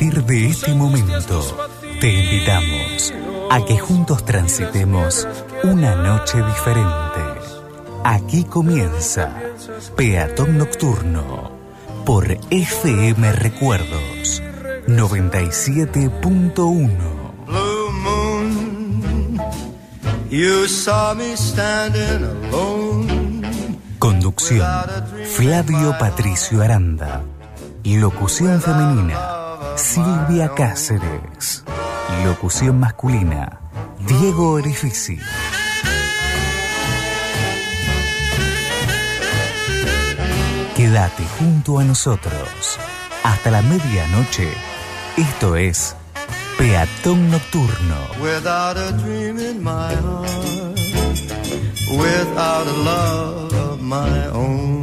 partir 0.00 0.24
de 0.24 0.46
este 0.46 0.72
momento, 0.72 1.68
te 2.00 2.10
invitamos 2.10 3.12
a 3.50 3.62
que 3.66 3.78
juntos 3.78 4.24
transitemos 4.24 5.28
una 5.62 5.94
noche 5.94 6.38
diferente. 6.38 7.20
Aquí 8.02 8.44
comienza 8.44 9.36
Peatón 9.96 10.56
Nocturno 10.56 11.50
por 12.06 12.38
FM 12.48 13.30
Recuerdos 13.32 14.42
97.1. 14.86 16.88
Blue 17.46 17.92
moon, 17.92 19.38
you 20.30 20.66
saw 20.66 21.14
me 21.14 21.36
standing 21.36 22.24
alone. 22.24 23.42
Conducción 23.98 24.66
Flavio 25.36 25.94
Patricio 25.98 26.62
Aranda. 26.62 27.22
Locución 27.84 28.62
femenina 28.62 29.29
Silvia 29.76 30.52
Cáceres. 30.54 31.64
Locución 32.24 32.78
masculina 32.80 33.60
Diego 34.06 34.52
Orifici. 34.52 35.18
Quédate 40.76 41.24
junto 41.38 41.78
a 41.78 41.84
nosotros 41.84 42.78
hasta 43.22 43.50
la 43.50 43.62
medianoche. 43.62 44.52
Esto 45.16 45.56
es 45.56 45.94
Peatón 46.58 47.30
Nocturno. 47.30 47.96
Without 48.20 48.76
a 48.76 48.92
dream 48.92 49.38
in 49.38 49.62
my 49.62 49.94
heart, 49.94 50.78
without 51.98 52.66
a 52.66 52.76
love 52.84 53.52
of 53.54 53.80
my 53.80 54.26
own. 54.32 54.79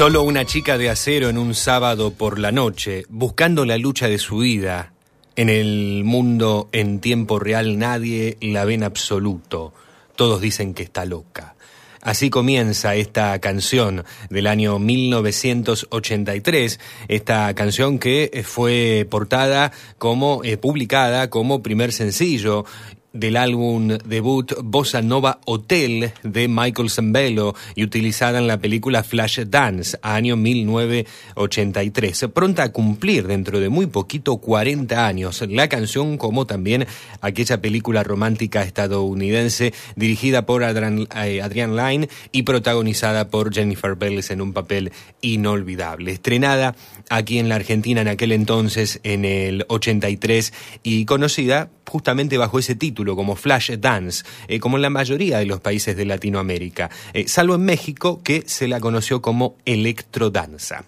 Solo 0.00 0.22
una 0.22 0.46
chica 0.46 0.78
de 0.78 0.88
acero 0.88 1.28
en 1.28 1.36
un 1.36 1.54
sábado 1.54 2.10
por 2.10 2.38
la 2.38 2.52
noche, 2.52 3.04
buscando 3.10 3.66
la 3.66 3.76
lucha 3.76 4.08
de 4.08 4.16
su 4.16 4.38
vida. 4.38 4.94
En 5.36 5.50
el 5.50 6.04
mundo 6.04 6.70
en 6.72 7.00
tiempo 7.00 7.38
real 7.38 7.78
nadie 7.78 8.38
la 8.40 8.64
ve 8.64 8.72
en 8.72 8.82
absoluto. 8.82 9.74
Todos 10.16 10.40
dicen 10.40 10.72
que 10.72 10.84
está 10.84 11.04
loca. 11.04 11.54
Así 12.00 12.30
comienza 12.30 12.94
esta 12.94 13.38
canción 13.40 14.06
del 14.30 14.46
año 14.46 14.78
1983, 14.78 16.80
esta 17.08 17.54
canción 17.54 17.98
que 17.98 18.42
fue 18.42 19.06
portada 19.10 19.70
como, 19.98 20.40
eh, 20.44 20.56
publicada 20.56 21.28
como 21.28 21.62
primer 21.62 21.92
sencillo 21.92 22.64
del 23.12 23.36
álbum 23.36 23.88
debut 23.88 24.52
Bossa 24.62 25.02
Nova 25.02 25.40
Hotel 25.44 26.12
de 26.22 26.48
Michael 26.48 26.90
Zambello 26.90 27.54
y 27.74 27.82
utilizada 27.84 28.38
en 28.38 28.46
la 28.46 28.58
película 28.60 29.02
Flash 29.02 29.40
Dance, 29.46 29.98
año 30.02 30.36
1983. 30.36 32.26
Pronta 32.32 32.64
a 32.64 32.72
cumplir 32.72 33.26
dentro 33.26 33.60
de 33.60 33.68
muy 33.68 33.86
poquito 33.86 34.36
40 34.36 35.06
años 35.06 35.44
la 35.48 35.68
canción 35.68 36.18
como 36.18 36.46
también 36.46 36.86
aquella 37.20 37.60
película 37.60 38.02
romántica 38.02 38.62
estadounidense 38.62 39.74
dirigida 39.96 40.46
por 40.46 40.64
Adrian, 40.64 41.08
eh, 41.16 41.42
Adrian 41.42 41.76
Lyne 41.76 42.08
y 42.32 42.42
protagonizada 42.44 43.28
por 43.28 43.52
Jennifer 43.52 43.96
Bells 43.96 44.30
en 44.30 44.40
un 44.40 44.52
papel 44.52 44.92
inolvidable. 45.20 46.12
Estrenada 46.12 46.76
aquí 47.08 47.38
en 47.38 47.48
la 47.48 47.56
Argentina 47.56 48.00
en 48.00 48.08
aquel 48.08 48.32
entonces 48.32 49.00
en 49.02 49.24
el 49.24 49.64
83 49.68 50.52
y 50.82 51.04
conocida 51.04 51.70
justamente 51.90 52.38
bajo 52.38 52.58
ese 52.58 52.76
título, 52.76 53.16
como 53.16 53.34
Flash 53.34 53.72
Dance, 53.72 54.24
eh, 54.46 54.60
como 54.60 54.76
en 54.76 54.82
la 54.82 54.90
mayoría 54.90 55.38
de 55.38 55.46
los 55.46 55.60
países 55.60 55.96
de 55.96 56.04
Latinoamérica, 56.04 56.88
eh, 57.12 57.26
salvo 57.26 57.56
en 57.56 57.64
México, 57.64 58.20
que 58.22 58.44
se 58.46 58.68
la 58.68 58.78
conoció 58.78 59.20
como 59.20 59.56
electrodanza. 59.64 60.84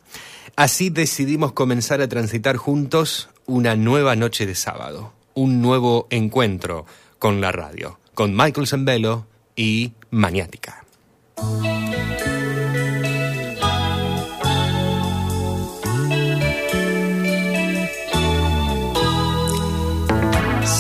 Así 0.54 0.90
decidimos 0.90 1.52
comenzar 1.52 2.00
a 2.00 2.08
transitar 2.08 2.56
juntos 2.56 3.28
una 3.46 3.74
nueva 3.74 4.14
noche 4.14 4.46
de 4.46 4.54
sábado, 4.54 5.12
un 5.34 5.60
nuevo 5.60 6.06
encuentro 6.10 6.86
con 7.18 7.40
la 7.40 7.50
radio, 7.50 7.98
con 8.14 8.36
Michael 8.36 8.68
Zambello 8.68 9.26
y 9.56 9.92
Maniática. 10.10 10.84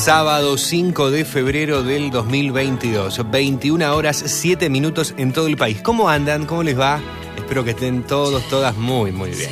Sábado 0.02 0.58
5 0.58 1.12
de 1.12 1.24
febrero 1.24 1.84
del 1.84 2.10
2022, 2.10 3.30
21 3.30 3.94
horas 3.94 4.16
7 4.16 4.68
minutos 4.68 5.14
en 5.16 5.32
todo 5.32 5.46
el 5.46 5.56
país. 5.56 5.80
¿Cómo 5.80 6.08
andan? 6.08 6.44
¿Cómo 6.44 6.64
les 6.64 6.76
va? 6.76 7.00
Espero 7.36 7.62
que 7.62 7.70
estén 7.70 8.02
todos, 8.02 8.42
todas 8.48 8.76
muy, 8.76 9.12
muy 9.12 9.30
bien. 9.30 9.48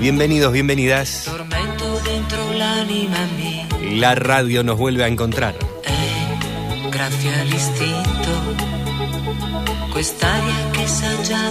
Bienvenidos, 0.00 0.52
bienvenidas. 0.52 1.30
La 3.92 4.16
radio 4.16 4.64
nos 4.64 4.76
vuelve 4.76 5.04
a 5.04 5.06
encontrar. 5.06 5.54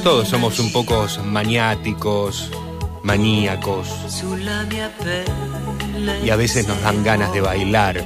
Todos 0.03 0.27
somos 0.27 0.59
un 0.59 0.73
poco 0.73 1.07
maniáticos, 1.23 2.51
maníacos 3.03 3.87
y 6.23 6.29
a 6.29 6.35
veces 6.35 6.67
nos 6.67 6.81
dan 6.81 7.03
ganas 7.03 7.33
de 7.33 7.41
bailar. 7.41 8.03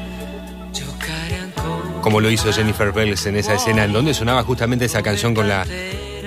Como 2.02 2.22
lo 2.22 2.30
hizo 2.30 2.52
Jennifer 2.54 2.92
Bells 2.92 3.26
en 3.26 3.36
esa 3.36 3.56
escena 3.56 3.84
en 3.84 3.94
donde 3.94 4.14
sonaba 4.14 4.44
justamente 4.44 4.86
esa 4.86 5.02
canción 5.02 5.34
con 5.34 5.48
la 5.48 5.66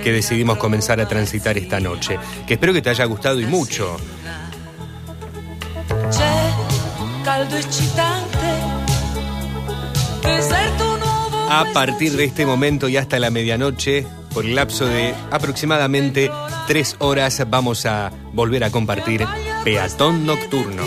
que 0.02 0.12
decidimos 0.12 0.58
comenzar 0.58 1.00
a 1.00 1.08
transitar 1.08 1.56
esta 1.58 1.80
noche. 1.80 2.18
Que 2.46 2.54
espero 2.54 2.72
que 2.72 2.82
te 2.82 2.90
haya 2.90 3.04
gustado 3.04 3.40
y 3.40 3.46
mucho. 3.46 3.96
A 11.50 11.64
partir 11.72 12.12
de 12.16 12.24
este 12.24 12.44
momento 12.46 12.88
y 12.88 12.96
hasta 12.96 13.18
la 13.18 13.30
medianoche, 13.30 14.06
por 14.34 14.44
el 14.44 14.54
lapso 14.54 14.86
de 14.86 15.14
aproximadamente 15.30 16.30
tres 16.66 16.96
horas, 16.98 17.42
vamos 17.48 17.86
a 17.86 18.10
volver 18.32 18.64
a 18.64 18.70
compartir 18.70 19.26
Peatón 19.64 20.26
Nocturno. 20.26 20.84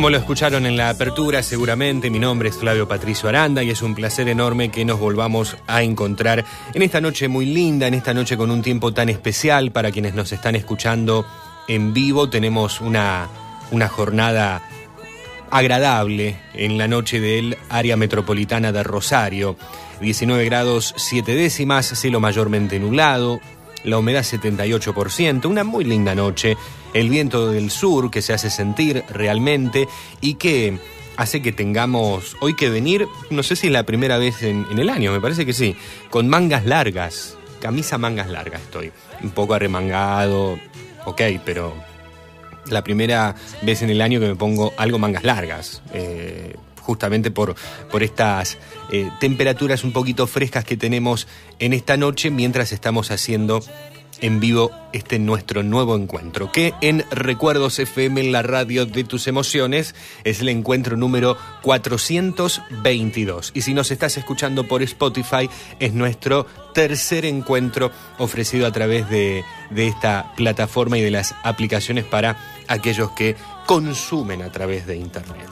Como 0.00 0.08
lo 0.08 0.16
escucharon 0.16 0.64
en 0.64 0.78
la 0.78 0.88
apertura, 0.88 1.42
seguramente 1.42 2.08
mi 2.08 2.18
nombre 2.18 2.48
es 2.48 2.56
Flavio 2.56 2.88
Patricio 2.88 3.28
Aranda 3.28 3.62
y 3.62 3.68
es 3.68 3.82
un 3.82 3.94
placer 3.94 4.30
enorme 4.30 4.70
que 4.70 4.82
nos 4.82 4.98
volvamos 4.98 5.58
a 5.66 5.82
encontrar 5.82 6.42
en 6.72 6.80
esta 6.80 7.02
noche 7.02 7.28
muy 7.28 7.44
linda, 7.44 7.86
en 7.86 7.92
esta 7.92 8.14
noche 8.14 8.38
con 8.38 8.50
un 8.50 8.62
tiempo 8.62 8.94
tan 8.94 9.10
especial 9.10 9.72
para 9.72 9.90
quienes 9.90 10.14
nos 10.14 10.32
están 10.32 10.56
escuchando 10.56 11.26
en 11.68 11.92
vivo. 11.92 12.30
Tenemos 12.30 12.80
una, 12.80 13.28
una 13.72 13.88
jornada 13.88 14.62
agradable 15.50 16.40
en 16.54 16.78
la 16.78 16.88
noche 16.88 17.20
del 17.20 17.58
área 17.68 17.98
metropolitana 17.98 18.72
de 18.72 18.82
Rosario. 18.82 19.56
19 20.00 20.46
grados 20.46 20.94
7 20.96 21.34
décimas, 21.34 21.84
cielo 21.88 22.20
mayormente 22.20 22.80
nublado, 22.80 23.38
la 23.84 23.98
humedad 23.98 24.22
78%, 24.22 25.44
una 25.44 25.62
muy 25.62 25.84
linda 25.84 26.14
noche, 26.14 26.56
el 26.94 27.08
viento 27.08 27.50
del 27.50 27.70
sur 27.70 28.10
que 28.10 28.22
se 28.22 28.32
hace 28.32 28.50
sentir 28.50 29.04
realmente 29.10 29.88
y 30.20 30.34
que 30.34 30.78
hace 31.16 31.42
que 31.42 31.52
tengamos 31.52 32.36
hoy 32.40 32.56
que 32.56 32.70
venir, 32.70 33.06
no 33.28 33.42
sé 33.42 33.56
si 33.56 33.66
es 33.66 33.72
la 33.72 33.84
primera 33.84 34.18
vez 34.18 34.42
en, 34.42 34.66
el 34.78 34.88
año, 34.88 35.12
me 35.12 35.20
parece 35.20 35.44
que 35.44 35.52
sí, 35.52 35.76
con 36.08 36.28
mangas 36.28 36.64
largas, 36.64 37.36
camisa 37.60 37.98
mangas 37.98 38.30
largas 38.30 38.62
estoy, 38.62 38.92
un 39.22 39.30
poco 39.30 39.54
arremangado, 39.54 40.58
ok, 41.04 41.20
pero 41.44 41.74
la 42.66 42.82
primera 42.82 43.34
vez 43.62 43.82
en 43.82 43.90
el 43.90 44.00
año 44.00 44.20
que 44.20 44.28
me 44.28 44.36
pongo 44.36 44.72
algo 44.76 44.98
mangas 44.98 45.24
largas. 45.24 45.82
Eh, 45.92 46.54
justamente 46.80 47.30
por, 47.30 47.54
por 47.90 48.02
estas 48.02 48.58
eh, 48.90 49.10
temperaturas 49.20 49.84
un 49.84 49.92
poquito 49.92 50.26
frescas 50.26 50.64
que 50.64 50.76
tenemos 50.76 51.28
en 51.60 51.72
esta 51.72 51.96
noche 51.96 52.30
mientras 52.30 52.72
estamos 52.72 53.12
haciendo 53.12 53.60
en 54.20 54.40
vivo 54.40 54.70
este 54.92 55.18
nuestro 55.18 55.62
nuevo 55.62 55.96
encuentro, 55.96 56.50
que 56.52 56.74
en 56.80 57.04
Recuerdos 57.10 57.78
FM, 57.78 58.20
en 58.20 58.32
la 58.32 58.42
radio 58.42 58.86
de 58.86 59.04
tus 59.04 59.26
emociones, 59.26 59.94
es 60.24 60.40
el 60.40 60.48
encuentro 60.48 60.96
número 60.96 61.36
422. 61.62 63.52
Y 63.54 63.62
si 63.62 63.74
nos 63.74 63.90
estás 63.90 64.16
escuchando 64.16 64.66
por 64.66 64.82
Spotify, 64.82 65.48
es 65.78 65.94
nuestro 65.94 66.46
tercer 66.74 67.24
encuentro 67.24 67.90
ofrecido 68.18 68.66
a 68.66 68.72
través 68.72 69.08
de, 69.10 69.44
de 69.70 69.86
esta 69.86 70.32
plataforma 70.36 70.98
y 70.98 71.02
de 71.02 71.10
las 71.10 71.34
aplicaciones 71.42 72.04
para 72.04 72.36
aquellos 72.68 73.10
que 73.12 73.36
consumen 73.66 74.42
a 74.42 74.50
través 74.50 74.86
de 74.86 74.96
Internet. 74.96 75.48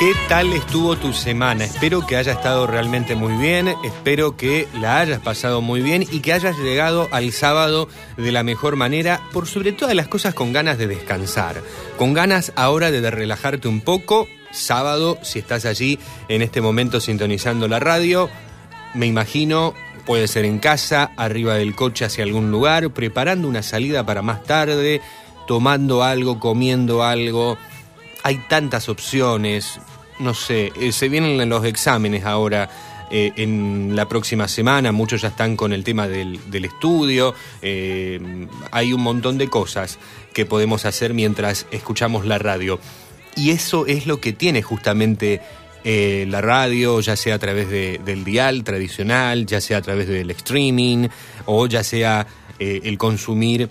¿Qué 0.00 0.14
tal 0.30 0.50
estuvo 0.54 0.96
tu 0.96 1.12
semana? 1.12 1.66
Espero 1.66 2.06
que 2.06 2.16
haya 2.16 2.32
estado 2.32 2.66
realmente 2.66 3.16
muy 3.16 3.34
bien, 3.34 3.68
espero 3.84 4.34
que 4.34 4.66
la 4.80 4.98
hayas 4.98 5.20
pasado 5.20 5.60
muy 5.60 5.82
bien 5.82 6.06
y 6.10 6.20
que 6.20 6.32
hayas 6.32 6.56
llegado 6.56 7.06
al 7.10 7.32
sábado 7.32 7.86
de 8.16 8.32
la 8.32 8.42
mejor 8.42 8.76
manera, 8.76 9.20
por 9.30 9.46
sobre 9.46 9.72
todas 9.72 9.94
las 9.94 10.08
cosas 10.08 10.32
con 10.32 10.54
ganas 10.54 10.78
de 10.78 10.86
descansar, 10.86 11.60
con 11.98 12.14
ganas 12.14 12.50
ahora 12.56 12.90
de 12.90 13.10
relajarte 13.10 13.68
un 13.68 13.82
poco. 13.82 14.26
Sábado, 14.52 15.18
si 15.20 15.38
estás 15.38 15.66
allí 15.66 15.98
en 16.30 16.40
este 16.40 16.62
momento 16.62 16.98
sintonizando 16.98 17.68
la 17.68 17.78
radio, 17.78 18.30
me 18.94 19.04
imagino 19.04 19.74
puede 20.06 20.28
ser 20.28 20.46
en 20.46 20.60
casa, 20.60 21.10
arriba 21.18 21.56
del 21.56 21.74
coche 21.74 22.06
hacia 22.06 22.24
algún 22.24 22.50
lugar, 22.50 22.88
preparando 22.88 23.46
una 23.46 23.62
salida 23.62 24.06
para 24.06 24.22
más 24.22 24.44
tarde, 24.44 25.02
tomando 25.46 26.02
algo, 26.02 26.40
comiendo 26.40 27.02
algo 27.02 27.58
hay 28.22 28.38
tantas 28.48 28.88
opciones, 28.88 29.80
no 30.20 30.34
sé, 30.34 30.72
eh, 30.76 30.92
se 30.92 31.08
vienen 31.08 31.48
los 31.48 31.64
exámenes 31.64 32.24
ahora. 32.24 32.70
Eh, 33.12 33.32
en 33.34 33.96
la 33.96 34.06
próxima 34.06 34.46
semana, 34.46 34.92
muchos 34.92 35.22
ya 35.22 35.28
están 35.28 35.56
con 35.56 35.72
el 35.72 35.82
tema 35.82 36.06
del, 36.06 36.38
estudio, 36.64 37.34
eh, 37.60 38.46
hay 38.70 38.92
un 38.92 39.00
montón 39.00 39.36
de 39.36 39.48
cosas 39.48 39.98
que 40.32 40.46
podemos 40.46 40.84
hacer 40.84 41.12
mientras 41.12 41.66
escuchamos 41.72 42.24
la 42.24 42.38
radio. 42.38 42.78
Y 43.34 43.50
eso 43.50 43.84
es 43.86 44.06
lo 44.06 44.20
que 44.20 44.32
tiene 44.32 44.62
justamente 44.62 45.40
la 45.82 46.40
radio, 46.40 47.00
ya 47.00 47.16
sea 47.16 47.34
a 47.34 47.38
través 47.40 47.68
del 47.68 48.22
dial 48.22 48.62
tradicional, 48.62 49.44
ya 49.44 49.60
sea 49.60 49.78
a 49.78 49.82
través 49.82 50.06
del 50.06 50.30
streaming, 50.30 51.08
o 51.46 51.66
ya 51.66 51.82
sea 51.82 52.28
el 52.60 52.96
consumir 52.96 53.70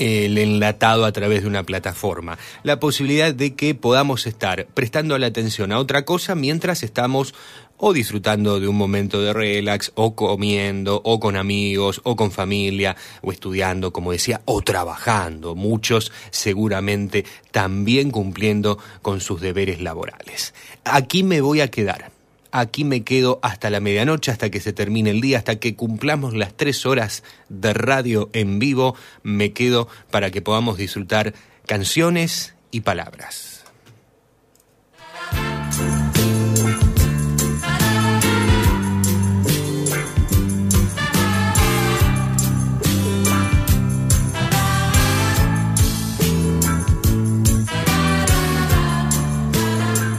el 0.00 0.38
enlatado 0.38 1.04
a 1.04 1.12
través 1.12 1.42
de 1.42 1.48
una 1.48 1.62
plataforma. 1.62 2.38
La 2.62 2.80
posibilidad 2.80 3.34
de 3.34 3.54
que 3.54 3.74
podamos 3.74 4.26
estar 4.26 4.66
prestando 4.74 5.16
la 5.18 5.26
atención 5.26 5.72
a 5.72 5.78
otra 5.78 6.04
cosa 6.04 6.34
mientras 6.34 6.82
estamos 6.82 7.34
o 7.76 7.92
disfrutando 7.92 8.60
de 8.60 8.68
un 8.68 8.76
momento 8.76 9.22
de 9.22 9.32
relax, 9.32 9.92
o 9.94 10.14
comiendo, 10.14 11.00
o 11.04 11.18
con 11.18 11.36
amigos, 11.36 12.00
o 12.04 12.14
con 12.14 12.30
familia, 12.30 12.94
o 13.22 13.32
estudiando, 13.32 13.90
como 13.90 14.12
decía, 14.12 14.42
o 14.44 14.60
trabajando, 14.60 15.54
muchos 15.54 16.12
seguramente 16.30 17.24
también 17.50 18.10
cumpliendo 18.10 18.78
con 19.00 19.20
sus 19.20 19.40
deberes 19.40 19.80
laborales. 19.80 20.52
Aquí 20.84 21.22
me 21.22 21.40
voy 21.40 21.62
a 21.62 21.70
quedar. 21.70 22.19
Aquí 22.52 22.84
me 22.84 23.02
quedo 23.02 23.38
hasta 23.42 23.70
la 23.70 23.80
medianoche, 23.80 24.30
hasta 24.30 24.50
que 24.50 24.60
se 24.60 24.72
termine 24.72 25.10
el 25.10 25.20
día, 25.20 25.38
hasta 25.38 25.56
que 25.56 25.76
cumplamos 25.76 26.34
las 26.34 26.56
tres 26.56 26.86
horas 26.86 27.22
de 27.48 27.72
radio 27.72 28.30
en 28.32 28.58
vivo. 28.58 28.96
Me 29.22 29.52
quedo 29.52 29.88
para 30.10 30.30
que 30.30 30.42
podamos 30.42 30.76
disfrutar 30.78 31.34
canciones 31.66 32.54
y 32.70 32.80
palabras. 32.80 33.49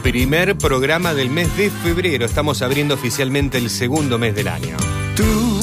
Primer 0.02 0.58
programa 0.58 1.14
del 1.14 1.30
mes 1.30 1.56
de 1.56 1.70
febrero. 1.70 2.26
Estamos 2.26 2.60
abriendo 2.62 2.94
oficialmente 2.94 3.58
el 3.58 3.70
segundo 3.70 4.18
mes 4.18 4.34
del 4.34 4.48
año. 4.48 4.76
Tú, 5.16 5.60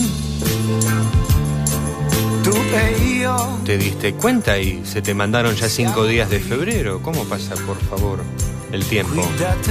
tú 2.44 2.56
e 2.74 3.18
io. 3.18 3.60
¿Te 3.66 3.78
diste 3.78 4.14
cuenta 4.14 4.58
y 4.58 4.86
se 4.86 5.02
te 5.02 5.14
mandaron 5.14 5.56
ya 5.56 5.68
cinco 5.68 6.06
días 6.06 6.30
de 6.30 6.40
febrero? 6.40 7.02
¿Cómo 7.02 7.26
pasa, 7.26 7.56
por 7.66 7.78
favor, 7.78 8.20
el 8.72 8.86
tiempo? 8.86 9.22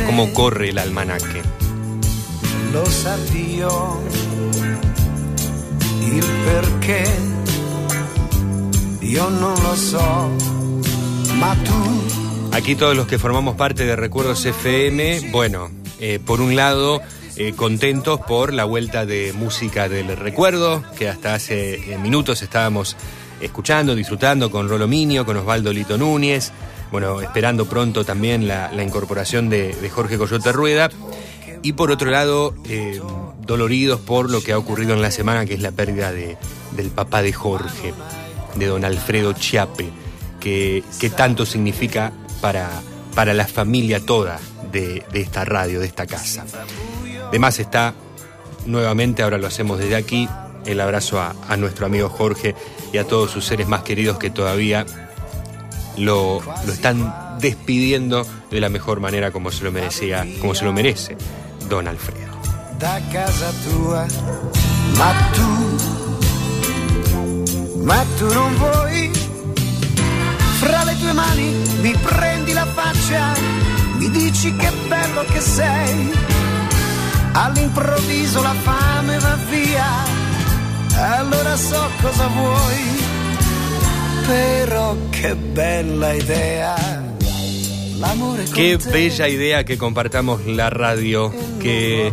¿Cómo 0.06 0.32
corre 0.34 0.68
el 0.68 0.78
almanaque? 0.78 1.42
Lo 2.72 2.84
sa 2.84 3.16
Dio 3.32 4.02
il 6.00 6.26
perché 6.44 7.04
io 9.00 9.28
non 9.30 9.54
lo 9.62 9.74
so, 9.74 10.30
ma 11.38 11.56
Aquí 12.58 12.74
todos 12.74 12.96
los 12.96 13.06
que 13.06 13.20
formamos 13.20 13.54
parte 13.54 13.86
de 13.86 13.94
Recuerdos 13.94 14.44
FM, 14.44 15.30
bueno, 15.30 15.70
eh, 16.00 16.18
por 16.18 16.40
un 16.40 16.56
lado, 16.56 17.00
eh, 17.36 17.52
contentos 17.52 18.18
por 18.18 18.52
la 18.52 18.64
vuelta 18.64 19.06
de 19.06 19.32
música 19.32 19.88
del 19.88 20.16
recuerdo, 20.16 20.82
que 20.98 21.08
hasta 21.08 21.34
hace 21.34 21.92
eh, 21.92 21.98
minutos 21.98 22.42
estábamos 22.42 22.96
escuchando, 23.40 23.94
disfrutando 23.94 24.50
con 24.50 24.68
Rolo 24.68 24.88
Minio, 24.88 25.24
con 25.24 25.36
Osvaldo 25.36 25.72
Lito 25.72 25.96
Núñez, 25.96 26.50
bueno, 26.90 27.20
esperando 27.20 27.66
pronto 27.66 28.04
también 28.04 28.48
la, 28.48 28.72
incorporación 28.82 29.48
de, 29.48 29.72
de, 29.76 29.88
Jorge 29.88 30.18
Coyote 30.18 30.50
Rueda. 30.50 30.90
Y 31.62 31.74
por 31.74 31.92
otro 31.92 32.10
lado, 32.10 32.56
doloridos 33.40 34.00
por 34.00 34.30
lo 34.30 34.42
que 34.42 34.52
ha 34.52 34.58
ocurrido 34.58 34.94
en 34.94 35.00
la 35.00 35.12
semana, 35.12 35.46
que 35.46 35.54
es 35.54 35.62
la 35.62 35.70
pérdida 35.70 36.10
de, 36.10 36.36
del 36.72 36.90
papá 36.90 37.22
de 37.22 37.32
Jorge, 37.32 37.94
de 38.56 38.66
don 38.66 38.84
Alfredo 38.84 39.32
Chiape, 39.32 39.88
que, 40.40 40.82
que 40.98 41.08
tanto 41.08 41.46
significa 41.46 42.12
para, 42.40 42.68
para 43.14 43.34
la 43.34 43.46
familia 43.46 44.04
toda 44.04 44.38
de, 44.72 45.04
de 45.12 45.20
esta 45.20 45.44
radio, 45.44 45.80
de 45.80 45.86
esta 45.86 46.06
casa. 46.06 46.44
Además 47.28 47.58
está 47.58 47.94
nuevamente, 48.66 49.22
ahora 49.22 49.38
lo 49.38 49.46
hacemos 49.46 49.78
desde 49.78 49.96
aquí, 49.96 50.28
el 50.66 50.80
abrazo 50.80 51.20
a, 51.20 51.56
nuestro 51.56 51.86
amigo 51.86 52.08
Jorge 52.08 52.54
y 52.92 52.98
a 52.98 53.04
todos 53.04 53.30
sus 53.30 53.44
seres 53.44 53.68
más 53.68 53.82
queridos 53.82 54.18
que 54.18 54.30
todavía 54.30 54.84
lo, 55.96 56.40
lo, 56.66 56.72
están 56.72 57.38
despidiendo 57.40 58.26
de 58.50 58.60
la 58.60 58.68
mejor 58.68 59.00
manera 59.00 59.30
como 59.30 59.50
se 59.50 59.64
lo 59.64 59.72
merecía, 59.72 60.26
como 60.40 60.54
se 60.54 60.64
lo 60.64 60.72
merece 60.72 61.16
Don 61.68 61.88
Alfredo. 61.88 62.28
Da 62.78 63.00
casa 63.10 63.50
tua, 63.64 64.06
tue 70.98 71.12
mani 71.12 71.50
mi 71.80 71.96
prendi 71.96 72.52
la 72.52 72.66
faccia, 72.66 73.32
mi 73.98 74.10
dici 74.10 74.54
che 74.56 74.70
bello 74.88 75.24
che 75.24 75.40
sei. 75.40 76.12
All'improvviso 77.32 78.42
la 78.42 78.54
fame 78.54 79.18
va 79.18 79.38
via, 79.48 79.86
allora 81.16 81.56
so 81.56 81.88
cosa 82.00 82.26
vuoi. 82.26 83.06
Però 84.26 84.96
che 85.10 85.34
bella 85.34 86.12
idea. 86.12 87.06
Qué 88.54 88.76
bella 88.76 89.28
idea 89.28 89.64
que 89.64 89.76
compartamos 89.76 90.46
la 90.46 90.70
radio, 90.70 91.32
que 91.58 92.12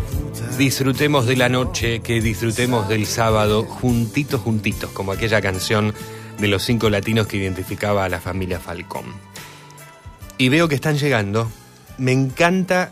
disfrutemos 0.58 1.28
de 1.28 1.36
la 1.36 1.48
noche, 1.48 2.00
que 2.00 2.22
disfrutemos 2.22 2.88
del 2.88 3.06
sábado, 3.06 3.64
juntitos, 3.64 4.42
juntitos, 4.42 4.90
como 4.92 5.12
aquella 5.12 5.42
canción 5.42 5.94
de 6.40 6.48
los 6.48 6.64
cinco 6.64 6.90
latinos 6.90 7.28
que 7.28 7.38
identificaba 7.38 8.06
a 8.06 8.10
la 8.10 8.20
familia 8.20 8.60
Falcón. 8.60 9.06
Y 10.38 10.50
veo 10.50 10.68
que 10.68 10.76
están 10.76 10.98
llegando. 10.98 11.50
Me 11.98 12.12
encanta 12.12 12.92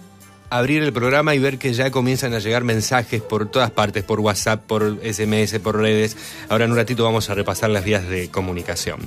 abrir 0.49 0.83
el 0.83 0.93
programa 0.93 1.33
y 1.33 1.39
ver 1.39 1.57
que 1.57 1.73
ya 1.73 1.89
comienzan 1.89 2.33
a 2.33 2.39
llegar 2.39 2.63
mensajes 2.63 3.21
por 3.21 3.49
todas 3.49 3.71
partes, 3.71 4.03
por 4.03 4.19
WhatsApp, 4.19 4.63
por 4.65 4.99
SMS, 5.03 5.59
por 5.59 5.77
redes. 5.77 6.15
Ahora 6.47 6.65
en 6.65 6.71
un 6.71 6.77
ratito 6.77 7.03
vamos 7.03 7.29
a 7.29 7.33
repasar 7.33 7.71
las 7.71 7.83
vías 7.83 8.07
de 8.07 8.29
comunicación. 8.29 8.99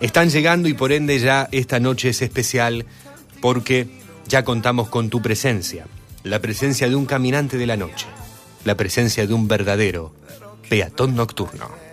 Están 0.00 0.30
llegando 0.30 0.68
y 0.68 0.74
por 0.74 0.92
ende 0.92 1.18
ya 1.18 1.48
esta 1.52 1.78
noche 1.78 2.08
es 2.08 2.22
especial 2.22 2.86
porque 3.40 3.86
ya 4.26 4.44
contamos 4.44 4.88
con 4.88 5.10
tu 5.10 5.22
presencia, 5.22 5.86
la 6.24 6.40
presencia 6.40 6.88
de 6.88 6.96
un 6.96 7.06
caminante 7.06 7.56
de 7.56 7.66
la 7.66 7.76
noche, 7.76 8.06
la 8.64 8.76
presencia 8.76 9.26
de 9.26 9.32
un 9.32 9.46
verdadero 9.46 10.12
peatón 10.68 11.14
nocturno. 11.14 11.89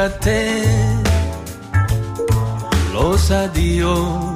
Da 0.00 0.08
te, 0.08 0.62
lo 2.92 3.18
sa 3.18 3.46
Dio 3.48 4.34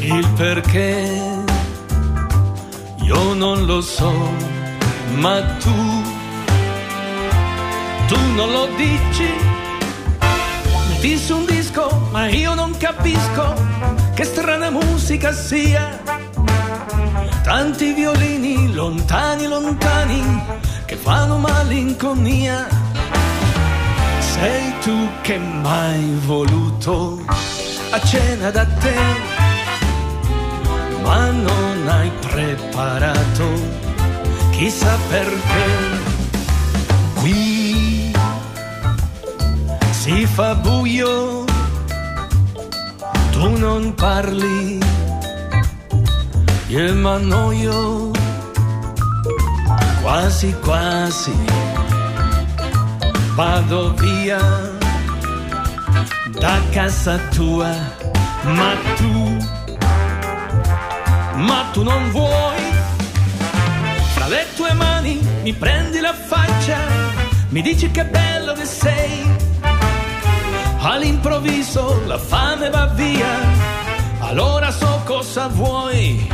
il 0.00 0.26
perché, 0.34 0.94
io 3.02 3.34
non 3.34 3.66
lo 3.66 3.82
so, 3.82 4.12
ma 5.16 5.42
tu, 5.62 5.76
tu 8.06 8.18
non 8.34 8.50
lo 8.50 8.66
dici, 8.78 9.30
metti 10.88 11.18
su 11.18 11.36
un 11.36 11.44
disco, 11.44 12.08
ma 12.12 12.28
io 12.28 12.54
non 12.54 12.74
capisco 12.78 13.44
che 14.14 14.24
strana 14.24 14.70
musica 14.70 15.32
sia, 15.32 16.00
tanti 17.42 17.92
violini 17.92 18.72
lontani 18.72 19.46
lontani 19.46 20.22
che 20.86 20.96
fanno 20.96 21.36
malinconia 21.36 22.84
sei 24.38 24.74
tu 24.84 24.96
che 25.22 25.38
mai 25.38 26.18
voluto 26.26 27.18
a 27.90 28.00
cena 28.00 28.50
da 28.50 28.66
te, 28.66 28.98
ma 31.02 31.30
non 31.30 31.88
hai 31.88 32.10
preparato 32.20 33.48
chissà 34.50 34.96
perché. 35.08 35.68
Qui 37.14 38.12
si 39.90 40.26
fa 40.26 40.54
buio, 40.54 41.44
tu 43.32 43.56
non 43.58 43.94
parli, 43.94 44.78
io 46.68 46.94
m'annoio 46.94 48.10
quasi 50.02 50.54
quasi 50.62 51.34
vado 53.36 53.92
via 53.96 54.40
da 56.40 56.58
casa 56.72 57.18
tua, 57.34 57.70
ma 58.44 58.74
tu, 58.96 59.36
ma 61.36 61.68
tu 61.72 61.82
non 61.82 62.10
vuoi. 62.12 62.64
Fra 64.14 64.26
le 64.28 64.46
tue 64.56 64.72
mani 64.72 65.20
mi 65.42 65.52
prendi 65.52 66.00
la 66.00 66.14
faccia, 66.14 66.78
mi 67.50 67.60
dici 67.60 67.90
che 67.90 68.06
bello 68.06 68.54
che 68.54 68.64
sei. 68.64 69.34
All'improvviso 70.78 72.02
la 72.06 72.18
fame 72.18 72.70
va 72.70 72.86
via, 72.86 73.34
allora 74.20 74.70
so 74.70 75.02
cosa 75.04 75.48
vuoi. 75.48 76.26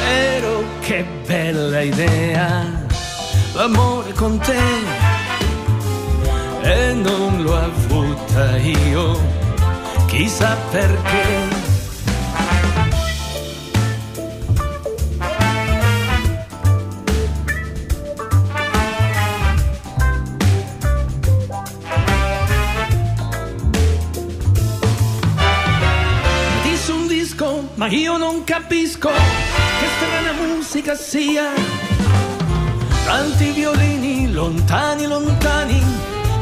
Però 0.00 0.60
che 0.80 1.04
bella 1.24 1.82
idea, 1.82 2.66
l'amore 3.52 4.12
con 4.12 4.38
te. 4.38 4.91
E 6.62 6.92
non 6.94 7.42
l'ho 7.42 7.56
avuta 7.56 8.56
io, 8.56 9.20
chissà 10.06 10.56
perché. 10.70 11.70
ma 27.82 27.88
io 27.88 28.16
non 28.16 28.44
capisco 28.44 29.08
che 29.08 29.86
strana 29.96 30.32
musica 30.40 30.94
sia. 30.94 31.50
Tanti 33.04 33.50
violini 33.50 34.30
lontani, 34.30 35.06
lontani, 35.06 35.82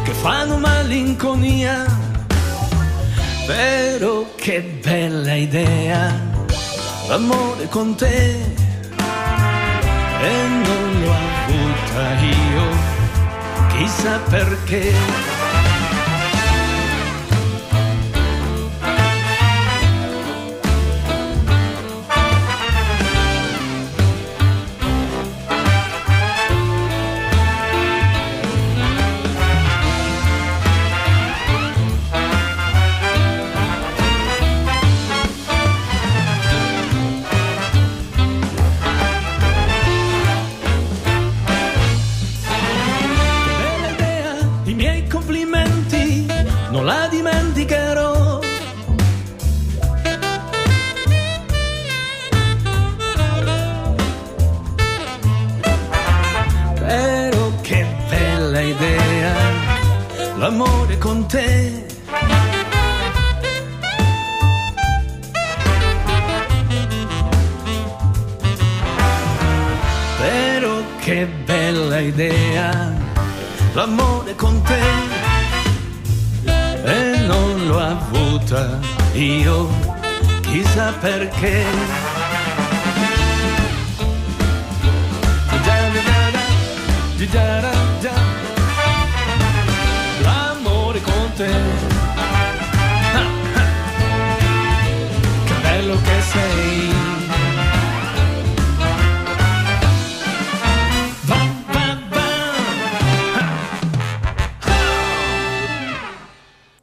che 0.02 0.12
fanno 0.12 0.58
malinconia. 0.58 1.84
Però 3.46 4.26
che 4.36 4.60
bella 4.82 5.34
idea, 5.34 6.12
l'amore 7.08 7.66
con 7.68 7.94
te. 7.96 8.58
E 10.22 10.32
non 10.66 11.02
l'ho 11.02 11.12
avuta 11.12 12.20
io, 12.20 12.66
chissà 13.76 14.18
perché. 14.28 15.29
che 71.10 71.26
bella 71.26 71.98
idea, 71.98 72.92
l'amore 73.72 74.32
con 74.36 74.62
te 74.62 74.80
e 76.84 77.18
non 77.26 77.66
l'ho 77.66 77.80
avuta 77.80 78.78
io, 79.14 79.68
chissà 80.40 80.92
perché. 81.00 81.64
L'amore 90.22 91.00
con 91.00 91.32
te. 91.36 91.50
Ah, 92.14 93.20
ah. 93.20 93.26
Che 95.44 95.54
bello 95.62 95.96
che 96.02 96.20
sei. 96.32 97.19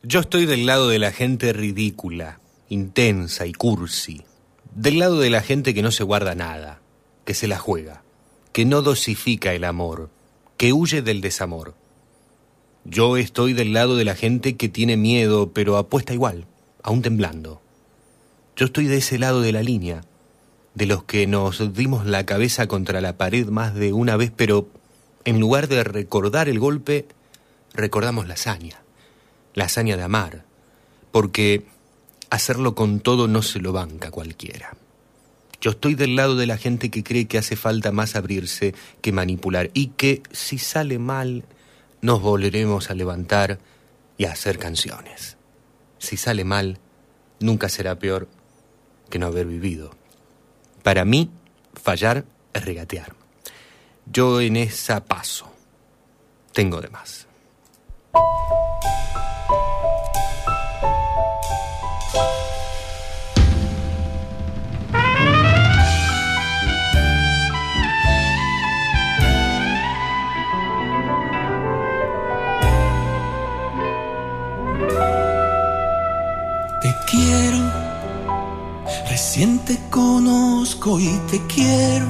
Yo 0.09 0.21
estoy 0.21 0.45
del 0.45 0.65
lado 0.65 0.87
de 0.87 0.99
la 0.99 1.11
gente 1.11 1.51
ridícula, 1.51 2.39
intensa 2.69 3.45
y 3.45 3.51
cursi. 3.51 4.21
Del 4.73 4.99
lado 4.99 5.19
de 5.19 5.29
la 5.29 5.41
gente 5.41 5.73
que 5.73 5.81
no 5.81 5.91
se 5.91 6.05
guarda 6.05 6.33
nada, 6.33 6.79
que 7.25 7.33
se 7.33 7.45
la 7.45 7.57
juega, 7.57 8.03
que 8.53 8.63
no 8.63 8.81
dosifica 8.81 9.53
el 9.53 9.65
amor, 9.65 10.09
que 10.55 10.71
huye 10.71 11.01
del 11.01 11.19
desamor. 11.19 11.75
Yo 12.85 13.17
estoy 13.17 13.51
del 13.51 13.73
lado 13.73 13.97
de 13.97 14.05
la 14.05 14.15
gente 14.15 14.55
que 14.55 14.69
tiene 14.69 14.95
miedo, 14.95 15.51
pero 15.51 15.75
apuesta 15.75 16.13
igual, 16.13 16.45
aún 16.83 17.01
temblando. 17.01 17.61
Yo 18.55 18.67
estoy 18.67 18.85
de 18.85 18.99
ese 18.99 19.19
lado 19.19 19.41
de 19.41 19.51
la 19.51 19.61
línea, 19.61 20.05
de 20.73 20.85
los 20.85 21.03
que 21.03 21.27
nos 21.27 21.73
dimos 21.73 22.05
la 22.05 22.25
cabeza 22.25 22.67
contra 22.67 23.01
la 23.01 23.17
pared 23.17 23.47
más 23.47 23.75
de 23.75 23.91
una 23.91 24.15
vez, 24.15 24.31
pero 24.33 24.69
en 25.25 25.41
lugar 25.41 25.67
de 25.67 25.83
recordar 25.83 26.47
el 26.47 26.59
golpe, 26.59 27.07
recordamos 27.73 28.25
la 28.25 28.35
hazaña 28.35 28.86
la 29.57 29.65
hazaña 29.65 29.97
de 29.97 30.03
amar, 30.03 30.45
porque 31.11 31.65
hacerlo 32.29 32.75
con 32.75 32.99
todo 32.99 33.27
no 33.27 33.41
se 33.41 33.59
lo 33.59 33.73
banca 33.73 34.11
cualquiera. 34.11 34.77
Yo 35.59 35.71
estoy 35.71 35.95
del 35.95 36.15
lado 36.15 36.35
de 36.35 36.45
la 36.45 36.57
gente 36.57 36.91
que 36.91 37.03
cree 37.03 37.27
que 37.27 37.39
hace 37.39 37.55
falta 37.55 37.91
más 37.91 38.15
abrirse 38.15 38.75
que 39.01 39.11
manipular 39.11 39.71
y 39.73 39.87
que 39.87 40.21
si 40.31 40.59
sale 40.59 40.99
mal 40.99 41.43
nos 42.01 42.21
volveremos 42.21 42.91
a 42.91 42.93
levantar 42.93 43.57
y 44.15 44.25
a 44.25 44.33
hacer 44.33 44.59
canciones. 44.59 45.37
Si 45.97 46.17
sale 46.17 46.43
mal, 46.43 46.77
nunca 47.39 47.67
será 47.67 47.97
peor 47.97 48.27
que 49.09 49.17
no 49.17 49.25
haber 49.25 49.47
vivido. 49.47 49.89
Para 50.83 51.03
mí, 51.03 51.31
fallar 51.73 52.25
es 52.53 52.63
regatear. 52.63 53.15
Yo 54.05 54.39
en 54.39 54.55
esa 54.55 55.03
paso 55.03 55.51
tengo 56.53 56.79
de 56.79 56.89
más. 56.89 57.25
Recién 79.09 79.59
te 79.59 79.77
conozco 79.89 80.99
y 80.99 81.09
te 81.31 81.41
quiero. 81.47 82.07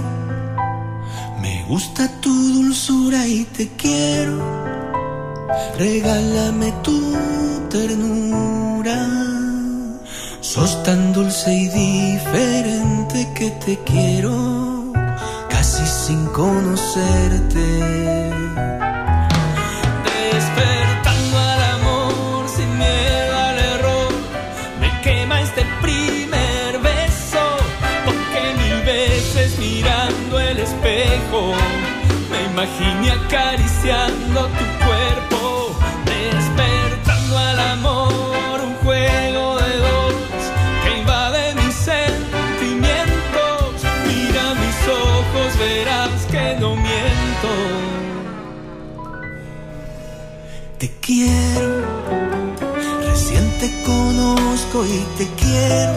Me 1.41 1.63
gusta 1.67 2.09
tu 2.19 2.33
dulzura 2.53 3.27
y 3.27 3.43
te 3.45 3.69
quiero. 3.77 4.41
Regálame 5.77 6.71
tu 6.83 7.13
ternura. 7.69 9.07
Sos 10.41 10.81
tan 10.83 11.13
dulce 11.13 11.53
y 11.53 11.67
diferente 11.67 13.27
que 13.35 13.51
te 13.51 13.77
quiero, 13.83 14.93
casi 15.49 15.85
sin 15.85 16.25
conocerte. 16.27 17.67
Imaginé 32.57 33.11
acariciando 33.11 34.47
tu 34.47 34.65
cuerpo, 34.83 35.77
despertando 36.05 37.37
al 37.37 37.59
amor, 37.59 38.61
un 38.63 38.73
juego 38.83 39.57
de 39.57 39.77
dos 39.77 40.15
que 40.83 40.97
invade 40.97 41.53
mis 41.53 41.75
sentimientos. 41.75 43.61
Mira 44.07 44.55
mis 44.55 44.87
ojos, 44.89 45.59
verás 45.59 46.25
que 46.31 46.57
no 46.59 46.75
miento. 46.75 47.51
Te 50.79 50.91
quiero, 50.99 51.85
recién 53.07 53.51
te 53.59 53.69
conozco 53.83 54.83
y 54.83 55.05
te 55.19 55.27
quiero. 55.41 55.93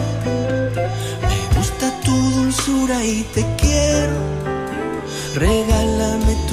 Me 1.27 1.57
gusta 1.57 1.91
tu 2.05 2.15
dulzura 2.35 3.03
y 3.03 3.23
te 3.33 3.43
quiero 3.57 4.41
regálame 5.35 6.35
tu 6.49 6.50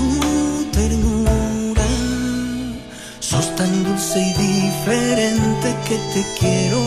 dulce 3.98 4.20
diferente 4.38 5.76
que 5.88 5.96
te 6.14 6.24
quiero 6.38 6.80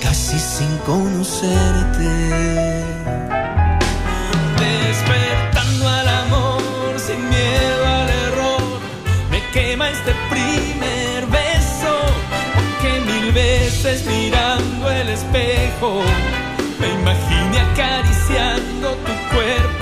casi 0.00 0.38
sin 0.38 0.78
conocerte. 0.86 2.08
Despertando 4.56 5.88
al 5.88 6.08
amor 6.08 7.00
sin 7.04 7.28
miedo 7.28 7.86
al 7.86 8.08
error, 8.08 8.62
me 9.32 9.40
quema 9.50 9.90
este 9.90 10.12
primer 10.30 11.26
beso, 11.26 11.94
porque 12.54 13.00
mil 13.00 13.32
veces 13.32 14.06
mirando 14.06 14.88
el 14.88 15.08
espejo, 15.08 16.02
me 16.78 16.88
imaginé 17.00 17.58
acariciando 17.72 18.94
tu 19.06 19.34
cuerpo, 19.34 19.75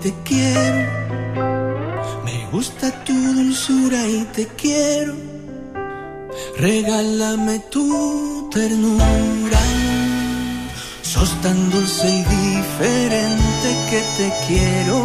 te 0.00 0.14
quiero. 0.24 0.88
Me 2.24 2.46
gusta 2.52 2.90
tu 3.04 3.12
dulzura 3.12 4.06
y 4.06 4.24
te 4.32 4.46
quiero. 4.46 5.14
Regálame 6.56 7.58
tu 7.70 8.48
ternura. 8.50 9.60
Sos 11.02 11.30
tan 11.42 11.70
dulce 11.70 12.08
y 12.08 12.24
diferente 12.24 13.68
que 13.90 14.00
te 14.16 14.32
quiero. 14.46 14.98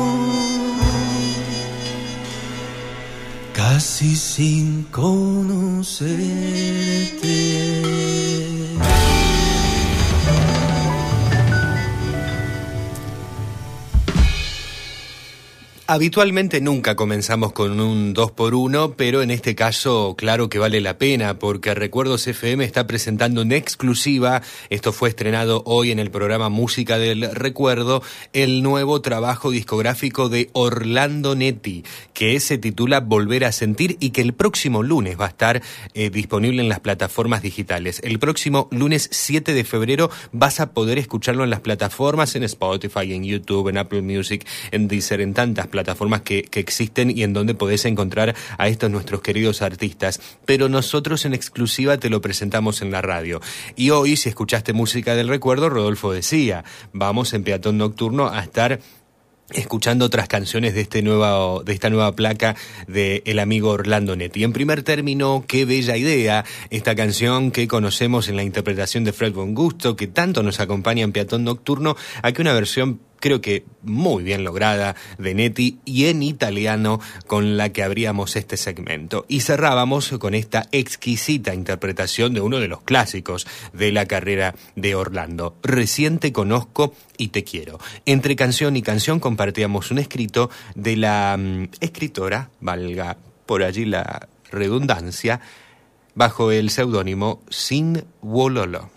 Casi 3.54 4.16
sin 4.16 4.84
conocerte. 4.92 6.06
Habitualmente 15.88 16.62
nunca 16.62 16.96
comenzamos 16.96 17.52
con 17.52 17.80
un 17.80 18.16
2 18.16 18.32
por 18.32 18.56
1 18.56 18.96
pero 18.98 19.22
en 19.22 19.30
este 19.30 19.54
caso 19.54 20.16
claro 20.18 20.50
que 20.50 20.58
vale 20.58 20.82
la 20.82 20.98
pena 20.98 21.38
porque 21.38 21.76
Recuerdos 21.76 22.26
FM 22.26 22.66
está 22.66 22.88
presentando 22.88 23.44
en 23.44 23.52
exclusiva, 23.52 24.42
esto 24.72 24.92
fue 24.92 25.10
estrenado 25.10 25.62
hoy 25.68 25.92
en 25.92 26.00
el 26.00 26.10
programa 26.10 26.50
Música 26.50 26.98
del 26.98 27.30
Recuerdo, 27.36 28.02
el 28.34 28.64
nuevo 28.64 29.02
trabajo 29.02 29.52
discográfico 29.52 30.28
de 30.28 30.50
Orlando 30.54 31.36
Netti, 31.36 31.84
que 32.16 32.40
se 32.40 32.58
titula 32.58 33.02
Volver 33.02 33.46
a 33.46 33.52
Sentir 33.52 33.96
y 34.00 34.10
que 34.10 34.22
el 34.22 34.34
próximo 34.34 34.82
lunes 34.82 35.20
va 35.22 35.26
a 35.26 35.30
estar 35.30 35.62
eh, 35.94 36.10
disponible 36.10 36.64
en 36.64 36.70
las 36.70 36.80
plataformas 36.80 37.44
digitales. 37.44 38.02
El 38.04 38.18
próximo 38.18 38.70
lunes 38.72 39.08
7 39.12 39.54
de 39.54 39.64
febrero 39.64 40.10
vas 40.32 40.60
a 40.62 40.74
poder 40.74 40.98
escucharlo 40.98 41.44
en 41.44 41.52
las 41.52 41.60
plataformas, 41.60 42.36
en 42.36 42.42
Spotify, 42.42 43.14
en 43.14 43.24
YouTube, 43.24 43.70
en 43.70 43.78
Apple 43.78 44.02
Music, 44.02 44.48
en 44.72 44.88
Deezer, 44.88 45.22
en 45.22 45.36
tantas 45.36 45.68
que, 46.22 46.44
que 46.44 46.60
existen 46.60 47.12
y 47.16 47.24
en 47.24 47.34
donde 47.34 47.56
podés 47.56 47.86
encontrar 47.86 48.36
a 48.58 48.68
estos 48.68 48.90
nuestros 48.92 49.22
queridos 49.22 49.62
artistas. 49.62 50.20
Pero 50.46 50.70
nosotros 50.70 51.26
en 51.26 51.34
exclusiva 51.34 51.98
te 51.98 52.10
lo 52.10 52.22
presentamos 52.22 52.82
en 52.82 52.92
la 52.92 53.02
radio. 53.02 53.42
Y 53.76 53.90
hoy, 53.90 54.18
si 54.18 54.30
escuchaste 54.30 54.74
música 54.74 55.16
del 55.16 55.28
recuerdo, 55.28 55.70
Rodolfo 55.70 56.12
decía, 56.12 56.64
vamos 56.94 57.34
en 57.34 57.44
peatón 57.44 57.78
nocturno 57.78 58.30
a 58.30 58.42
estar 58.42 58.80
escuchando 59.52 60.06
otras 60.06 60.28
canciones 60.28 60.74
de 60.74 60.82
este 60.82 61.02
de 61.04 61.74
esta 61.74 61.90
nueva 61.90 62.16
placa 62.16 62.56
de 62.88 63.22
el 63.26 63.40
amigo 63.40 63.70
Orlando 63.70 64.16
Netti. 64.16 64.44
En 64.44 64.54
primer 64.54 64.84
término, 64.84 65.46
qué 65.48 65.66
bella 65.66 65.98
idea 65.98 66.46
esta 66.72 66.96
canción 66.96 67.52
que 67.52 67.68
conocemos 67.68 68.28
en 68.28 68.38
la 68.38 68.44
interpretación 68.44 69.04
de 69.04 69.14
Fred 69.14 69.34
Von 69.34 69.54
Gusto, 69.54 69.96
que 69.96 70.08
tanto 70.08 70.42
nos 70.42 70.60
acompaña 70.60 71.04
en 71.04 71.12
Peatón 71.12 71.44
Nocturno, 71.44 71.96
aquí 72.24 72.42
una 72.42 72.54
versión 72.54 73.00
creo 73.20 73.42
que 73.42 73.66
muy 73.82 74.24
bien 74.24 74.44
lograda 74.44 74.96
de 75.18 75.34
Netti 75.34 75.80
y 75.86 76.06
en 76.06 76.24
italiano 76.24 77.00
con 77.28 77.58
la 77.58 77.70
que 77.70 77.84
abríamos 77.84 78.36
este 78.36 78.58
segmento. 78.58 79.26
Y 79.28 79.42
cerrábamos 79.42 80.10
con 80.20 80.34
esta 80.34 80.68
exquisita 80.72 81.54
interpretación 81.54 82.34
de 82.34 82.42
uno 82.42 82.60
de 82.60 82.68
los 82.68 82.82
clásicos 82.82 83.48
de 83.74 83.92
la 83.92 84.06
carrera 84.06 84.56
de 84.76 84.96
Orlando. 84.96 85.56
Recién 85.64 86.20
te 86.20 86.32
conozco 86.32 86.94
y 87.18 87.30
te 87.30 87.44
quiero. 87.44 87.80
Entre 88.06 88.36
canción 88.36 88.76
y 88.76 88.82
canción 88.82 89.20
compartíamos 89.20 89.92
un 89.92 90.00
escrito 90.00 90.50
de 90.76 90.98
la 90.98 91.36
mm, 91.38 91.70
escritora, 91.80 92.50
valga 92.60 93.18
por 93.46 93.64
allí 93.64 93.86
la 93.86 94.28
redundancia, 94.52 95.42
bajo 96.16 96.52
el 96.52 96.70
seudónimo 96.70 97.42
Sin 97.50 98.06
Wololo. 98.22 98.95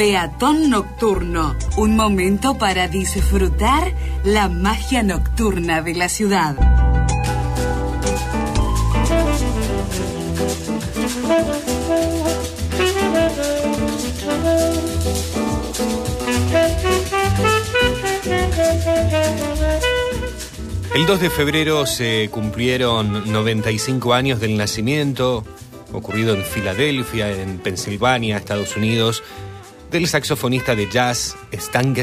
Peatón 0.00 0.70
Nocturno, 0.70 1.54
un 1.76 1.94
momento 1.94 2.56
para 2.56 2.88
disfrutar 2.88 3.92
la 4.24 4.48
magia 4.48 5.02
nocturna 5.02 5.82
de 5.82 5.94
la 5.94 6.08
ciudad. 6.08 6.56
El 20.94 21.04
2 21.04 21.20
de 21.20 21.28
febrero 21.28 21.84
se 21.84 22.30
cumplieron 22.30 23.30
95 23.30 24.14
años 24.14 24.40
del 24.40 24.56
nacimiento, 24.56 25.44
ocurrido 25.92 26.34
en 26.34 26.42
Filadelfia, 26.42 27.30
en 27.30 27.58
Pensilvania, 27.58 28.38
Estados 28.38 28.78
Unidos, 28.78 29.22
del 29.90 30.06
saxofonista 30.06 30.76
de 30.76 30.88
jazz 30.88 31.36
Stan. 31.50 31.94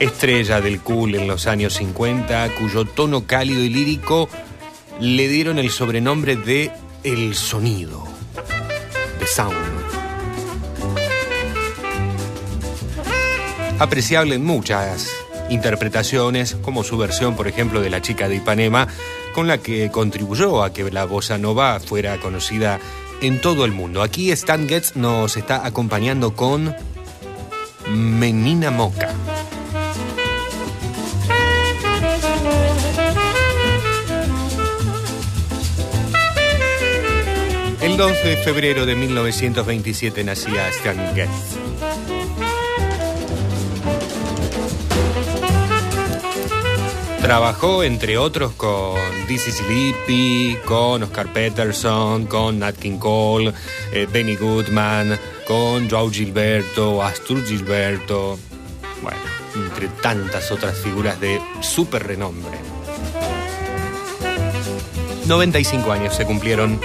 Estrella 0.00 0.60
del 0.60 0.80
cool 0.80 1.14
en 1.14 1.26
los 1.26 1.46
años 1.46 1.74
50, 1.74 2.54
cuyo 2.58 2.84
tono 2.84 3.26
cálido 3.26 3.62
y 3.62 3.68
lírico 3.68 4.28
le 5.00 5.28
dieron 5.28 5.58
el 5.58 5.70
sobrenombre 5.70 6.36
de 6.36 6.70
El 7.04 7.34
Sonido, 7.34 8.04
The 9.18 9.26
Sound. 9.26 9.56
Apreciable 13.78 14.36
en 14.36 14.44
muchas 14.44 15.10
interpretaciones, 15.50 16.56
como 16.62 16.82
su 16.84 16.96
versión, 16.96 17.36
por 17.36 17.48
ejemplo, 17.48 17.80
de 17.80 17.90
La 17.90 18.02
chica 18.02 18.28
de 18.28 18.36
Ipanema, 18.36 18.88
con 19.34 19.46
la 19.46 19.58
que 19.58 19.90
contribuyó 19.90 20.62
a 20.62 20.72
que 20.72 20.90
la 20.90 21.04
bossa 21.04 21.38
nova 21.38 21.78
fuera 21.80 22.18
conocida 22.18 22.80
en 23.20 23.40
todo 23.40 23.64
el 23.64 23.72
mundo. 23.72 24.02
Aquí 24.02 24.30
Stan 24.32 24.68
Getz 24.68 24.96
nos 24.96 25.36
está 25.36 25.66
acompañando 25.66 26.34
con 26.34 26.74
Menina 27.88 28.70
Moca. 28.70 29.14
El 37.80 37.96
2 37.96 38.12
de 38.24 38.36
febrero 38.38 38.86
de 38.86 38.94
1927 38.94 40.24
nacía 40.24 40.68
Stan 40.68 41.14
Getz. 41.14 41.58
Trabajó, 47.28 47.84
entre 47.84 48.16
otros, 48.16 48.52
con 48.52 48.96
Dizzy 49.28 49.52
Sleepy, 49.52 50.56
con 50.64 51.02
Oscar 51.02 51.30
Peterson, 51.30 52.24
con 52.24 52.58
Nat 52.58 52.76
King 52.76 52.96
Cole, 52.96 53.52
eh, 53.92 54.08
Benny 54.10 54.34
Goodman, 54.34 55.18
con 55.46 55.90
Joao 55.90 56.10
Gilberto, 56.10 57.02
Astur 57.02 57.44
Gilberto. 57.44 58.38
Bueno, 59.02 59.18
entre 59.54 59.88
tantas 60.00 60.50
otras 60.50 60.78
figuras 60.78 61.20
de 61.20 61.38
súper 61.60 62.06
renombre. 62.06 62.56
95 65.26 65.92
años 65.92 66.16
se 66.16 66.24
cumplieron 66.24 66.80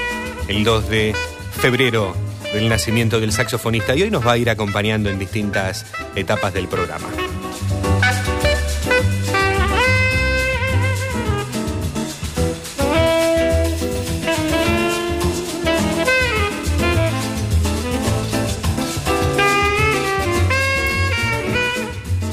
el 0.49 0.65
2 0.65 0.89
de 0.89 1.15
febrero 1.53 2.17
del 2.51 2.67
nacimiento 2.67 3.21
del 3.21 3.31
saxofonista 3.31 3.95
y 3.95 4.01
hoy 4.01 4.11
nos 4.11 4.27
va 4.27 4.33
a 4.33 4.37
ir 4.37 4.49
acompañando 4.49 5.09
en 5.09 5.19
distintas 5.19 5.85
etapas 6.15 6.53
del 6.53 6.67
programa. 6.67 7.07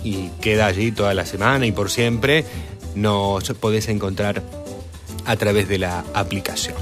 y 0.05 0.29
queda 0.41 0.67
allí 0.67 0.93
toda 0.93 1.15
la 1.15 1.27
semana 1.27 1.67
y 1.67 1.73
por 1.73 1.91
siempre 1.91 2.45
nos 2.95 3.45
podés 3.55 3.89
encontrar 3.89 4.43
a 5.25 5.37
través 5.37 5.69
de 5.69 5.79
la 5.79 6.05
aplicación. 6.15 6.77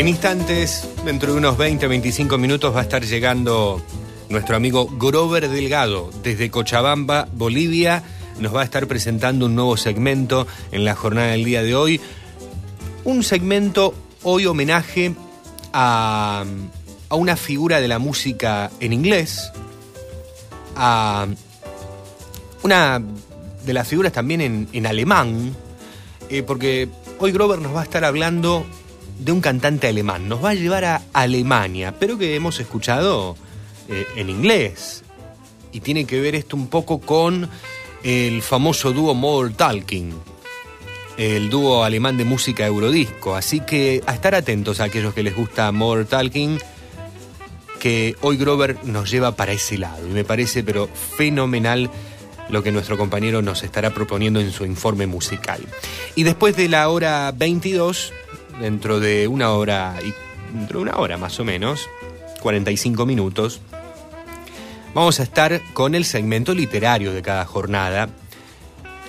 En 0.00 0.08
instantes, 0.08 0.88
dentro 1.04 1.30
de 1.30 1.36
unos 1.36 1.58
20-25 1.58 2.38
minutos, 2.38 2.74
va 2.74 2.80
a 2.80 2.84
estar 2.84 3.04
llegando 3.04 3.82
nuestro 4.30 4.56
amigo 4.56 4.86
Grover 4.86 5.50
Delgado 5.50 6.08
desde 6.22 6.50
Cochabamba, 6.50 7.28
Bolivia. 7.34 8.02
Nos 8.38 8.56
va 8.56 8.62
a 8.62 8.64
estar 8.64 8.86
presentando 8.86 9.44
un 9.44 9.54
nuevo 9.54 9.76
segmento 9.76 10.46
en 10.72 10.86
la 10.86 10.94
jornada 10.94 11.32
del 11.32 11.44
día 11.44 11.62
de 11.62 11.74
hoy. 11.74 12.00
Un 13.04 13.22
segmento 13.22 13.92
hoy 14.22 14.46
homenaje 14.46 15.14
a, 15.74 16.46
una 17.10 17.36
figura 17.36 17.82
de 17.82 17.88
la 17.88 17.98
música 17.98 18.70
en 18.80 18.94
inglés, 18.94 19.52
a 20.76 21.26
una 22.62 23.02
de 23.66 23.74
las 23.74 23.86
figuras 23.86 24.14
también 24.14 24.66
en, 24.72 24.86
alemán, 24.86 25.54
eh, 26.30 26.42
porque 26.42 26.88
hoy 27.18 27.32
Grover 27.32 27.60
nos 27.60 27.76
va 27.76 27.82
a 27.82 27.84
estar 27.84 28.06
hablando 28.06 28.64
de 29.20 29.32
un 29.32 29.40
cantante 29.40 29.86
alemán. 29.88 30.28
Nos 30.28 30.44
va 30.44 30.50
a 30.50 30.54
llevar 30.54 30.84
a 30.84 31.02
Alemania, 31.12 31.94
pero 31.98 32.18
que 32.18 32.34
hemos 32.34 32.58
escuchado 32.60 33.36
eh, 33.88 34.06
en 34.16 34.30
inglés. 34.30 35.04
Y 35.72 35.80
tiene 35.80 36.04
que 36.04 36.20
ver 36.20 36.34
esto 36.34 36.56
un 36.56 36.68
poco 36.68 37.00
con 37.00 37.48
el 38.02 38.42
famoso 38.42 38.92
dúo 38.92 39.14
More 39.14 39.52
Talking, 39.54 40.14
el 41.16 41.50
dúo 41.50 41.84
alemán 41.84 42.16
de 42.16 42.24
música 42.24 42.66
eurodisco. 42.66 43.36
Así 43.36 43.60
que 43.60 44.02
a 44.06 44.14
estar 44.14 44.34
atentos 44.34 44.80
a 44.80 44.84
aquellos 44.84 45.14
que 45.14 45.22
les 45.22 45.36
gusta 45.36 45.70
More 45.70 46.06
Talking, 46.06 46.58
que 47.78 48.16
hoy 48.22 48.36
Grover 48.36 48.84
nos 48.84 49.10
lleva 49.10 49.36
para 49.36 49.52
ese 49.52 49.78
lado. 49.78 50.06
Y 50.06 50.10
me 50.10 50.24
parece 50.24 50.64
pero 50.64 50.88
fenomenal 50.88 51.90
lo 52.48 52.62
que 52.62 52.72
nuestro 52.72 52.98
compañero 52.98 53.42
nos 53.42 53.62
estará 53.62 53.90
proponiendo 53.90 54.40
en 54.40 54.50
su 54.50 54.64
informe 54.64 55.06
musical. 55.06 55.60
Y 56.16 56.24
después 56.24 56.56
de 56.56 56.68
la 56.68 56.88
hora 56.88 57.32
22 57.36 58.12
dentro 58.60 59.00
de 59.00 59.26
una 59.26 59.50
hora, 59.50 59.96
y 60.04 60.14
dentro 60.56 60.78
de 60.78 60.82
una 60.82 60.98
hora 60.98 61.16
más 61.16 61.40
o 61.40 61.44
menos, 61.44 61.88
45 62.40 63.06
minutos, 63.06 63.60
vamos 64.94 65.18
a 65.20 65.22
estar 65.22 65.60
con 65.72 65.94
el 65.94 66.04
segmento 66.04 66.54
literario 66.54 67.12
de 67.12 67.22
cada 67.22 67.44
jornada 67.44 68.08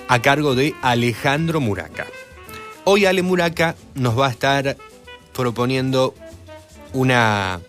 a 0.08 0.22
cargo 0.22 0.54
de 0.54 0.74
Alejandro 0.82 1.60
Muraca. 1.60 2.06
Hoy 2.84 3.04
Ale 3.04 3.22
Muraca 3.22 3.76
nos 3.94 4.18
va 4.18 4.26
a 4.26 4.30
estar 4.30 4.76
proponiendo 5.32 6.14
una 6.92 7.60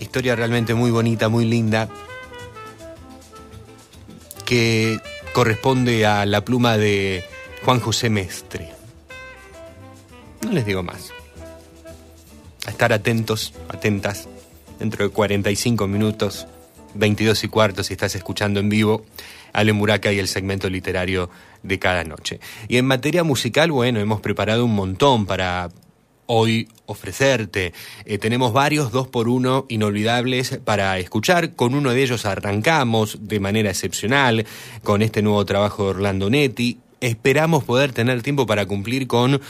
historia 0.00 0.34
realmente 0.34 0.74
muy 0.74 0.90
bonita, 0.90 1.28
muy 1.28 1.44
linda, 1.44 1.88
que 4.44 4.98
corresponde 5.32 6.04
a 6.04 6.26
la 6.26 6.44
pluma 6.44 6.76
de 6.76 7.24
Juan 7.64 7.80
José 7.80 8.10
Mestre. 8.10 8.81
No 10.42 10.52
les 10.52 10.66
digo 10.66 10.82
más. 10.82 11.12
A 12.66 12.70
estar 12.70 12.92
atentos, 12.92 13.54
atentas, 13.68 14.28
dentro 14.78 15.04
de 15.04 15.10
45 15.10 15.86
minutos, 15.86 16.46
22 16.94 17.44
y 17.44 17.48
cuarto 17.48 17.82
si 17.82 17.94
estás 17.94 18.14
escuchando 18.14 18.60
en 18.60 18.68
vivo, 18.68 19.04
Ale 19.52 19.72
Muraca 19.72 20.12
y 20.12 20.18
el 20.18 20.28
segmento 20.28 20.68
literario 20.68 21.30
de 21.62 21.78
cada 21.78 22.04
noche. 22.04 22.40
Y 22.68 22.76
en 22.76 22.86
materia 22.86 23.24
musical, 23.24 23.70
bueno, 23.72 24.00
hemos 24.00 24.20
preparado 24.20 24.64
un 24.64 24.74
montón 24.74 25.26
para 25.26 25.70
hoy 26.26 26.68
ofrecerte. 26.86 27.72
Eh, 28.04 28.18
tenemos 28.18 28.52
varios 28.52 28.90
dos 28.92 29.08
por 29.08 29.28
uno 29.28 29.66
inolvidables 29.68 30.60
para 30.64 30.98
escuchar. 30.98 31.54
Con 31.54 31.74
uno 31.74 31.90
de 31.90 32.02
ellos 32.02 32.26
arrancamos 32.26 33.18
de 33.22 33.40
manera 33.40 33.70
excepcional 33.70 34.46
con 34.82 35.02
este 35.02 35.22
nuevo 35.22 35.44
trabajo 35.44 35.84
de 35.84 35.90
Orlando 35.90 36.30
Netti. 36.30 36.78
Esperamos 37.00 37.64
poder 37.64 37.92
tener 37.92 38.22
tiempo 38.22 38.46
para 38.46 38.66
cumplir 38.66 39.06
con 39.08 39.40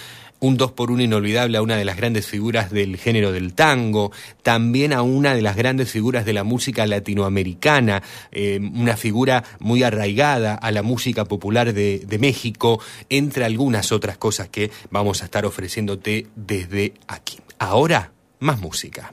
un 0.42 0.56
dos 0.56 0.72
por 0.72 0.90
uno 0.90 1.02
inolvidable 1.02 1.56
a 1.56 1.62
una 1.62 1.76
de 1.76 1.84
las 1.84 1.96
grandes 1.96 2.26
figuras 2.26 2.70
del 2.70 2.96
género 2.96 3.30
del 3.30 3.54
tango, 3.54 4.10
también 4.42 4.92
a 4.92 5.02
una 5.02 5.34
de 5.34 5.40
las 5.40 5.54
grandes 5.56 5.88
figuras 5.88 6.24
de 6.24 6.32
la 6.32 6.42
música 6.42 6.84
latinoamericana, 6.84 8.02
eh, 8.32 8.58
una 8.60 8.96
figura 8.96 9.44
muy 9.60 9.84
arraigada 9.84 10.56
a 10.56 10.72
la 10.72 10.82
música 10.82 11.26
popular 11.26 11.72
de, 11.72 12.00
de 12.00 12.18
México, 12.18 12.80
entre 13.08 13.44
algunas 13.44 13.92
otras 13.92 14.18
cosas 14.18 14.48
que 14.48 14.72
vamos 14.90 15.22
a 15.22 15.26
estar 15.26 15.46
ofreciéndote 15.46 16.26
desde 16.34 16.94
aquí. 17.06 17.38
Ahora, 17.60 18.10
más 18.40 18.60
música. 18.60 19.12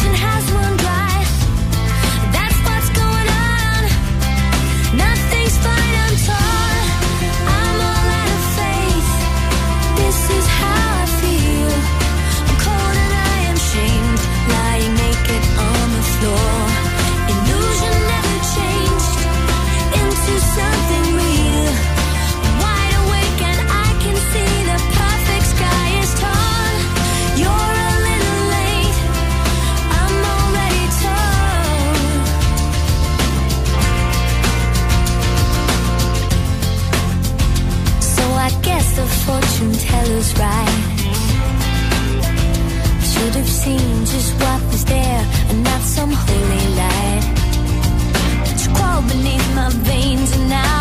Has 0.00 0.52
one 0.52 0.77
fortune 39.28 39.72
teller's 39.88 40.30
right. 40.38 40.76
Should 43.10 43.34
have 43.40 43.52
seen 43.62 43.96
just 44.12 44.32
what 44.42 44.60
was 44.72 44.84
there 44.86 45.22
and 45.50 45.58
not 45.62 45.82
some 45.82 46.12
holy 46.24 46.66
light. 46.80 47.24
But 48.44 48.56
you 48.62 48.70
crawl 48.76 49.02
beneath 49.12 49.48
my 49.54 49.68
veins 49.90 50.30
and 50.36 50.48
now 50.48 50.77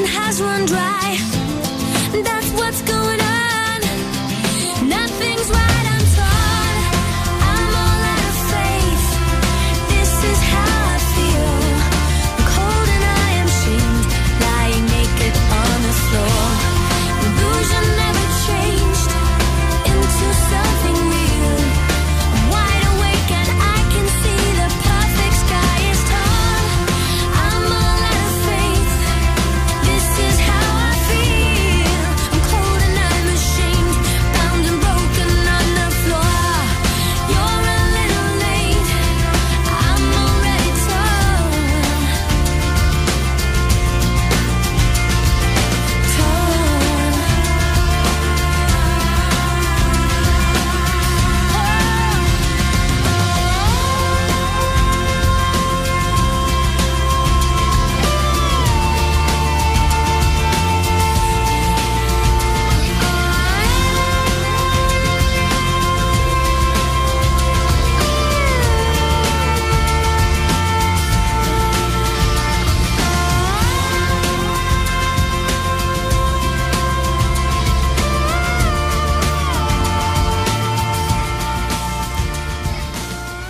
has 0.00 0.40
run 0.40 0.64
dry. 0.64 1.01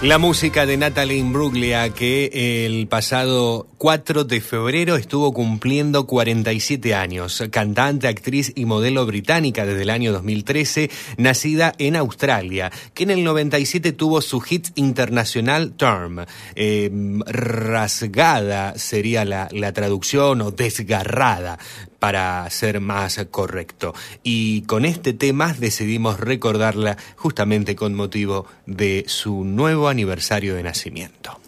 La 0.02 0.18
música 0.18 0.66
de 0.66 0.76
Natalie 0.76 1.18
Imbruglia, 1.18 1.90
que 1.90 2.66
el 2.66 2.88
pasado 2.88 3.68
4 3.78 4.24
de 4.24 4.40
febrero 4.40 4.96
estuvo 4.96 5.32
cumpliendo 5.32 6.08
47 6.08 6.92
años. 6.92 7.40
Cantante, 7.52 8.08
actriz 8.08 8.50
y 8.56 8.64
modelo 8.64 9.06
británica 9.06 9.64
desde 9.64 9.82
el 9.82 9.90
año 9.90 10.12
2013, 10.12 10.90
nacida 11.18 11.72
en 11.78 11.94
Australia, 11.94 12.72
que 12.94 13.04
en 13.04 13.12
el 13.12 13.22
97 13.22 13.92
tuvo 13.92 14.22
su 14.22 14.40
hit 14.40 14.70
internacional 14.74 15.74
Term. 15.76 16.26
Eh, 16.56 16.90
rasgada 17.24 18.76
sería 18.76 19.24
la, 19.24 19.46
la 19.52 19.72
traducción 19.72 20.40
o 20.40 20.50
desgarrada 20.50 21.60
para 22.02 22.50
ser 22.50 22.80
más 22.80 23.24
correcto. 23.30 23.94
Y 24.24 24.62
con 24.62 24.84
este 24.84 25.12
tema 25.12 25.54
decidimos 25.54 26.18
recordarla 26.18 26.96
justamente 27.14 27.76
con 27.76 27.94
motivo 27.94 28.44
de 28.66 29.04
su 29.06 29.44
nuevo 29.44 29.86
aniversario 29.88 30.56
de 30.56 30.64
nacimiento. 30.64 31.38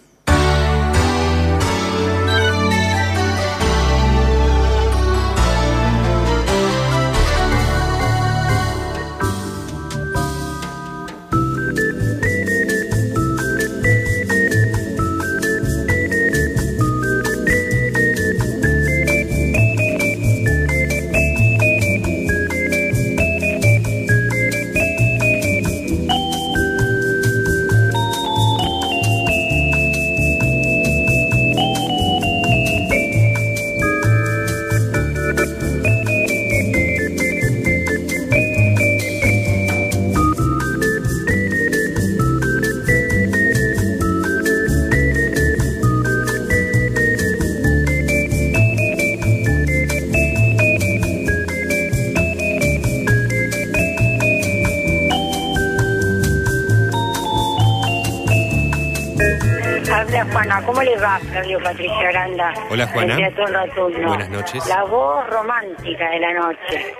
¿Cómo 61.19 61.25
le 61.25 61.31
va, 61.31 61.33
Flavio 61.33 61.59
Patricia 61.63 62.09
Aranda? 62.09 62.55
Hola, 62.71 62.87
Juana. 62.89 63.15
El 63.15 63.19
Teatro 63.19 63.49
Nocturno. 63.49 64.09
Buenas 64.09 64.31
noches. 64.31 64.67
La 64.69 64.85
voz 64.85 65.27
romántica 65.29 66.11
de 66.11 66.21
la 66.21 66.33
noche. 66.35 66.95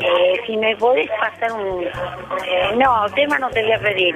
Eh, 0.00 0.40
si 0.46 0.56
me 0.56 0.76
podés 0.76 1.08
pasar 1.18 1.52
un... 1.52 1.84
eh, 1.84 2.76
no, 2.76 3.06
tema 3.14 3.38
no 3.38 3.48
te 3.50 3.62
voy 3.62 3.72
a 3.72 3.80
pedir. 3.80 4.14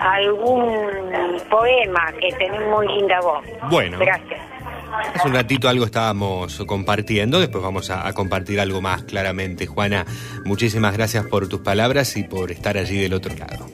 Algún 0.00 1.36
poema 1.50 2.12
que 2.20 2.32
tenés 2.36 2.60
muy 2.68 2.86
linda 2.88 3.20
voz. 3.20 3.44
Bueno. 3.70 3.98
Gracias. 3.98 4.40
Hace 5.14 5.28
un 5.28 5.34
ratito 5.34 5.68
algo 5.68 5.84
estábamos 5.84 6.64
compartiendo, 6.66 7.40
después 7.40 7.62
vamos 7.62 7.90
a, 7.90 8.08
a 8.08 8.12
compartir 8.14 8.58
algo 8.58 8.80
más 8.80 9.02
claramente. 9.02 9.66
Juana, 9.66 10.06
muchísimas 10.44 10.96
gracias 10.96 11.26
por 11.26 11.46
tus 11.46 11.60
palabras 11.60 12.16
y 12.16 12.24
por 12.24 12.50
estar 12.50 12.78
allí 12.78 12.98
del 12.98 13.12
otro 13.12 13.34
lado. 13.36 13.66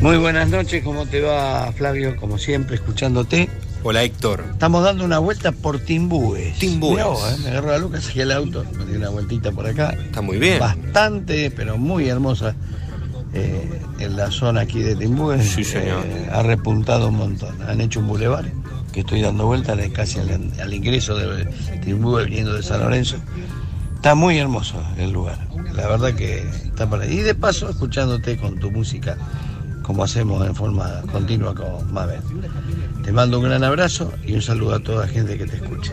Muy 0.00 0.16
buenas 0.18 0.48
noches, 0.48 0.82
¿cómo 0.82 1.06
te 1.06 1.20
va 1.20 1.70
Flavio? 1.72 2.16
Como 2.16 2.38
siempre, 2.38 2.76
escuchándote. 2.76 3.48
Hola 3.84 4.04
Héctor. 4.04 4.44
Estamos 4.52 4.84
dando 4.84 5.04
una 5.04 5.18
vuelta 5.18 5.50
por 5.52 5.80
Timbúes. 5.80 6.56
Timbúes. 6.58 7.04
Eh, 7.04 7.36
Me 7.42 7.48
agarró 7.50 7.68
la 7.72 7.78
Lucas, 7.78 8.04
saqué 8.04 8.22
el 8.22 8.30
auto, 8.32 8.64
me 8.78 8.84
di 8.86 8.96
una 8.96 9.08
vueltita 9.08 9.50
por 9.50 9.66
acá. 9.66 9.90
Está 9.90 10.22
muy 10.22 10.38
bien. 10.38 10.60
Bastante, 10.60 11.50
pero 11.50 11.76
muy 11.78 12.08
hermosa. 12.08 12.54
eh, 13.34 13.80
en 13.98 14.16
la 14.16 14.30
zona 14.30 14.60
aquí 14.62 14.80
de 14.82 14.94
Timbúes. 14.94 15.44
Sí, 15.48 15.64
señor. 15.64 16.04
eh, 16.06 16.28
ha 16.32 16.42
repuntado 16.42 17.08
un 17.08 17.16
montón. 17.16 17.56
Han 17.62 17.80
hecho 17.80 18.00
un 18.00 18.06
bulevar 18.08 18.44
que 18.92 19.00
estoy 19.00 19.22
dando 19.22 19.46
vueltas 19.46 19.78
casi 19.92 20.18
al, 20.20 20.50
al 20.60 20.74
ingreso 20.74 21.16
de 21.16 21.46
Timbúes 21.84 22.26
viniendo 22.26 22.52
de 22.54 22.62
San 22.62 22.80
Lorenzo. 22.80 23.16
Está 23.96 24.14
muy 24.14 24.38
hermoso 24.38 24.80
el 24.96 25.12
lugar. 25.12 25.38
La 25.74 25.88
verdad 25.88 26.14
que 26.14 26.38
está 26.64 26.88
para 26.90 27.06
Y 27.06 27.18
de 27.18 27.34
paso, 27.34 27.68
escuchándote 27.70 28.36
con 28.36 28.58
tu 28.58 28.70
música, 28.70 29.16
como 29.82 30.04
hacemos 30.04 30.44
en 30.46 30.54
forma 30.54 31.02
continua 31.10 31.54
con 31.54 31.92
Mabel. 31.92 32.20
Te 33.04 33.12
mando 33.12 33.38
un 33.38 33.44
gran 33.44 33.64
abrazo 33.64 34.12
y 34.24 34.34
un 34.34 34.42
saludo 34.42 34.74
a 34.74 34.80
toda 34.80 35.06
la 35.06 35.12
gente 35.12 35.36
que 35.36 35.44
te 35.46 35.56
escucha. 35.56 35.92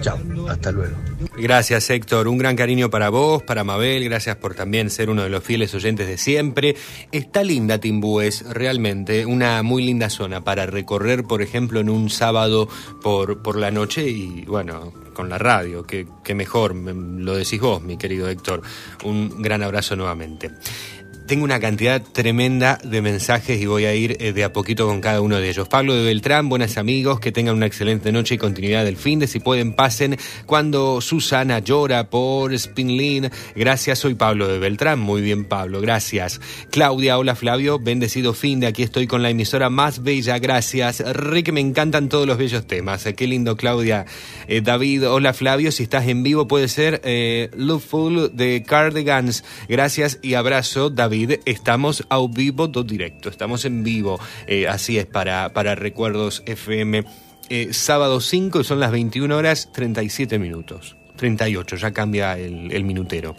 Chao, 0.00 0.18
hasta 0.48 0.72
luego. 0.72 0.94
Gracias 1.38 1.88
Héctor, 1.90 2.28
un 2.28 2.38
gran 2.38 2.54
cariño 2.56 2.90
para 2.90 3.08
vos, 3.08 3.42
para 3.42 3.64
Mabel, 3.64 4.04
gracias 4.04 4.36
por 4.36 4.54
también 4.54 4.90
ser 4.90 5.08
uno 5.10 5.22
de 5.22 5.28
los 5.30 5.42
fieles 5.42 5.74
oyentes 5.74 6.06
de 6.06 6.18
siempre. 6.18 6.76
Está 7.12 7.42
linda 7.42 7.78
Timbúes, 7.78 8.44
realmente, 8.50 9.24
una 9.26 9.62
muy 9.62 9.84
linda 9.84 10.10
zona 10.10 10.44
para 10.44 10.66
recorrer, 10.66 11.24
por 11.24 11.40
ejemplo, 11.42 11.80
en 11.80 11.88
un 11.90 12.10
sábado 12.10 12.68
por, 13.02 13.42
por 13.42 13.56
la 13.56 13.70
noche 13.70 14.08
y 14.08 14.44
bueno, 14.46 14.92
con 15.14 15.28
la 15.30 15.38
radio, 15.38 15.84
que 15.84 16.06
mejor, 16.34 16.74
me- 16.74 17.22
lo 17.24 17.34
decís 17.36 17.60
vos, 17.60 17.82
mi 17.82 17.96
querido 17.96 18.28
Héctor. 18.28 18.60
Un 19.04 19.40
gran 19.42 19.62
abrazo 19.62 19.96
nuevamente. 19.96 20.50
Tengo 21.26 21.42
una 21.42 21.58
cantidad 21.58 22.00
tremenda 22.00 22.78
de 22.84 23.02
mensajes 23.02 23.60
y 23.60 23.66
voy 23.66 23.84
a 23.84 23.92
ir 23.92 24.16
eh, 24.20 24.32
de 24.32 24.44
a 24.44 24.52
poquito 24.52 24.86
con 24.86 25.00
cada 25.00 25.20
uno 25.20 25.38
de 25.38 25.48
ellos. 25.48 25.66
Pablo 25.66 25.96
de 25.96 26.04
Beltrán, 26.04 26.48
buenas 26.48 26.78
amigos, 26.78 27.18
que 27.18 27.32
tengan 27.32 27.56
una 27.56 27.66
excelente 27.66 28.12
noche 28.12 28.36
y 28.36 28.38
continuidad 28.38 28.84
del 28.84 28.96
fin 28.96 29.18
de 29.18 29.26
si 29.26 29.40
pueden 29.40 29.72
pasen 29.72 30.18
cuando 30.46 31.00
Susana 31.00 31.58
llora 31.58 32.10
por 32.10 32.56
Spinlin. 32.56 33.28
Gracias, 33.56 33.98
soy 33.98 34.14
Pablo 34.14 34.46
de 34.46 34.60
Beltrán. 34.60 35.00
Muy 35.00 35.20
bien, 35.20 35.46
Pablo, 35.46 35.80
gracias. 35.80 36.40
Claudia, 36.70 37.18
hola 37.18 37.34
Flavio, 37.34 37.80
bendecido 37.80 38.32
fin 38.32 38.60
de 38.60 38.68
aquí 38.68 38.84
estoy 38.84 39.08
con 39.08 39.22
la 39.22 39.30
emisora 39.30 39.68
más 39.68 40.04
bella, 40.04 40.38
gracias. 40.38 41.02
Rick, 41.12 41.50
me 41.50 41.60
encantan 41.60 42.08
todos 42.08 42.28
los 42.28 42.38
bellos 42.38 42.68
temas. 42.68 43.04
Eh, 43.04 43.16
Qué 43.16 43.26
lindo, 43.26 43.56
Claudia. 43.56 44.06
Eh, 44.46 44.60
David, 44.60 45.08
hola 45.08 45.32
Flavio, 45.32 45.72
si 45.72 45.82
estás 45.82 46.06
en 46.06 46.22
vivo 46.22 46.46
puede 46.46 46.68
ser 46.68 47.00
Loveful 47.56 48.30
de 48.36 48.62
Cardigans. 48.62 49.42
Gracias 49.68 50.20
y 50.22 50.34
abrazo, 50.34 50.88
David. 50.88 51.15
Estamos 51.44 52.04
a 52.10 52.18
vivo 52.28 52.68
do 52.68 52.84
directo, 52.84 53.28
estamos 53.28 53.64
en 53.64 53.82
vivo. 53.82 54.20
Eh, 54.46 54.68
así 54.68 54.98
es, 54.98 55.06
para, 55.06 55.52
para 55.52 55.74
Recuerdos 55.74 56.42
FM. 56.46 57.04
Eh, 57.48 57.72
sábado 57.72 58.20
5 58.20 58.60
y 58.60 58.64
son 58.64 58.80
las 58.80 58.90
21 58.90 59.34
horas 59.34 59.70
37 59.72 60.38
minutos. 60.38 60.96
38, 61.16 61.76
ya 61.76 61.92
cambia 61.92 62.38
el, 62.38 62.84
minutero. 62.84 63.36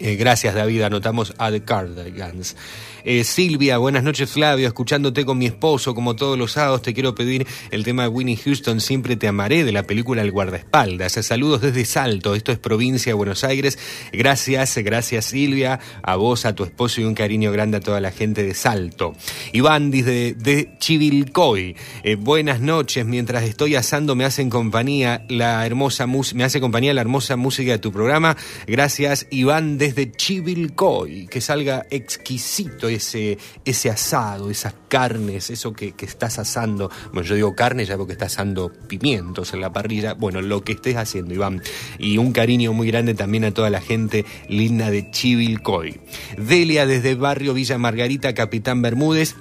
Eh, 0.00 0.16
gracias 0.16 0.54
David, 0.54 0.82
anotamos 0.82 1.34
a 1.38 1.50
The 1.50 1.62
Cardigans. 1.62 2.56
Eh, 3.04 3.22
Silvia, 3.22 3.78
buenas 3.78 4.02
noches 4.02 4.30
Flavio, 4.30 4.66
escuchándote 4.66 5.24
con 5.24 5.38
mi 5.38 5.46
esposo 5.46 5.94
como 5.94 6.16
todos 6.16 6.36
los 6.36 6.52
sábados 6.52 6.82
te 6.82 6.92
quiero 6.94 7.14
pedir 7.14 7.46
el 7.70 7.84
tema 7.84 8.02
de 8.02 8.08
Winnie 8.08 8.36
Houston, 8.36 8.80
Siempre 8.80 9.16
te 9.16 9.28
amaré 9.28 9.64
de 9.64 9.70
la 9.70 9.84
película 9.84 10.22
El 10.22 10.32
guardaespaldas. 10.32 11.12
Saludos 11.12 11.60
desde 11.60 11.84
Salto, 11.84 12.34
esto 12.34 12.50
es 12.50 12.58
provincia 12.58 13.10
de 13.10 13.14
Buenos 13.14 13.44
Aires. 13.44 13.78
Gracias, 14.12 14.76
gracias 14.78 15.26
Silvia, 15.26 15.78
a 16.02 16.16
vos, 16.16 16.44
a 16.44 16.54
tu 16.54 16.64
esposo 16.64 17.00
y 17.00 17.04
un 17.04 17.14
cariño 17.14 17.52
grande 17.52 17.76
a 17.76 17.80
toda 17.80 18.00
la 18.00 18.10
gente 18.10 18.42
de 18.42 18.54
Salto. 18.54 19.14
Iván 19.52 19.90
desde 19.90 20.34
de 20.34 20.76
Chivilcoy, 20.78 21.76
Eh, 22.02 22.16
buenas 22.16 22.60
noches, 22.60 23.06
mientras 23.06 23.44
estoy 23.44 23.76
asando 23.76 24.16
me 24.16 24.24
hacen 24.24 24.50
compañía 24.50 25.24
la 25.28 25.64
hermosa 25.64 26.06
me 26.06 26.44
hace 26.44 26.60
compañía 26.60 26.94
la 26.94 27.02
hermosa 27.02 27.36
música 27.36 27.72
de 27.72 27.78
tu 27.78 27.92
programa. 27.92 28.36
Gracias 28.66 29.26
Iván 29.30 29.78
desde 29.78 30.10
Chivilcoy, 30.10 31.28
que 31.28 31.40
salga 31.40 31.86
exquisito 31.90 32.87
ese, 32.88 33.38
ese 33.64 33.90
asado, 33.90 34.50
esas 34.50 34.74
carnes, 34.88 35.50
eso 35.50 35.72
que, 35.72 35.92
que 35.92 36.06
estás 36.06 36.38
asando. 36.38 36.90
Bueno, 37.12 37.28
yo 37.28 37.34
digo 37.34 37.54
carne 37.54 37.84
ya 37.84 37.96
porque 37.96 38.12
estás 38.12 38.34
asando 38.34 38.72
pimientos 38.88 39.52
en 39.54 39.60
la 39.60 39.72
parrilla. 39.72 40.14
Bueno, 40.14 40.40
lo 40.42 40.62
que 40.62 40.72
estés 40.72 40.96
haciendo, 40.96 41.34
Iván. 41.34 41.62
Y 41.98 42.18
un 42.18 42.32
cariño 42.32 42.72
muy 42.72 42.88
grande 42.88 43.14
también 43.14 43.44
a 43.44 43.52
toda 43.52 43.70
la 43.70 43.80
gente 43.80 44.24
linda 44.48 44.90
de 44.90 45.10
Chivilcoy. 45.10 46.00
Delia 46.36 46.86
desde 46.86 47.14
Barrio 47.14 47.54
Villa 47.54 47.78
Margarita, 47.78 48.34
Capitán 48.34 48.82
Bermúdez. 48.82 49.36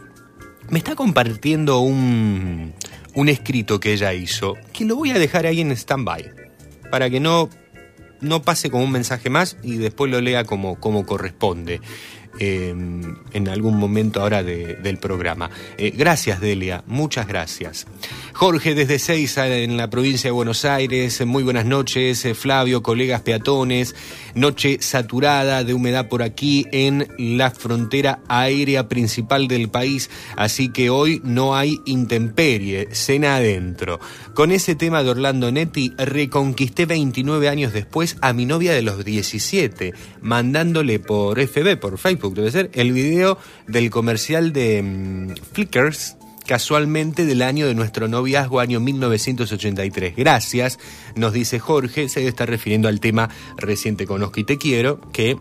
Me 0.69 0.79
está 0.79 0.95
compartiendo 0.95 1.79
un, 1.79 2.73
un 3.15 3.29
escrito 3.29 3.79
que 3.79 3.93
ella 3.93 4.13
hizo, 4.13 4.55
que 4.73 4.85
lo 4.85 4.95
voy 4.95 5.11
a 5.11 5.19
dejar 5.19 5.45
ahí 5.45 5.61
en 5.61 5.71
stand-by, 5.71 6.29
para 6.91 7.09
que 7.09 7.19
no, 7.19 7.49
no 8.21 8.41
pase 8.41 8.69
como 8.69 8.83
un 8.83 8.91
mensaje 8.91 9.29
más 9.29 9.57
y 9.63 9.77
después 9.77 10.11
lo 10.11 10.21
lea 10.21 10.43
como, 10.43 10.79
como 10.79 11.05
corresponde 11.05 11.81
eh, 12.39 12.69
en 13.33 13.47
algún 13.49 13.77
momento 13.77 14.21
ahora 14.21 14.43
de- 14.43 14.75
del 14.75 14.97
programa. 14.97 15.49
Eh, 15.77 15.91
gracias, 15.95 16.39
Delia, 16.41 16.83
muchas 16.87 17.27
gracias. 17.27 17.85
Jorge 18.33 18.75
desde 18.75 18.99
Seiza, 18.99 19.47
en 19.47 19.77
la 19.77 19.89
provincia 19.89 20.27
de 20.27 20.31
Buenos 20.31 20.63
Aires, 20.65 21.25
muy 21.25 21.43
buenas 21.43 21.65
noches. 21.65 22.23
Eh, 22.25 22.33
Flavio, 22.35 22.83
colegas 22.83 23.21
peatones, 23.21 23.95
noche 24.37 24.77
saturada 24.81 25.63
de 25.63 25.73
humedad 25.73 26.07
por 26.07 26.23
aquí 26.23 26.65
en 26.71 27.07
la 27.17 27.51
frontera 27.51 28.19
aérea 28.27 28.87
principal 28.87 29.47
del 29.47 29.69
país, 29.69 30.09
así 30.35 30.69
que 30.69 30.89
hoy 30.89 31.21
no 31.23 31.55
hay 31.55 31.79
intemperie, 31.85 32.89
cena 32.91 33.37
adentro. 33.37 33.99
Con 34.33 34.51
ese 34.51 34.75
tema 34.75 35.03
de 35.03 35.09
Orlando 35.09 35.51
Netti, 35.51 35.93
reconquisté 35.97 36.85
29 36.85 37.49
años 37.49 37.73
después 37.73 38.17
a 38.21 38.33
mi 38.33 38.45
novia 38.45 38.73
de 38.73 38.81
los 38.81 39.03
17, 39.03 39.93
mandándole 40.21 40.99
por 40.99 41.39
FB, 41.39 41.77
por 41.79 41.97
Facebook 41.97 42.35
debe 42.35 42.51
ser, 42.51 42.69
el 42.73 42.91
video 42.91 43.37
del 43.67 43.89
comercial 43.89 44.53
de 44.53 44.83
mm, 44.83 45.35
Flickers 45.53 46.16
casualmente 46.47 47.25
del 47.25 47.43
año 47.43 47.67
de 47.67 47.75
nuestro 47.75 48.07
noviazgo, 48.07 48.59
año 48.59 48.79
1983. 48.79 50.15
Gracias, 50.15 50.79
nos 51.15 51.33
dice 51.33 51.59
Jorge, 51.59 52.09
se 52.09 52.25
estar 52.27 52.49
refiriendo 52.49 52.87
al 52.87 52.99
tema 52.99 53.29
Reciente 53.57 54.07
Conozco 54.07 54.39
y 54.39 54.43
Te 54.45 54.57
Quiero, 54.57 54.99
que 55.11 55.37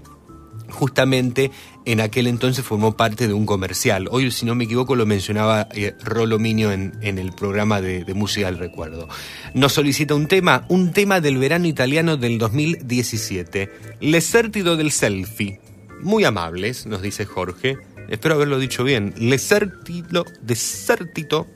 justamente 0.68 1.50
en 1.84 2.00
aquel 2.00 2.26
entonces 2.26 2.64
formó 2.64 2.96
parte 2.96 3.28
de 3.28 3.34
un 3.34 3.46
comercial. 3.46 4.08
Hoy, 4.10 4.30
si 4.30 4.44
no 4.44 4.54
me 4.54 4.64
equivoco, 4.64 4.96
lo 4.96 5.06
mencionaba 5.06 5.68
eh, 5.72 5.94
Rolo 6.02 6.36
en, 6.36 6.92
el 7.00 7.32
programa 7.32 7.80
de, 7.80 8.04
Música 8.14 8.46
del 8.46 8.58
Recuerdo. 8.58 9.08
Nos 9.54 9.72
solicita 9.72 10.14
un 10.14 10.26
tema, 10.26 10.66
un 10.68 10.92
tema 10.92 11.20
del 11.20 11.38
verano 11.38 11.66
italiano 11.66 12.16
del 12.16 12.38
2017, 12.38 13.70
L'esertito 14.00 14.76
del 14.76 14.90
selfie. 14.90 15.60
Muy 16.02 16.24
amables, 16.24 16.86
nos 16.86 17.00
dice 17.00 17.24
Jorge. 17.24 17.78
Espero 18.08 18.34
haberlo 18.34 18.58
dicho 18.58 18.84
bien. 18.84 19.14
L'esertito, 19.18 20.24
desértito, 20.42 21.46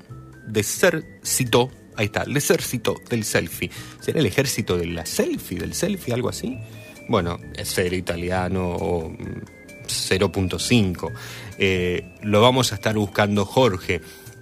desército. 0.47 1.71
Ahí 1.97 2.07
está, 2.07 2.25
l'esercito 2.25 2.97
del 3.09 3.25
selfie. 3.25 3.71
¿Será 4.01 4.21
el 4.21 4.27
ejército 4.27 4.77
de 4.77 4.87
la 4.87 5.07
selfie, 5.07 5.59
del 5.59 5.75
selfie, 5.75 6.15
algo 6.15 6.29
así? 6.29 6.59
Bueno, 7.09 7.39
cero 7.63 7.97
italiano 7.97 8.71
o 8.71 9.11
mm, 9.11 9.17
0.5. 9.87 11.13
Eh, 11.59 12.17
lo 12.23 12.41
vamos 12.41 12.73
a 12.73 12.77
estar 12.77 12.95
buscando 12.95 13.45
Jorge. 13.45 14.01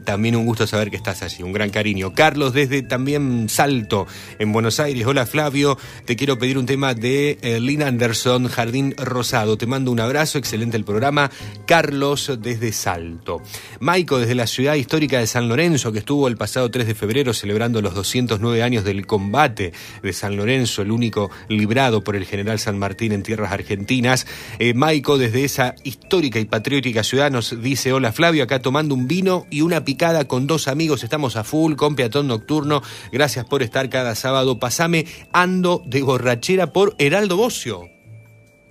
También 0.09 0.37
un 0.37 0.47
gusto 0.47 0.67
saber 0.67 0.89
que 0.89 0.97
estás 0.97 1.21
allí, 1.21 1.43
un 1.43 1.53
gran 1.53 1.69
cariño. 1.69 2.15
Carlos 2.15 2.55
desde 2.55 2.81
también 2.81 3.51
Salto, 3.51 4.07
en 4.39 4.55
Buenos 4.55 4.81
Aires. 4.81 5.07
Hola 5.07 5.27
Flavio, 5.27 5.77
te 6.07 6.17
quiero 6.17 6.39
pedir 6.39 6.57
un 6.57 6.65
tema 6.65 6.95
de 6.95 7.37
eh, 7.43 7.61
Lina 7.61 7.89
Anderson, 7.89 8.49
Jardín 8.49 8.95
Rosado. 8.97 9.59
Te 9.59 9.67
mando 9.67 9.93
un 9.93 10.01
abrazo, 10.01 10.39
excelente 10.39 10.79
el 10.79 10.85
programa. 10.85 11.31
Carlos 11.67 12.33
desde 12.41 12.73
Salto. 12.73 13.43
Maico 13.81 14.19
desde 14.19 14.35
la 14.35 14.47
ciudad 14.47 14.77
histórica 14.77 15.19
de 15.19 15.27
San 15.27 15.47
Lorenzo, 15.47 15.93
que 15.93 15.99
estuvo 15.99 16.27
el 16.27 16.39
pasado 16.39 16.71
3 16.71 16.87
de 16.87 16.95
febrero 16.95 17.35
celebrando 17.35 17.83
los 17.83 17.95
209 17.95 18.63
años 18.63 18.85
del 18.85 19.07
combate 19.07 19.75
de 20.03 20.13
San 20.15 20.39
Lorenzo, 20.39 20.81
el 20.81 20.91
único 20.91 21.31
librado 21.51 22.03
por 22.03 22.17
el 22.17 22.25
general 22.25 22.59
San 22.59 22.79
Martín 22.79 23.13
en 23.13 23.23
tierras 23.23 23.53
argentinas. 23.53 24.27
Eh, 24.59 24.73
Maico 24.73 25.19
desde 25.19 25.45
esa 25.45 25.75
histórica 25.85 26.41
y 26.41 26.47
patriótica 26.47 27.05
ciudad 27.05 27.31
nos 27.31 27.61
dice, 27.61 27.93
hola 27.93 28.11
Flavio, 28.11 28.45
acá 28.45 28.63
tomando 28.63 28.95
un 28.95 29.07
vino 29.07 29.47
y 29.51 29.61
una 29.61 29.85
picada 29.85 29.98
con 30.29 30.47
dos 30.47 30.69
amigos, 30.69 31.03
estamos 31.03 31.35
a 31.35 31.43
full 31.43 31.75
con 31.75 31.97
Peatón 31.97 32.29
Nocturno. 32.29 32.83
Gracias 33.11 33.45
por 33.45 33.65
estar 33.65 33.91
cada 33.91 34.15
sábado. 34.15 34.61
Pasame 34.61 35.07
Ando 35.33 35.83
de 35.87 36.03
borrachera 36.03 36.73
por 36.73 36.95
Heraldo 36.99 37.37
Bocio. 37.37 37.89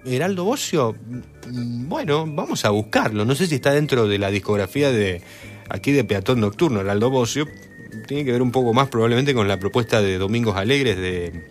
Heraldo 0.05 0.45
Bocio, 0.45 0.95
mm, 1.47 1.89
bueno, 1.89 2.25
vamos 2.25 2.63
a 2.63 2.69
buscarlo. 2.69 3.25
No 3.25 3.35
sé 3.35 3.47
si 3.47 3.55
está 3.55 3.73
dentro 3.73 4.07
de 4.07 4.17
la 4.19 4.31
discografía 4.31 4.89
de 4.89 5.21
aquí 5.67 5.91
de 5.91 6.05
Peatón 6.05 6.39
Nocturno, 6.39 6.79
Heraldo 6.79 7.09
Bocio. 7.09 7.45
Tiene 8.07 8.23
que 8.23 8.31
ver 8.31 8.41
un 8.41 8.51
poco 8.51 8.73
más 8.73 8.87
probablemente 8.87 9.33
con 9.33 9.49
la 9.49 9.59
propuesta 9.59 10.01
de 10.01 10.17
Domingos 10.17 10.55
Alegres 10.55 10.95
de, 10.95 11.43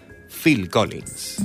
Phil 0.44 0.70
Collins. 0.70 1.38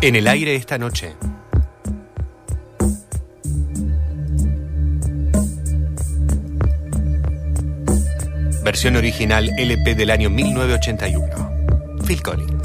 En 0.00 0.16
el 0.16 0.26
aire 0.26 0.56
esta 0.56 0.78
noche. 0.78 1.14
Versión 8.62 8.94
original 8.94 9.50
LP 9.58 9.96
del 9.96 10.10
año 10.10 10.30
1981. 10.30 12.06
Phil 12.06 12.22
Collins. 12.22 12.61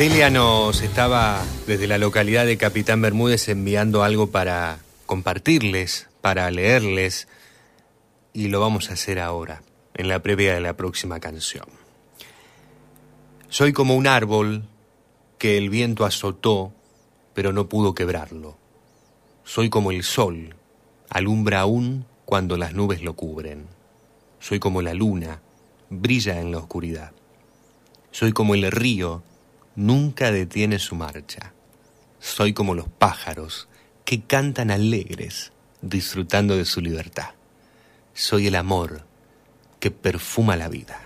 Delia 0.00 0.30
nos 0.30 0.80
estaba 0.80 1.44
desde 1.66 1.86
la 1.86 1.98
localidad 1.98 2.46
de 2.46 2.56
Capitán 2.56 3.02
Bermúdez 3.02 3.50
enviando 3.50 4.02
algo 4.02 4.30
para 4.30 4.78
compartirles, 5.04 6.08
para 6.22 6.50
leerles, 6.50 7.28
y 8.32 8.48
lo 8.48 8.60
vamos 8.60 8.88
a 8.88 8.94
hacer 8.94 9.18
ahora, 9.18 9.60
en 9.92 10.08
la 10.08 10.22
previa 10.22 10.54
de 10.54 10.62
la 10.62 10.74
próxima 10.74 11.20
canción. 11.20 11.66
Soy 13.50 13.74
como 13.74 13.94
un 13.94 14.06
árbol 14.06 14.62
que 15.36 15.58
el 15.58 15.68
viento 15.68 16.06
azotó, 16.06 16.72
pero 17.34 17.52
no 17.52 17.68
pudo 17.68 17.94
quebrarlo. 17.94 18.56
Soy 19.44 19.68
como 19.68 19.90
el 19.90 20.02
sol, 20.02 20.56
alumbra 21.10 21.60
aún 21.60 22.06
cuando 22.24 22.56
las 22.56 22.72
nubes 22.72 23.02
lo 23.02 23.16
cubren. 23.16 23.66
Soy 24.38 24.60
como 24.60 24.80
la 24.80 24.94
luna, 24.94 25.42
brilla 25.90 26.40
en 26.40 26.52
la 26.52 26.56
oscuridad. 26.56 27.12
Soy 28.12 28.32
como 28.32 28.54
el 28.54 28.72
río, 28.72 29.24
nunca 29.80 30.30
detiene 30.30 30.78
su 30.78 30.94
marcha. 30.94 31.54
Soy 32.18 32.52
como 32.52 32.74
los 32.74 32.88
pájaros 32.88 33.66
que 34.04 34.20
cantan 34.20 34.70
alegres, 34.70 35.52
disfrutando 35.80 36.54
de 36.56 36.66
su 36.66 36.82
libertad. 36.82 37.30
Soy 38.12 38.46
el 38.46 38.56
amor 38.56 39.06
que 39.78 39.90
perfuma 39.90 40.56
la 40.56 40.68
vida. 40.68 41.00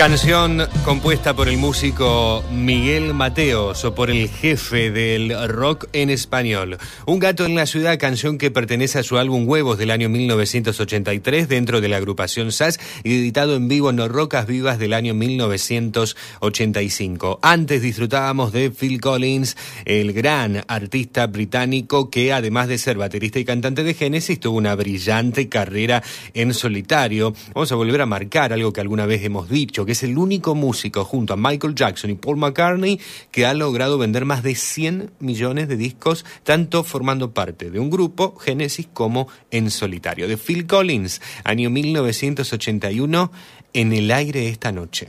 Canción 0.00 0.64
compuesta 0.82 1.36
por 1.36 1.50
el 1.50 1.58
músico 1.58 2.42
Miguel 2.50 3.12
Mateos 3.12 3.84
o 3.84 3.94
por 3.94 4.10
el 4.10 4.30
jefe 4.30 4.90
del 4.90 5.36
rock 5.46 5.88
en 5.92 6.08
español. 6.08 6.78
Un 7.04 7.18
gato 7.18 7.44
en 7.44 7.54
la 7.54 7.66
ciudad, 7.66 7.98
canción 7.98 8.38
que 8.38 8.50
pertenece 8.50 8.98
a 8.98 9.02
su 9.02 9.18
álbum 9.18 9.46
Huevos 9.46 9.76
del 9.76 9.90
año 9.90 10.08
1983 10.08 11.50
dentro 11.50 11.82
de 11.82 11.88
la 11.88 11.98
agrupación 11.98 12.50
SAS 12.50 12.80
y 13.04 13.18
editado 13.18 13.56
en 13.56 13.68
vivo 13.68 13.90
en 13.90 13.96
No 13.96 14.08
Rocas 14.08 14.46
Vivas 14.46 14.78
del 14.78 14.94
año 14.94 15.12
1985. 15.12 17.40
Antes 17.42 17.82
disfrutábamos 17.82 18.52
de 18.52 18.70
Phil 18.70 19.02
Collins, 19.02 19.58
el 19.84 20.14
gran 20.14 20.64
artista 20.66 21.26
británico 21.26 22.08
que 22.08 22.32
además 22.32 22.68
de 22.68 22.78
ser 22.78 22.96
baterista 22.96 23.38
y 23.38 23.44
cantante 23.44 23.84
de 23.84 23.92
Genesis 23.92 24.40
tuvo 24.40 24.56
una 24.56 24.74
brillante 24.76 25.50
carrera 25.50 26.02
en 26.32 26.54
solitario. 26.54 27.34
Vamos 27.52 27.70
a 27.70 27.74
volver 27.74 28.00
a 28.00 28.06
marcar 28.06 28.54
algo 28.54 28.72
que 28.72 28.80
alguna 28.80 29.04
vez 29.04 29.22
hemos 29.24 29.50
dicho, 29.50 29.84
es 29.92 30.02
el 30.02 30.18
único 30.18 30.54
músico 30.54 31.04
junto 31.04 31.32
a 31.32 31.36
Michael 31.36 31.74
Jackson 31.74 32.10
y 32.10 32.14
Paul 32.14 32.36
McCartney 32.36 33.00
que 33.30 33.46
ha 33.46 33.54
logrado 33.54 33.98
vender 33.98 34.24
más 34.24 34.42
de 34.42 34.54
100 34.54 35.12
millones 35.20 35.68
de 35.68 35.76
discos, 35.76 36.24
tanto 36.44 36.84
formando 36.84 37.32
parte 37.32 37.70
de 37.70 37.78
un 37.78 37.90
grupo, 37.90 38.36
Genesis, 38.36 38.88
como 38.92 39.28
en 39.50 39.70
solitario. 39.70 40.28
De 40.28 40.36
Phil 40.36 40.66
Collins, 40.66 41.20
año 41.44 41.70
1981, 41.70 43.32
en 43.72 43.92
el 43.92 44.10
aire 44.10 44.48
esta 44.48 44.72
noche. 44.72 45.08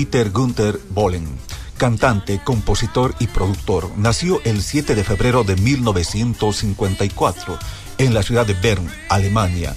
Dieter 0.00 0.30
Günther 0.30 0.80
Bohlen, 0.88 1.28
cantante, 1.76 2.40
compositor 2.42 3.14
y 3.18 3.26
productor, 3.26 3.90
nació 3.98 4.40
el 4.44 4.62
7 4.62 4.94
de 4.94 5.04
febrero 5.04 5.44
de 5.44 5.56
1954 5.56 7.58
en 7.98 8.14
la 8.14 8.22
ciudad 8.22 8.46
de 8.46 8.54
Bern, 8.54 8.90
Alemania. 9.10 9.76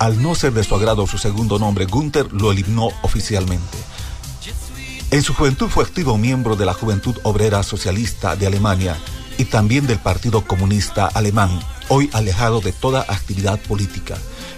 Al 0.00 0.20
no 0.20 0.34
ser 0.34 0.54
de 0.54 0.64
su 0.64 0.74
agrado 0.74 1.06
su 1.06 1.18
segundo 1.18 1.60
nombre, 1.60 1.84
Günther 1.84 2.32
lo 2.32 2.50
eliminó 2.50 2.88
oficialmente. 3.02 3.78
En 5.12 5.22
su 5.22 5.34
juventud 5.34 5.68
fue 5.68 5.84
activo 5.84 6.18
miembro 6.18 6.56
de 6.56 6.66
la 6.66 6.74
Juventud 6.74 7.16
Obrera 7.22 7.62
Socialista 7.62 8.34
de 8.34 8.48
Alemania 8.48 8.96
y 9.38 9.44
también 9.44 9.86
del 9.86 10.00
Partido 10.00 10.44
Comunista 10.44 11.06
Alemán, 11.06 11.60
hoy 11.86 12.10
alejado 12.12 12.60
de 12.60 12.72
toda 12.72 13.02
actividad 13.02 13.60
política. 13.60 14.16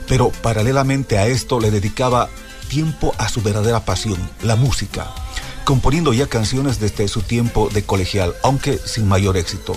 Pero 0.08 0.30
paralelamente 0.30 1.18
a 1.18 1.26
esto 1.26 1.60
le 1.60 1.70
dedicaba 1.70 2.30
tiempo 2.72 3.14
a 3.18 3.28
su 3.28 3.42
verdadera 3.42 3.84
pasión, 3.84 4.16
la 4.42 4.56
música, 4.56 5.12
componiendo 5.66 6.14
ya 6.14 6.26
canciones 6.26 6.80
desde 6.80 7.06
su 7.06 7.20
tiempo 7.20 7.68
de 7.68 7.82
colegial, 7.82 8.32
aunque 8.42 8.78
sin 8.78 9.06
mayor 9.06 9.36
éxito. 9.36 9.76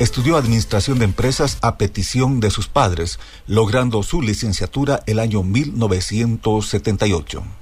Estudió 0.00 0.36
administración 0.36 0.98
de 0.98 1.04
empresas 1.04 1.58
a 1.60 1.78
petición 1.78 2.40
de 2.40 2.50
sus 2.50 2.66
padres, 2.66 3.20
logrando 3.46 4.02
su 4.02 4.22
licenciatura 4.22 5.04
el 5.06 5.20
año 5.20 5.44
1978. 5.44 7.61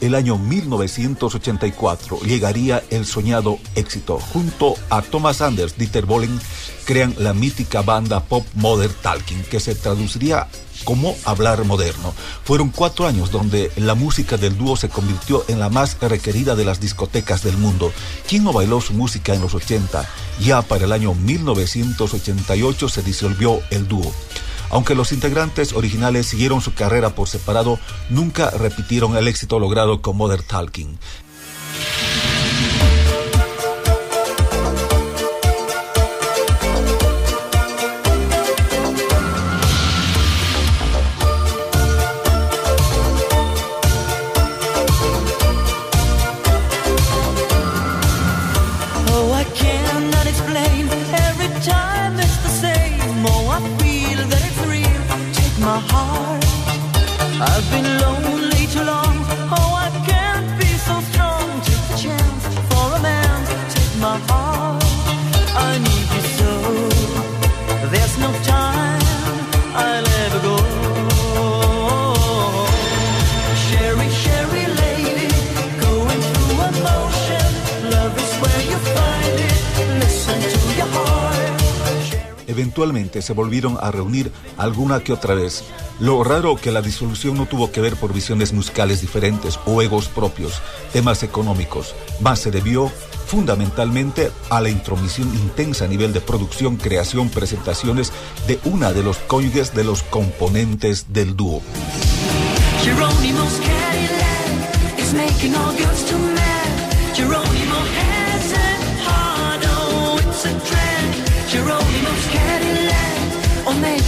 El 0.00 0.14
año 0.14 0.38
1984 0.38 2.20
llegaría 2.20 2.84
el 2.90 3.04
soñado 3.04 3.58
éxito. 3.74 4.18
Junto 4.18 4.74
a 4.90 5.02
Thomas 5.02 5.40
Anders, 5.40 5.76
Dieter 5.76 6.06
Bohlen 6.06 6.40
crean 6.84 7.14
la 7.18 7.34
mítica 7.34 7.82
banda 7.82 8.20
pop 8.20 8.46
Modern 8.54 8.94
Talking, 9.02 9.42
que 9.42 9.58
se 9.58 9.74
traduciría 9.74 10.46
como 10.84 11.16
hablar 11.24 11.64
moderno. 11.64 12.14
Fueron 12.44 12.70
cuatro 12.70 13.06
años 13.06 13.32
donde 13.32 13.72
la 13.76 13.94
música 13.94 14.36
del 14.36 14.56
dúo 14.56 14.76
se 14.76 14.88
convirtió 14.88 15.44
en 15.48 15.58
la 15.58 15.68
más 15.68 15.98
requerida 16.00 16.54
de 16.54 16.64
las 16.64 16.80
discotecas 16.80 17.42
del 17.42 17.56
mundo. 17.56 17.92
¿Quién 18.28 18.44
no 18.44 18.52
bailó 18.52 18.80
su 18.80 18.94
música 18.94 19.34
en 19.34 19.40
los 19.40 19.54
80? 19.54 20.08
Ya 20.40 20.62
para 20.62 20.84
el 20.84 20.92
año 20.92 21.14
1988 21.14 22.88
se 22.88 23.02
disolvió 23.02 23.60
el 23.70 23.88
dúo. 23.88 24.14
Aunque 24.70 24.94
los 24.94 25.12
integrantes 25.12 25.72
originales 25.72 26.26
siguieron 26.26 26.60
su 26.60 26.74
carrera 26.74 27.10
por 27.10 27.28
separado, 27.28 27.78
nunca 28.10 28.50
repitieron 28.50 29.16
el 29.16 29.28
éxito 29.28 29.58
logrado 29.58 30.02
con 30.02 30.16
Modern 30.16 30.44
Talking. 30.44 30.98
eventualmente 82.58 83.22
se 83.22 83.32
volvieron 83.32 83.78
a 83.80 83.90
reunir 83.92 84.32
alguna 84.56 85.00
que 85.00 85.12
otra 85.12 85.34
vez. 85.34 85.62
Lo 86.00 86.24
raro 86.24 86.56
que 86.56 86.72
la 86.72 86.82
disolución 86.82 87.36
no 87.36 87.46
tuvo 87.46 87.70
que 87.70 87.80
ver 87.80 87.96
por 87.96 88.12
visiones 88.12 88.52
musicales 88.52 89.00
diferentes 89.00 89.58
o 89.64 89.80
egos 89.80 90.08
propios, 90.08 90.60
temas 90.92 91.22
económicos, 91.22 91.94
más 92.20 92.40
se 92.40 92.50
debió 92.50 92.90
fundamentalmente 93.26 94.30
a 94.50 94.60
la 94.60 94.70
intromisión 94.70 95.28
intensa 95.34 95.84
a 95.84 95.88
nivel 95.88 96.12
de 96.12 96.20
producción, 96.20 96.76
creación, 96.76 97.28
presentaciones 97.28 98.12
de 98.46 98.58
una 98.64 98.92
de 98.92 99.02
los 99.02 99.18
cónyuges 99.18 99.74
de 99.74 99.84
los 99.84 100.02
componentes 100.02 101.12
del 101.12 101.36
dúo. 101.36 101.62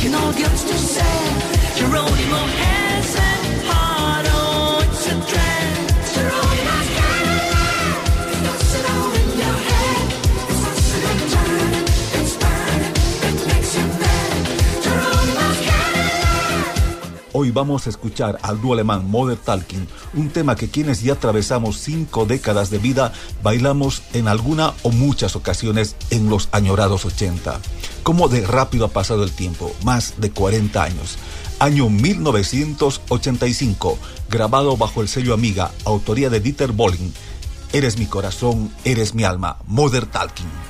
You 0.02 0.08
know, 0.08 0.32
gets 0.32 0.62
to 0.62 0.78
say, 0.78 1.78
you're 1.78 1.94
only 1.94 2.26
more. 2.30 2.79
Hoy 17.40 17.50
vamos 17.52 17.86
a 17.86 17.88
escuchar 17.88 18.38
al 18.42 18.60
dúo 18.60 18.74
alemán 18.74 19.10
Mother 19.10 19.38
Talking, 19.38 19.88
un 20.12 20.28
tema 20.28 20.56
que 20.56 20.68
quienes 20.68 21.00
ya 21.00 21.14
atravesamos 21.14 21.78
cinco 21.78 22.26
décadas 22.26 22.68
de 22.68 22.76
vida 22.76 23.14
bailamos 23.42 24.02
en 24.12 24.28
alguna 24.28 24.74
o 24.82 24.90
muchas 24.90 25.36
ocasiones 25.36 25.96
en 26.10 26.28
los 26.28 26.50
añorados 26.52 27.06
80. 27.06 27.58
Como 28.02 28.28
de 28.28 28.46
rápido 28.46 28.84
ha 28.84 28.88
pasado 28.88 29.24
el 29.24 29.32
tiempo, 29.32 29.74
más 29.84 30.16
de 30.18 30.32
40 30.32 30.82
años. 30.82 31.16
Año 31.60 31.88
1985, 31.88 33.98
grabado 34.28 34.76
bajo 34.76 35.00
el 35.00 35.08
sello 35.08 35.32
Amiga, 35.32 35.70
autoría 35.86 36.28
de 36.28 36.40
Dieter 36.40 36.72
Bolling. 36.72 37.14
Eres 37.72 37.96
mi 37.96 38.04
corazón, 38.04 38.70
eres 38.84 39.14
mi 39.14 39.24
alma, 39.24 39.56
Mother 39.66 40.04
Talking. 40.04 40.69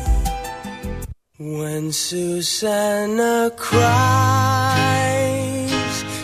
When 1.51 1.91
Susanna 1.91 3.51
cries, 3.57 3.83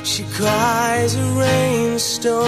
she 0.03 0.23
cries 0.23 1.15
a 1.15 1.25
rainstorm, 1.43 2.45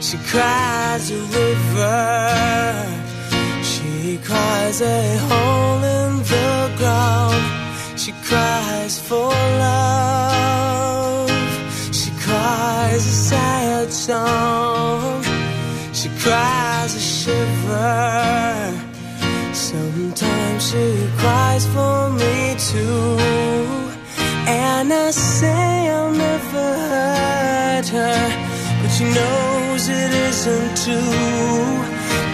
she 0.00 0.16
cries 0.32 1.10
a 1.10 1.20
river, 1.38 2.86
she 3.62 4.16
cries 4.24 4.80
a 4.80 5.18
hole 5.28 5.84
in 5.84 6.22
the 6.32 6.72
ground, 6.78 7.44
she 8.00 8.12
cries 8.24 8.98
for 8.98 9.28
love, 9.68 11.30
she 11.92 12.10
cries 12.24 13.06
a 13.06 13.16
sad 13.28 13.92
song. 13.92 14.39
too. 30.84 31.12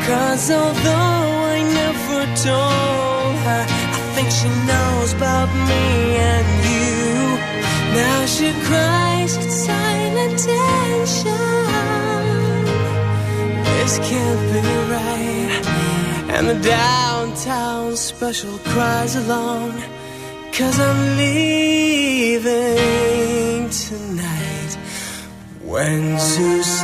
Cause 0.07 0.51
although 0.51 1.27
I 1.55 1.59
never 1.81 2.21
told 2.49 3.35
her, 3.47 3.65
I 3.67 4.01
think 4.15 4.29
she 4.39 4.49
knows 4.71 5.11
about 5.19 5.51
me 5.71 5.85
and 6.33 6.49
you. 6.71 6.97
Now 8.01 8.21
she 8.35 8.49
cries 8.69 9.33
in 9.37 9.51
silent 9.51 10.35
tension. 10.51 11.67
This 13.67 13.95
can't 14.09 14.43
be 14.53 14.63
right. 14.95 15.63
And 16.35 16.45
the 16.53 16.59
downtown 16.61 17.97
special 17.97 18.57
cries 18.71 19.15
alone. 19.17 19.77
Cause 20.53 20.79
I'm 20.79 21.01
leaving 21.17 22.47
tonight. 23.71 24.73
When 25.65 26.19
Susan 26.19 26.76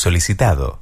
solicitado. 0.00 0.80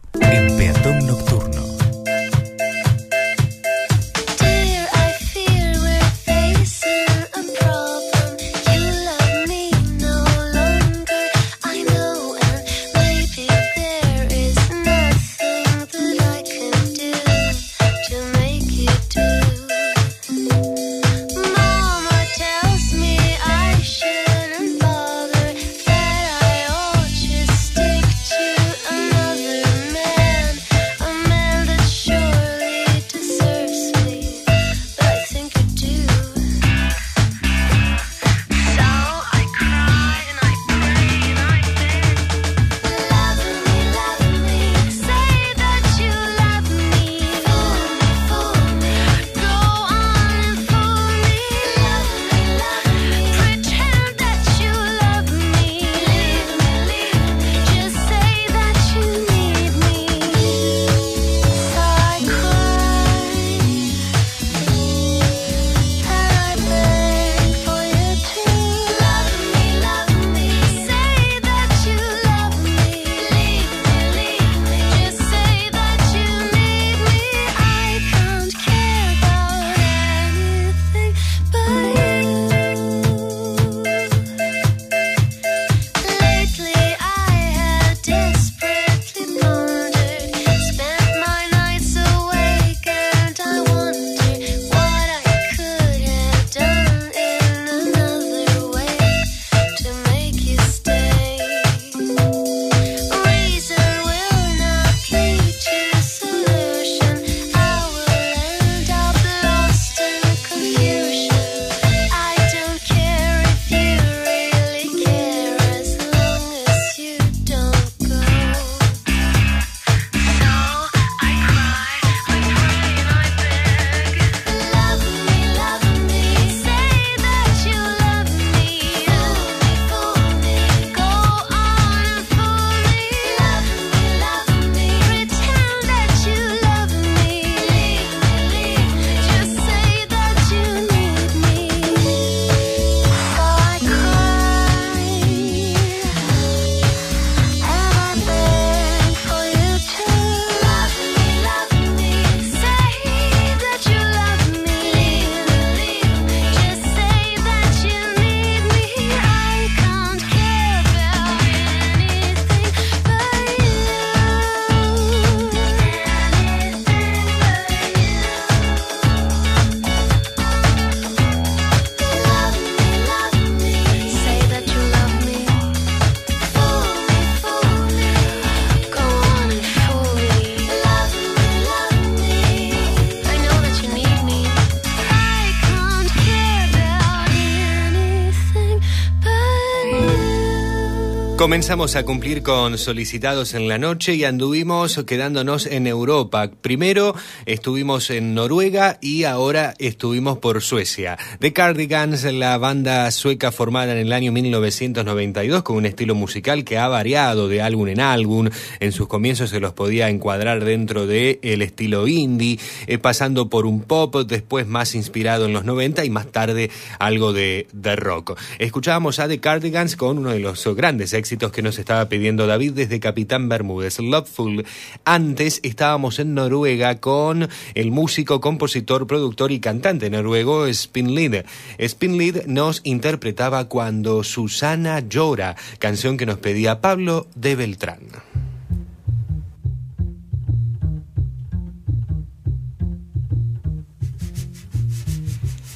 Comenzamos 191.38 191.94
a 191.94 192.04
cumplir 192.04 192.42
con 192.42 192.76
solicitados 192.78 193.54
en 193.54 193.68
la 193.68 193.78
noche 193.78 194.16
y 194.16 194.24
anduvimos 194.24 195.04
quedándonos 195.06 195.66
en 195.66 195.86
Europa. 195.86 196.50
Primero 196.50 197.14
estuvimos 197.46 198.10
en 198.10 198.34
Noruega 198.34 198.98
y 199.00 199.22
ahora 199.22 199.72
estuvimos 199.78 200.38
por 200.38 200.60
Suecia. 200.62 201.16
The 201.38 201.52
Cardigans, 201.52 202.24
la 202.24 202.58
banda 202.58 203.08
sueca 203.12 203.52
formada 203.52 203.92
en 203.92 203.98
el 203.98 204.12
año 204.12 204.32
1992 204.32 205.62
con 205.62 205.76
un 205.76 205.86
estilo 205.86 206.16
musical 206.16 206.64
que 206.64 206.76
ha 206.76 206.88
variado 206.88 207.46
de 207.46 207.62
álbum 207.62 207.86
en 207.86 208.00
álbum. 208.00 208.50
En 208.80 208.90
sus 208.90 209.06
comienzos 209.06 209.50
se 209.50 209.60
los 209.60 209.74
podía 209.74 210.08
encuadrar 210.08 210.64
dentro 210.64 211.06
de 211.06 211.38
estilo 211.42 212.08
indie, 212.08 212.58
eh, 212.88 212.98
pasando 212.98 213.48
por 213.48 213.64
un 213.64 213.82
pop, 213.82 214.16
después 214.26 214.66
más 214.66 214.96
inspirado 214.96 215.46
en 215.46 215.52
los 215.52 215.64
90 215.64 216.04
y 216.04 216.10
más 216.10 216.26
tarde 216.32 216.72
algo 216.98 217.32
de, 217.32 217.68
de 217.72 217.94
rock. 217.94 218.36
Escuchábamos 218.58 219.20
a 219.20 219.28
The 219.28 219.38
Cardigans 219.38 219.94
con 219.94 220.18
uno 220.18 220.32
de 220.32 220.40
los 220.40 220.66
grandes 220.74 221.12
éxitos 221.12 221.27
que 221.28 221.62
nos 221.62 221.78
estaba 221.78 222.08
pidiendo 222.08 222.46
David 222.46 222.72
desde 222.72 223.00
Capitán 223.00 223.50
Bermúdez, 223.50 223.98
Loveful. 223.98 224.64
Antes 225.04 225.60
estábamos 225.62 226.18
en 226.18 226.32
Noruega 226.32 227.00
con 227.00 227.50
el 227.74 227.90
músico, 227.90 228.40
compositor, 228.40 229.06
productor 229.06 229.52
y 229.52 229.60
cantante 229.60 230.08
noruego 230.08 230.72
Spinlid. 230.72 231.44
Spinlid 231.78 232.46
nos 232.46 232.80
interpretaba 232.84 233.68
Cuando 233.68 234.24
Susana 234.24 235.00
llora, 235.00 235.54
canción 235.78 236.16
que 236.16 236.24
nos 236.24 236.38
pedía 236.38 236.80
Pablo 236.80 237.26
de 237.34 237.56
Beltrán. 237.56 238.00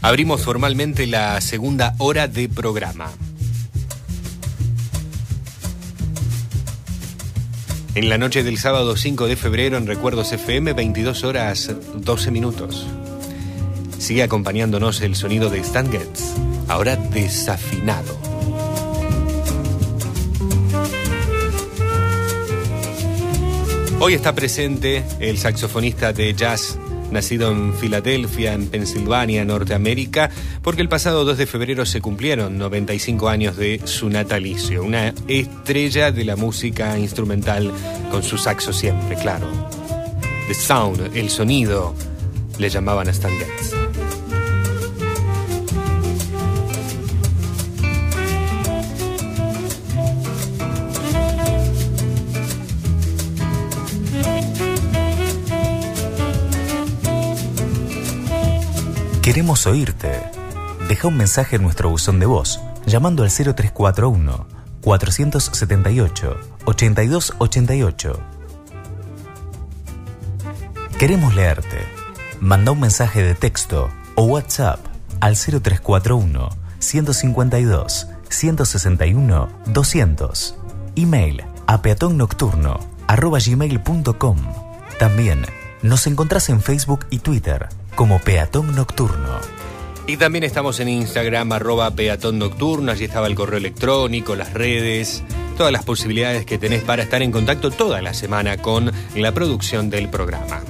Abrimos 0.00 0.42
formalmente 0.42 1.06
la 1.06 1.40
segunda 1.42 1.94
hora 1.98 2.26
de 2.26 2.48
programa. 2.48 3.12
En 7.94 8.08
la 8.08 8.16
noche 8.16 8.42
del 8.42 8.56
sábado 8.56 8.96
5 8.96 9.26
de 9.26 9.36
febrero 9.36 9.76
en 9.76 9.86
Recuerdos 9.86 10.32
FM, 10.32 10.72
22 10.72 11.24
horas 11.24 11.70
12 11.94 12.30
minutos. 12.30 12.86
Sigue 13.98 14.22
acompañándonos 14.22 15.02
el 15.02 15.14
sonido 15.14 15.50
de 15.50 15.58
Stan 15.58 15.92
Getz, 15.92 16.22
ahora 16.68 16.96
desafinado. 16.96 18.18
Hoy 24.00 24.14
está 24.14 24.34
presente 24.34 25.04
el 25.20 25.36
saxofonista 25.36 26.14
de 26.14 26.32
jazz 26.32 26.78
nacido 27.12 27.52
en 27.52 27.74
Filadelfia, 27.74 28.54
en 28.54 28.66
Pensilvania, 28.68 29.44
Norteamérica, 29.44 30.30
porque 30.62 30.82
el 30.82 30.88
pasado 30.88 31.24
2 31.24 31.38
de 31.38 31.46
febrero 31.46 31.86
se 31.86 32.00
cumplieron 32.00 32.58
95 32.58 33.28
años 33.28 33.56
de 33.56 33.80
su 33.84 34.08
natalicio, 34.08 34.82
una 34.82 35.14
estrella 35.28 36.10
de 36.10 36.24
la 36.24 36.36
música 36.36 36.98
instrumental 36.98 37.70
con 38.10 38.22
su 38.22 38.38
saxo 38.38 38.72
siempre, 38.72 39.16
claro. 39.16 39.46
The 40.48 40.54
Sound, 40.54 41.16
el 41.16 41.30
sonido, 41.30 41.94
le 42.58 42.68
llamaban 42.68 43.08
a 43.08 43.10
Stan 43.12 43.32
Getz. 43.32 43.81
Queremos 59.22 59.68
oírte. 59.68 60.20
Deja 60.88 61.06
un 61.06 61.16
mensaje 61.16 61.54
en 61.54 61.62
nuestro 61.62 61.88
buzón 61.88 62.18
de 62.18 62.26
voz 62.26 62.60
llamando 62.86 63.22
al 63.22 63.30
0341 63.30 64.48
478 64.80 66.40
8288. 66.64 68.20
Queremos 70.98 71.36
leerte. 71.36 71.78
Manda 72.40 72.72
un 72.72 72.80
mensaje 72.80 73.22
de 73.22 73.36
texto 73.36 73.90
o 74.16 74.24
WhatsApp 74.24 74.80
al 75.20 75.36
0341 75.36 76.48
152 76.80 78.08
161 78.28 79.48
200. 79.66 80.56
Email 80.96 81.44
a 81.68 81.80
peatonnocturno 81.80 82.80
arroba 83.06 83.38
gmail.com. 83.38 84.38
También 84.98 85.46
nos 85.82 86.06
encontrás 86.06 86.48
en 86.48 86.62
Facebook 86.62 87.06
y 87.10 87.18
Twitter 87.18 87.68
como 87.94 88.18
Peatón 88.20 88.74
Nocturno. 88.74 89.40
Y 90.06 90.16
también 90.16 90.42
estamos 90.44 90.80
en 90.80 90.88
Instagram, 90.88 91.52
arroba 91.52 91.90
peatón 91.92 92.38
nocturno, 92.38 92.90
allí 92.90 93.04
estaba 93.04 93.28
el 93.28 93.36
correo 93.36 93.58
electrónico, 93.58 94.34
las 94.34 94.52
redes, 94.52 95.22
todas 95.56 95.72
las 95.72 95.84
posibilidades 95.84 96.44
que 96.44 96.58
tenés 96.58 96.82
para 96.82 97.04
estar 97.04 97.22
en 97.22 97.30
contacto 97.30 97.70
toda 97.70 98.02
la 98.02 98.12
semana 98.12 98.56
con 98.56 98.90
la 99.14 99.32
producción 99.32 99.90
del 99.90 100.08
programa. 100.08 100.60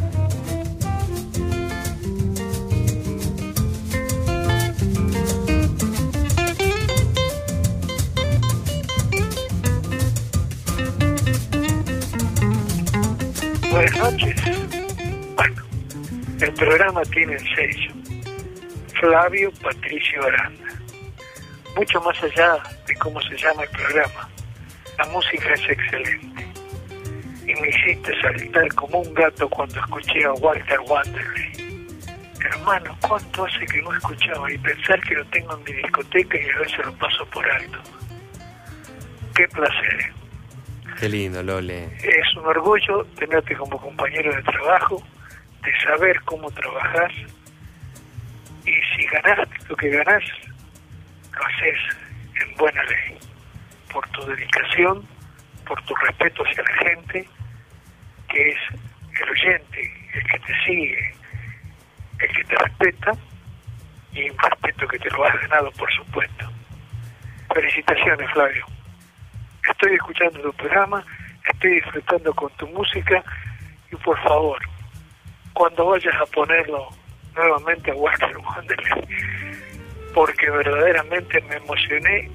Buenas 13.70 13.98
noches. 13.98 14.41
El 16.42 16.52
programa 16.54 17.02
tiene 17.02 17.34
el 17.34 17.54
sello. 17.54 17.92
Flavio 18.98 19.52
Patricio 19.62 20.24
Aranda. 20.24 20.74
Mucho 21.76 22.00
más 22.00 22.20
allá 22.20 22.60
de 22.84 22.96
cómo 22.96 23.22
se 23.22 23.36
llama 23.36 23.62
el 23.62 23.68
programa, 23.68 24.28
la 24.98 25.06
música 25.06 25.54
es 25.54 25.70
excelente. 25.70 26.46
Y 27.46 27.54
me 27.60 27.68
hiciste 27.68 28.20
saltar 28.20 28.66
como 28.74 29.02
un 29.02 29.14
gato 29.14 29.48
cuando 29.50 29.78
escuché 29.78 30.24
a 30.24 30.32
Walter 30.32 30.80
Wanderley. 30.80 31.86
Hermano, 32.44 32.98
¿cuánto 33.06 33.44
hace 33.44 33.64
que 33.66 33.80
no 33.80 33.94
escuchaba? 33.94 34.52
Y 34.52 34.58
pensar 34.58 35.00
que 35.02 35.14
lo 35.14 35.24
tengo 35.26 35.56
en 35.56 35.62
mi 35.62 35.72
discoteca 35.74 36.38
y 36.38 36.50
a 36.50 36.58
veces 36.58 36.84
lo 36.84 36.92
paso 36.94 37.24
por 37.26 37.48
alto. 37.48 37.78
Qué 39.36 39.46
placer. 39.46 40.12
Qué 40.98 41.08
lindo, 41.08 41.40
Lole. 41.40 41.84
Es 42.02 42.36
un 42.36 42.46
orgullo 42.46 43.04
tenerte 43.16 43.54
como 43.54 43.80
compañero 43.80 44.34
de 44.34 44.42
trabajo, 44.42 45.00
de 45.62 45.80
saber 45.80 46.20
cómo 46.22 46.50
trabajar 46.50 47.10
y 48.64 48.72
si 48.94 49.06
ganás 49.06 49.48
lo 49.68 49.76
que 49.76 49.88
ganás, 49.90 50.22
lo 51.32 51.46
haces 51.46 51.78
en 52.40 52.54
buena 52.56 52.82
ley, 52.84 53.18
por 53.92 54.06
tu 54.08 54.24
dedicación, 54.26 55.06
por 55.66 55.82
tu 55.82 55.94
respeto 55.96 56.44
hacia 56.44 56.62
la 56.62 56.74
gente, 56.74 57.28
que 58.28 58.50
es 58.50 58.58
el 59.20 59.30
oyente, 59.30 60.10
el 60.14 60.22
que 60.24 60.38
te 60.38 60.64
sigue, 60.64 61.14
el 62.20 62.28
que 62.28 62.44
te 62.44 62.56
respeta 62.56 63.12
y 64.12 64.30
un 64.30 64.38
respeto 64.38 64.88
que 64.88 64.98
te 64.98 65.10
lo 65.10 65.24
has 65.24 65.40
ganado, 65.40 65.70
por 65.72 65.92
supuesto. 65.92 66.50
Felicitaciones, 67.52 68.30
Flavio. 68.30 68.66
Estoy 69.68 69.94
escuchando 69.94 70.40
tu 70.40 70.52
programa, 70.54 71.04
estoy 71.44 71.74
disfrutando 71.74 72.32
con 72.34 72.50
tu 72.56 72.66
música 72.68 73.22
y 73.90 73.96
por 73.96 74.20
favor, 74.22 74.58
cuando 75.54 75.86
vayas 75.86 76.14
a 76.20 76.26
ponerlo 76.26 76.88
nuevamente 77.34 77.90
a 77.90 77.94
Walter 77.94 78.36
Wanderley, 78.38 79.06
porque 80.14 80.50
verdaderamente 80.50 81.40
me 81.48 81.56
emocioné 81.56 82.30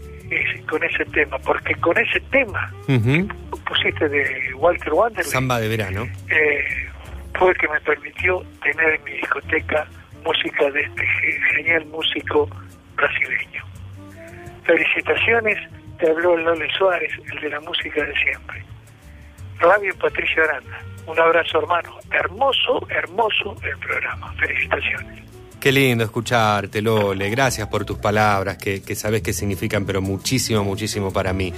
con 0.69 0.83
ese 0.83 1.05
tema, 1.05 1.37
porque 1.39 1.73
con 1.75 1.97
ese 1.97 2.19
tema 2.31 2.73
Ujú. 2.87 3.27
pusiste 3.65 4.09
de 4.09 4.53
Walter 4.55 4.93
Wanderley 4.93 5.31
Samba 5.31 5.59
de 5.59 5.67
verano. 5.69 6.07
eh, 6.29 6.65
fue 7.37 7.51
el 7.51 7.57
que 7.57 7.67
me 7.67 7.79
permitió 7.81 8.43
tener 8.63 8.95
en 8.95 9.03
mi 9.03 9.11
discoteca 9.13 9.87
música 10.25 10.69
de 10.71 10.81
este 10.81 11.05
ge- 11.07 11.39
genial 11.55 11.85
músico 11.85 12.49
brasileño. 12.95 13.63
Felicitaciones, 14.65 15.57
te 15.99 16.09
habló 16.09 16.35
Lole 16.35 16.67
Suárez, 16.77 17.11
el 17.31 17.39
de 17.39 17.49
la 17.49 17.59
música 17.61 18.03
de 18.03 18.13
siempre. 18.15 18.63
Flavio 19.59 19.95
Patricio 19.97 20.43
Aranda, 20.43 20.79
un 21.07 21.19
abrazo 21.19 21.59
hermano, 21.59 21.97
hermoso, 22.11 22.85
hermoso 22.89 23.55
el 23.63 23.77
programa, 23.77 24.33
felicitaciones. 24.33 25.23
Qué 25.59 25.71
lindo 25.71 26.03
escucharte, 26.03 26.81
Lole. 26.81 27.29
Gracias 27.29 27.67
por 27.67 27.83
tus 27.83 27.97
palabras, 27.97 28.57
que, 28.57 28.81
sabes 28.95 29.21
que 29.21 29.33
significan, 29.33 29.85
pero 29.85 30.01
muchísimo, 30.01 30.63
muchísimo 30.63 31.11
para 31.11 31.33
mí. 31.33 31.51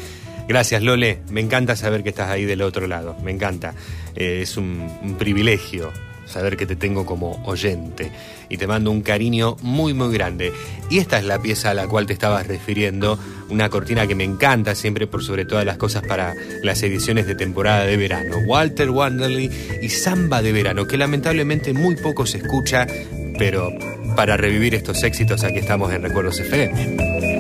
Gracias, 0.48 0.82
Lole. 0.82 1.22
Me 1.30 1.42
encanta 1.42 1.76
saber 1.76 2.02
que 2.02 2.10
estás 2.10 2.30
ahí 2.30 2.46
del 2.46 2.62
otro 2.62 2.88
lado. 2.88 3.18
Me 3.22 3.32
encanta. 3.32 3.76
Eh, 4.16 4.40
es 4.42 4.56
un 4.58 5.16
privilegio 5.20 5.92
saber 6.30 6.58
que 6.58 6.66
te 6.66 6.76
tengo 6.76 7.06
como 7.06 7.42
oyente. 7.46 8.12
Y 8.50 8.58
te 8.58 8.68
mando 8.68 8.92
un 8.92 9.02
cariño 9.02 9.58
muy, 9.62 9.94
muy 9.94 10.14
grande. 10.14 10.52
Y 10.90 11.00
esta 11.00 11.18
es 11.20 11.26
la 11.26 11.42
pieza 11.42 11.72
a 11.72 11.74
la 11.74 11.88
cual 11.88 12.06
te 12.06 12.14
estabas 12.14 12.48
refiriendo. 12.48 13.20
Una 13.50 13.70
cortina 13.70 14.08
que 14.08 14.16
me 14.16 14.24
encanta 14.24 14.76
siempre 14.76 15.08
por 15.08 15.24
sobre 15.24 15.46
todas 15.46 15.66
las 15.66 15.78
cosas 15.78 16.04
para 16.04 16.34
las 16.64 16.82
ediciones 16.84 17.28
de 17.28 17.36
temporada 17.36 17.86
de 17.86 17.98
verano. 17.98 18.38
Walter 18.48 18.90
Wanderley 18.90 19.50
y 19.82 19.90
Samba 19.90 20.42
de 20.42 20.52
verano, 20.52 20.88
que 20.88 20.98
lamentablemente 20.98 21.74
muy 21.74 21.96
poco 21.96 22.26
se 22.26 22.38
escucha, 22.38 22.88
pero 23.38 23.70
para 24.16 24.38
revivir 24.38 24.76
estos 24.76 25.04
éxitos 25.04 25.44
aquí 25.44 25.60
estamos 25.60 25.92
en 25.94 26.04
Recuerdos 26.04 26.40
FM. 26.40 27.39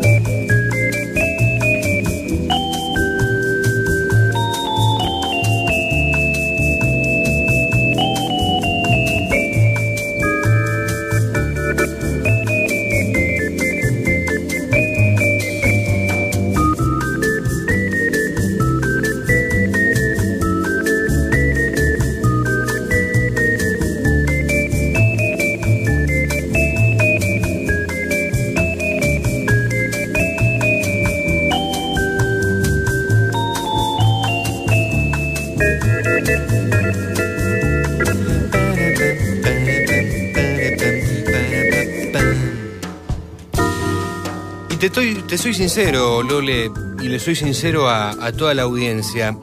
Te, 44.79 44.85
estoy, 44.87 45.15
te 45.27 45.37
soy 45.37 45.53
sincero, 45.53 46.23
Lole, 46.23 46.71
y 47.01 47.07
le 47.09 47.19
soy 47.19 47.35
sincero 47.35 47.89
a, 47.89 48.31
toda 48.33 48.53
la 48.53 48.63
audiencia. 48.63 49.37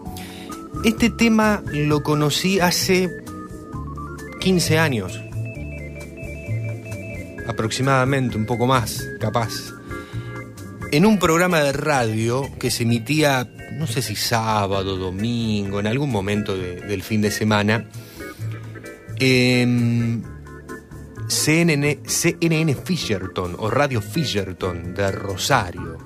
Este 0.84 1.10
tema 1.10 1.62
lo 1.72 2.02
conocí 2.02 2.60
hace 2.60 3.10
15 4.40 4.78
años. 4.78 5.20
Aproximadamente, 7.48 8.36
un 8.36 8.46
poco 8.46 8.66
más, 8.66 9.06
capaz. 9.20 9.50
En 10.92 11.04
un 11.06 11.18
programa 11.18 11.60
de 11.60 11.72
radio 11.72 12.48
que 12.58 12.70
se 12.70 12.84
emitía, 12.84 13.48
no 13.74 13.86
sé 13.86 14.02
si 14.02 14.16
sábado, 14.16 14.96
domingo, 14.96 15.80
en 15.80 15.86
algún 15.86 16.10
momento 16.10 16.56
de- 16.56 16.76
del 16.80 17.02
fin 17.02 17.20
de 17.20 17.30
semana. 17.30 17.88
em, 19.18 20.22
CNN, 21.28 22.74
Fisherton 22.84 23.56
o 23.58 23.70
Radio 23.70 24.00
Fisherton 24.00 24.94
de 24.94 25.10
Rosario. 25.10 25.98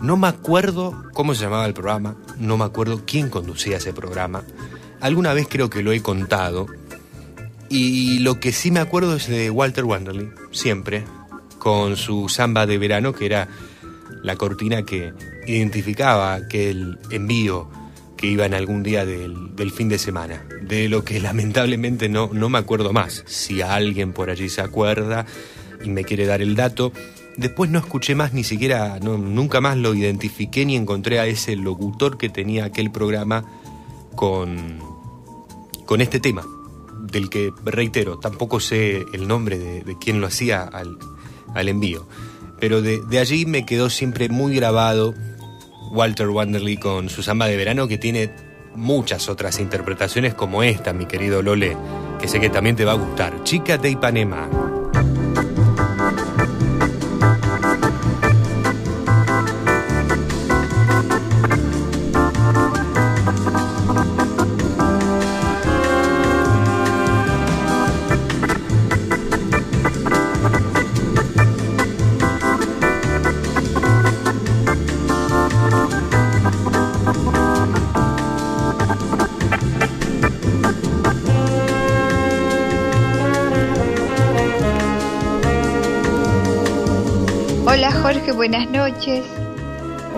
No 0.00 0.16
me 0.16 0.28
acuerdo 0.28 1.04
cómo 1.12 1.34
se 1.34 1.44
llamaba 1.44 1.66
el 1.66 1.74
programa, 1.74 2.16
no 2.38 2.56
me 2.56 2.64
acuerdo 2.64 3.02
quién 3.06 3.28
conducía 3.28 3.78
ese 3.78 3.92
programa. 3.92 4.42
Alguna 5.00 5.32
vez 5.34 5.46
creo 5.48 5.70
que 5.70 5.82
lo 5.82 5.92
he 5.92 6.02
contado. 6.02 6.66
Y 7.68 8.20
lo 8.20 8.38
que 8.38 8.52
sí 8.52 8.70
me 8.70 8.80
acuerdo 8.80 9.16
es 9.16 9.26
de 9.26 9.50
Walter 9.50 9.84
Wanderley, 9.84 10.30
siempre, 10.52 11.04
con 11.58 11.96
su 11.96 12.28
samba 12.28 12.66
de 12.66 12.78
verano, 12.78 13.12
que 13.12 13.26
era 13.26 13.48
la 14.22 14.36
cortina 14.36 14.84
que 14.84 15.12
identificaba 15.46 16.34
aquel 16.34 16.98
envío 17.10 17.68
que 18.16 18.26
iba 18.26 18.46
en 18.46 18.54
algún 18.54 18.82
día 18.82 19.04
del, 19.04 19.70
fin 19.72 19.88
de 19.88 19.98
semana. 19.98 20.44
De 20.62 20.88
lo 20.88 21.04
que 21.04 21.20
lamentablemente 21.20 22.08
no, 22.08 22.30
no 22.32 22.48
me 22.48 22.58
acuerdo 22.58 22.92
más. 22.92 23.24
Si 23.26 23.62
alguien 23.62 24.12
por 24.12 24.30
allí 24.30 24.48
se 24.48 24.62
acuerda 24.62 25.26
y 25.84 25.90
me 25.90 26.04
quiere 26.04 26.26
dar 26.26 26.42
el 26.42 26.56
dato. 26.56 26.92
Después 27.36 27.70
no 27.70 27.78
escuché 27.78 28.14
más, 28.14 28.32
ni 28.32 28.44
siquiera, 28.44 28.98
no, 29.00 29.18
nunca 29.18 29.60
más 29.60 29.76
lo 29.76 29.94
identifiqué 29.94 30.64
ni 30.64 30.74
encontré 30.74 31.18
a 31.18 31.26
ese 31.26 31.54
locutor 31.54 32.16
que 32.16 32.30
tenía 32.30 32.64
aquel 32.64 32.90
programa 32.90 33.44
con, 34.14 34.78
con 35.84 36.00
este 36.00 36.18
tema, 36.18 36.46
del 37.02 37.28
que, 37.28 37.52
reitero, 37.62 38.18
tampoco 38.18 38.58
sé 38.58 39.04
el 39.12 39.28
nombre 39.28 39.58
de, 39.58 39.82
de 39.82 39.98
quién 39.98 40.22
lo 40.22 40.26
hacía 40.26 40.62
al, 40.62 40.96
al 41.54 41.68
envío. 41.68 42.08
Pero 42.58 42.80
de, 42.80 43.02
de 43.10 43.18
allí 43.18 43.44
me 43.44 43.66
quedó 43.66 43.90
siempre 43.90 44.30
muy 44.30 44.56
grabado 44.56 45.14
Walter 45.90 46.28
Wanderley 46.28 46.76
con 46.76 47.08
su 47.08 47.22
samba 47.22 47.46
de 47.46 47.56
verano, 47.56 47.88
que 47.88 47.98
tiene 47.98 48.30
muchas 48.74 49.28
otras 49.28 49.58
interpretaciones 49.58 50.34
como 50.34 50.62
esta, 50.62 50.92
mi 50.92 51.06
querido 51.06 51.42
Lole, 51.42 51.76
que 52.20 52.28
sé 52.28 52.40
que 52.40 52.50
también 52.50 52.76
te 52.76 52.84
va 52.84 52.92
a 52.92 52.96
gustar. 52.96 53.42
Chica 53.44 53.78
de 53.78 53.90
Ipanema. 53.90 54.48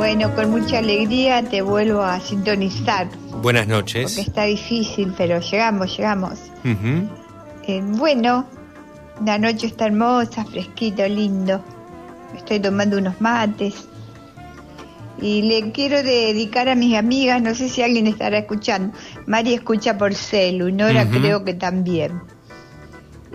Bueno, 0.09 0.35
con 0.35 0.51
mucha 0.51 0.79
alegría 0.79 1.43
te 1.43 1.61
vuelvo 1.61 2.01
a 2.01 2.19
sintonizar, 2.19 3.09
Buenas 3.43 3.67
porque 3.67 3.73
noches. 3.75 4.17
está 4.17 4.45
difícil, 4.45 5.13
pero 5.19 5.39
llegamos, 5.39 5.95
llegamos. 5.95 6.39
Eh, 7.67 7.83
bueno, 7.85 8.47
la 9.23 9.37
noche 9.37 9.67
está 9.67 9.85
hermosa, 9.85 10.47
fresquito, 10.47 11.07
lindo. 11.07 11.63
Estoy 12.35 12.59
tomando 12.59 12.97
unos 12.97 13.21
mates. 13.21 13.87
Y 15.21 15.43
le 15.43 15.73
quiero 15.73 16.03
dedicar 16.03 16.71
a 16.71 16.75
mis 16.75 16.97
amigas, 16.97 17.43
no 17.43 17.55
sé 17.55 17.69
si 17.69 17.83
alguien 17.83 18.07
estará 18.07 18.39
escuchando. 18.39 18.97
Mari 19.27 19.53
escucha 19.53 19.99
por 19.99 20.15
celu, 20.15 20.71
Nora 20.73 21.07
creo 21.11 21.45
que 21.45 21.53
también. 21.53 22.23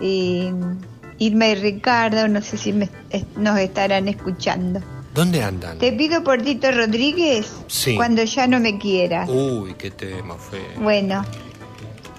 Irma 0.02 1.48
y 1.48 1.54
Ricardo, 1.54 2.28
no 2.28 2.42
sé 2.42 2.58
si 2.58 2.74
me- 2.74 2.90
nos 3.38 3.60
estarán 3.60 4.08
escuchando. 4.08 4.82
¿Dónde 5.14 5.44
andan? 5.44 5.78
Te 5.78 5.92
pido 5.92 6.24
por 6.24 6.42
Tito 6.42 6.72
Rodríguez 6.72 7.52
Sí. 7.68 7.96
cuando 7.96 8.24
ya 8.24 8.48
no 8.48 8.60
me 8.60 8.78
quieras. 8.80 9.30
Uy, 9.30 9.76
qué 9.78 9.92
tema 9.92 10.36
fue. 10.36 10.60
Bueno, 10.78 11.24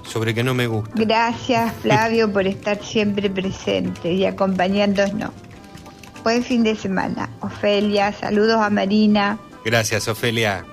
Sobre 0.05 0.33
que 0.35 0.45
no 0.45 0.55
me 0.55 0.66
gusta. 0.66 0.93
gracias 0.95 1.73
Flavio 1.83 2.33
por 2.33 2.47
estar 2.47 2.83
siempre 2.85 3.29
presente 3.31 4.12
y 4.12 4.25
acompañándonos. 4.27 5.31
Buen 6.23 6.43
fin 6.45 6.62
de 6.62 6.77
semana. 6.77 7.29
Ofelia, 7.41 8.12
saludos 8.12 8.61
a 8.61 8.71
Marina. 8.71 9.39
Gracias, 9.65 10.07
Ofelia. 10.09 10.65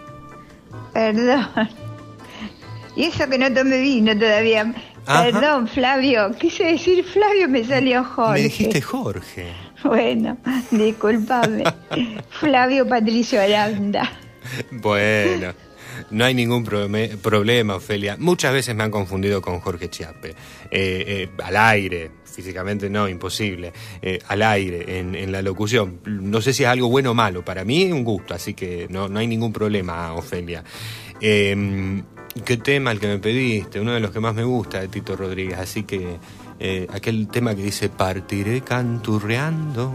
Perdón. 0.93 1.47
Y 2.95 3.03
eso 3.05 3.27
que 3.29 3.37
no 3.37 3.51
tomé 3.53 3.79
vino 3.79 4.17
todavía. 4.17 4.73
Ajá. 5.05 5.23
Perdón, 5.23 5.67
Flavio. 5.67 6.31
Quise 6.37 6.65
decir 6.65 7.03
Flavio, 7.03 7.49
me 7.49 7.63
salió 7.65 8.03
Jorge. 8.03 8.33
Me 8.33 8.39
dijiste 8.47 8.81
Jorge. 8.81 9.51
Bueno, 9.83 10.37
discúlpame. 10.69 11.63
Flavio 12.29 12.87
Patricio 12.87 13.41
Aranda. 13.41 14.11
Bueno, 14.71 15.53
no 16.11 16.25
hay 16.25 16.33
ningún 16.33 16.63
problema, 16.63 17.75
Ofelia. 17.75 18.15
Muchas 18.19 18.53
veces 18.53 18.75
me 18.75 18.83
han 18.83 18.91
confundido 18.91 19.41
con 19.41 19.59
Jorge 19.59 19.89
Chiape. 19.89 20.29
Eh, 20.29 20.35
eh, 20.71 21.29
al 21.43 21.57
aire, 21.57 22.11
físicamente 22.23 22.89
no, 22.89 23.07
imposible. 23.07 23.71
Eh, 24.01 24.19
al 24.27 24.41
aire, 24.41 24.99
en, 24.99 25.15
en 25.15 25.31
la 25.31 25.41
locución. 25.41 25.99
No 26.05 26.41
sé 26.41 26.53
si 26.53 26.63
es 26.63 26.69
algo 26.69 26.89
bueno 26.89 27.11
o 27.11 27.13
malo. 27.13 27.43
Para 27.43 27.63
mí 27.63 27.83
es 27.83 27.91
un 27.91 28.03
gusto, 28.03 28.33
así 28.33 28.53
que 28.53 28.87
no, 28.89 29.07
no 29.07 29.19
hay 29.19 29.27
ningún 29.27 29.53
problema, 29.53 30.13
Ofelia. 30.13 30.63
Eh, 31.19 32.03
¿Qué 32.45 32.57
tema 32.57 32.91
el 32.91 32.99
que 32.99 33.07
me 33.07 33.19
pediste? 33.19 33.79
Uno 33.79 33.91
de 33.93 33.99
los 33.99 34.11
que 34.11 34.21
más 34.21 34.33
me 34.33 34.43
gusta 34.43 34.79
de 34.79 34.87
Tito 34.87 35.15
Rodríguez. 35.15 35.59
Así 35.59 35.83
que 35.83 36.17
eh, 36.63 36.85
aquel 36.93 37.27
tema 37.27 37.55
que 37.55 37.63
dice 37.63 37.89
Partiré 37.89 38.61
canturreando 38.61 39.91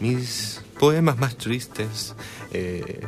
mis 0.00 0.62
poemas 0.80 1.18
más 1.18 1.36
tristes. 1.36 2.14
Eh, 2.50 3.00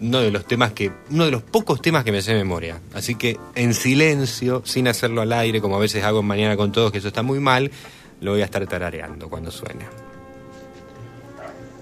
uno 0.00 0.20
de 0.20 0.30
los 0.30 0.46
temas 0.46 0.72
que. 0.72 0.92
Uno 1.10 1.24
de 1.24 1.32
los 1.32 1.42
pocos 1.42 1.82
temas 1.82 2.04
que 2.04 2.12
me 2.12 2.22
sé 2.22 2.34
memoria. 2.34 2.80
Así 2.94 3.16
que 3.16 3.36
en 3.56 3.74
silencio, 3.74 4.62
sin 4.64 4.86
hacerlo 4.86 5.22
al 5.22 5.32
aire, 5.32 5.60
como 5.60 5.74
a 5.74 5.80
veces 5.80 6.04
hago 6.04 6.22
mañana 6.22 6.56
con 6.56 6.70
todos, 6.70 6.92
que 6.92 6.98
eso 6.98 7.08
está 7.08 7.24
muy 7.24 7.40
mal, 7.40 7.72
lo 8.20 8.30
voy 8.30 8.42
a 8.42 8.44
estar 8.44 8.64
tarareando 8.68 9.28
cuando 9.28 9.50
suene. 9.50 9.84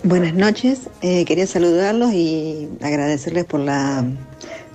Buenas 0.04 0.32
noches, 0.32 0.88
eh, 1.02 1.26
quería 1.26 1.46
saludarlos 1.46 2.12
y 2.14 2.70
agradecerles 2.80 3.44
por 3.44 3.60
la, 3.60 4.02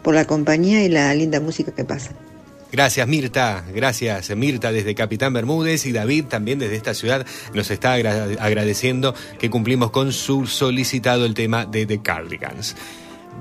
por 0.04 0.14
la 0.14 0.26
compañía 0.26 0.86
y 0.86 0.90
la 0.90 1.14
linda 1.16 1.40
música 1.40 1.72
que 1.72 1.84
pasan. 1.84 2.16
Gracias 2.72 3.08
Mirta, 3.08 3.64
gracias 3.74 4.36
Mirta 4.36 4.72
desde 4.72 4.94
Capitán 4.94 5.34
Bermúdez. 5.34 5.86
Y 5.86 5.92
David 5.94 6.26
también 6.26 6.60
desde 6.60 6.76
esta 6.76 6.94
ciudad 6.94 7.26
nos 7.54 7.72
está 7.72 7.94
agra- 7.94 8.28
agradeciendo 8.40 9.16
que 9.40 9.50
cumplimos 9.50 9.92
con 9.92 10.12
su 10.12 10.46
solicitado 10.48 11.26
el 11.26 11.34
tema 11.34 11.66
de 11.66 11.86
The 11.86 12.02
Cardigans. 12.02 12.76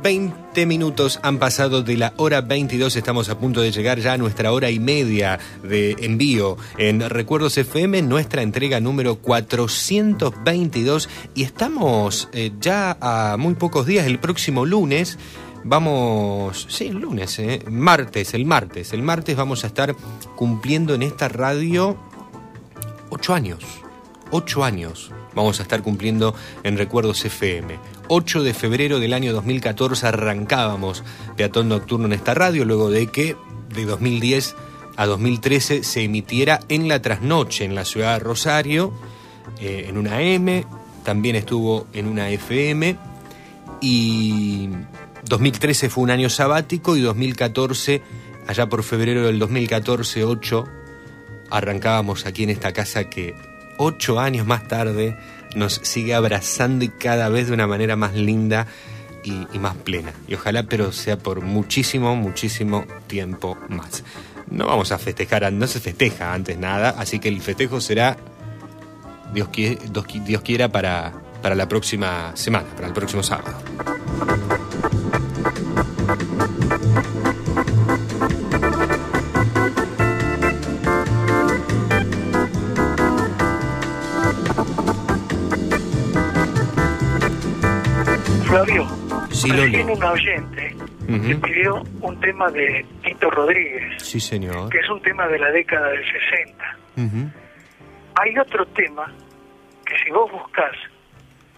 20 0.03 0.67
minutos 0.67 1.19
han 1.23 1.39
pasado 1.39 1.83
de 1.83 1.97
la 1.97 2.13
hora 2.19 2.43
22, 2.43 2.95
estamos 2.97 3.31
a 3.31 3.39
punto 3.39 3.63
de 3.63 3.73
llegar 3.73 3.99
ya 3.99 4.13
a 4.13 4.19
nuestra 4.19 4.53
hora 4.53 4.69
y 4.71 4.79
media 4.79 5.39
de 5.63 5.97
envío 6.01 6.59
en 6.77 7.01
Recuerdos 7.09 7.57
FM, 7.57 8.03
nuestra 8.03 8.43
entrega 8.43 8.79
número 8.79 9.17
422 9.17 11.09
y 11.35 11.45
estamos 11.45 12.29
eh, 12.33 12.51
ya 12.61 12.99
a 13.01 13.37
muy 13.39 13.55
pocos 13.55 13.87
días, 13.87 14.07
el 14.07 14.19
próximo 14.19 14.67
lunes 14.67 15.19
vamos, 15.67 16.67
sí, 16.71 16.87
el 16.87 16.99
lunes, 16.99 17.39
eh, 17.39 17.63
martes, 17.69 18.35
el 18.35 18.47
martes, 18.47 18.93
el 18.93 19.03
martes 19.03 19.37
vamos 19.37 19.65
a 19.65 19.67
estar 19.67 19.95
cumpliendo 20.37 20.95
en 20.95 21.03
esta 21.03 21.29
radio 21.29 21.97
ocho 23.11 23.35
años, 23.35 23.65
ocho 24.31 24.65
años 24.65 25.11
vamos 25.35 25.61
a 25.61 25.65
estar 25.65 25.83
cumpliendo 25.83 26.35
en 26.63 26.79
Recuerdos 26.79 27.25
FM. 27.25 27.79
8 28.09 28.43
de 28.43 28.55
febrero 28.55 29.01
del 29.01 29.13
año 29.13 29.33
2014 29.35 30.07
arrancábamos 30.07 31.05
Peatón 31.37 31.69
Nocturno 31.69 32.07
en 32.07 32.15
esta 32.15 32.33
radio, 32.35 32.65
luego 32.65 32.91
de 32.91 33.09
que 33.09 33.37
de 33.75 33.85
2010 33.85 34.55
a 34.97 35.07
2013 35.07 35.83
se 35.83 36.03
emitiera 36.03 36.61
en 36.69 36.89
la 36.89 37.03
trasnoche 37.03 37.65
en 37.65 37.75
la 37.75 37.85
ciudad 37.85 38.15
de 38.15 38.21
Rosario, 38.21 38.93
eh, 39.61 39.87
en 39.89 39.99
una 39.99 40.23
M, 40.23 40.65
también 41.05 41.37
estuvo 41.37 41.87
en 41.93 42.07
una 42.07 42.31
FM 42.31 42.97
y 43.83 44.71
2013 45.29 45.91
fue 45.91 46.05
un 46.05 46.11
año 46.11 46.31
sabático 46.31 46.97
y 46.97 47.01
2014, 47.01 48.03
allá 48.47 48.69
por 48.69 48.83
febrero 48.85 49.27
del 49.27 49.39
2014, 49.39 50.25
8, 50.25 50.69
arrancábamos 51.51 52.27
aquí 52.27 52.45
en 52.45 52.51
esta 52.51 52.73
casa 52.73 53.11
que 53.11 53.35
ocho 53.79 54.21
años 54.21 54.47
más 54.47 54.69
tarde 54.69 55.19
nos 55.55 55.75
sigue 55.83 56.15
abrazando 56.15 56.85
y 56.85 56.89
cada 56.89 57.29
vez 57.29 57.49
de 57.49 57.55
una 57.55 57.67
manera 57.67 57.97
más 57.97 58.15
linda 58.15 58.67
y, 59.25 59.59
más 59.59 59.75
plena. 59.75 60.13
Y 60.29 60.35
ojalá, 60.35 60.63
pero 60.63 60.93
sea 60.93 61.19
por 61.19 61.41
muchísimo, 61.41 62.15
muchísimo 62.15 62.85
tiempo 63.09 63.59
más. 63.69 64.05
No 64.49 64.67
vamos 64.67 64.93
a 64.93 64.99
festejar, 64.99 65.53
no 65.53 65.67
se 65.67 65.81
festeja 65.81 66.33
antes 66.33 66.57
nada, 66.57 66.91
así 66.91 67.19
que 67.19 67.29
el 67.29 67.41
festejo 67.41 67.81
será, 67.81 68.17
Dios, 69.35 69.49
Dios 70.25 70.43
quiera, 70.43 70.69
para, 70.69 71.13
para 71.47 71.55
la 71.55 71.69
próxima 71.69 72.35
semana, 72.35 72.67
para 72.75 72.89
el 72.89 72.93
próximo 72.93 73.23
sábado. 73.23 73.57
Flavio, 88.47 88.87
Sí, 89.31 89.51
recién 89.51 89.91
un 89.91 90.03
oyente 90.03 90.75
Ujú. 91.09 91.11
me 91.19 91.35
pidió 91.37 91.83
un 92.01 92.19
tema 92.21 92.51
de 92.51 92.85
Tito 93.05 93.31
Rodríguez, 93.31 94.03
Sí, 94.03 94.19
señor. 94.19 94.71
que 94.71 94.79
es 94.79 94.89
un 94.89 95.01
tema 95.03 95.27
de 95.29 95.39
la 95.39 95.51
década 95.51 95.89
del 95.91 96.03
60. 96.05 96.77
Ujú. 96.97 97.31
Hay 98.21 98.39
otro 98.39 98.65
tema 98.69 99.13
que 99.85 99.95
si 100.05 100.11
vos 100.11 100.31
buscás 100.33 100.73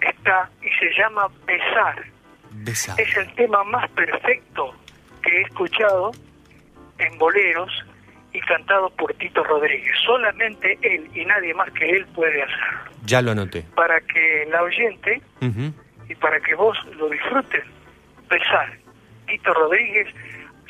está 0.01 0.49
y 0.63 0.69
se 0.79 0.95
llama 0.97 1.27
Besar. 1.47 2.05
Besar. 2.51 3.01
Es 3.01 3.17
el 3.17 3.33
tema 3.35 3.65
más 3.65 3.91
perfecto 3.91 4.75
que 5.23 5.39
he 5.39 5.43
escuchado 5.43 6.13
en 6.99 7.19
boleros 7.19 7.71
y 8.33 8.41
cantado 8.41 8.91
por 8.91 9.13
Tito 9.15 9.43
Rodríguez. 9.45 9.93
Solamente 10.05 10.79
él 10.83 11.09
y 11.15 11.25
nadie 11.25 11.55
más 11.55 11.71
que 11.73 11.89
él 11.89 12.05
puede 12.15 12.43
hacerlo. 12.43 12.91
Ya 13.05 13.23
lo 13.23 13.31
anoté. 13.33 13.65
Para 13.75 13.99
que 14.01 14.47
la 14.51 14.63
oyente 14.63 15.23
y 16.09 16.15
para 16.17 16.39
que 16.41 16.55
vos 16.55 16.77
lo 16.97 17.09
disfruten, 17.09 17.63
Besar. 18.29 18.77
Tito 19.27 19.55
Rodríguez 19.55 20.13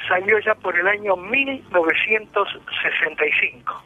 salió 0.06 0.38
ya 0.40 0.54
por 0.54 0.78
el 0.78 0.86
año 0.86 1.16
1965. 1.16 3.82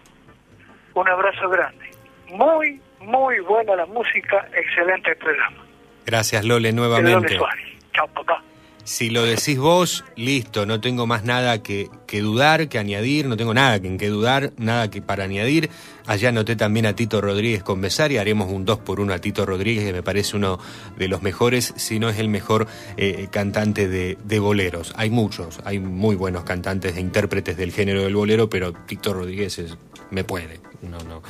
Un 0.94 1.08
abrazo 1.08 1.48
grande. 1.48 1.90
Muy, 2.28 2.78
muy 3.04 3.40
buena 3.40 3.76
la 3.76 3.86
música, 3.86 4.48
excelente 4.56 5.10
el 5.10 5.16
programa. 5.16 5.64
Gracias, 6.06 6.44
Lole, 6.44 6.72
nuevamente. 6.72 7.12
Lole 7.12 7.36
Suárez. 7.36 7.66
Chao, 7.94 8.08
papá. 8.08 8.42
Si 8.84 9.10
lo 9.10 9.22
decís 9.22 9.58
vos, 9.60 10.04
listo, 10.16 10.66
no 10.66 10.80
tengo 10.80 11.06
más 11.06 11.22
nada 11.22 11.62
que, 11.62 11.88
que 12.08 12.20
dudar, 12.20 12.68
que 12.68 12.80
añadir, 12.80 13.26
no 13.26 13.36
tengo 13.36 13.54
nada 13.54 13.78
que, 13.80 13.86
en 13.86 13.96
que 13.96 14.08
dudar, 14.08 14.50
nada 14.56 14.90
que 14.90 15.00
para 15.00 15.22
añadir. 15.22 15.70
Allá 16.08 16.30
anoté 16.30 16.56
también 16.56 16.86
a 16.86 16.96
Tito 16.96 17.20
Rodríguez 17.20 17.62
con 17.62 17.80
Besar 17.80 18.10
y 18.10 18.18
haremos 18.18 18.50
un 18.50 18.64
2 18.64 18.80
por 18.80 18.98
1 18.98 19.14
a 19.14 19.18
Tito 19.20 19.46
Rodríguez, 19.46 19.84
que 19.84 19.92
me 19.92 20.02
parece 20.02 20.36
uno 20.36 20.58
de 20.96 21.06
los 21.06 21.22
mejores, 21.22 21.72
si 21.76 22.00
no 22.00 22.08
es 22.08 22.18
el 22.18 22.28
mejor 22.28 22.66
eh, 22.96 23.28
cantante 23.30 23.86
de, 23.86 24.18
de 24.24 24.38
boleros. 24.40 24.92
Hay 24.96 25.10
muchos, 25.10 25.60
hay 25.64 25.78
muy 25.78 26.16
buenos 26.16 26.42
cantantes 26.42 26.96
e 26.96 27.00
intérpretes 27.00 27.56
del 27.56 27.70
género 27.70 28.02
del 28.02 28.16
bolero, 28.16 28.50
pero 28.50 28.72
Tito 28.72 29.14
Rodríguez 29.14 29.60
es- 29.60 29.76
me 30.10 30.24
puede. 30.24 30.58
No, 30.82 30.98
no, 31.04 31.22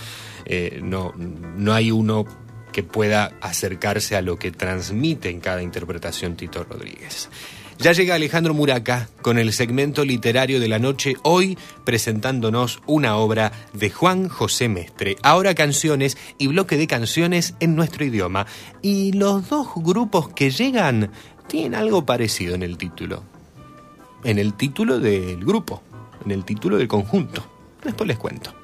eh, 0.45 0.81
no, 0.83 1.13
no 1.17 1.73
hay 1.75 1.91
uno 1.91 2.27
que 2.73 2.83
pueda 2.83 3.35
acercarse 3.41 4.17
a 4.17 4.23
lo 4.23 4.39
que 4.39 4.51
transmite 4.51 5.29
en 5.29 5.41
cada 5.41 5.63
interpretación 5.63 6.37
Tito 6.37 6.65
Rodríguez. 6.65 7.29
Ya 7.79 7.93
llega 7.93 8.15
Alejandro 8.15 8.55
Muraca 8.55 9.09
con 9.23 9.39
el 9.39 9.53
segmento 9.53 10.05
literario 10.05 10.61
de 10.61 10.69
la 10.69 10.79
noche, 10.79 11.17
hoy 11.23 11.59
presentándonos 11.85 12.81
una 12.87 13.17
obra 13.17 13.51
de 13.73 13.91
Juan 13.91 14.29
José 14.29 14.69
Mestre. 14.69 15.17
Ahora 15.23 15.55
canciones 15.55 16.17
y 16.39 16.47
bloque 16.47 16.77
de 16.77 16.87
canciones 16.87 17.55
en 17.59 17.75
nuestro 17.75 18.05
idioma. 18.05 18.47
Y 18.83 19.13
los 19.13 19.49
dos 19.49 19.69
grupos 19.75 20.29
que 20.29 20.51
llegan 20.51 21.11
tienen 21.49 21.75
algo 21.75 22.07
parecido 22.07 22.55
en 22.55 22.63
el 22.63 22.79
título. 22.79 23.25
En 24.23 24.39
el 24.39 24.55
título 24.55 25.01
del 25.01 25.45
grupo, 25.45 25.83
en 26.25 26.31
el 26.31 26.45
título 26.45 26.79
del 26.79 26.87
conjunto. 26.87 27.45
Después 27.83 28.07
les 28.07 28.19
cuento. 28.19 28.55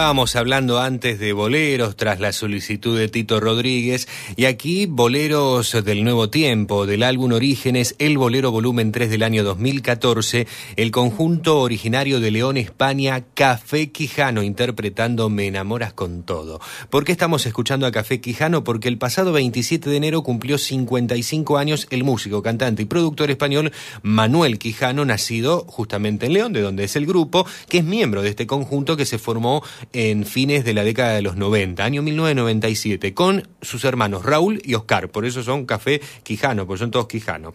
Estábamos 0.00 0.34
hablando 0.34 0.80
antes 0.80 1.18
de 1.18 1.34
boleros 1.34 1.94
tras 1.94 2.20
la 2.20 2.32
solicitud 2.32 2.98
de 2.98 3.08
Tito 3.08 3.38
Rodríguez 3.38 4.08
y 4.34 4.46
aquí 4.46 4.86
boleros 4.86 5.76
del 5.84 6.04
nuevo 6.04 6.30
tiempo, 6.30 6.86
del 6.86 7.02
álbum 7.02 7.32
Orígenes, 7.32 7.96
el 7.98 8.16
bolero 8.16 8.50
volumen 8.50 8.92
3 8.92 9.10
del 9.10 9.22
año 9.22 9.44
2014, 9.44 10.46
el 10.76 10.90
conjunto 10.90 11.60
originario 11.60 12.18
de 12.18 12.30
León, 12.30 12.56
España, 12.56 13.26
Café 13.34 13.92
Quijano, 13.92 14.42
interpretando 14.42 15.28
Me 15.28 15.48
enamoras 15.48 15.92
con 15.92 16.22
todo. 16.22 16.62
¿Por 16.88 17.04
qué 17.04 17.12
estamos 17.12 17.44
escuchando 17.44 17.84
a 17.84 17.92
Café 17.92 18.22
Quijano? 18.22 18.64
Porque 18.64 18.88
el 18.88 18.96
pasado 18.96 19.32
27 19.32 19.90
de 19.90 19.96
enero 19.98 20.22
cumplió 20.22 20.56
55 20.56 21.58
años 21.58 21.86
el 21.90 22.04
músico, 22.04 22.42
cantante 22.42 22.80
y 22.80 22.86
productor 22.86 23.30
español 23.30 23.70
Manuel 24.02 24.58
Quijano, 24.58 25.04
nacido 25.04 25.66
justamente 25.68 26.24
en 26.24 26.32
León, 26.32 26.54
de 26.54 26.62
donde 26.62 26.84
es 26.84 26.96
el 26.96 27.04
grupo, 27.04 27.44
que 27.68 27.78
es 27.78 27.84
miembro 27.84 28.22
de 28.22 28.30
este 28.30 28.46
conjunto 28.46 28.96
que 28.96 29.04
se 29.04 29.18
formó 29.18 29.62
en 29.92 30.24
fines 30.24 30.64
de 30.64 30.74
la 30.74 30.84
década 30.84 31.14
de 31.14 31.22
los 31.22 31.36
90, 31.36 31.84
año 31.84 32.02
1997, 32.02 33.12
con 33.14 33.48
sus 33.60 33.84
hermanos 33.84 34.24
Raúl 34.24 34.60
y 34.64 34.74
Oscar, 34.74 35.10
por 35.10 35.26
eso 35.26 35.42
son 35.42 35.66
Café 35.66 36.00
Quijano, 36.22 36.66
porque 36.66 36.80
son 36.80 36.90
todos 36.90 37.08
Quijano. 37.08 37.52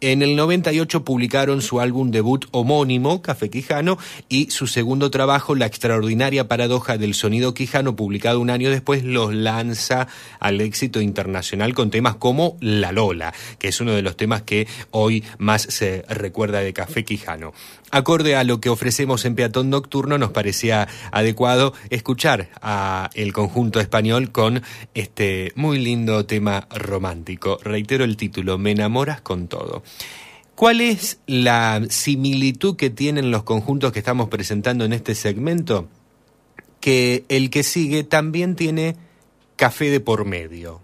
En 0.00 0.22
el 0.22 0.36
98 0.36 1.04
publicaron 1.04 1.62
su 1.62 1.80
álbum 1.80 2.10
debut 2.10 2.46
homónimo, 2.52 3.22
Café 3.22 3.50
Quijano, 3.50 3.98
y 4.28 4.50
su 4.50 4.66
segundo 4.66 5.10
trabajo, 5.10 5.54
La 5.54 5.66
extraordinaria 5.66 6.48
paradoja 6.48 6.98
del 6.98 7.14
sonido 7.14 7.54
quijano, 7.54 7.96
publicado 7.96 8.40
un 8.40 8.50
año 8.50 8.70
después, 8.70 9.04
los 9.04 9.34
lanza 9.34 10.08
al 10.40 10.60
éxito 10.60 11.00
internacional 11.00 11.74
con 11.74 11.90
temas 11.90 12.16
como 12.16 12.56
La 12.60 12.92
Lola, 12.92 13.34
que 13.58 13.68
es 13.68 13.80
uno 13.80 13.92
de 13.92 14.02
los 14.02 14.16
temas 14.16 14.42
que 14.42 14.66
hoy 14.90 15.24
más 15.38 15.62
se 15.62 16.04
recuerda 16.08 16.60
de 16.60 16.72
Café 16.72 17.04
Quijano. 17.04 17.52
Acorde 17.94 18.34
a 18.34 18.42
lo 18.42 18.60
que 18.60 18.70
ofrecemos 18.70 19.24
en 19.24 19.36
Peatón 19.36 19.70
Nocturno, 19.70 20.18
nos 20.18 20.32
parecía 20.32 20.88
adecuado 21.12 21.74
escuchar 21.90 22.48
a 22.60 23.08
el 23.14 23.32
conjunto 23.32 23.78
español 23.78 24.32
con 24.32 24.64
este 24.94 25.52
muy 25.54 25.78
lindo 25.78 26.26
tema 26.26 26.66
romántico. 26.74 27.60
Reitero 27.62 28.02
el 28.02 28.16
título, 28.16 28.58
Me 28.58 28.72
enamoras 28.72 29.20
con 29.20 29.46
todo. 29.46 29.84
¿Cuál 30.56 30.80
es 30.80 31.20
la 31.28 31.82
similitud 31.88 32.74
que 32.74 32.90
tienen 32.90 33.30
los 33.30 33.44
conjuntos 33.44 33.92
que 33.92 34.00
estamos 34.00 34.28
presentando 34.28 34.84
en 34.84 34.92
este 34.92 35.14
segmento? 35.14 35.86
Que 36.80 37.24
el 37.28 37.48
que 37.48 37.62
sigue 37.62 38.02
también 38.02 38.56
tiene 38.56 38.96
café 39.54 39.90
de 39.90 40.00
por 40.00 40.24
medio. 40.24 40.80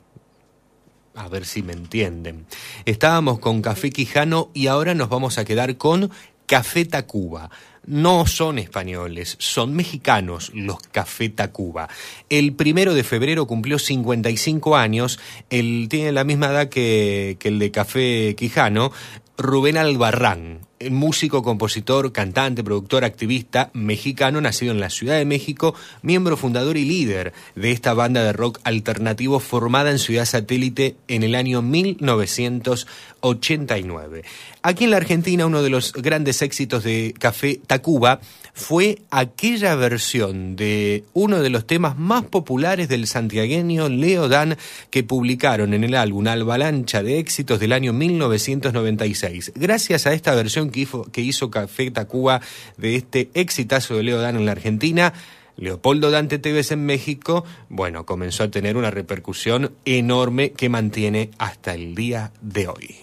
A 1.16 1.28
ver 1.28 1.44
si 1.44 1.62
me 1.62 1.72
entienden. 1.72 2.46
Estábamos 2.84 3.40
con 3.40 3.62
Café 3.62 3.90
Quijano 3.90 4.50
y 4.54 4.68
ahora 4.68 4.94
nos 4.94 5.08
vamos 5.08 5.38
a 5.38 5.44
quedar 5.44 5.76
con 5.76 6.10
Café 6.50 6.84
Tacuba. 6.84 7.48
No 7.86 8.26
son 8.26 8.58
españoles, 8.58 9.36
son 9.38 9.72
mexicanos 9.72 10.50
los 10.52 10.78
Café 10.80 11.28
Tacuba. 11.28 11.88
El 12.28 12.54
primero 12.54 12.92
de 12.92 13.04
febrero 13.04 13.46
cumplió 13.46 13.78
55 13.78 14.76
años, 14.76 15.20
él 15.48 15.86
tiene 15.88 16.10
la 16.10 16.24
misma 16.24 16.48
edad 16.48 16.68
que, 16.68 17.36
que 17.38 17.50
el 17.50 17.60
de 17.60 17.70
Café 17.70 18.34
Quijano, 18.36 18.90
Rubén 19.38 19.76
Albarrán, 19.76 20.66
músico, 20.88 21.42
compositor, 21.42 22.12
cantante, 22.12 22.64
productor, 22.64 23.04
activista 23.04 23.68
mexicano, 23.74 24.40
nacido 24.40 24.72
en 24.72 24.80
la 24.80 24.88
Ciudad 24.88 25.18
de 25.18 25.26
México, 25.26 25.74
miembro 26.00 26.38
fundador 26.38 26.78
y 26.78 26.86
líder 26.86 27.34
de 27.54 27.72
esta 27.72 27.92
banda 27.92 28.24
de 28.24 28.32
rock 28.32 28.60
alternativo 28.64 29.40
formada 29.40 29.90
en 29.90 29.98
Ciudad 29.98 30.24
Satélite 30.24 30.96
en 31.08 31.22
el 31.22 31.34
año 31.34 31.60
1989. 31.60 34.24
Aquí 34.62 34.84
en 34.84 34.90
la 34.90 34.96
Argentina 34.96 35.44
uno 35.44 35.62
de 35.62 35.68
los 35.68 35.92
grandes 35.92 36.40
éxitos 36.40 36.82
de 36.82 37.14
Café 37.18 37.60
Tacuba 37.66 38.20
fue 38.54 39.02
aquella 39.10 39.74
versión 39.74 40.56
de 40.56 41.04
uno 41.12 41.40
de 41.40 41.50
los 41.50 41.66
temas 41.66 41.98
más 41.98 42.24
populares 42.24 42.88
del 42.88 43.06
santiagueño 43.06 43.88
Leo 43.88 44.28
Dan 44.28 44.56
que 44.90 45.02
publicaron 45.02 45.74
en 45.74 45.84
el 45.84 45.94
álbum 45.94 46.26
Avalancha 46.26 47.02
de 47.02 47.18
éxitos 47.18 47.60
del 47.60 47.72
año 47.72 47.92
1996. 47.92 49.52
Gracias 49.54 50.06
a 50.06 50.12
esta 50.12 50.34
versión 50.34 50.70
que 50.70 50.80
hizo, 50.80 51.02
que 51.10 51.20
hizo 51.20 51.50
Café 51.50 51.90
Tacuba 51.90 52.40
de 52.76 52.96
este 52.96 53.30
exitazo 53.34 53.96
de 53.96 54.02
Leo 54.02 54.20
Dan 54.20 54.36
en 54.36 54.46
la 54.46 54.52
Argentina, 54.52 55.12
Leopoldo 55.56 56.10
Dante 56.10 56.38
Tevez 56.38 56.72
en 56.72 56.86
México, 56.86 57.44
bueno, 57.68 58.06
comenzó 58.06 58.44
a 58.44 58.50
tener 58.50 58.76
una 58.76 58.90
repercusión 58.90 59.72
enorme 59.84 60.52
que 60.52 60.68
mantiene 60.68 61.30
hasta 61.38 61.74
el 61.74 61.94
día 61.94 62.32
de 62.40 62.68
hoy. 62.68 62.96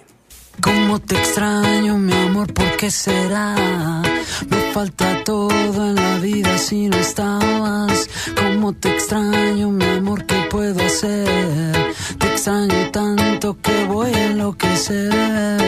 Cómo 0.61 0.99
te 0.99 1.15
extraño, 1.15 1.97
mi 1.99 2.13
amor, 2.13 2.51
¿por 2.53 2.77
qué 2.77 2.89
será? 2.89 4.01
Me 4.49 4.71
falta 4.73 5.23
todo 5.23 5.89
en 5.89 5.95
la 5.95 6.17
vida 6.19 6.57
si 6.57 6.87
no 6.87 6.97
estabas. 6.97 8.09
Cómo 8.35 8.73
te 8.73 8.89
extraño, 8.89 9.71
mi 9.71 9.85
amor, 9.85 10.25
¿qué 10.25 10.47
puedo 10.49 10.85
hacer? 10.85 11.95
Te 12.19 12.27
extraño 12.27 12.91
tanto 12.91 13.57
que 13.61 13.85
voy 13.85 14.13
a 14.13 14.25
enloquecer. 14.27 15.67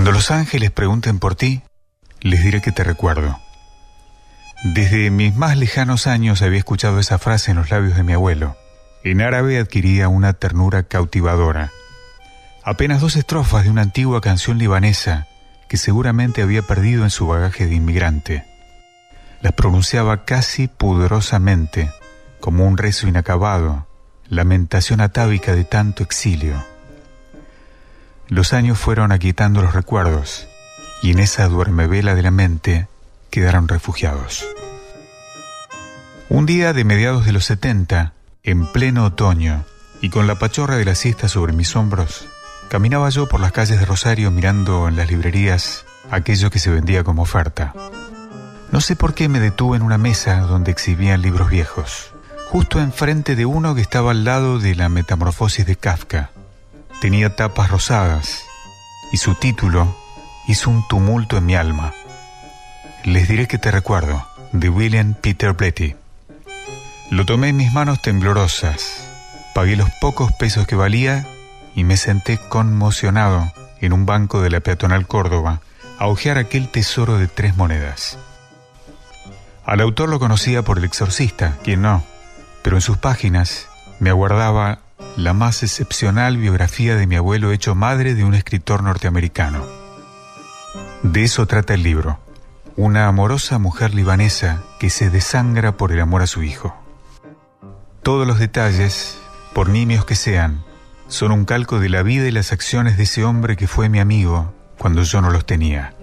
Cuando 0.00 0.12
los 0.12 0.30
ángeles 0.30 0.70
pregunten 0.70 1.18
por 1.18 1.34
ti, 1.34 1.60
les 2.22 2.42
diré 2.42 2.62
que 2.62 2.72
te 2.72 2.84
recuerdo. 2.84 3.38
Desde 4.64 5.10
mis 5.10 5.36
más 5.36 5.58
lejanos 5.58 6.06
años 6.06 6.40
había 6.40 6.56
escuchado 6.56 6.98
esa 7.00 7.18
frase 7.18 7.50
en 7.50 7.58
los 7.58 7.68
labios 7.70 7.96
de 7.96 8.02
mi 8.02 8.14
abuelo. 8.14 8.56
En 9.04 9.20
árabe 9.20 9.58
adquiría 9.58 10.08
una 10.08 10.32
ternura 10.32 10.84
cautivadora. 10.84 11.70
Apenas 12.64 13.02
dos 13.02 13.14
estrofas 13.14 13.64
de 13.64 13.70
una 13.70 13.82
antigua 13.82 14.22
canción 14.22 14.56
libanesa 14.56 15.26
que 15.68 15.76
seguramente 15.76 16.40
había 16.40 16.62
perdido 16.62 17.04
en 17.04 17.10
su 17.10 17.26
bagaje 17.26 17.66
de 17.66 17.74
inmigrante. 17.74 18.46
Las 19.42 19.52
pronunciaba 19.52 20.24
casi 20.24 20.66
pudorosamente, 20.66 21.90
como 22.40 22.66
un 22.66 22.78
rezo 22.78 23.06
inacabado, 23.06 23.86
lamentación 24.30 25.02
atávica 25.02 25.54
de 25.54 25.64
tanto 25.64 26.02
exilio. 26.02 26.69
Los 28.30 28.52
años 28.52 28.78
fueron 28.78 29.10
aquietando 29.10 29.60
los 29.60 29.74
recuerdos 29.74 30.46
y 31.02 31.10
en 31.10 31.18
esa 31.18 31.48
duermevela 31.48 32.14
de 32.14 32.22
la 32.22 32.30
mente 32.30 32.86
quedaron 33.28 33.66
refugiados. 33.66 34.46
Un 36.28 36.46
día 36.46 36.72
de 36.72 36.84
mediados 36.84 37.26
de 37.26 37.32
los 37.32 37.44
70, 37.46 38.12
en 38.44 38.70
pleno 38.70 39.04
otoño, 39.04 39.64
y 40.00 40.10
con 40.10 40.28
la 40.28 40.36
pachorra 40.36 40.76
de 40.76 40.84
la 40.84 40.94
siesta 40.94 41.28
sobre 41.28 41.52
mis 41.52 41.74
hombros, 41.74 42.28
caminaba 42.68 43.10
yo 43.10 43.28
por 43.28 43.40
las 43.40 43.50
calles 43.50 43.80
de 43.80 43.84
Rosario 43.84 44.30
mirando 44.30 44.86
en 44.86 44.94
las 44.94 45.10
librerías 45.10 45.84
aquello 46.12 46.50
que 46.50 46.60
se 46.60 46.70
vendía 46.70 47.02
como 47.02 47.22
oferta. 47.22 47.74
No 48.70 48.80
sé 48.80 48.94
por 48.94 49.12
qué 49.12 49.28
me 49.28 49.40
detuve 49.40 49.76
en 49.76 49.82
una 49.82 49.98
mesa 49.98 50.38
donde 50.42 50.70
exhibían 50.70 51.20
libros 51.20 51.50
viejos, 51.50 52.12
justo 52.48 52.80
enfrente 52.80 53.34
de 53.34 53.44
uno 53.44 53.74
que 53.74 53.80
estaba 53.80 54.12
al 54.12 54.22
lado 54.22 54.60
de 54.60 54.76
la 54.76 54.88
Metamorfosis 54.88 55.66
de 55.66 55.74
Kafka. 55.74 56.30
Tenía 57.00 57.34
tapas 57.34 57.70
rosadas 57.70 58.44
y 59.10 59.16
su 59.16 59.34
título 59.34 59.96
hizo 60.46 60.68
un 60.68 60.86
tumulto 60.86 61.38
en 61.38 61.46
mi 61.46 61.56
alma. 61.56 61.94
Les 63.04 63.26
diré 63.26 63.48
que 63.48 63.56
te 63.56 63.70
recuerdo, 63.70 64.26
de 64.52 64.68
William 64.68 65.14
Peter 65.14 65.54
Blatty. 65.54 65.96
Lo 67.10 67.24
tomé 67.24 67.48
en 67.48 67.56
mis 67.56 67.72
manos 67.72 68.02
temblorosas, 68.02 69.08
pagué 69.54 69.76
los 69.76 69.88
pocos 70.00 70.30
pesos 70.32 70.66
que 70.66 70.76
valía 70.76 71.26
y 71.74 71.84
me 71.84 71.96
senté 71.96 72.36
conmocionado 72.36 73.50
en 73.80 73.94
un 73.94 74.04
banco 74.04 74.42
de 74.42 74.50
la 74.50 74.60
peatonal 74.60 75.06
Córdoba 75.06 75.62
a 75.98 76.06
hojear 76.06 76.36
aquel 76.36 76.68
tesoro 76.68 77.16
de 77.16 77.28
tres 77.28 77.56
monedas. 77.56 78.18
Al 79.64 79.80
autor 79.80 80.10
lo 80.10 80.18
conocía 80.18 80.62
por 80.62 80.76
el 80.76 80.84
exorcista, 80.84 81.56
quien 81.64 81.80
no, 81.80 82.04
pero 82.62 82.76
en 82.76 82.82
sus 82.82 82.98
páginas 82.98 83.68
me 84.00 84.10
aguardaba 84.10 84.80
la 85.16 85.32
más 85.32 85.62
excepcional 85.62 86.36
biografía 86.36 86.96
de 86.96 87.06
mi 87.06 87.16
abuelo 87.16 87.52
hecho 87.52 87.74
madre 87.74 88.14
de 88.14 88.24
un 88.24 88.34
escritor 88.34 88.82
norteamericano. 88.82 89.64
De 91.02 91.24
eso 91.24 91.46
trata 91.46 91.74
el 91.74 91.82
libro, 91.82 92.18
una 92.76 93.06
amorosa 93.06 93.58
mujer 93.58 93.94
libanesa 93.94 94.62
que 94.78 94.90
se 94.90 95.10
desangra 95.10 95.76
por 95.76 95.92
el 95.92 96.00
amor 96.00 96.22
a 96.22 96.26
su 96.26 96.42
hijo. 96.42 96.74
Todos 98.02 98.26
los 98.26 98.38
detalles, 98.38 99.18
por 99.54 99.68
nimios 99.68 100.04
que 100.04 100.14
sean, 100.14 100.64
son 101.08 101.32
un 101.32 101.44
calco 101.44 101.80
de 101.80 101.88
la 101.88 102.02
vida 102.02 102.28
y 102.28 102.30
las 102.30 102.52
acciones 102.52 102.96
de 102.96 103.02
ese 103.02 103.24
hombre 103.24 103.56
que 103.56 103.66
fue 103.66 103.88
mi 103.88 103.98
amigo 103.98 104.54
cuando 104.78 105.02
yo 105.02 105.20
no 105.20 105.30
los 105.30 105.44
tenía. 105.44 105.94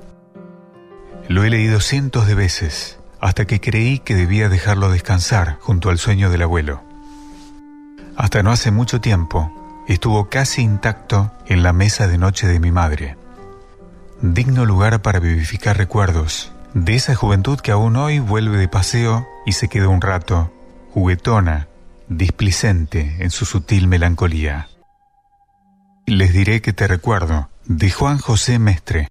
Lo 1.27 1.43
he 1.43 1.49
leído 1.49 1.79
cientos 1.79 2.27
de 2.27 2.35
veces, 2.35 2.99
hasta 3.19 3.45
que 3.45 3.59
creí 3.59 3.99
que 3.99 4.15
debía 4.15 4.49
dejarlo 4.49 4.89
descansar 4.89 5.57
junto 5.59 5.89
al 5.89 5.97
sueño 5.97 6.29
del 6.29 6.43
abuelo. 6.43 6.86
Hasta 8.17 8.43
no 8.43 8.51
hace 8.51 8.71
mucho 8.71 8.99
tiempo, 8.99 9.51
estuvo 9.87 10.27
casi 10.27 10.63
intacto 10.63 11.31
en 11.45 11.63
la 11.63 11.71
mesa 11.71 12.07
de 12.07 12.17
noche 12.17 12.47
de 12.47 12.59
mi 12.59 12.71
madre. 12.71 13.15
Digno 14.21 14.65
lugar 14.65 15.01
para 15.01 15.19
vivificar 15.19 15.77
recuerdos 15.77 16.51
de 16.73 16.95
esa 16.95 17.15
juventud 17.15 17.59
que 17.59 17.71
aún 17.71 17.95
hoy 17.95 18.19
vuelve 18.19 18.57
de 18.57 18.67
paseo 18.67 19.27
y 19.45 19.53
se 19.53 19.67
queda 19.67 19.87
un 19.87 20.01
rato, 20.01 20.51
juguetona, 20.93 21.67
displicente 22.07 23.17
en 23.19 23.31
su 23.31 23.45
sutil 23.45 23.87
melancolía. 23.87 24.67
Les 26.05 26.33
diré 26.33 26.61
que 26.61 26.73
te 26.73 26.87
recuerdo, 26.87 27.49
de 27.65 27.91
Juan 27.91 28.17
José 28.17 28.59
Mestre. 28.59 29.09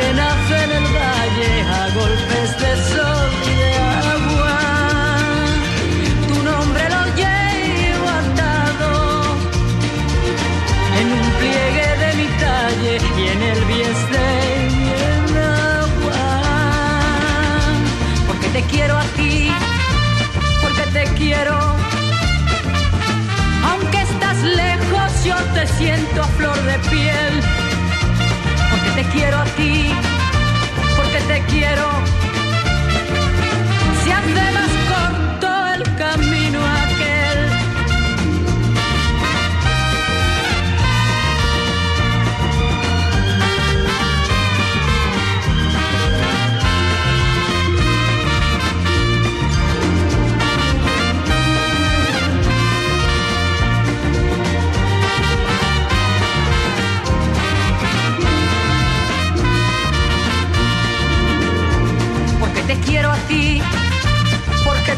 De 0.00 0.12
la 0.12 0.27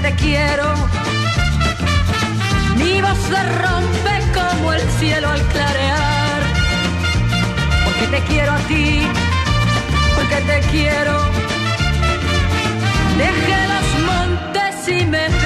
te 0.02 0.14
quiero. 0.14 0.74
Mi 2.76 3.00
voz 3.00 3.18
se 3.28 3.42
rompe 3.64 4.14
como 4.34 4.72
el 4.72 4.82
cielo 4.98 5.28
al 5.28 5.42
clarear, 5.48 6.40
porque 7.84 8.06
te 8.06 8.20
quiero 8.28 8.52
a 8.52 8.58
ti, 8.68 9.02
porque 10.14 10.36
te 10.36 10.60
quiero. 10.70 11.16
Dejé 13.18 13.60
los 13.74 13.88
montes 14.10 14.88
y 14.88 15.04
me 15.06 15.39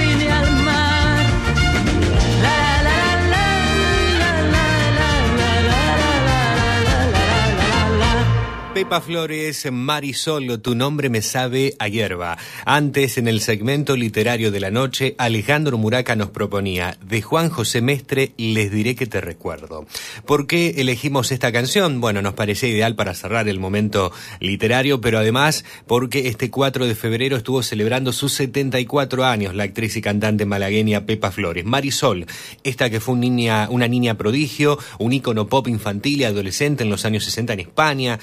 Pepa 8.84 9.00
Flores, 9.00 9.66
Marisol, 9.72 10.60
tu 10.60 10.74
nombre 10.74 11.08
me 11.08 11.22
sabe 11.22 11.74
a 11.78 11.88
hierba. 11.88 12.36
Antes, 12.66 13.16
en 13.16 13.28
el 13.28 13.40
segmento 13.40 13.96
literario 13.96 14.50
de 14.50 14.60
la 14.60 14.70
noche, 14.70 15.14
Alejandro 15.16 15.78
Muraca 15.78 16.16
nos 16.16 16.28
proponía, 16.28 16.98
de 17.02 17.22
Juan 17.22 17.48
José 17.48 17.80
Mestre, 17.80 18.32
Les 18.36 18.70
diré 18.70 18.94
que 18.94 19.06
te 19.06 19.22
recuerdo. 19.22 19.86
¿Por 20.26 20.46
qué 20.46 20.74
elegimos 20.76 21.32
esta 21.32 21.50
canción? 21.50 22.02
Bueno, 22.02 22.20
nos 22.20 22.34
parecía 22.34 22.68
ideal 22.68 22.94
para 22.94 23.14
cerrar 23.14 23.48
el 23.48 23.58
momento 23.58 24.12
literario, 24.38 25.00
pero 25.00 25.18
además 25.18 25.64
porque 25.86 26.28
este 26.28 26.50
4 26.50 26.86
de 26.86 26.94
febrero 26.94 27.38
estuvo 27.38 27.62
celebrando 27.62 28.12
sus 28.12 28.34
74 28.34 29.24
años 29.24 29.54
la 29.54 29.64
actriz 29.64 29.96
y 29.96 30.02
cantante 30.02 30.44
malagueña 30.44 31.06
Pepa 31.06 31.30
Flores. 31.30 31.64
Marisol, 31.64 32.26
esta 32.64 32.90
que 32.90 33.00
fue 33.00 33.14
una 33.14 33.88
niña 33.88 34.18
prodigio, 34.18 34.78
un 34.98 35.14
ícono 35.14 35.46
pop 35.46 35.68
infantil 35.68 36.20
y 36.20 36.24
adolescente 36.24 36.84
en 36.84 36.90
los 36.90 37.06
años 37.06 37.24
60 37.24 37.54
en 37.54 37.60
España, 37.60 38.20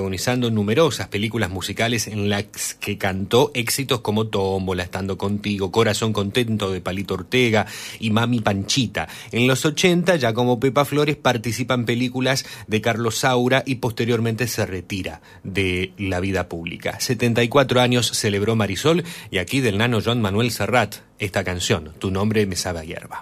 protagonizando 0.00 0.50
numerosas 0.50 1.08
películas 1.08 1.50
musicales 1.50 2.06
en 2.06 2.30
las 2.30 2.74
que 2.80 2.96
cantó 2.96 3.50
éxitos 3.52 4.00
como 4.00 4.28
Tómbola, 4.28 4.82
Estando 4.82 5.18
Contigo, 5.18 5.70
Corazón 5.70 6.14
Contento 6.14 6.70
de 6.70 6.80
Palito 6.80 7.14
Ortega 7.14 7.66
y 7.98 8.08
Mami 8.08 8.40
Panchita. 8.40 9.08
En 9.30 9.46
los 9.46 9.66
80, 9.66 10.16
ya 10.16 10.32
como 10.32 10.58
Pepa 10.58 10.86
Flores, 10.86 11.16
participa 11.16 11.74
en 11.74 11.84
películas 11.84 12.46
de 12.66 12.80
Carlos 12.80 13.18
Saura 13.18 13.62
y 13.66 13.74
posteriormente 13.74 14.48
se 14.48 14.64
retira 14.64 15.20
de 15.44 15.92
la 15.98 16.20
vida 16.20 16.48
pública. 16.48 16.98
74 16.98 17.82
años 17.82 18.06
celebró 18.06 18.56
Marisol 18.56 19.04
y 19.30 19.36
aquí 19.36 19.60
del 19.60 19.76
nano 19.76 19.98
John 20.02 20.22
Manuel 20.22 20.50
Serrat, 20.50 20.94
esta 21.18 21.44
canción, 21.44 21.92
Tu 21.98 22.10
nombre 22.10 22.46
me 22.46 22.56
sabe 22.56 22.80
a 22.80 22.84
hierba. 22.84 23.20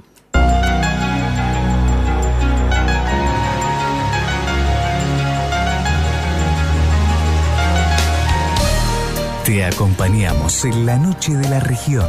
Te 9.49 9.65
acompañamos 9.65 10.67
en 10.67 10.85
la 10.85 10.99
noche 10.99 11.33
de 11.33 11.49
la 11.49 11.59
región 11.59 12.07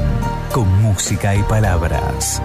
con 0.52 0.68
música 0.82 1.38
y 1.38 1.44
palabras. 1.44 2.44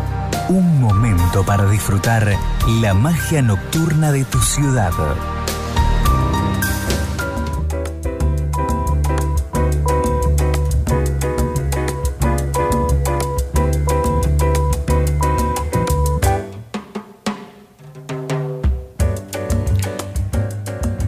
Un 0.48 0.80
momento 0.80 1.44
para 1.44 1.68
disfrutar 1.68 2.38
la 2.80 2.94
magia 2.94 3.42
nocturna 3.42 4.12
de 4.12 4.24
tu 4.24 4.38
ciudad. 4.38 4.92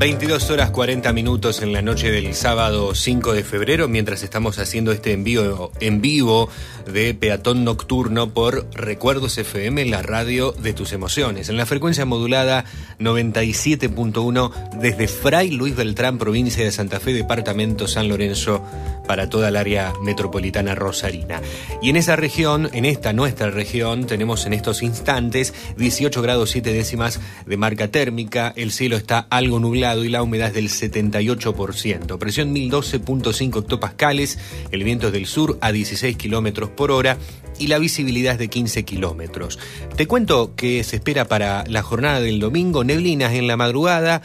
22 0.07 0.51
horas 0.51 0.71
40 0.71 1.13
minutos 1.13 1.63
en 1.63 1.73
la 1.73 1.83
noche 1.83 2.13
del 2.13 2.33
sábado 2.37 2.95
5 2.95 3.33
de 3.33 3.43
febrero, 3.43 3.89
mientras 3.89 4.23
estamos 4.23 4.61
haciendo 4.61 4.93
este 4.93 5.13
envío 5.13 5.73
en 5.81 6.01
vivo 6.01 6.49
de 6.87 7.13
Peatón 7.13 7.65
Nocturno 7.65 8.33
por 8.33 8.73
Recuerdos 8.73 9.37
FM, 9.37 9.85
la 9.87 10.03
radio 10.03 10.53
de 10.53 10.75
tus 10.75 10.93
emociones, 10.93 11.49
en 11.49 11.57
la 11.57 11.67
frecuencia 11.67 12.05
modulada 12.05 12.67
97.1 13.01 14.79
desde 14.79 15.09
Fray 15.09 15.51
Luis 15.51 15.75
Beltrán, 15.75 16.19
provincia 16.19 16.63
de 16.63 16.71
Santa 16.71 17.01
Fe, 17.01 17.13
departamento 17.13 17.89
San 17.89 18.09
Lorenzo, 18.09 18.63
para 19.09 19.29
toda 19.29 19.49
el 19.49 19.57
área 19.57 19.93
metropolitana 20.03 20.75
rosarina. 20.75 21.41
Y 21.83 21.91
en 21.91 21.97
esa 21.97 22.17
región, 22.17 22.71
en 22.73 22.85
esta 22.85 23.13
nuestra 23.13 23.51
región, 23.51 24.07
tenemos 24.07 24.47
en 24.47 24.53
estos 24.53 24.83
instantes 24.83 25.55
18 25.77 26.23
grados 26.23 26.51
7 26.51 26.73
décimas 26.73 27.21
de 27.45 27.57
marca 27.57 27.89
térmica, 27.89 28.53
el 28.57 28.71
cielo 28.71 28.97
está 28.97 29.27
algo 29.31 29.59
nublado 29.59 29.96
y 30.05 30.09
la 30.09 30.23
humedad 30.23 30.49
es 30.49 30.55
del 30.55 30.69
78%. 30.69 32.19
Presión 32.19 32.55
1012.5 32.55 33.61
hectopascales, 33.61 34.39
el 34.71 34.85
viento 34.85 35.09
es 35.09 35.13
del 35.13 35.27
sur 35.27 35.59
a 35.61 35.73
16 35.73 36.17
kilómetros 36.17 36.71
por 36.71 36.91
hora 36.91 37.19
y 37.59 37.69
la 37.69 37.79
visibilidad 37.79 38.35
es 38.35 38.39
de 38.39 38.49
15 38.49 38.85
kilómetros. 38.85 39.59
Te 39.97 40.07
cuento 40.07 40.55
que 40.55 40.85
se 40.85 40.97
espera 40.97 41.27
para 41.27 41.65
la 41.69 41.83
jornada 41.83 42.21
del 42.21 42.41
domingo 42.41 42.85
neblinas 42.85 43.35
en 43.35 43.47
la 43.47 43.57
madrugada. 43.57 44.23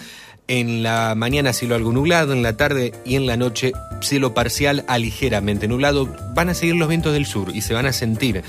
En 0.47 0.83
la 0.83 1.13
mañana 1.15 1.53
cielo 1.53 1.75
algo 1.75 1.93
nublado, 1.93 2.33
en 2.33 2.43
la 2.43 2.57
tarde 2.57 2.93
y 3.05 3.15
en 3.15 3.25
la 3.25 3.37
noche 3.37 3.71
cielo 4.01 4.33
parcial 4.33 4.83
a 4.87 4.97
ligeramente 4.97 5.67
nublado. 5.67 6.13
Van 6.33 6.49
a 6.49 6.53
seguir 6.53 6.75
los 6.75 6.89
vientos 6.89 7.13
del 7.13 7.25
sur 7.25 7.55
y 7.55 7.61
se 7.61 7.73
van 7.73 7.85
a 7.85 7.93
sentir 7.93 8.43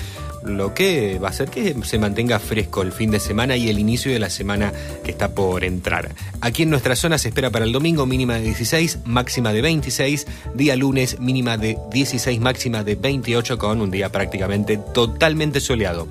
lo 0.45 0.73
que 0.73 1.19
va 1.19 1.29
a 1.29 1.31
hacer 1.31 1.49
que 1.49 1.75
se 1.83 1.99
mantenga 1.99 2.39
fresco 2.39 2.81
el 2.81 2.91
fin 2.91 3.11
de 3.11 3.19
semana 3.19 3.55
y 3.55 3.69
el 3.69 3.79
inicio 3.79 4.11
de 4.11 4.19
la 4.19 4.29
semana 4.29 4.71
que 5.03 5.11
está 5.11 5.33
por 5.33 5.63
entrar. 5.63 6.09
Aquí 6.41 6.63
en 6.63 6.69
nuestra 6.69 6.95
zona 6.95 7.17
se 7.17 7.29
espera 7.29 7.49
para 7.49 7.65
el 7.65 7.71
domingo 7.71 8.05
mínima 8.05 8.35
de 8.35 8.41
16, 8.41 8.99
máxima 9.05 9.53
de 9.53 9.61
26, 9.61 10.27
día 10.53 10.75
lunes 10.75 11.19
mínima 11.19 11.57
de 11.57 11.77
16, 11.91 12.39
máxima 12.39 12.83
de 12.83 12.95
28 12.95 13.57
con 13.57 13.81
un 13.81 13.91
día 13.91 14.11
prácticamente 14.11 14.77
totalmente 14.77 15.59
soleado. 15.59 16.07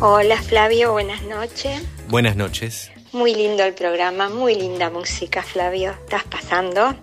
Hola 0.00 0.40
Flavio, 0.40 0.92
buenas 0.92 1.22
noches. 1.22 1.82
Buenas 2.08 2.36
noches. 2.36 2.90
Muy 3.12 3.34
lindo 3.34 3.64
el 3.64 3.74
programa, 3.74 4.28
muy 4.28 4.54
linda 4.54 4.88
música 4.90 5.42
Flavio, 5.42 5.90
estás 5.92 6.24
pasando. 6.24 6.94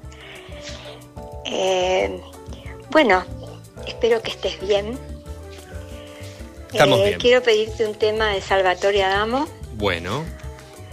Eh, 1.45 2.19
bueno, 2.91 3.23
espero 3.85 4.21
que 4.21 4.31
estés 4.31 4.59
bien. 4.65 4.97
Estamos 6.71 6.99
Eh, 7.01 7.05
bien. 7.07 7.19
Quiero 7.19 7.43
pedirte 7.43 7.85
un 7.85 7.95
tema 7.95 8.27
de 8.29 8.41
Salvatore 8.41 9.03
Adamo, 9.03 9.47
Bueno, 9.75 10.23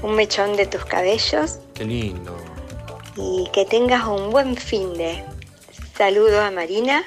un 0.02 0.14
mechón 0.14 0.56
de 0.56 0.66
tus 0.66 0.84
cabellos 0.84 1.58
qué 1.72 1.84
lindo. 1.84 2.36
y 3.16 3.48
que 3.52 3.64
tengas 3.64 4.04
un 4.06 4.30
buen 4.30 4.56
fin 4.56 4.92
de. 4.94 5.24
Saludo 5.96 6.40
a 6.42 6.50
Marina, 6.50 7.04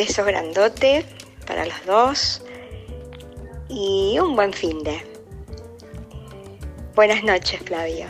beso 0.00 0.24
grandote 0.24 1.04
para 1.46 1.66
los 1.66 1.84
dos 1.84 2.42
y 3.68 4.18
un 4.18 4.34
buen 4.34 4.50
fin 4.54 4.82
de. 4.82 4.96
Buenas 6.94 7.22
noches 7.22 7.60
Flavio. 7.66 8.06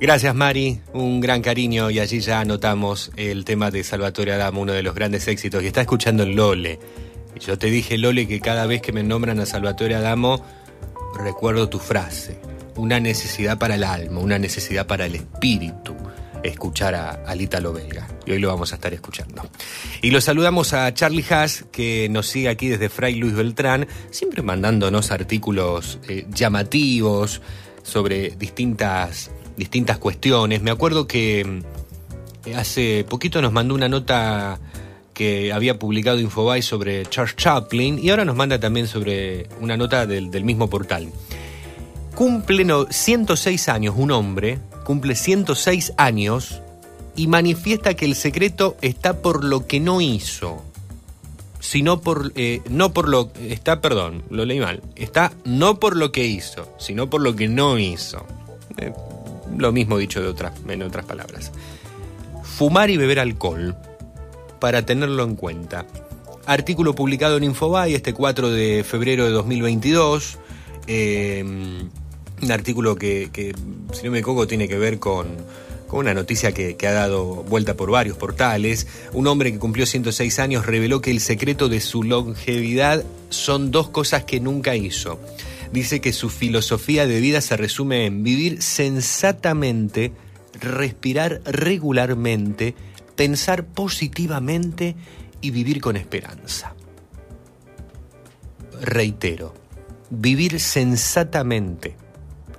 Gracias 0.00 0.34
Mari, 0.34 0.80
un 0.92 1.20
gran 1.20 1.40
cariño 1.40 1.88
y 1.88 2.00
allí 2.00 2.18
ya 2.18 2.40
anotamos 2.40 3.12
el 3.16 3.44
tema 3.44 3.70
de 3.70 3.84
Salvatore 3.84 4.32
Adamo, 4.32 4.62
uno 4.62 4.72
de 4.72 4.82
los 4.82 4.92
grandes 4.92 5.28
éxitos. 5.28 5.62
Y 5.62 5.68
está 5.68 5.82
escuchando 5.82 6.24
el 6.24 6.34
Lole. 6.34 6.80
Y 7.36 7.38
yo 7.38 7.56
te 7.56 7.68
dije, 7.68 7.96
Lole, 7.96 8.26
que 8.26 8.40
cada 8.40 8.66
vez 8.66 8.82
que 8.82 8.90
me 8.90 9.04
nombran 9.04 9.38
a 9.38 9.46
Salvatore 9.46 9.94
Adamo, 9.94 10.44
recuerdo 11.16 11.68
tu 11.68 11.78
frase. 11.78 12.40
Una 12.74 12.98
necesidad 12.98 13.56
para 13.56 13.76
el 13.76 13.84
alma, 13.84 14.18
una 14.18 14.40
necesidad 14.40 14.88
para 14.88 15.06
el 15.06 15.14
espíritu. 15.14 15.94
Escuchar 16.46 16.94
a, 16.94 17.10
al 17.26 17.40
ítalo 17.40 17.72
belga. 17.72 18.06
Y 18.24 18.32
hoy 18.32 18.38
lo 18.38 18.48
vamos 18.48 18.72
a 18.72 18.76
estar 18.76 18.92
escuchando. 18.94 19.42
Y 20.02 20.10
lo 20.10 20.20
saludamos 20.20 20.72
a 20.72 20.92
Charlie 20.94 21.24
Haas, 21.28 21.64
que 21.72 22.08
nos 22.10 22.26
sigue 22.28 22.48
aquí 22.48 22.68
desde 22.68 22.88
Fray 22.88 23.14
Luis 23.16 23.34
Beltrán, 23.34 23.86
siempre 24.10 24.42
mandándonos 24.42 25.10
artículos 25.10 25.98
eh, 26.08 26.26
llamativos 26.30 27.40
sobre 27.82 28.30
distintas, 28.30 29.30
distintas 29.56 29.98
cuestiones. 29.98 30.62
Me 30.62 30.70
acuerdo 30.70 31.06
que 31.06 31.44
mm, 31.44 32.54
hace 32.56 33.04
poquito 33.08 33.40
nos 33.42 33.52
mandó 33.52 33.74
una 33.74 33.88
nota 33.88 34.58
que 35.14 35.52
había 35.52 35.78
publicado 35.78 36.20
Infobae 36.20 36.60
sobre 36.62 37.06
Charles 37.06 37.36
Chaplin 37.36 37.98
y 37.98 38.10
ahora 38.10 38.24
nos 38.26 38.36
manda 38.36 38.60
también 38.60 38.86
sobre 38.86 39.48
una 39.60 39.76
nota 39.76 40.06
del, 40.06 40.30
del 40.30 40.44
mismo 40.44 40.68
portal. 40.68 41.10
Cumple 42.14 42.64
no- 42.64 42.86
106 42.90 43.68
años 43.68 43.94
un 43.96 44.10
hombre, 44.10 44.58
cumple 44.86 45.16
106 45.16 45.94
años 45.96 46.62
y 47.16 47.26
manifiesta 47.26 47.94
que 47.94 48.04
el 48.04 48.14
secreto 48.14 48.76
está 48.82 49.20
por 49.20 49.42
lo 49.42 49.66
que 49.66 49.80
no 49.80 50.00
hizo, 50.00 50.62
sino 51.58 52.00
por 52.00 52.30
eh, 52.36 52.62
no 52.70 52.92
por 52.92 53.08
lo 53.08 53.32
está, 53.40 53.80
perdón, 53.80 54.22
lo 54.30 54.44
leí 54.44 54.60
mal, 54.60 54.80
está 54.94 55.32
no 55.44 55.80
por 55.80 55.96
lo 55.96 56.12
que 56.12 56.24
hizo, 56.24 56.72
sino 56.78 57.10
por 57.10 57.20
lo 57.20 57.34
que 57.34 57.48
no 57.48 57.80
hizo. 57.80 58.24
Eh, 58.76 58.92
lo 59.56 59.72
mismo 59.72 59.98
dicho 59.98 60.22
de 60.22 60.28
otras, 60.28 60.52
en 60.68 60.82
otras 60.82 61.04
palabras. 61.04 61.50
Fumar 62.44 62.88
y 62.88 62.96
beber 62.96 63.18
alcohol, 63.18 63.74
para 64.60 64.86
tenerlo 64.86 65.24
en 65.24 65.34
cuenta. 65.34 65.84
Artículo 66.46 66.94
publicado 66.94 67.38
en 67.38 67.42
Infobae 67.42 67.92
este 67.92 68.14
4 68.14 68.50
de 68.50 68.84
febrero 68.84 69.24
de 69.24 69.30
2022. 69.30 70.38
eh, 70.86 71.88
un 72.42 72.52
artículo 72.52 72.96
que, 72.96 73.54
si 73.92 74.04
no 74.04 74.10
me 74.10 74.18
equivoco, 74.18 74.46
tiene 74.46 74.68
que 74.68 74.78
ver 74.78 74.98
con, 74.98 75.26
una 75.92 76.14
noticia 76.14 76.52
que 76.52 76.76
ha 76.86 76.92
dado 76.92 77.44
vuelta 77.44 77.74
por 77.74 77.90
varios 77.90 78.16
portales. 78.16 78.86
Un 79.12 79.26
hombre 79.28 79.52
que 79.52 79.58
cumplió 79.58 79.86
106 79.86 80.38
años 80.40 80.66
reveló 80.66 81.00
que 81.00 81.10
el 81.10 81.20
secreto 81.20 81.68
de 81.68 81.80
su 81.80 82.02
longevidad 82.02 83.04
son 83.30 83.70
dos 83.70 83.88
cosas 83.88 84.24
que 84.24 84.40
nunca 84.40 84.76
hizo. 84.76 85.18
Dice 85.72 86.00
que 86.00 86.12
su 86.12 86.28
filosofía 86.28 87.06
de 87.06 87.20
vida 87.20 87.40
se 87.40 87.56
resume 87.56 88.06
en 88.06 88.22
vivir 88.22 88.62
sensatamente, 88.62 90.12
respirar 90.60 91.40
regularmente, 91.44 92.74
pensar 93.14 93.64
positivamente 93.64 94.96
y 95.40 95.50
vivir 95.50 95.80
con 95.80 95.96
esperanza. 95.96 96.74
Reitero, 98.80 99.54
vivir 100.10 100.60
sensatamente, 100.60 101.96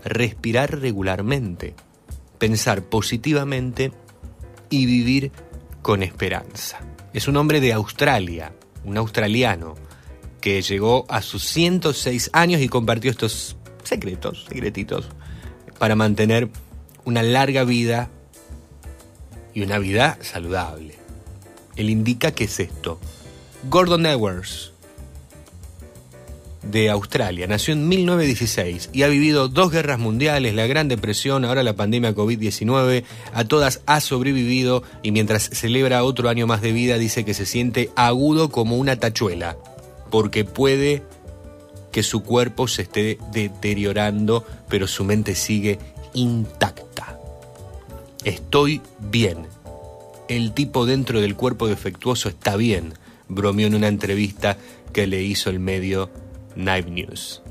respirar 0.07 0.79
regularmente, 0.79 1.75
pensar 2.37 2.83
positivamente 2.83 3.91
y 4.69 4.85
vivir 4.85 5.31
con 5.81 6.03
esperanza. 6.03 6.79
Es 7.13 7.27
un 7.27 7.37
hombre 7.37 7.61
de 7.61 7.73
Australia, 7.73 8.53
un 8.83 8.97
australiano, 8.97 9.75
que 10.41 10.61
llegó 10.61 11.05
a 11.09 11.21
sus 11.21 11.43
106 11.45 12.29
años 12.33 12.61
y 12.61 12.69
compartió 12.69 13.09
estos 13.09 13.57
secretos, 13.83 14.45
secretitos, 14.47 15.09
para 15.79 15.95
mantener 15.95 16.49
una 17.05 17.23
larga 17.23 17.63
vida 17.63 18.09
y 19.53 19.61
una 19.61 19.79
vida 19.79 20.17
saludable. 20.21 20.95
Él 21.75 21.89
indica 21.89 22.31
que 22.31 22.45
es 22.45 22.59
esto. 22.59 22.99
Gordon 23.69 24.05
Edwards, 24.05 24.73
de 26.71 26.89
Australia, 26.89 27.47
nació 27.47 27.73
en 27.73 27.87
1916 27.87 28.89
y 28.93 29.03
ha 29.03 29.07
vivido 29.07 29.47
dos 29.47 29.71
guerras 29.71 29.99
mundiales, 29.99 30.53
la 30.53 30.67
Gran 30.67 30.87
Depresión, 30.87 31.45
ahora 31.45 31.63
la 31.63 31.75
pandemia 31.75 32.13
COVID-19, 32.13 33.03
a 33.33 33.43
todas 33.45 33.81
ha 33.85 34.01
sobrevivido 34.01 34.83
y 35.03 35.11
mientras 35.11 35.43
celebra 35.43 36.03
otro 36.03 36.29
año 36.29 36.47
más 36.47 36.61
de 36.61 36.71
vida 36.71 36.97
dice 36.97 37.25
que 37.25 37.33
se 37.33 37.45
siente 37.45 37.89
agudo 37.95 38.49
como 38.49 38.77
una 38.77 38.97
tachuela, 38.97 39.57
porque 40.09 40.45
puede 40.45 41.03
que 41.91 42.03
su 42.03 42.23
cuerpo 42.23 42.67
se 42.67 42.83
esté 42.83 43.17
deteriorando, 43.31 44.45
pero 44.69 44.87
su 44.87 45.03
mente 45.03 45.35
sigue 45.35 45.79
intacta. 46.13 47.17
Estoy 48.23 48.81
bien. 48.99 49.47
El 50.27 50.51
tipo 50.53 50.85
dentro 50.85 51.21
del 51.21 51.35
cuerpo 51.35 51.67
defectuoso 51.67 52.27
está 52.27 52.57
bien, 52.57 52.93
bromeó 53.29 53.67
en 53.67 53.75
una 53.75 53.87
entrevista 53.87 54.57
que 54.91 55.07
le 55.07 55.23
hizo 55.23 55.49
el 55.49 55.59
medio 55.59 56.09
Night 56.57 56.87
News. 56.87 57.41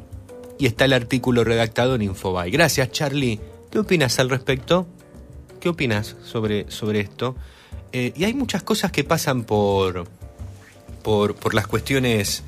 Y 0.59 0.67
está 0.67 0.85
el 0.85 0.93
artículo 0.93 1.45
redactado 1.45 1.95
en 1.95 2.03
Infobae. 2.03 2.51
Gracias, 2.51 2.91
Charlie. 2.91 3.41
¿Qué 3.71 3.79
opinas 3.79 4.19
al 4.19 4.31
respecto? 4.31 4.87
¿Qué 5.61 5.69
opinas 5.69 6.17
sobre, 6.25 6.71
sobre 6.71 7.01
esto? 7.01 7.37
Eh, 7.93 8.13
y 8.17 8.25
hay 8.25 8.35
muchas 8.35 8.63
cosas 8.63 8.93
que 8.93 9.05
pasan 9.05 9.45
por, 9.45 10.07
por, 11.03 11.35
por 11.35 11.55
las 11.55 11.67
cuestiones 11.67 12.43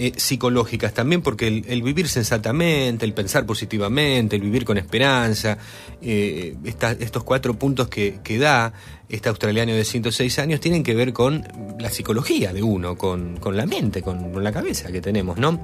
eh, 0.00 0.12
psicológicas 0.16 0.94
también, 0.94 1.22
porque 1.22 1.48
el, 1.48 1.82
vivir 1.82 2.06
sensatamente, 2.06 3.04
el 3.04 3.12
pensar 3.14 3.44
positivamente, 3.46 4.36
el 4.36 4.42
vivir 4.42 4.64
con 4.64 4.78
esperanza, 4.78 5.58
eh, 6.00 6.54
estos 7.00 7.24
cuatro 7.24 7.58
puntos 7.58 7.88
que, 7.88 8.38
da 8.38 8.72
este 9.08 9.28
australiano 9.28 9.72
de 9.72 9.84
106 9.84 10.38
años 10.38 10.60
tienen 10.60 10.84
que 10.84 10.94
ver 10.94 11.12
con 11.12 11.44
la 11.80 11.90
psicología 11.90 12.52
de 12.52 12.62
uno, 12.62 12.96
con, 12.96 13.38
con 13.38 13.56
la 13.56 13.66
mente, 13.66 14.00
con, 14.00 14.40
la 14.40 14.52
cabeza 14.52 14.92
que 14.92 15.00
tenemos, 15.00 15.36
¿no? 15.36 15.60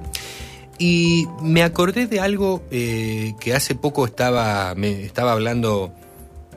Y 0.81 1.27
me 1.40 1.62
acordé 1.62 2.09
de 2.09 2.19
algo 2.19 2.65
eh, 2.73 3.35
que 3.39 3.55
hace 3.55 3.77
poco 3.77 4.05
estaba, 4.05 4.74
me 4.74 5.05
estaba 5.05 5.31
hablando 5.31 5.94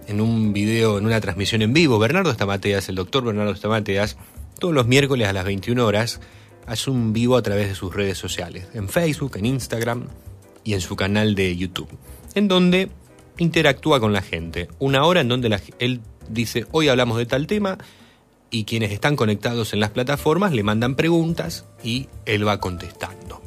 en 0.08 0.20
un 0.20 0.52
video, 0.52 0.98
en 0.98 1.06
una 1.06 1.22
transmisión 1.22 1.62
en 1.62 1.74
vivo. 1.74 2.00
Bernardo 2.00 2.34
Stamateas, 2.34 2.90
el 2.90 2.96
doctor 2.96 3.24
Bernardo 3.24 3.54
Stamateas, 3.54 4.18
todos 4.58 4.74
los 4.74 4.88
miércoles 4.88 5.28
a 5.28 5.34
las 5.34 5.46
21 5.46 5.86
horas, 5.86 6.20
hace 6.68 6.92
un 6.92 7.14
vivo 7.14 7.38
a 7.38 7.42
través 7.42 7.70
de 7.70 7.76
sus 7.76 7.94
redes 7.94 8.18
sociales, 8.18 8.68
en 8.74 8.90
Facebook, 8.90 9.38
en 9.38 9.46
Instagram 9.46 10.08
y 10.64 10.74
en 10.74 10.82
su 10.82 10.96
canal 10.96 11.34
de 11.34 11.56
YouTube, 11.56 11.90
en 12.36 12.48
donde 12.48 12.90
interactúa 13.38 14.00
con 14.00 14.14
la 14.14 14.22
gente. 14.22 14.68
Una 14.78 15.06
hora 15.06 15.22
en 15.22 15.30
donde 15.30 15.60
él 15.80 16.02
dice, 16.30 16.66
hoy 16.72 16.90
hablamos 16.90 17.18
de 17.18 17.26
tal 17.26 17.48
tema, 17.48 17.78
y 18.50 18.64
quienes 18.64 18.92
están 18.92 19.16
conectados 19.16 19.74
en 19.74 19.80
las 19.80 19.92
plataformas 19.92 20.54
le 20.54 20.64
mandan 20.64 20.96
preguntas 20.96 21.66
y 21.84 22.08
él 22.26 22.48
va 22.48 22.60
contestando. 22.60 23.42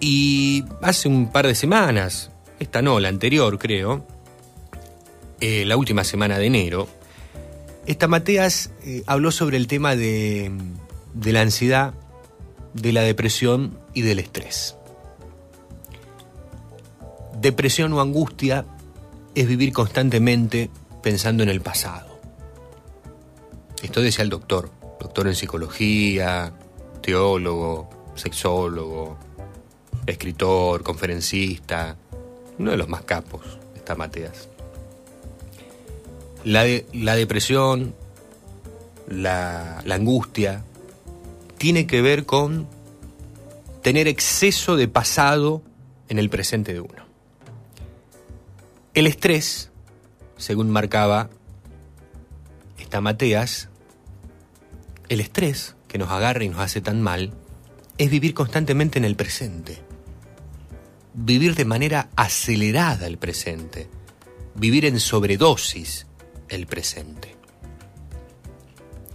Y 0.00 0.64
hace 0.80 1.08
un 1.08 1.30
par 1.30 1.46
de 1.46 1.54
semanas, 1.54 2.30
esta 2.58 2.82
no, 2.82 3.00
la 3.00 3.08
anterior 3.08 3.58
creo, 3.58 4.06
eh, 5.40 5.64
la 5.64 5.76
última 5.76 6.04
semana 6.04 6.38
de 6.38 6.46
enero, 6.46 6.88
esta 7.86 8.08
Mateas 8.08 8.70
eh, 8.84 9.02
habló 9.06 9.30
sobre 9.30 9.56
el 9.56 9.66
tema 9.66 9.96
de 9.96 10.50
la 11.24 11.40
ansiedad, 11.40 11.94
de 12.74 12.92
la 12.92 13.02
depresión 13.02 13.78
y 13.94 14.02
del 14.02 14.18
estrés. 14.18 14.76
Depresión 17.40 17.92
o 17.92 18.00
angustia 18.00 18.64
es 19.34 19.46
vivir 19.46 19.72
constantemente 19.72 20.70
pensando 21.02 21.42
en 21.42 21.48
el 21.48 21.60
pasado. 21.60 22.20
Esto 23.82 24.00
decía 24.00 24.22
el 24.22 24.30
doctor, 24.30 24.70
doctor 25.00 25.26
en 25.26 25.34
psicología, 25.34 26.52
teólogo, 27.00 27.90
sexólogo, 28.14 29.18
escritor, 30.06 30.82
conferencista, 30.82 31.96
uno 32.58 32.70
de 32.70 32.76
los 32.76 32.88
más 32.88 33.02
capos, 33.02 33.58
está 33.74 33.94
Mateas. 33.96 34.48
La, 36.44 36.64
la 36.92 37.16
depresión, 37.16 37.94
la, 39.08 39.82
la 39.84 39.94
angustia, 39.94 40.64
tiene 41.62 41.86
que 41.86 42.02
ver 42.02 42.26
con 42.26 42.66
tener 43.82 44.08
exceso 44.08 44.74
de 44.74 44.88
pasado 44.88 45.62
en 46.08 46.18
el 46.18 46.28
presente 46.28 46.72
de 46.72 46.80
uno. 46.80 47.06
El 48.94 49.06
estrés, 49.06 49.70
según 50.36 50.70
marcaba 50.70 51.30
esta 52.80 53.00
Mateas, 53.00 53.68
el 55.08 55.20
estrés 55.20 55.76
que 55.86 55.98
nos 55.98 56.10
agarra 56.10 56.42
y 56.42 56.48
nos 56.48 56.58
hace 56.58 56.80
tan 56.80 57.00
mal 57.00 57.32
es 57.96 58.10
vivir 58.10 58.34
constantemente 58.34 58.98
en 58.98 59.04
el 59.04 59.14
presente. 59.14 59.78
Vivir 61.14 61.54
de 61.54 61.64
manera 61.64 62.08
acelerada 62.16 63.06
el 63.06 63.18
presente. 63.18 63.88
Vivir 64.56 64.84
en 64.84 64.98
sobredosis 64.98 66.08
el 66.48 66.66
presente. 66.66 67.36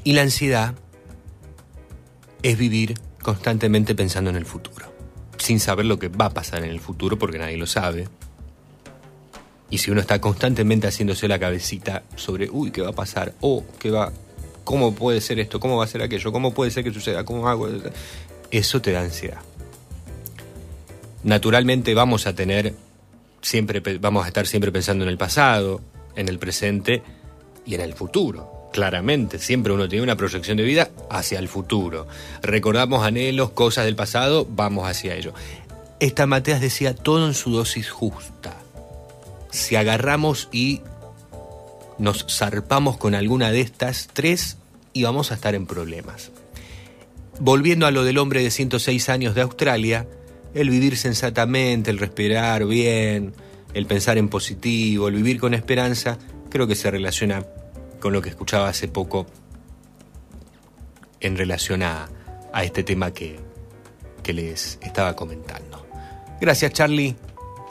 Y 0.06 0.14
la 0.14 0.22
ansiedad 0.22 0.76
es 2.43 2.57
vivir 2.57 2.95
constantemente 3.22 3.95
pensando 3.95 4.30
en 4.30 4.35
el 4.35 4.45
futuro, 4.45 4.85
sin 5.38 5.59
saber 5.59 5.85
lo 5.85 5.99
que 5.99 6.07
va 6.07 6.26
a 6.26 6.30
pasar 6.30 6.64
en 6.64 6.69
el 6.69 6.80
futuro 6.80 7.18
porque 7.18 7.39
nadie 7.39 7.57
lo 7.57 7.68
sabe. 7.68 8.07
Y 9.69 9.80
si 9.80 9.91
uno 9.91 9.99
está 9.99 10.22
constantemente 10.22 10.88
haciéndose 10.88 11.27
la 11.27 11.39
cabecita 11.39 12.03
sobre, 12.15 12.49
uy, 12.49 12.72
¿qué 12.72 12.81
va 12.81 12.89
a 12.89 12.93
pasar? 12.93 13.34
O, 13.41 13.65
¿qué 13.80 13.91
va? 13.91 14.14
¿Cómo 14.64 14.95
puede 14.95 15.19
ser 15.19 15.39
esto? 15.39 15.59
¿Cómo 15.59 15.77
va 15.77 15.84
a 15.84 15.88
ser 15.88 16.01
aquello? 16.01 16.31
¿Cómo 16.31 16.53
puede 16.53 16.72
ser 16.72 16.84
que 16.84 16.93
suceda? 16.93 17.26
¿Cómo 17.26 17.47
hago? 17.47 17.68
Eso 18.49 18.81
te 18.81 18.91
da 18.91 19.01
ansiedad. 19.01 19.39
Naturalmente 21.23 21.93
vamos 21.93 22.27
a 22.27 22.35
tener 22.35 22.73
siempre, 23.41 23.81
vamos 23.99 24.26
a 24.26 24.27
estar 24.27 24.47
siempre 24.47 24.72
pensando 24.72 25.03
en 25.03 25.09
el 25.09 25.18
pasado, 25.18 25.81
en 26.15 26.30
el 26.30 26.39
presente 26.39 27.01
y 27.65 27.76
en 27.76 27.81
el 27.81 27.93
futuro. 27.93 28.56
Claramente, 28.73 29.39
siempre 29.39 29.73
uno 29.73 29.88
tiene 29.88 30.03
una 30.03 30.15
proyección 30.15 30.57
de 30.57 30.64
vida 30.64 30.89
hacia 31.10 31.39
el 31.39 31.48
futuro. 31.48 32.07
Recordamos 32.41 33.06
anhelos, 33.06 33.52
cosas 33.52 33.85
del 33.85 33.95
pasado, 33.95 34.48
vamos 34.49 34.88
hacia 34.88 35.15
ello. 35.15 35.34
Esta 35.99 36.27
Mateas 36.27 36.61
decía 36.61 36.94
todo 36.94 37.26
en 37.27 37.34
su 37.34 37.52
dosis 37.52 37.89
justa. 37.89 38.56
Si 39.49 39.76
agarramos 39.76 40.49
y 40.52 40.81
nos 41.98 42.26
zarpamos 42.30 42.98
con 42.98 43.15
alguna 43.15 43.52
de 43.52 43.61
estas 43.61 44.10
tres, 44.14 44.57
y 44.98 45.03
vamos 45.03 45.31
a 45.31 45.35
estar 45.35 45.53
en 45.53 45.68
problemas. 45.68 46.31
Volviendo 47.39 47.85
a 47.85 47.91
lo 47.91 48.03
del 48.03 48.18
hombre 48.18 48.41
de 48.41 48.49
106 48.49 49.10
años 49.10 49.35
de 49.35 49.41
Australia, 49.41 50.07
el 50.56 50.72
vivir 50.72 50.98
sensatamente, 50.98 51.91
el 51.91 51.99
respirar 51.99 52.65
bien, 52.65 53.34
el 53.76 53.85
pensar 53.85 54.18
en 54.18 54.27
positivo, 54.27 55.07
el 55.07 55.14
vivir 55.14 55.39
con 55.39 55.53
esperanza, 55.53 56.18
creo 56.49 56.65
que 56.65 56.76
se 56.76 56.89
relaciona 56.89 57.45
con 57.99 58.14
lo 58.14 58.22
que 58.22 58.30
escuchaba 58.30 58.69
hace 58.69 58.88
poco 58.88 59.28
en 61.19 61.38
relación 61.38 61.84
a, 61.84 62.07
a 62.53 62.64
este 62.64 62.84
tema 62.84 63.11
que, 63.11 63.40
que 64.24 64.34
les 64.34 64.80
estaba 64.82 65.15
comentando. 65.15 65.86
Gracias 66.40 66.74
Charlie, 66.74 67.15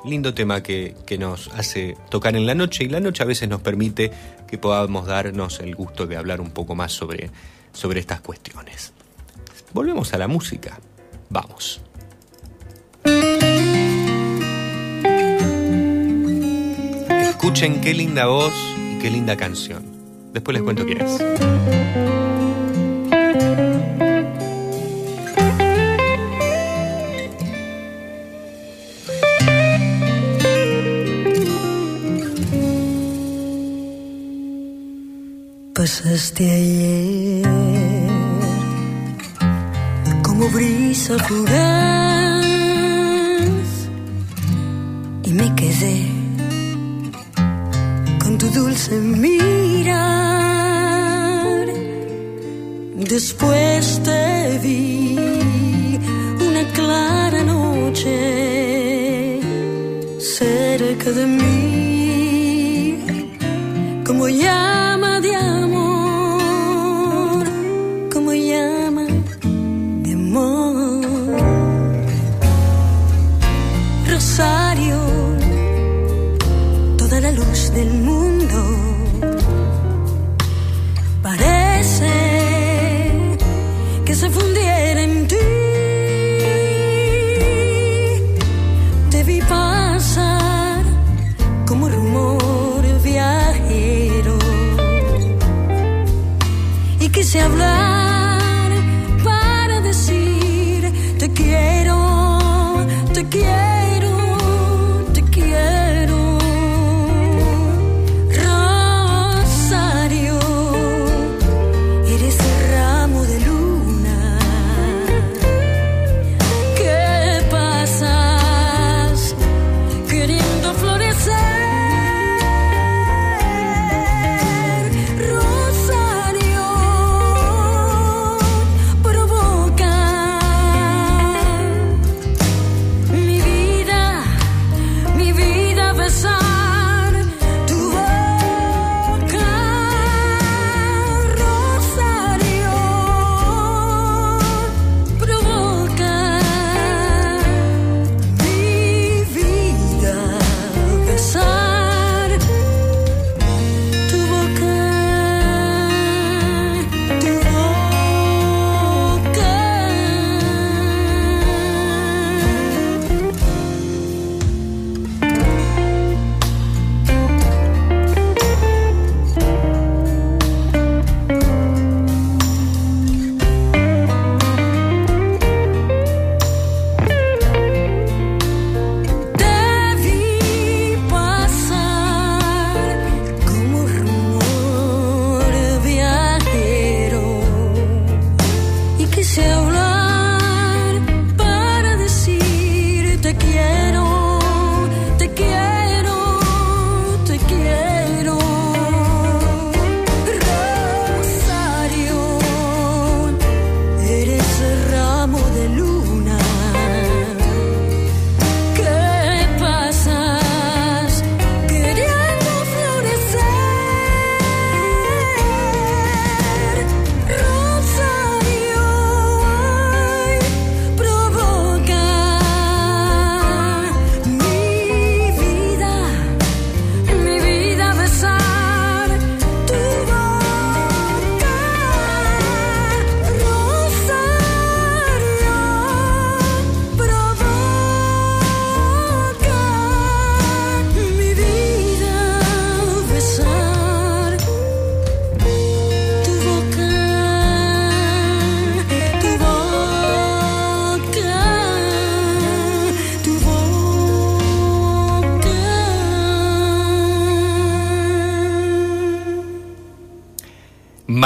lindo 0.05 0.35
tema 0.35 0.63
que, 0.63 0.95
que 1.07 1.19
nos 1.19 1.49
hace 1.49 1.97
tocar 2.11 2.37
en 2.37 2.47
la 2.47 2.55
noche 2.55 2.85
y 2.85 2.89
la 2.89 3.01
noche 3.01 3.23
a 3.23 3.27
veces 3.27 3.49
nos 3.49 3.61
permite 3.61 4.11
que 4.47 4.59
podamos 4.59 5.07
darnos 5.07 5.61
el 5.61 5.75
gusto 5.75 6.07
de 6.07 6.17
hablar 6.17 6.41
un 6.41 6.51
poco 6.51 6.75
más 6.75 6.93
sobre, 6.93 7.31
sobre 7.73 8.01
estas 8.01 8.21
cuestiones. 8.21 8.93
Volvemos 9.73 10.15
a 10.15 10.19
la 10.19 10.29
música. 10.29 10.81
Vamos. 11.29 11.81
Escuchen 17.29 17.81
qué 17.81 17.95
linda 17.95 18.27
voz 18.27 18.55
y 18.79 18.99
qué 18.99 19.11
linda 19.11 19.37
canción. 19.37 19.96
Después 20.37 20.55
les 20.55 20.63
cuento 20.63 20.85
quién 20.85 21.01
es. 21.01 21.17
Pasaste 35.73 36.51
ayer 36.51 37.47
como 40.23 40.51
brisa 40.51 41.19
fugaz 41.21 42.45
y 45.25 45.33
me 45.33 45.55
quedé 45.55 46.16
tu 48.39 48.49
dulce 48.51 48.93
mirar. 49.01 49.97
Después 52.97 54.01
te 54.03 54.59
vi 54.63 55.17
una 56.49 56.65
clara 56.75 57.43
noche 57.45 59.41
cerca 60.19 61.11
de 61.13 61.27
mí 61.27 62.99
como 64.05 64.29
llama 64.29 65.21
de 65.21 65.35
amor, 65.35 66.67
como 68.13 68.33
llama 68.33 69.07
de 70.05 70.13
amor. 70.13 71.05
Rosario, 74.11 74.99
toda 76.99 77.21
la 77.21 77.31
luz 77.33 77.73
del 77.73 77.91
mundo 77.95 78.26
y 97.37 97.39
quise 97.39 97.43
hablar 97.43 97.96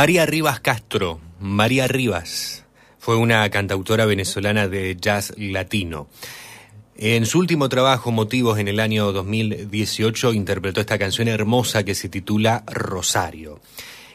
María 0.01 0.25
Rivas 0.25 0.61
Castro, 0.61 1.21
María 1.41 1.87
Rivas, 1.87 2.65
fue 2.99 3.17
una 3.17 3.47
cantautora 3.51 4.07
venezolana 4.07 4.67
de 4.67 4.97
jazz 4.99 5.35
latino. 5.37 6.09
En 6.97 7.27
su 7.27 7.39
último 7.39 7.69
trabajo, 7.69 8.11
Motivos, 8.11 8.59
en 8.59 8.69
el 8.69 8.81
año 8.81 9.13
2018, 9.13 10.33
interpretó 10.33 10.81
esta 10.81 10.99
canción 10.99 11.29
hermosa 11.29 11.83
que 11.83 11.95
se 11.95 12.09
titula 12.09 12.65
Rosario. 12.67 13.61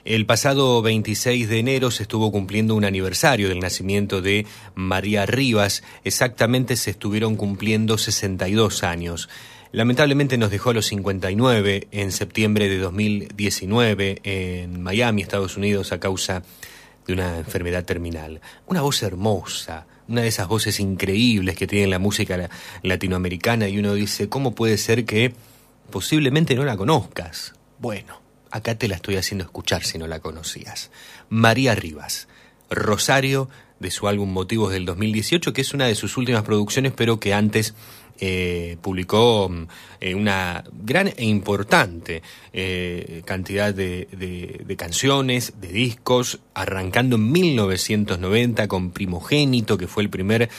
El 0.05 0.25
pasado 0.25 0.81
26 0.81 1.47
de 1.49 1.59
enero 1.59 1.91
se 1.91 2.01
estuvo 2.01 2.31
cumpliendo 2.31 2.73
un 2.73 2.83
aniversario 2.83 3.47
del 3.47 3.59
nacimiento 3.59 4.23
de 4.23 4.47
María 4.73 5.27
Rivas. 5.27 5.83
Exactamente 6.03 6.77
se 6.77 6.89
estuvieron 6.89 7.35
cumpliendo 7.35 7.99
62 7.99 8.83
años. 8.83 9.29
Lamentablemente 9.75 10.37
nos 10.37 10.51
dejó 10.51 10.69
a 10.69 10.73
los 10.73 10.85
59 10.85 11.89
en 11.91 12.13
septiembre 12.13 12.69
de 12.69 12.77
2019 12.77 14.21
en 14.23 14.81
Miami, 14.81 15.21
Estados 15.21 15.57
Unidos, 15.57 15.91
a 15.91 15.99
causa 15.99 16.43
de 17.05 17.11
una 17.11 17.39
enfermedad 17.39 17.83
terminal. 17.83 18.39
Una 18.67 18.81
voz 18.83 19.03
hermosa, 19.03 19.85
una 20.07 20.21
de 20.21 20.29
esas 20.29 20.47
voces 20.47 20.79
increíbles 20.79 21.57
que 21.57 21.67
tiene 21.67 21.87
la 21.87 21.99
música 21.99 22.37
la- 22.37 22.49
latinoamericana 22.83 23.67
y 23.67 23.77
uno 23.77 23.93
dice, 23.95 24.29
¿cómo 24.29 24.55
puede 24.55 24.77
ser 24.77 25.03
que 25.03 25.33
posiblemente 25.91 26.55
no 26.55 26.63
la 26.63 26.77
conozcas? 26.77 27.53
Bueno, 27.77 28.21
acá 28.51 28.75
te 28.75 28.87
la 28.87 28.95
estoy 28.95 29.17
haciendo 29.17 29.43
escuchar 29.43 29.83
si 29.83 29.97
no 29.97 30.07
la 30.07 30.21
conocías. 30.21 30.89
María 31.27 31.75
Rivas, 31.75 32.29
Rosario, 32.69 33.49
de 33.81 33.91
su 33.91 34.07
álbum 34.07 34.31
Motivos 34.31 34.71
del 34.71 34.85
2018, 34.85 35.51
que 35.51 35.59
es 35.59 35.73
una 35.73 35.85
de 35.85 35.95
sus 35.95 36.15
últimas 36.15 36.43
producciones, 36.43 36.93
pero 36.95 37.19
que 37.19 37.33
antes 37.33 37.73
eh, 38.19 38.77
publicó 38.81 39.51
eh, 39.99 40.15
una 40.15 40.63
gran 40.71 41.07
e 41.07 41.25
importante 41.25 42.21
eh, 42.53 43.21
cantidad 43.25 43.73
de, 43.73 44.07
de- 44.11 44.75
canciones, 44.77 45.53
de 45.59 45.69
discos, 45.69 46.39
arrancando 46.53 47.15
en 47.15 47.31
1990 47.31 48.67
con 48.67 48.91
Primogénito, 48.91 49.77
que 49.77 49.87
fue 49.87 50.03
el 50.03 50.09
primer 50.09 50.43
eh, 50.43 50.49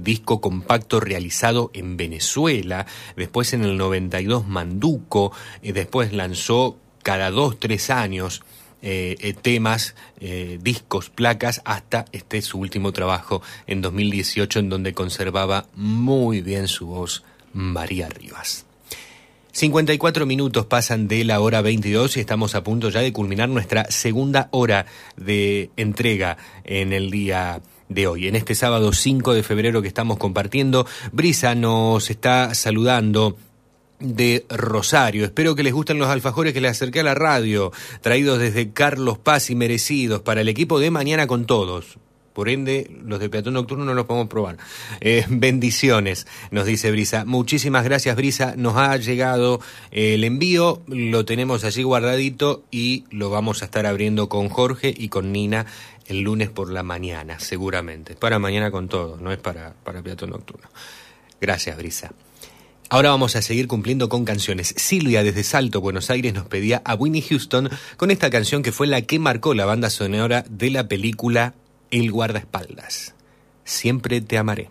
disco 0.00 0.40
compacto 0.40 1.00
realizado 1.00 1.70
en 1.74 1.96
Venezuela, 1.96 2.86
después 3.16 3.52
en 3.52 3.64
el 3.64 3.76
92 3.76 4.46
Manduco, 4.46 5.32
después 5.62 6.12
lanzó 6.12 6.78
cada 7.02 7.30
dos, 7.30 7.58
tres 7.60 7.90
años 7.90 8.42
eh, 8.86 9.34
temas, 9.40 9.94
eh, 10.20 10.58
discos, 10.60 11.08
placas, 11.08 11.62
hasta 11.64 12.04
este 12.12 12.42
su 12.42 12.58
último 12.58 12.92
trabajo 12.92 13.42
en 13.66 13.80
2018, 13.80 14.58
en 14.58 14.68
donde 14.68 14.92
conservaba 14.92 15.66
muy 15.74 16.42
bien 16.42 16.68
su 16.68 16.86
voz 16.86 17.24
María 17.52 18.08
Rivas. 18.08 18.66
54 19.52 20.26
minutos 20.26 20.66
pasan 20.66 21.08
de 21.08 21.24
la 21.24 21.40
hora 21.40 21.62
22 21.62 22.16
y 22.16 22.20
estamos 22.20 22.54
a 22.54 22.64
punto 22.64 22.90
ya 22.90 23.00
de 23.00 23.12
culminar 23.12 23.48
nuestra 23.48 23.84
segunda 23.88 24.48
hora 24.50 24.86
de 25.16 25.70
entrega 25.76 26.36
en 26.64 26.92
el 26.92 27.10
día 27.10 27.62
de 27.88 28.06
hoy. 28.06 28.26
En 28.26 28.36
este 28.36 28.54
sábado 28.54 28.92
5 28.92 29.32
de 29.32 29.42
febrero 29.42 29.80
que 29.80 29.88
estamos 29.88 30.18
compartiendo, 30.18 30.86
Brisa 31.12 31.54
nos 31.54 32.10
está 32.10 32.54
saludando 32.54 33.36
de 34.04 34.44
Rosario. 34.48 35.24
Espero 35.24 35.54
que 35.54 35.62
les 35.62 35.72
gusten 35.72 35.98
los 35.98 36.08
alfajores 36.08 36.52
que 36.52 36.60
les 36.60 36.72
acerqué 36.72 37.00
a 37.00 37.04
la 37.04 37.14
radio, 37.14 37.72
traídos 38.00 38.38
desde 38.38 38.72
Carlos 38.72 39.18
Paz 39.18 39.50
y 39.50 39.54
merecidos 39.54 40.20
para 40.20 40.42
el 40.42 40.48
equipo 40.48 40.78
de 40.78 40.90
Mañana 40.90 41.26
con 41.26 41.46
Todos. 41.46 41.98
Por 42.34 42.48
ende, 42.48 42.90
los 43.04 43.20
de 43.20 43.30
Peatón 43.30 43.54
Nocturno 43.54 43.84
no 43.84 43.94
los 43.94 44.06
podemos 44.06 44.28
probar. 44.28 44.56
Eh, 45.00 45.24
bendiciones, 45.28 46.26
nos 46.50 46.66
dice 46.66 46.90
Brisa. 46.90 47.24
Muchísimas 47.24 47.84
gracias, 47.84 48.16
Brisa. 48.16 48.54
Nos 48.56 48.76
ha 48.76 48.96
llegado 48.96 49.60
eh, 49.92 50.14
el 50.14 50.24
envío, 50.24 50.82
lo 50.88 51.24
tenemos 51.24 51.62
allí 51.62 51.84
guardadito 51.84 52.64
y 52.72 53.04
lo 53.10 53.30
vamos 53.30 53.62
a 53.62 53.66
estar 53.66 53.86
abriendo 53.86 54.28
con 54.28 54.48
Jorge 54.48 54.92
y 54.96 55.08
con 55.08 55.30
Nina 55.30 55.66
el 56.06 56.20
lunes 56.20 56.50
por 56.50 56.70
la 56.70 56.82
mañana, 56.82 57.38
seguramente. 57.38 58.16
Para 58.16 58.40
mañana 58.40 58.72
con 58.72 58.88
todos, 58.88 59.20
no 59.20 59.32
es 59.32 59.38
para, 59.38 59.74
para 59.84 60.02
Peatón 60.02 60.30
Nocturno. 60.30 60.68
Gracias, 61.40 61.76
Brisa. 61.76 62.12
Ahora 62.94 63.10
vamos 63.10 63.34
a 63.34 63.42
seguir 63.42 63.66
cumpliendo 63.66 64.08
con 64.08 64.24
canciones. 64.24 64.72
Silvia 64.76 65.24
desde 65.24 65.42
Salto, 65.42 65.80
Buenos 65.80 66.10
Aires, 66.10 66.32
nos 66.32 66.46
pedía 66.46 66.80
a 66.84 66.94
Winnie 66.94 67.22
Houston 67.22 67.68
con 67.96 68.12
esta 68.12 68.30
canción 68.30 68.62
que 68.62 68.70
fue 68.70 68.86
la 68.86 69.02
que 69.02 69.18
marcó 69.18 69.52
la 69.52 69.64
banda 69.64 69.90
sonora 69.90 70.44
de 70.48 70.70
la 70.70 70.86
película 70.86 71.54
El 71.90 72.12
guardaespaldas. 72.12 73.16
Siempre 73.64 74.20
te 74.20 74.38
amaré. 74.38 74.70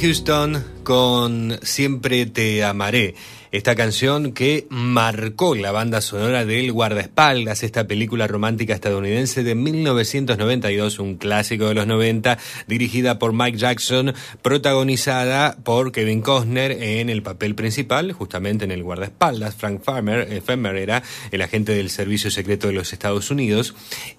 Houston 0.00 0.64
con 0.82 1.58
Siempre 1.62 2.24
te 2.24 2.64
amaré. 2.64 3.14
Esta 3.52 3.74
canción 3.74 4.32
que 4.32 4.66
marcó 4.90 5.54
la 5.54 5.70
banda 5.70 6.00
sonora 6.00 6.44
del 6.44 6.72
Guardaespaldas, 6.72 7.62
esta 7.62 7.86
película 7.86 8.26
romántica 8.26 8.74
estadounidense 8.74 9.44
de 9.44 9.54
1992, 9.54 10.98
un 10.98 11.16
clásico 11.16 11.68
de 11.68 11.74
los 11.74 11.86
90, 11.86 12.38
dirigida 12.66 13.18
por 13.18 13.32
Mike 13.32 13.56
Jackson, 13.56 14.14
protagonizada 14.42 15.56
por 15.62 15.92
Kevin 15.92 16.22
Costner 16.22 16.72
en 16.72 17.08
el 17.08 17.22
papel 17.22 17.54
principal, 17.54 18.12
justamente 18.12 18.64
en 18.64 18.72
el 18.72 18.82
Guardaespaldas. 18.82 19.54
Frank 19.54 19.82
Farmer, 19.82 20.26
eh, 20.28 20.42
era 20.82 21.02
el 21.30 21.42
agente 21.42 21.72
del 21.72 21.88
Servicio 21.88 22.30
Secreto 22.30 22.66
de 22.66 22.72
los 22.72 22.92
Estados 22.92 23.30
Unidos 23.30 23.74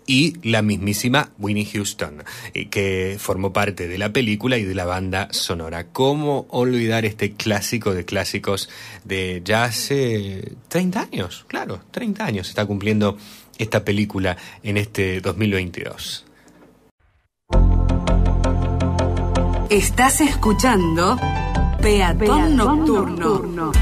y 0.08 0.36
la 0.48 0.62
mismísima 0.62 1.32
Winnie 1.38 1.66
Houston, 1.66 2.24
eh, 2.54 2.70
que 2.70 3.18
formó 3.20 3.52
parte 3.52 3.90
de 3.90 3.98
la 3.98 4.14
película 4.14 4.58
y 4.58 4.64
de 4.64 4.76
la 4.76 4.86
banda 4.86 5.28
sonora. 5.32 5.88
¿Cómo 5.88 6.48
olvidar 6.50 7.04
este 7.06 7.34
clásico 7.34 7.94
de 7.94 8.06
clásicos 8.06 8.70
de 9.04 9.42
ya 9.44 9.66
hace 9.66 10.54
30 10.72 11.02
años? 11.02 11.44
Claro, 11.50 11.82
30 11.92 12.24
años 12.24 12.48
está 12.48 12.66
cumpliendo 12.66 13.18
esta 13.58 13.84
película 13.84 14.38
en 14.64 14.78
este 14.78 15.20
2022. 15.20 16.26
Estás 19.70 20.22
escuchando 20.22 21.20
Peatón, 21.82 22.56
Nocturno. 22.56 23.74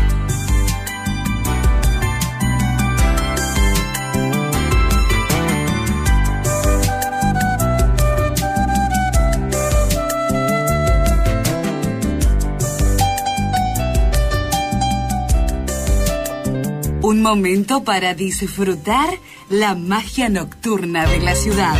Un 17.11 17.23
momento 17.23 17.83
para 17.83 18.13
disfrutar 18.13 19.09
la 19.49 19.73
magia 19.73 20.29
nocturna 20.29 21.07
de 21.07 21.17
la 21.17 21.33
ciudad. 21.33 21.75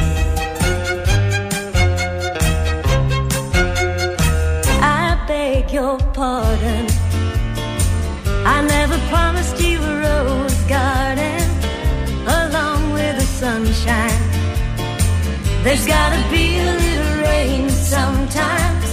I 4.82 5.28
beg 5.28 5.72
your 5.72 6.00
pardon. 6.16 6.88
I 8.44 8.64
never 8.76 8.98
promised 9.12 9.62
you 9.62 9.80
a 9.80 9.96
rose 10.02 10.62
garden 10.68 11.46
along 12.26 12.94
with 12.94 13.16
the 13.20 13.28
sunshine. 13.42 14.24
There's 15.64 15.86
gotta 15.86 16.24
be 16.32 16.58
a 16.58 16.74
little 16.86 17.22
rain 17.30 17.70
sometimes. 17.70 18.86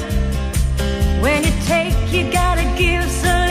When 1.22 1.44
you 1.44 1.52
take, 1.64 1.96
you 2.12 2.30
gotta 2.30 2.66
give. 2.76 3.10
So 3.22 3.45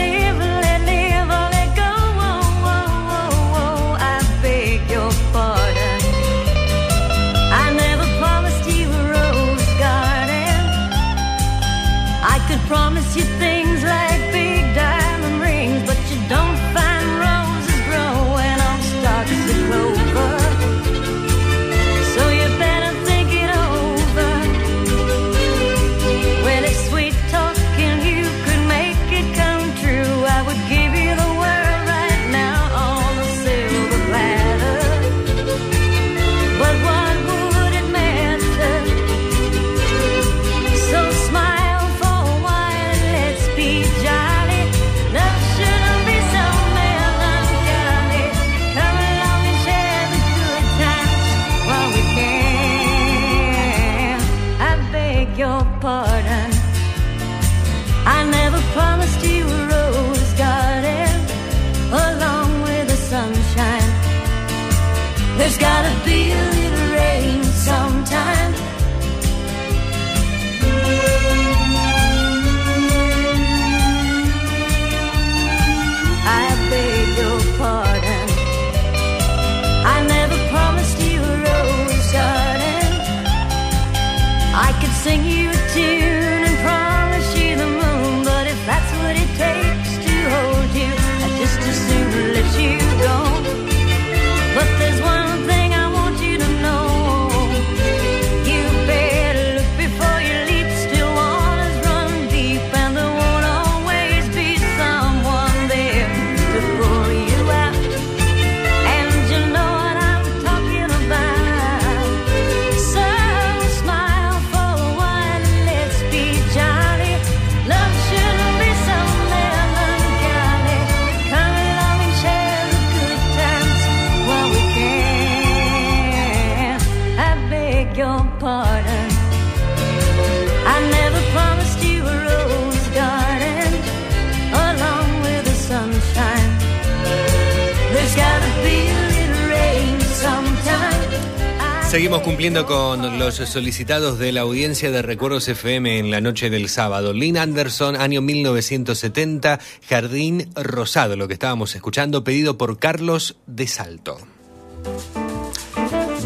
Cumpliendo 142.46 142.66
con 142.72 143.18
los 143.18 143.34
solicitados 143.34 144.20
de 144.20 144.30
la 144.30 144.42
audiencia 144.42 144.92
de 144.92 145.02
Recuerdos 145.02 145.48
FM 145.48 145.98
en 145.98 146.12
la 146.12 146.20
noche 146.20 146.48
del 146.48 146.68
sábado. 146.68 147.12
Lynn 147.12 147.38
Anderson, 147.38 147.96
año 147.96 148.22
1970, 148.22 149.58
Jardín 149.88 150.48
Rosado, 150.54 151.16
lo 151.16 151.26
que 151.26 151.34
estábamos 151.34 151.74
escuchando, 151.74 152.22
pedido 152.22 152.56
por 152.56 152.78
Carlos 152.78 153.36
de 153.48 153.66
Salto. 153.66 154.18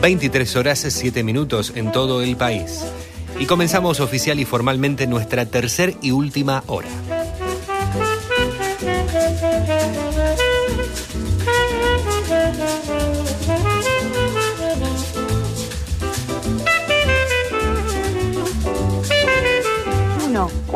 23 0.03 0.57
horas 0.57 0.81
7 0.87 1.25
minutos 1.25 1.73
en 1.75 1.91
todo 1.91 2.21
el 2.21 2.37
país. 2.37 2.85
Y 3.39 3.47
comenzamos 3.47 4.01
oficial 4.01 4.41
y 4.41 4.45
formalmente 4.45 5.07
nuestra 5.07 5.47
tercer 5.47 5.95
y 6.03 6.11
última 6.11 6.65
hora. 6.67 7.20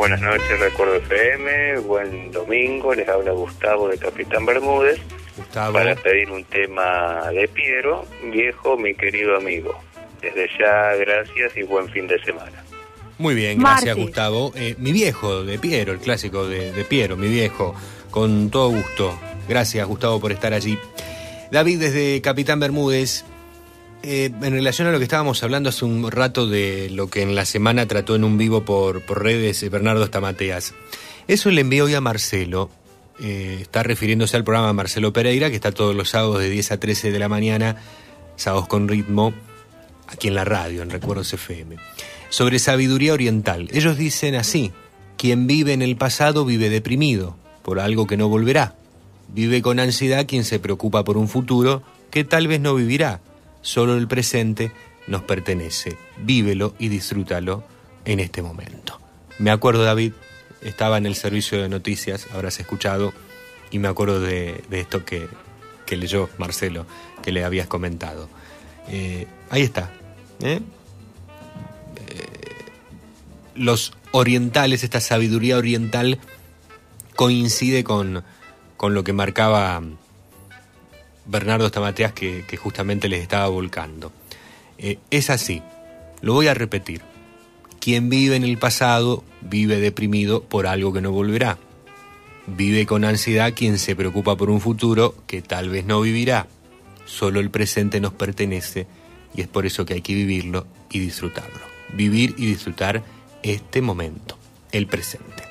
Buenas 0.07 0.21
noches, 0.21 0.59
Recuerdo 0.59 0.97
FM. 0.97 1.79
Buen 1.79 2.31
domingo. 2.31 2.93
Les 2.93 3.09
habla 3.09 3.31
Gustavo 3.31 3.87
de 3.87 3.97
Capitán 3.97 4.45
Bermúdez. 4.45 4.99
Para 5.51 5.95
pedir 5.95 6.29
un 6.29 6.43
tema 6.43 7.31
de 7.31 7.47
Piero, 7.47 8.05
viejo, 8.31 8.77
mi 8.77 8.93
querido 8.93 9.35
amigo. 9.35 9.75
Desde 10.21 10.47
ya, 10.59 10.93
gracias 10.93 11.57
y 11.57 11.63
buen 11.63 11.89
fin 11.89 12.05
de 12.05 12.23
semana. 12.23 12.63
Muy 13.17 13.33
bien, 13.33 13.57
gracias. 13.57 13.97
Gustavo. 13.97 14.51
Eh, 14.55 14.75
mi 14.77 14.91
viejo 14.91 15.43
de 15.43 15.57
Piero, 15.57 15.91
el 15.93 15.99
clásico 15.99 16.47
de, 16.47 16.71
de 16.71 16.85
Piero, 16.85 17.17
mi 17.17 17.27
viejo, 17.27 17.73
con 18.11 18.51
todo 18.51 18.69
gusto. 18.69 19.19
Gracias 19.49 19.87
Gustavo 19.87 20.19
por 20.19 20.31
estar 20.31 20.53
allí. 20.53 20.77
David 21.51 21.79
desde 21.79 22.21
Capitán 22.21 22.59
Bermúdez. 22.59 23.25
Eh, 24.07 24.25
en 24.25 24.51
relación 24.53 24.87
a 24.87 24.91
lo 24.91 24.99
que 24.99 25.05
estábamos 25.05 25.41
hablando 25.41 25.69
hace 25.69 25.83
un 25.83 26.11
rato 26.11 26.45
de 26.45 26.89
lo 26.91 27.09
que 27.09 27.23
en 27.23 27.33
la 27.33 27.43
semana 27.43 27.87
trató 27.87 28.15
en 28.15 28.23
un 28.23 28.37
vivo 28.37 28.63
por, 28.63 29.01
redes 29.19 29.67
Bernardo 29.71 30.05
Stamateas. 30.05 30.75
Eso 31.27 31.49
le 31.49 31.61
envió 31.61 31.85
hoy 31.85 31.95
a 31.95 32.01
Marcelo. 32.01 32.69
eh, 33.19 33.57
está 33.61 33.81
refiriéndose 33.81 34.37
al 34.37 34.43
programa 34.43 34.73
Marcelo 34.73 35.11
Pereira, 35.11 35.49
que 35.49 35.55
está 35.55 35.71
todos 35.71 35.95
los 35.95 36.09
sábados 36.09 36.39
de 36.39 36.49
10 36.51 36.73
a 36.73 36.79
13 36.79 37.11
de 37.11 37.19
la 37.19 37.29
mañana, 37.29 37.77
sábados 38.35 38.67
con 38.67 38.87
ritmo, 38.87 39.33
aquí 40.07 40.27
en 40.27 40.35
la 40.35 40.45
radio, 40.45 40.83
en 40.83 40.91
Recuerdos 40.91 41.33
FM. 41.33 41.77
Sobre 42.29 42.59
sabiduría 42.59 43.13
oriental. 43.13 43.69
Ellos 43.71 43.97
dicen 43.97 44.35
así, 44.35 44.71
quien 45.17 45.47
vive 45.47 45.73
en 45.73 45.81
el 45.81 45.95
pasado 45.95 46.45
vive 46.45 46.69
deprimido 46.69 47.37
por 47.63 47.79
algo 47.79 48.05
que 48.05 48.17
no 48.17 48.29
volverá. 48.29 48.75
Vive 49.29 49.63
con 49.63 49.79
ansiedad 49.79 50.27
quien 50.27 50.43
se 50.43 50.59
preocupa 50.59 51.03
por 51.03 51.17
un 51.17 51.27
futuro 51.27 51.81
que 52.11 52.23
tal 52.23 52.47
vez 52.47 52.61
no 52.61 52.75
vivirá. 52.75 53.21
Solo 53.65 53.97
el 53.97 54.07
presente 54.07 54.71
nos 55.07 55.23
pertenece. 55.23 55.97
Vívelo 56.19 56.75
y 56.77 56.87
disfrútalo 56.87 57.63
en 58.05 58.19
este 58.19 58.43
momento. 58.43 58.99
Me 59.39 59.49
acuerdo, 59.49 59.83
David, 59.83 60.13
estaba 60.61 60.99
en 60.99 61.07
el 61.07 61.15
servicio 61.15 61.59
de 61.59 61.67
noticias, 61.67 62.27
habrás 62.31 62.59
escuchado, 62.59 63.11
y 63.71 63.79
me 63.79 63.87
acuerdo 63.87 64.19
de, 64.19 64.63
esto 64.69 65.03
que, 65.03 65.27
que 65.87 65.97
leyó 65.97 66.29
Marcelo, 66.37 66.85
que 67.23 67.31
le 67.31 67.43
habías 67.43 67.65
comentado. 67.65 68.29
Eh, 68.87 69.25
ahí 69.49 69.63
está. 69.63 69.91
¿eh? 70.43 70.59
Eh, 71.95 72.65
los 73.55 73.93
orientales, 74.11 74.83
esta 74.83 75.01
sabiduría 75.01 75.57
oriental 75.57 76.19
coincide 77.15 77.83
con, 77.83 78.23
con 78.77 78.93
lo 78.93 79.03
que 79.03 79.13
marcaba 79.13 79.81
Bernardo 81.25 81.67
Stamateas 81.67 82.13
que, 82.13 82.43
justamente 82.57 83.09
les 83.09 83.21
estaba 83.21 83.47
volcando. 83.47 84.11
Eh, 84.77 84.99
es 85.09 85.29
así, 85.29 85.61
lo 86.21 86.33
voy 86.33 86.47
a 86.47 86.53
repetir. 86.53 87.01
Quien 87.79 88.09
vive 88.09 88.35
en 88.35 88.43
el 88.43 88.57
pasado 88.57 89.23
vive 89.41 89.79
deprimido 89.79 90.43
por 90.43 90.67
algo 90.67 90.91
que 90.91 91.01
no 91.01 91.11
volverá. 91.11 91.57
Vive 92.47 92.85
con 92.85 93.05
ansiedad 93.05 93.53
quien 93.55 93.79
se 93.79 93.95
preocupa 93.95 94.35
por 94.35 94.49
un 94.49 94.61
futuro 94.61 95.15
que 95.27 95.41
tal 95.41 95.69
vez 95.69 95.85
no 95.85 96.01
vivirá. 96.01 96.47
Solo 97.05 97.39
el 97.39 97.49
presente 97.49 97.99
nos 97.99 98.13
pertenece 98.13 98.87
y 99.35 99.41
es 99.41 99.47
por 99.47 99.65
eso 99.65 99.85
que 99.85 99.95
hay 99.95 100.01
que 100.01 100.13
vivirlo 100.13 100.65
y 100.89 100.99
disfrutarlo. 100.99 101.61
Vivir 101.93 102.35
y 102.37 102.45
disfrutar 102.45 103.03
este 103.43 103.81
momento, 103.81 104.37
el 104.71 104.87
presente. 104.87 105.43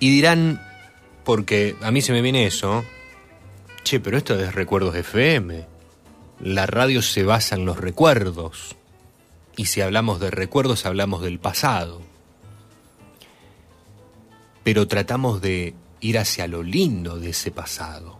Y 0.00 0.10
dirán, 0.10 0.60
porque 1.24 1.76
a 1.82 1.90
mí 1.90 2.02
se 2.02 2.12
me 2.12 2.22
viene 2.22 2.46
eso, 2.46 2.84
che, 3.82 4.00
pero 4.00 4.16
esto 4.16 4.38
es 4.38 4.54
Recuerdos 4.54 4.94
FM. 4.94 5.66
La 6.40 6.66
radio 6.66 7.02
se 7.02 7.22
basa 7.22 7.54
en 7.54 7.64
los 7.64 7.78
recuerdos. 7.78 8.76
Y 9.56 9.66
si 9.66 9.80
hablamos 9.80 10.20
de 10.20 10.30
recuerdos, 10.30 10.86
hablamos 10.86 11.22
del 11.22 11.38
pasado. 11.38 12.00
Pero 14.64 14.88
tratamos 14.88 15.40
de 15.40 15.74
ir 16.00 16.18
hacia 16.18 16.46
lo 16.46 16.62
lindo 16.62 17.18
de 17.18 17.30
ese 17.30 17.50
pasado. 17.50 18.18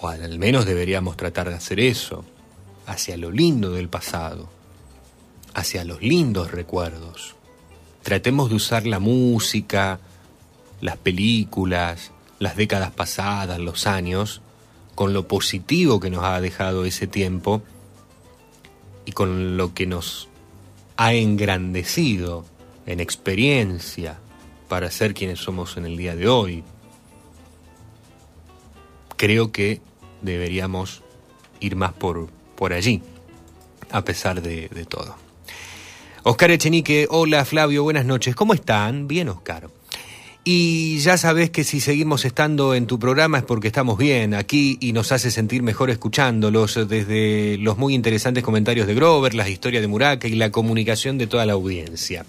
O 0.00 0.08
al 0.08 0.38
menos 0.38 0.66
deberíamos 0.66 1.16
tratar 1.16 1.48
de 1.48 1.56
hacer 1.56 1.80
eso. 1.80 2.24
Hacia 2.86 3.16
lo 3.16 3.30
lindo 3.30 3.72
del 3.72 3.88
pasado. 3.88 4.48
Hacia 5.54 5.84
los 5.84 6.02
lindos 6.02 6.50
recuerdos. 6.50 7.34
Tratemos 8.02 8.50
de 8.50 8.56
usar 8.56 8.86
la 8.86 9.00
música, 9.00 9.98
las 10.80 10.96
películas, 10.96 12.12
las 12.38 12.56
décadas 12.56 12.92
pasadas, 12.92 13.58
los 13.58 13.86
años, 13.86 14.42
con 14.96 15.12
lo 15.12 15.28
positivo 15.28 16.00
que 16.00 16.10
nos 16.10 16.24
ha 16.24 16.40
dejado 16.40 16.86
ese 16.86 17.06
tiempo 17.06 17.62
y 19.04 19.12
con 19.12 19.56
lo 19.56 19.74
que 19.74 19.86
nos 19.86 20.28
ha 20.96 21.12
engrandecido 21.12 22.46
en 22.86 22.98
experiencia 22.98 24.18
para 24.68 24.90
ser 24.90 25.12
quienes 25.12 25.38
somos 25.38 25.76
en 25.76 25.84
el 25.84 25.98
día 25.98 26.16
de 26.16 26.28
hoy. 26.28 26.64
Creo 29.16 29.52
que 29.52 29.82
deberíamos 30.22 31.02
ir 31.60 31.76
más 31.76 31.92
por, 31.92 32.28
por 32.56 32.72
allí, 32.72 33.02
a 33.90 34.02
pesar 34.02 34.40
de, 34.40 34.68
de 34.68 34.86
todo. 34.86 35.14
Oscar 36.22 36.50
Echenique, 36.50 37.06
hola 37.10 37.44
Flavio, 37.44 37.82
buenas 37.82 38.06
noches. 38.06 38.34
¿Cómo 38.34 38.54
están? 38.54 39.06
Bien, 39.06 39.28
Oscar. 39.28 39.68
Y 40.48 40.98
ya 40.98 41.18
sabes 41.18 41.50
que 41.50 41.64
si 41.64 41.80
seguimos 41.80 42.24
estando 42.24 42.76
en 42.76 42.86
tu 42.86 43.00
programa 43.00 43.38
es 43.38 43.42
porque 43.42 43.66
estamos 43.66 43.98
bien 43.98 44.32
aquí 44.32 44.78
y 44.80 44.92
nos 44.92 45.10
hace 45.10 45.32
sentir 45.32 45.64
mejor 45.64 45.90
escuchándolos 45.90 46.88
desde 46.88 47.58
los 47.58 47.78
muy 47.78 47.94
interesantes 47.94 48.44
comentarios 48.44 48.86
de 48.86 48.94
Grover, 48.94 49.34
las 49.34 49.48
historias 49.48 49.82
de 49.82 49.88
Muraca 49.88 50.28
y 50.28 50.36
la 50.36 50.52
comunicación 50.52 51.18
de 51.18 51.26
toda 51.26 51.46
la 51.46 51.54
audiencia. 51.54 52.26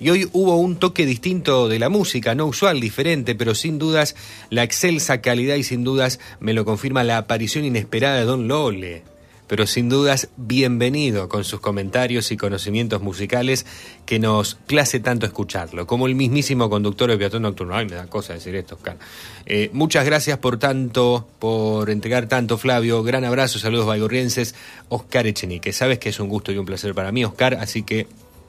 Y 0.00 0.08
hoy 0.08 0.30
hubo 0.32 0.56
un 0.56 0.76
toque 0.76 1.04
distinto 1.04 1.68
de 1.68 1.78
la 1.78 1.90
música, 1.90 2.34
no 2.34 2.46
usual, 2.46 2.80
diferente, 2.80 3.34
pero 3.34 3.54
sin 3.54 3.78
dudas 3.78 4.16
la 4.48 4.62
excelsa 4.62 5.20
calidad 5.20 5.56
y 5.56 5.62
sin 5.62 5.84
dudas 5.84 6.20
me 6.40 6.54
lo 6.54 6.64
confirma 6.64 7.04
la 7.04 7.18
aparición 7.18 7.66
inesperada 7.66 8.16
de 8.16 8.24
Don 8.24 8.48
Lole 8.48 9.02
pero 9.48 9.66
sin 9.66 9.88
dudas 9.88 10.28
bienvenido 10.36 11.28
con 11.28 11.42
sus 11.42 11.60
comentarios 11.60 12.30
y 12.30 12.36
conocimientos 12.36 13.00
musicales 13.00 13.66
que 14.06 14.18
nos 14.18 14.54
place 14.54 15.00
tanto 15.00 15.26
escucharlo, 15.26 15.86
como 15.86 16.06
el 16.06 16.14
mismísimo 16.14 16.70
conductor 16.70 17.10
de 17.10 17.16
Peatón 17.16 17.42
Nocturno. 17.42 17.74
Ay, 17.74 17.86
me 17.86 17.96
da 17.96 18.06
cosa 18.06 18.34
decir 18.34 18.54
esto, 18.54 18.76
Oscar. 18.76 18.98
Eh, 19.46 19.70
muchas 19.72 20.04
gracias 20.04 20.38
por 20.38 20.58
tanto, 20.58 21.26
por 21.38 21.90
entregar 21.90 22.28
tanto, 22.28 22.58
Flavio. 22.58 23.02
Gran 23.02 23.24
abrazo, 23.24 23.58
saludos 23.58 23.86
baigorrienses. 23.86 24.54
Oscar 24.90 25.26
Echenique, 25.26 25.72
sabes 25.72 25.98
que 25.98 26.10
es 26.10 26.20
un 26.20 26.28
gusto 26.28 26.52
y 26.52 26.58
un 26.58 26.66
placer 26.66 26.94
para 26.94 27.10
mí, 27.10 27.24
Oscar, 27.24 27.54
así 27.54 27.82
que 27.82 28.06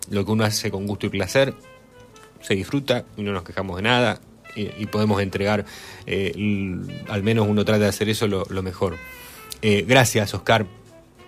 lo 0.10 0.26
que 0.26 0.32
uno 0.32 0.44
hace 0.44 0.70
con 0.70 0.86
gusto 0.86 1.06
y 1.06 1.10
placer 1.10 1.54
se 2.42 2.56
disfruta 2.56 3.06
y 3.18 3.24
no 3.24 3.32
nos 3.32 3.44
quejamos 3.44 3.78
de 3.78 3.84
nada 3.84 4.22
y, 4.56 4.88
podemos 4.88 5.22
entregar, 5.22 5.64
eh, 6.06 6.34
al 7.08 7.24
menos 7.24 7.48
uno 7.48 7.64
trata 7.64 7.84
de 7.84 7.90
hacer 7.90 8.10
eso 8.10 8.28
lo, 8.28 8.46
lo 8.50 8.62
mejor. 8.62 8.98
Eh, 9.62 9.86
gracias, 9.88 10.34
Oscar. 10.34 10.66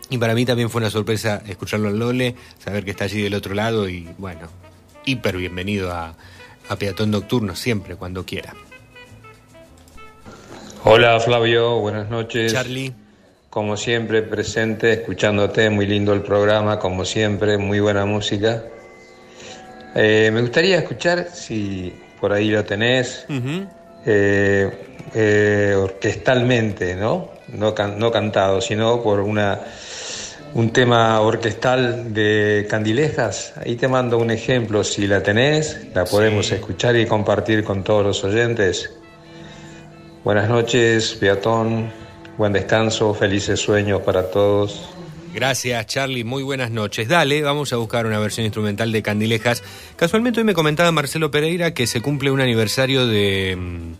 Y 0.10 0.18
para 0.18 0.34
mí 0.36 0.46
también 0.46 0.70
fue 0.70 0.80
una 0.82 0.90
sorpresa 0.90 1.42
escucharlo 1.48 1.88
al 1.88 1.98
Lole, 1.98 2.36
saber 2.64 2.84
que 2.84 2.92
está 2.92 3.06
allí 3.06 3.22
del 3.22 3.34
otro 3.34 3.54
lado 3.54 3.88
y 3.88 4.10
bueno, 4.18 4.50
hiper 5.06 5.38
bienvenido 5.38 5.92
a, 5.92 6.16
a 6.68 6.76
Peatón 6.76 7.12
Nocturno 7.12 7.56
siempre, 7.56 7.96
cuando 7.96 8.26
quiera. 8.26 8.54
Hola 10.84 11.20
Flavio, 11.20 11.80
buenas 11.80 12.10
noches. 12.10 12.52
Charlie. 12.52 12.94
Como 13.50 13.76
siempre, 13.78 14.22
presente, 14.22 14.94
escuchándote, 14.94 15.70
muy 15.70 15.86
lindo 15.86 16.14
el 16.14 16.22
programa, 16.22 16.80
como 16.80 17.04
siempre, 17.06 17.58
muy 17.58 17.80
buena 17.82 18.06
música. 18.06 18.64
Eh, 19.94 20.30
me 20.34 20.42
gustaría 20.42 20.78
escuchar, 20.78 21.28
si 21.34 21.94
por 22.20 22.32
ahí 22.32 22.50
lo 22.50 22.64
tenés, 22.64 23.26
eh, 24.06 24.72
eh, 25.14 25.76
orquestalmente, 25.78 26.96
¿no? 26.96 27.30
No, 27.50 27.76
can- 27.76 28.00
no 28.00 28.10
cantado, 28.10 28.62
sino 28.62 29.04
por 29.04 29.20
una, 29.20 29.60
un 30.54 30.72
tema 30.72 31.20
orquestal 31.22 32.14
de 32.14 32.68
Candilejas. 32.70 33.54
Ahí 33.58 33.76
te 33.76 33.88
mando 33.88 34.18
un 34.18 34.32
ejemplo, 34.32 34.84
si 34.84 35.08
la 35.08 35.24
tenés, 35.24 35.88
la 35.94 36.06
podemos 36.06 36.52
escuchar 36.52 36.96
y 36.98 37.06
compartir 37.06 37.64
con 37.64 37.84
todos 37.84 38.06
los 38.06 38.24
oyentes. 38.24 38.92
Buenas 40.24 40.50
noches, 40.50 41.16
peatón, 41.20 41.92
buen 42.38 42.54
descanso, 42.54 43.14
felices 43.14 43.60
sueños 43.60 44.02
para 44.02 44.30
todos. 44.30 44.90
Gracias, 45.34 45.86
Charlie. 45.86 46.26
Muy 46.26 46.44
buenas 46.44 46.72
noches. 46.72 47.08
Dale, 47.08 47.42
vamos 47.42 47.72
a 47.72 47.78
buscar 47.78 48.06
una 48.06 48.20
versión 48.20 48.46
instrumental 48.46 48.92
de 48.92 49.02
Candilejas. 49.02 49.64
Casualmente 49.96 50.42
hoy 50.42 50.44
me 50.44 50.54
comentaba 50.54 50.92
Marcelo 50.92 51.32
Pereira 51.32 51.74
que 51.74 51.88
se 51.88 52.02
cumple 52.02 52.32
un 52.32 52.42
aniversario 52.42 53.08
de 53.08 53.56
mm, 53.58 53.94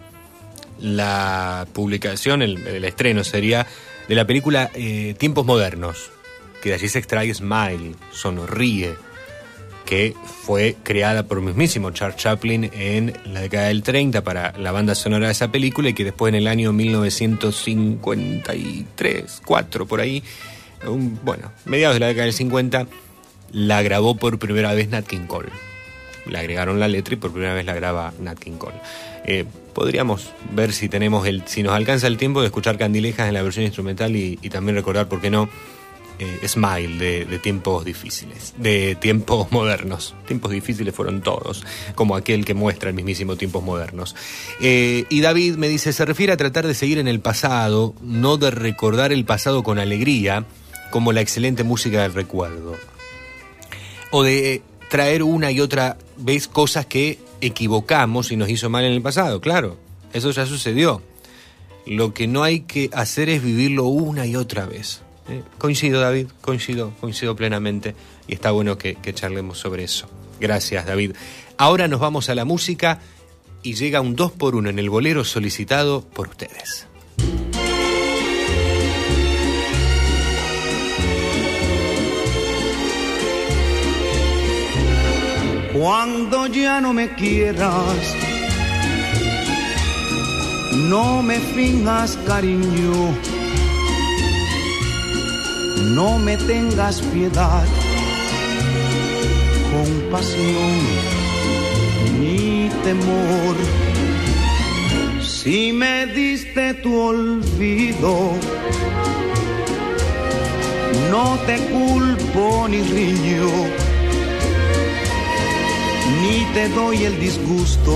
la 0.82 1.66
publicación, 1.72 2.42
el, 2.42 2.68
el 2.68 2.84
estreno 2.84 3.24
sería, 3.24 3.66
de 4.10 4.16
la 4.16 4.28
película 4.28 4.70
eh, 4.74 5.16
Tiempos 5.18 5.46
Modernos, 5.46 6.12
que 6.62 6.70
de 6.70 6.76
allí 6.76 6.88
se 6.90 7.00
extrae 7.00 7.34
Smile, 7.34 7.96
Sonríe, 8.12 8.94
que 9.86 10.14
fue 10.46 10.76
creada 10.84 11.24
por 11.24 11.42
mismísimo 11.42 11.92
Charles 11.92 12.16
Chaplin 12.18 12.70
en 12.74 13.14
la 13.26 13.42
década 13.42 13.68
del 13.68 13.84
30 13.84 14.24
para 14.24 14.54
la 14.58 14.72
banda 14.72 14.96
sonora 14.96 15.26
de 15.28 15.34
esa 15.34 15.52
película 15.52 15.90
y 15.90 15.94
que 15.94 16.04
después 16.06 16.30
en 16.32 16.36
el 16.36 16.48
año 16.48 16.72
1953, 16.72 19.42
4 19.46 19.86
por 19.86 20.00
ahí, 20.02 20.24
un- 20.88 21.20
bueno, 21.24 21.52
mediados 21.66 21.96
de 21.96 22.00
la 22.00 22.08
década 22.08 22.26
del 22.26 22.34
50, 22.34 22.88
la 23.52 23.82
grabó 23.82 24.16
por 24.16 24.40
primera 24.40 24.74
vez 24.74 24.90
Nat 24.90 25.06
King 25.06 25.28
Cole. 25.28 25.50
Le 26.28 26.38
agregaron 26.38 26.80
la 26.80 26.88
letra 26.88 27.16
y 27.16 27.18
por 27.18 27.32
primera 27.32 27.54
vez 27.54 27.66
la 27.66 27.74
graba 27.74 28.14
Nat 28.20 28.38
King 28.40 28.58
Cole. 28.58 28.76
Eh, 29.26 29.46
podríamos 29.74 30.32
ver 30.54 30.72
si 30.74 30.88
tenemos 30.90 31.28
el, 31.28 31.44
si 31.48 31.64
nos 31.64 31.74
alcanza 31.74 32.08
el 32.08 32.18
tiempo 32.18 32.42
de 32.42 32.48
escuchar 32.48 32.78
Candilejas 32.78 33.28
en 33.28 33.34
la 33.34 33.42
versión 33.42 33.66
instrumental 33.66 34.16
y, 34.16 34.38
y 34.42 34.50
también 34.50 34.76
recordar, 34.76 35.08
¿por 35.10 35.22
qué 35.22 35.30
no? 35.30 35.50
Eh, 36.22 36.48
Smile 36.48 37.26
de, 37.26 37.40
tiempos 37.40 37.84
difíciles, 37.84 38.54
de 38.58 38.94
tiempos 38.94 39.52
modernos. 39.52 40.14
Tiempos 40.28 40.52
difíciles 40.52 40.94
fueron 40.94 41.22
todos, 41.22 41.66
como 41.96 42.16
aquel 42.16 42.46
que 42.46 42.54
muestra 42.54 42.90
el 42.90 42.96
mismísimo 42.96 43.38
tiempos 43.38 43.64
modernos. 43.64 44.16
Eh, 44.62 45.06
y 45.10 45.22
David 45.22 45.56
me 45.56 45.68
dice, 45.68 45.92
se 45.94 46.06
refiere 46.06 46.32
a 46.32 46.38
tratar 46.38 46.68
de 46.68 46.76
seguir 46.76 47.00
en 47.00 47.08
el 47.08 47.22
pasado, 47.22 47.96
no 48.04 48.38
de 48.38 48.52
recordar 48.52 49.12
el 49.12 49.26
pasado 49.26 49.64
con 49.64 49.80
alegría, 49.80 50.46
como 50.92 51.12
la 51.12 51.22
excelente 51.22 51.64
música 51.64 52.04
del 52.04 52.14
recuerdo. 52.14 52.76
O 54.12 54.22
de 54.22 54.62
traer 54.92 55.24
una 55.24 55.52
y 55.52 55.60
otra 55.60 55.98
vez 56.18 56.48
cosas 56.48 56.86
que 56.86 57.18
equivocamos 57.40 58.32
y 58.32 58.36
nos 58.36 58.50
hizo 58.50 58.70
mal 58.70 58.84
en 58.84 58.92
el 58.92 59.02
pasado, 59.02 59.42
claro, 59.42 59.78
eso 60.14 60.30
ya 60.30 60.46
sucedió. 60.46 61.02
Lo 61.88 62.14
que 62.14 62.28
no 62.28 62.44
hay 62.44 62.60
que 62.60 62.92
hacer 62.94 63.28
es 63.30 63.42
vivirlo 63.42 63.86
una 63.86 64.28
y 64.28 64.36
otra 64.36 64.68
vez. 64.68 65.02
¿Eh? 65.32 65.44
Coincido, 65.58 66.02
David, 66.02 66.28
coincido, 66.42 66.92
coincido 67.00 67.36
plenamente 67.36 67.96
y 68.28 68.34
está 68.34 68.52
bueno 68.52 68.78
que, 68.78 68.98
charlemos 69.14 69.58
sobre 69.58 69.84
eso. 69.84 70.08
Gracias, 70.40 70.86
David. 70.86 71.14
Ahora 71.58 71.88
nos 71.88 72.00
vamos 72.00 72.30
a 72.30 72.36
la 72.36 72.46
música 72.46 73.00
y 73.64 73.76
llega 73.76 74.02
un 74.02 74.16
2 74.16 74.32
por 74.34 74.56
1 74.56 74.70
en 74.70 74.80
el 74.80 74.90
bolero 74.90 75.24
solicitado 75.24 76.02
por 76.02 76.30
ustedes. 76.30 76.88
Cuando 85.74 86.48
ya 86.48 86.82
no 86.82 86.94
me 86.94 87.16
quieras, 87.16 88.16
no 90.90 91.24
me 91.24 91.40
finjas 91.40 92.18
cariño, 92.28 93.16
no 95.82 96.18
me 96.20 96.38
tengas 96.38 97.02
piedad, 97.02 97.66
compasión 99.72 100.78
ni 102.20 102.70
temor. 102.84 103.56
Si 105.22 105.74
me 105.74 106.06
diste 106.08 106.74
tu 106.76 107.00
olvido, 107.00 108.32
no 111.10 111.38
te 111.46 111.58
culpo 111.74 112.68
ni 112.70 112.82
riño 112.82 113.50
ni 116.22 116.46
te 116.54 116.70
doy 116.70 117.06
el 117.06 117.20
disgusto 117.20 117.94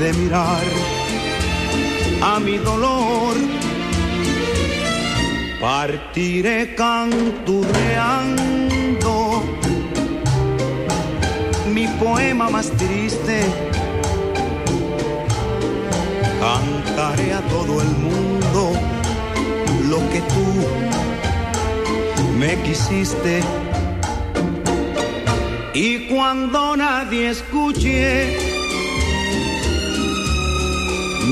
de 0.00 0.12
mirar 0.14 0.64
a 2.22 2.40
mi 2.40 2.58
dolor. 2.58 3.36
Partiré 5.60 6.74
canturreando 6.74 9.42
mi 11.74 11.86
poema 12.02 12.48
más 12.48 12.70
triste. 12.70 13.44
Cantaré 16.40 17.34
a 17.34 17.42
todo 17.42 17.82
el 17.82 17.88
mundo 17.88 18.72
lo 19.90 19.98
que 20.10 20.22
tú 20.32 20.46
me 22.38 22.56
quisiste. 22.62 23.42
Y 25.74 26.08
cuando 26.08 26.74
nadie 26.74 27.28
escuche 27.28 28.38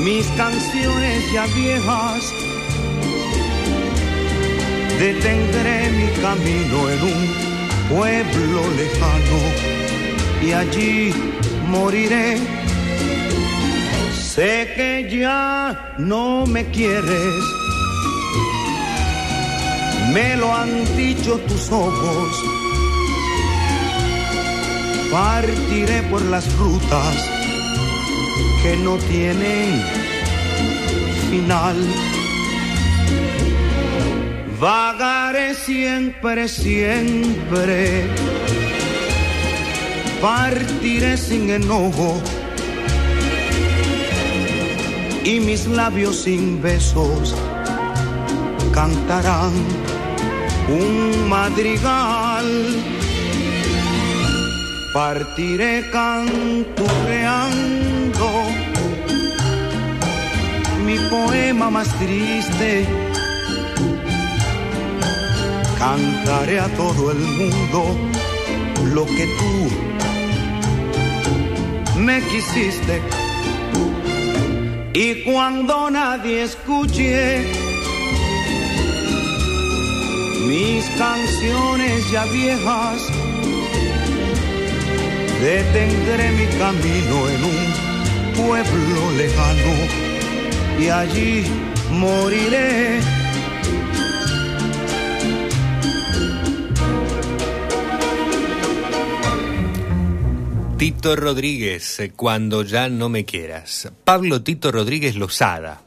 mis 0.03 0.27
canciones 0.37 1.31
ya 1.33 1.47
viejas, 1.47 2.31
detendré 4.99 5.89
mi 5.91 6.07
camino 6.21 6.89
en 6.89 7.01
un 7.01 7.21
pueblo 7.89 8.61
lejano 8.77 9.39
y 10.45 10.51
allí 10.51 11.13
moriré. 11.67 12.37
Sé 14.13 14.73
que 14.75 15.07
ya 15.09 15.95
no 15.97 16.45
me 16.45 16.65
quieres, 16.67 17.43
me 20.13 20.35
lo 20.37 20.53
han 20.53 20.71
dicho 20.95 21.39
tus 21.47 21.71
ojos 21.71 22.59
partiré 25.11 26.03
por 26.03 26.21
las 26.21 26.45
rutas 26.57 27.29
que 28.61 28.77
no 28.77 28.97
tienen 28.97 29.83
final. 31.31 31.75
Vagaré 34.59 35.53
siempre, 35.53 36.47
siempre. 36.47 38.07
Partiré 40.21 41.15
sin 41.15 41.49
enojo 41.49 42.21
y 45.23 45.39
mis 45.39 45.65
labios 45.67 46.23
sin 46.23 46.61
besos 46.61 47.35
cantarán 48.73 49.53
un 50.67 51.29
madrigal 51.29 52.45
partiré 54.93 55.89
canturreando 55.91 58.29
mi 60.85 60.97
poema 61.09 61.69
más 61.69 61.87
triste. 61.99 63.08
Cantaré 65.79 66.59
a 66.59 66.67
todo 66.75 67.11
el 67.11 67.19
mundo 67.19 67.97
lo 68.93 69.05
que 69.05 69.25
tú 69.39 69.69
me 71.99 72.21
quisiste. 72.23 73.01
Y 74.93 75.23
cuando 75.23 75.89
nadie 75.89 76.43
escuche 76.43 77.45
mis 80.47 80.85
canciones 80.97 82.11
ya 82.11 82.25
viejas, 82.25 83.01
detendré 85.41 86.31
mi 86.31 86.45
camino 86.57 87.29
en 87.29 87.43
un 87.53 87.59
pueblo 88.35 89.11
lejano 89.15 89.73
y 90.77 90.89
allí 90.89 91.45
moriré. 91.91 93.18
Tito 100.79 101.17
Rodríguez, 101.17 101.99
eh, 101.99 102.13
Cuando 102.15 102.63
ya 102.63 102.87
no 102.87 103.09
me 103.09 103.25
quieras. 103.25 103.91
Pablo 104.05 104.43
Tito 104.43 104.71
Rodríguez 104.71 105.17
Lozada. 105.17 105.81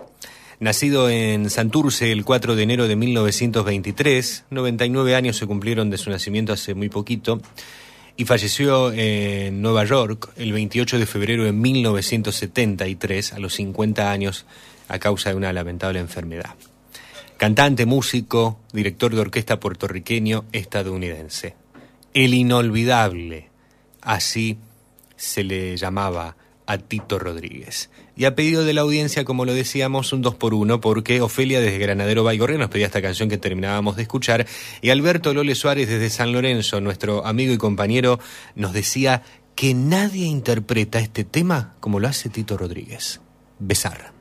Nacido 0.60 1.08
en 1.08 1.48
Santurce 1.48 2.12
el 2.12 2.26
4 2.26 2.54
de 2.54 2.62
enero 2.62 2.86
de 2.86 2.94
1923, 2.96 4.44
99 4.50 5.14
años 5.14 5.38
se 5.38 5.46
cumplieron 5.46 5.88
de 5.88 5.96
su 5.96 6.10
nacimiento 6.10 6.52
hace 6.52 6.74
muy 6.74 6.90
poquito, 6.90 7.40
y 8.18 8.26
falleció 8.26 8.92
en 8.92 9.62
Nueva 9.62 9.86
York 9.86 10.28
el 10.36 10.52
28 10.52 10.98
de 10.98 11.06
febrero 11.06 11.44
de 11.44 11.52
1973, 11.52 13.32
a 13.32 13.38
los 13.38 13.54
50 13.54 14.10
años, 14.10 14.44
a 14.88 14.98
causa 14.98 15.30
de 15.30 15.36
una 15.36 15.54
lamentable 15.54 16.00
enfermedad. 16.00 16.54
Cantante, 17.38 17.86
músico, 17.86 18.60
director 18.74 19.14
de 19.14 19.22
orquesta 19.22 19.58
puertorriqueño 19.58 20.44
estadounidense. 20.52 21.54
El 22.12 22.34
inolvidable, 22.34 23.48
así 24.02 24.58
se 25.22 25.44
le 25.44 25.76
llamaba 25.76 26.36
a 26.66 26.78
Tito 26.78 27.18
Rodríguez. 27.18 27.90
Y 28.16 28.24
a 28.24 28.34
pedido 28.34 28.64
de 28.64 28.72
la 28.72 28.80
audiencia, 28.80 29.24
como 29.24 29.44
lo 29.44 29.54
decíamos, 29.54 30.12
un 30.12 30.20
2 30.20 30.34
por 30.34 30.52
1 30.52 30.80
porque 30.80 31.20
Ofelia 31.20 31.60
desde 31.60 31.78
Granadero 31.78 32.24
Baigorria 32.24 32.58
nos 32.58 32.70
pedía 32.70 32.86
esta 32.86 33.02
canción 33.02 33.28
que 33.28 33.38
terminábamos 33.38 33.96
de 33.96 34.02
escuchar, 34.02 34.46
y 34.80 34.90
Alberto 34.90 35.32
Lole 35.32 35.54
Suárez 35.54 35.88
desde 35.88 36.10
San 36.10 36.32
Lorenzo, 36.32 36.80
nuestro 36.80 37.24
amigo 37.24 37.52
y 37.52 37.58
compañero, 37.58 38.18
nos 38.56 38.72
decía 38.72 39.22
que 39.54 39.74
nadie 39.74 40.26
interpreta 40.26 40.98
este 40.98 41.24
tema 41.24 41.76
como 41.78 42.00
lo 42.00 42.08
hace 42.08 42.28
Tito 42.28 42.56
Rodríguez. 42.56 43.20
Besar. 43.58 44.11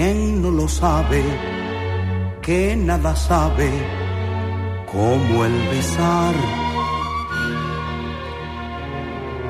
¿Quién 0.00 0.42
no 0.42 0.52
lo 0.52 0.68
sabe? 0.68 1.24
Que 2.40 2.76
nada 2.76 3.16
sabe 3.16 3.68
como 4.92 5.44
el 5.44 5.56
besar. 5.70 6.34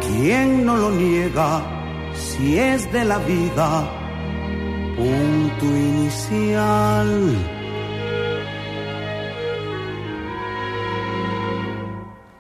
¿Quién 0.00 0.64
no 0.64 0.74
lo 0.78 0.90
niega 0.90 1.50
si 2.14 2.58
es 2.58 2.90
de 2.90 3.04
la 3.04 3.18
vida 3.18 3.68
punto 4.96 5.66
inicial? 5.66 7.10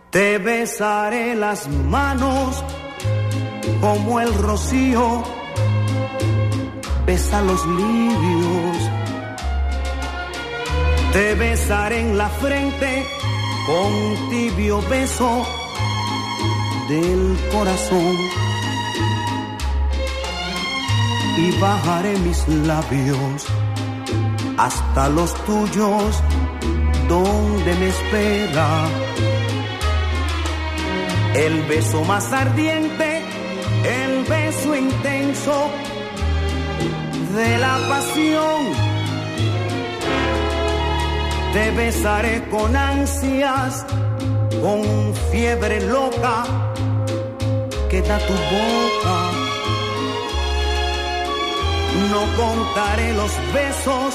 Te 0.08 0.38
besaré 0.38 1.34
las 1.34 1.68
manos 1.68 2.64
como 3.82 4.18
el 4.18 4.32
rocío 4.32 5.22
besa 7.08 7.40
los 7.40 7.64
libios. 7.66 8.76
Te 11.14 11.34
besaré 11.36 12.00
en 12.00 12.18
la 12.18 12.28
frente 12.28 13.06
con 13.66 14.28
tibio 14.28 14.82
beso 14.90 15.30
del 16.90 17.22
corazón 17.50 18.14
y 21.38 21.50
bajaré 21.58 22.18
mis 22.18 22.46
labios 22.46 23.46
hasta 24.58 25.08
los 25.08 25.32
tuyos 25.46 26.22
donde 27.08 27.74
me 27.80 27.88
espera 27.88 28.68
el 31.34 31.62
beso 31.62 32.04
más 32.04 32.30
ardiente, 32.32 33.22
el 34.02 34.24
beso 34.24 34.76
intenso 34.76 35.70
de 37.34 37.58
la 37.58 37.78
pasión. 37.88 38.60
Te 41.52 41.70
besaré 41.72 42.48
con 42.50 42.76
ansias, 42.76 43.84
con 44.62 45.14
fiebre 45.30 45.80
loca 45.88 46.44
que 47.90 48.02
da 48.02 48.18
tu 48.18 48.32
boca. 48.32 49.18
No 52.10 52.22
contaré 52.36 53.12
los 53.14 53.32
besos 53.52 54.14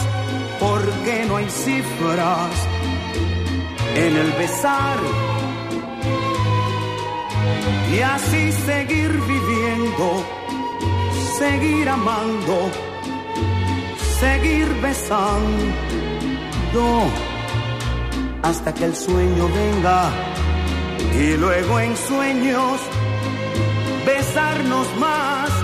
porque 0.60 1.26
no 1.28 1.38
hay 1.38 1.50
cifras 1.50 2.52
en 3.96 4.16
el 4.16 4.32
besar. 4.34 4.98
Y 7.94 8.00
así 8.00 8.52
seguir 8.52 9.12
viviendo, 9.28 10.26
seguir 11.38 11.90
amando, 11.90 12.72
seguir 14.24 14.68
besando 14.82 15.74
hasta 18.42 18.74
que 18.74 18.86
el 18.86 18.96
sueño 18.96 19.50
venga 19.50 20.10
y 21.14 21.36
luego 21.36 21.80
en 21.82 21.98
sueños 21.98 22.80
besarnos 24.06 24.88
más. 24.98 25.63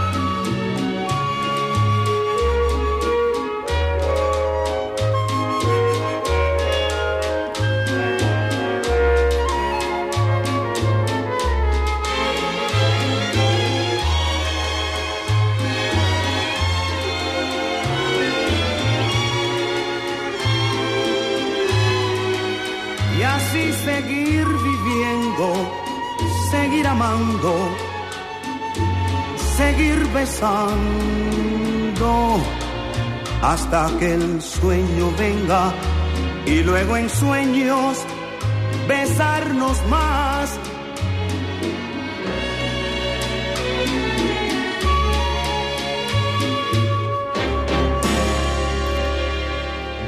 Amando, 26.99 27.53
seguir 29.55 30.05
besando, 30.13 30.81
hasta 33.41 33.89
que 33.97 34.15
el 34.15 34.41
sueño 34.41 35.09
venga 35.17 35.73
y 36.45 36.61
luego 36.61 36.97
en 36.97 37.09
sueños 37.09 37.99
besarnos 38.85 39.81
más. 39.87 40.59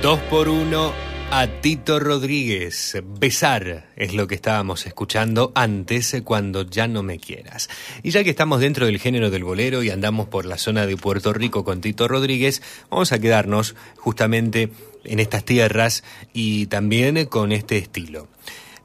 Dos 0.02 0.20
por 0.30 0.50
uno 0.50 0.92
a 1.34 1.48
Tito 1.62 1.98
Rodríguez. 1.98 3.02
Besar 3.18 3.90
es 3.96 4.14
lo 4.14 4.28
que 4.28 4.36
estábamos 4.36 4.86
escuchando 4.86 5.54
antes 5.56 6.14
eh, 6.14 6.24
cuando 6.24 6.70
ya 6.70 6.90
no 6.90 7.04
me 7.04 7.20
quieras. 7.20 7.70
Y 8.04 8.12
ya 8.12 8.26
que 8.26 8.32
estamos 8.32 8.60
dentro 8.60 8.86
del 8.86 9.00
género 9.00 9.30
del 9.30 9.46
bolero 9.46 9.82
y 9.82 9.90
andamos 9.90 10.28
por 10.28 10.46
la 10.46 10.58
zona 10.58 10.86
de 10.86 10.98
Puerto 10.98 11.32
Rico 11.32 11.64
con 11.64 11.80
Tito 11.80 12.10
Rodríguez, 12.10 12.62
vamos 12.90 13.14
a 13.14 13.20
quedarnos 13.20 13.76
justamente 13.96 14.72
en 15.06 15.20
estas 15.22 15.46
tierras 15.46 16.04
y 16.34 16.66
también 16.66 17.26
con 17.26 17.54
este 17.54 17.78
estilo. 17.78 18.28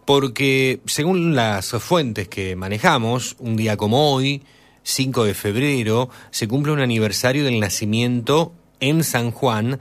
Porque 0.05 0.81
según 0.87 1.35
las 1.35 1.71
fuentes 1.71 2.29
que 2.29 2.55
manejamos, 2.55 3.35
un 3.41 3.57
día 3.57 3.77
como 3.77 4.13
hoy, 4.13 4.45
5 4.85 5.25
de 5.25 5.35
febrero, 5.35 6.11
se 6.31 6.47
cumple 6.47 6.73
un 6.73 6.81
aniversario 6.81 7.45
del 7.45 7.59
nacimiento 7.59 8.55
en 8.79 9.03
San 9.03 9.33
Juan, 9.33 9.81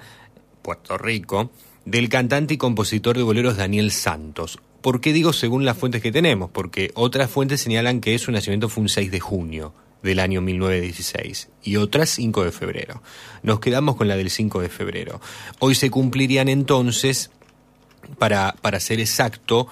Puerto 0.63 0.97
Rico, 0.97 1.51
del 1.85 2.09
cantante 2.09 2.55
y 2.55 2.57
compositor 2.57 3.15
de 3.15 3.23
boleros 3.23 3.57
Daniel 3.57 3.91
Santos. 3.91 4.59
¿Por 4.81 5.01
qué 5.01 5.13
digo 5.13 5.33
según 5.33 5.65
las 5.65 5.77
fuentes 5.77 6.01
que 6.01 6.11
tenemos? 6.11 6.49
Porque 6.51 6.91
otras 6.95 7.29
fuentes 7.29 7.61
señalan 7.61 8.01
que 8.01 8.17
su 8.19 8.31
nacimiento 8.31 8.69
fue 8.69 8.83
un 8.83 8.89
6 8.89 9.11
de 9.11 9.19
junio 9.19 9.73
del 10.03 10.19
año 10.19 10.41
1916 10.41 11.49
y 11.63 11.77
otras 11.77 12.09
5 12.11 12.43
de 12.43 12.51
febrero. 12.51 13.01
Nos 13.41 13.59
quedamos 13.59 13.95
con 13.95 14.07
la 14.07 14.15
del 14.15 14.29
5 14.29 14.61
de 14.61 14.69
febrero. 14.69 15.19
Hoy 15.59 15.73
se 15.75 15.89
cumplirían 15.89 16.49
entonces, 16.49 17.31
para, 18.19 18.55
para 18.61 18.79
ser 18.79 18.99
exacto, 18.99 19.67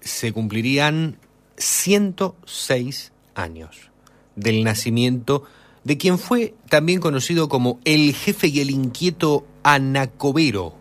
se 0.00 0.32
cumplirían 0.32 1.18
106 1.56 3.12
años 3.34 3.90
del 4.36 4.64
nacimiento 4.64 5.44
de 5.84 5.98
quien 5.98 6.18
fue 6.18 6.54
también 6.68 7.00
conocido 7.00 7.48
como 7.48 7.78
el 7.84 8.14
jefe 8.14 8.48
y 8.48 8.60
el 8.60 8.70
inquieto 8.70 9.46
Anacobero, 9.62 10.74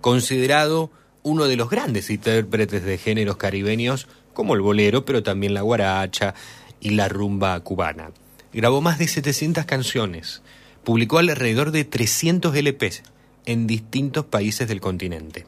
considerado 0.00 0.90
uno 1.22 1.46
de 1.46 1.56
los 1.56 1.70
grandes 1.70 2.10
intérpretes 2.10 2.84
de 2.84 2.98
géneros 2.98 3.36
caribeños 3.36 4.06
como 4.32 4.54
el 4.54 4.60
bolero, 4.60 5.04
pero 5.04 5.22
también 5.22 5.54
la 5.54 5.62
guaracha 5.62 6.34
y 6.80 6.90
la 6.90 7.08
rumba 7.08 7.58
cubana. 7.60 8.10
Grabó 8.52 8.80
más 8.80 8.98
de 8.98 9.08
700 9.08 9.64
canciones, 9.64 10.42
publicó 10.84 11.18
alrededor 11.18 11.72
de 11.72 11.84
300 11.84 12.54
LPs 12.54 13.02
en 13.44 13.66
distintos 13.66 14.26
países 14.26 14.68
del 14.68 14.80
continente. 14.80 15.46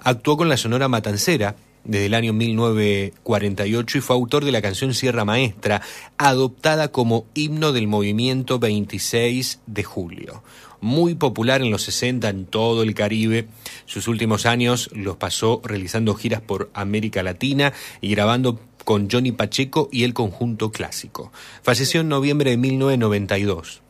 Actuó 0.00 0.36
con 0.36 0.48
la 0.48 0.56
Sonora 0.56 0.88
Matancera 0.88 1.56
desde 1.84 2.06
el 2.06 2.14
año 2.14 2.32
1948 2.32 3.98
y 3.98 4.00
fue 4.00 4.16
autor 4.16 4.44
de 4.44 4.52
la 4.52 4.62
canción 4.62 4.94
Sierra 4.94 5.24
Maestra, 5.24 5.80
adoptada 6.18 6.88
como 6.88 7.26
himno 7.34 7.72
del 7.72 7.88
movimiento 7.88 8.58
26 8.58 9.60
de 9.66 9.84
julio. 9.84 10.42
Muy 10.80 11.14
popular 11.14 11.60
en 11.60 11.70
los 11.70 11.82
60 11.82 12.28
en 12.28 12.46
todo 12.46 12.82
el 12.82 12.94
Caribe, 12.94 13.48
sus 13.86 14.06
últimos 14.06 14.46
años 14.46 14.90
los 14.92 15.16
pasó 15.16 15.60
realizando 15.64 16.14
giras 16.14 16.40
por 16.40 16.70
América 16.72 17.22
Latina 17.22 17.72
y 18.00 18.10
grabando 18.10 18.60
con 18.84 19.10
Johnny 19.10 19.32
Pacheco 19.32 19.88
y 19.90 20.04
el 20.04 20.14
conjunto 20.14 20.70
clásico. 20.70 21.32
Falleció 21.62 22.00
en 22.00 22.08
noviembre 22.08 22.52
de 22.52 22.56
1992, 22.56 23.82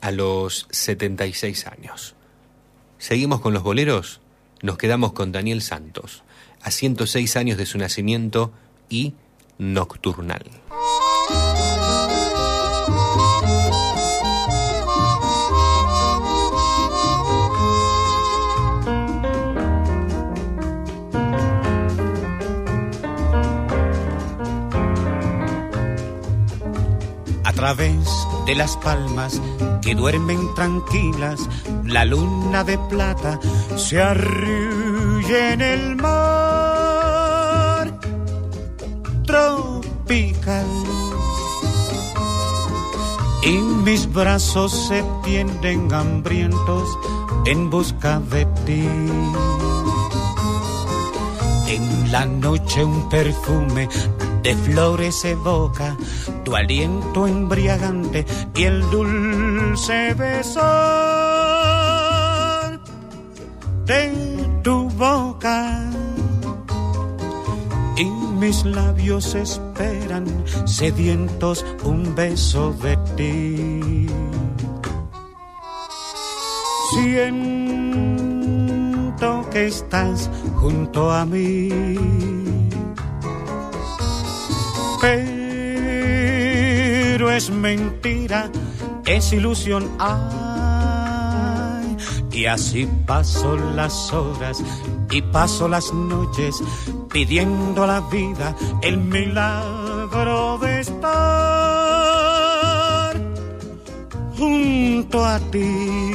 a 0.00 0.10
los 0.10 0.66
76 0.70 1.66
años. 1.66 2.14
¿Seguimos 2.98 3.40
con 3.40 3.54
los 3.54 3.62
boleros? 3.62 4.20
Nos 4.62 4.78
quedamos 4.78 5.12
con 5.12 5.32
Daniel 5.32 5.62
Santos, 5.62 6.22
a 6.62 6.70
106 6.70 7.36
años 7.36 7.58
de 7.58 7.66
su 7.66 7.78
nacimiento 7.78 8.52
y 8.88 9.14
Nocturnal. 9.58 10.44
Través 27.54 28.08
de 28.46 28.54
las 28.54 28.76
palmas 28.76 29.40
que 29.82 29.94
duermen 29.94 30.54
tranquilas, 30.54 31.48
la 31.84 32.04
luna 32.04 32.64
de 32.64 32.78
plata 32.78 33.38
se 33.76 34.00
arrulla 34.00 35.52
en 35.52 35.60
el 35.60 35.96
mar 35.96 37.14
tropical. 39.26 40.66
Y 43.42 43.52
mis 43.58 44.10
brazos 44.12 44.72
se 44.88 45.04
tienden 45.22 45.92
hambrientos 45.92 46.88
en 47.44 47.68
busca 47.70 48.20
de 48.20 48.46
ti. 48.64 48.88
En 51.68 52.12
la 52.12 52.24
noche 52.26 52.84
un 52.84 53.08
perfume 53.08 53.88
de 54.44 54.54
flores 54.56 55.24
evoca 55.24 55.96
tu 56.44 56.54
aliento 56.54 57.26
embriagante 57.26 58.26
y 58.54 58.64
el 58.64 58.82
dulce 58.90 60.12
beso 60.12 60.60
de 63.86 64.12
tu 64.62 64.90
boca. 64.90 65.90
Y 67.96 68.04
mis 68.04 68.66
labios 68.66 69.34
esperan 69.34 70.26
sedientos 70.66 71.64
un 71.82 72.14
beso 72.14 72.74
de 72.82 72.98
ti. 73.16 74.06
Siento 76.92 77.48
que 79.50 79.68
estás 79.68 80.28
junto 80.60 81.10
a 81.10 81.24
mí 81.24 82.43
Pero 85.04 85.20
es 87.30 87.50
mentira, 87.50 88.50
es 89.04 89.34
ilusión. 89.34 89.90
Ay, 89.98 91.94
y 92.32 92.46
así 92.46 92.88
paso 93.06 93.54
las 93.76 94.10
horas 94.14 94.64
y 95.10 95.20
paso 95.20 95.68
las 95.68 95.92
noches 95.92 96.62
pidiendo 97.12 97.84
a 97.84 97.86
la 97.86 98.00
vida 98.00 98.56
el 98.80 98.96
milagro 98.96 100.56
de 100.56 100.80
estar 100.80 101.04
junto 104.38 105.22
a 105.22 105.38
ti. 105.50 106.14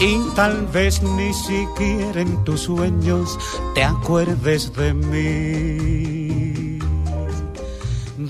Y 0.00 0.18
tal 0.34 0.66
vez 0.66 1.00
ni 1.00 1.32
siquiera 1.32 2.22
en 2.22 2.42
tus 2.42 2.62
sueños 2.62 3.38
te 3.76 3.84
acuerdes 3.84 4.74
de 4.74 4.94
mí. 4.94 6.15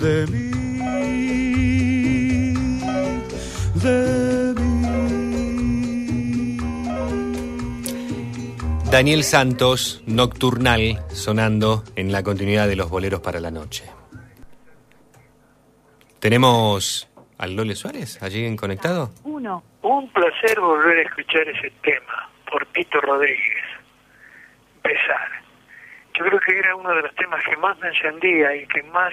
De 0.01 0.27
mí. 0.27 0.51
De 3.83 4.47
Daniel 8.91 9.25
Santos, 9.25 10.03
Nocturnal, 10.07 11.03
sonando 11.09 11.83
en 11.97 12.13
la 12.13 12.23
continuidad 12.23 12.69
de 12.69 12.77
los 12.77 12.89
boleros 12.89 13.21
para 13.21 13.41
la 13.41 13.51
noche. 13.51 13.85
Tenemos 16.19 17.09
al 17.39 17.57
Lole 17.57 17.75
Suárez 17.75 18.23
allí 18.23 18.45
en 18.45 18.57
conectado. 18.57 19.11
Uno. 19.25 19.63
Un 19.83 20.11
placer 20.13 20.61
volver 20.61 20.99
a 20.99 21.03
escuchar 21.03 21.49
ese 21.49 21.71
tema 21.83 22.31
por 22.51 22.65
Tito 22.67 23.01
Rodríguez. 23.01 23.65
Besar. 24.83 25.31
Yo 26.19 26.25
creo 26.25 26.41
que 26.41 26.59
era 26.59 26.75
uno 26.77 26.95
de 26.95 27.03
los 27.03 27.15
temas 27.15 27.45
que 27.45 27.57
más 27.57 27.79
me 27.79 27.89
encendía 27.89 28.55
y 28.57 28.67
que 28.67 28.83
más 28.85 29.13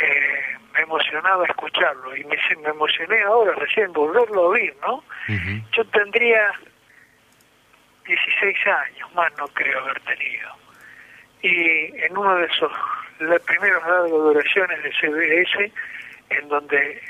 eh, 0.00 0.56
me 0.74 0.80
emocionaba 0.80 1.44
escucharlo. 1.46 2.16
Y 2.16 2.24
me, 2.24 2.36
me 2.62 2.68
emocioné 2.68 3.20
ahora 3.22 3.52
recién 3.54 3.92
volverlo 3.92 4.42
a 4.42 4.48
oír, 4.48 4.74
¿no? 4.82 5.02
Yo 5.72 5.84
tendría 5.86 6.52
16 8.06 8.56
años, 8.66 9.14
más 9.14 9.30
no 9.38 9.46
creo 9.48 9.80
haber 9.80 10.00
tenido. 10.00 10.48
Y 11.42 12.02
en 12.02 12.16
uno 12.16 12.36
de 12.36 12.46
esos 12.46 12.72
los 13.20 13.40
primeros 13.42 13.82
largas 13.82 14.10
duraciones 14.10 14.82
de 14.82 14.92
CBS, 14.92 15.72
en 16.30 16.48
donde 16.48 17.00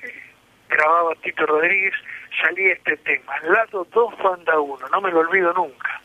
grababa 0.69 1.15
Tito 1.17 1.47
Rodríguez, 1.47 1.95
salía 2.43 2.73
este 2.75 2.97
tema, 2.99 3.39
lado 3.43 3.87
2, 3.91 4.19
banda 4.23 4.59
1, 4.59 4.89
no 4.89 5.01
me 5.01 5.11
lo 5.11 5.21
olvido 5.21 5.53
nunca. 5.53 6.01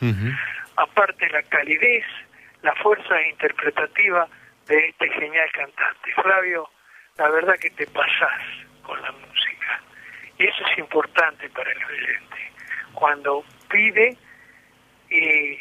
Aparte 0.76 1.28
la 1.30 1.42
calidez, 1.44 2.04
la 2.62 2.74
fuerza 2.76 3.20
interpretativa 3.28 4.28
de 4.66 4.88
este 4.88 5.08
genial 5.10 5.48
cantante. 5.52 6.12
Flavio, 6.22 6.68
la 7.18 7.30
verdad 7.30 7.54
que 7.60 7.70
te 7.70 7.86
pasás 7.86 8.42
con 8.82 9.00
la 9.00 9.12
música. 9.12 9.80
Y 10.38 10.46
eso 10.46 10.64
es 10.70 10.78
importante 10.78 11.48
para 11.50 11.70
el 11.70 11.84
oyente. 11.84 12.52
Cuando 12.92 13.44
pide 13.68 14.16
y 15.10 15.58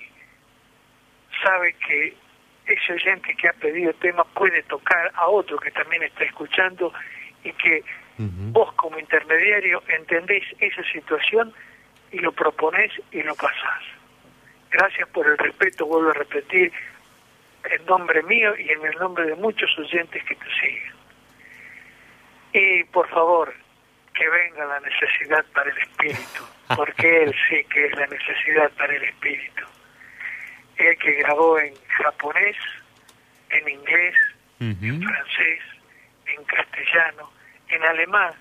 sabe 1.43 1.75
que 1.85 2.15
ese 2.65 2.93
oyente 2.93 3.35
que 3.35 3.49
ha 3.49 3.53
pedido 3.53 3.93
tema 3.93 4.23
puede 4.23 4.63
tocar 4.63 5.11
a 5.15 5.27
otro 5.27 5.57
que 5.57 5.71
también 5.71 6.03
está 6.03 6.23
escuchando 6.23 6.91
y 7.43 7.51
que 7.53 7.83
vos 8.17 8.73
como 8.75 8.97
intermediario 8.99 9.83
entendéis 9.87 10.45
esa 10.59 10.83
situación 10.91 11.53
y 12.11 12.19
lo 12.19 12.31
proponés 12.31 12.91
y 13.11 13.21
lo 13.21 13.35
pasás. 13.35 13.83
Gracias 14.71 15.07
por 15.09 15.27
el 15.27 15.37
respeto, 15.37 15.85
vuelvo 15.85 16.11
a 16.11 16.13
repetir, 16.13 16.71
en 17.69 17.85
nombre 17.85 18.23
mío 18.23 18.55
y 18.57 18.69
en 18.69 18.85
el 18.85 18.95
nombre 18.97 19.25
de 19.25 19.35
muchos 19.35 19.77
oyentes 19.77 20.23
que 20.23 20.35
te 20.35 20.45
siguen. 20.61 21.02
Y 22.53 22.83
por 22.85 23.09
favor, 23.09 23.53
que 24.13 24.29
venga 24.29 24.65
la 24.65 24.79
necesidad 24.79 25.43
para 25.53 25.71
el 25.71 25.77
espíritu, 25.79 26.43
porque 26.75 27.23
él 27.23 27.35
sí 27.49 27.63
que 27.65 27.85
es 27.85 27.97
la 27.97 28.07
necesidad 28.07 28.71
para 28.77 28.95
el 28.95 29.03
espíritu. 29.03 29.65
Él 30.77 30.97
que 30.97 31.13
grabó 31.13 31.59
en 31.59 31.73
japonés, 31.97 32.57
en 33.49 33.69
inglés, 33.69 34.15
en 34.59 35.03
francés, 35.03 35.61
en 36.25 36.43
castellano, 36.45 37.31
en 37.69 37.83
alemán, 37.83 38.33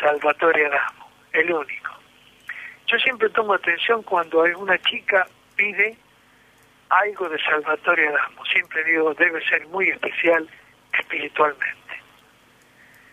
Salvatore 0.00 0.66
Adamo, 0.66 1.10
el 1.32 1.52
único. 1.52 1.92
Yo 2.86 2.98
siempre 2.98 3.28
tomo 3.30 3.54
atención 3.54 4.02
cuando 4.02 4.42
alguna 4.42 4.78
chica 4.78 5.26
pide 5.56 5.96
algo 6.88 7.28
de 7.28 7.38
Salvatore 7.42 8.08
Adamo. 8.08 8.44
Siempre 8.46 8.82
digo, 8.84 9.12
debe 9.14 9.44
ser 9.46 9.66
muy 9.66 9.90
especial 9.90 10.48
espiritualmente. 10.98 11.87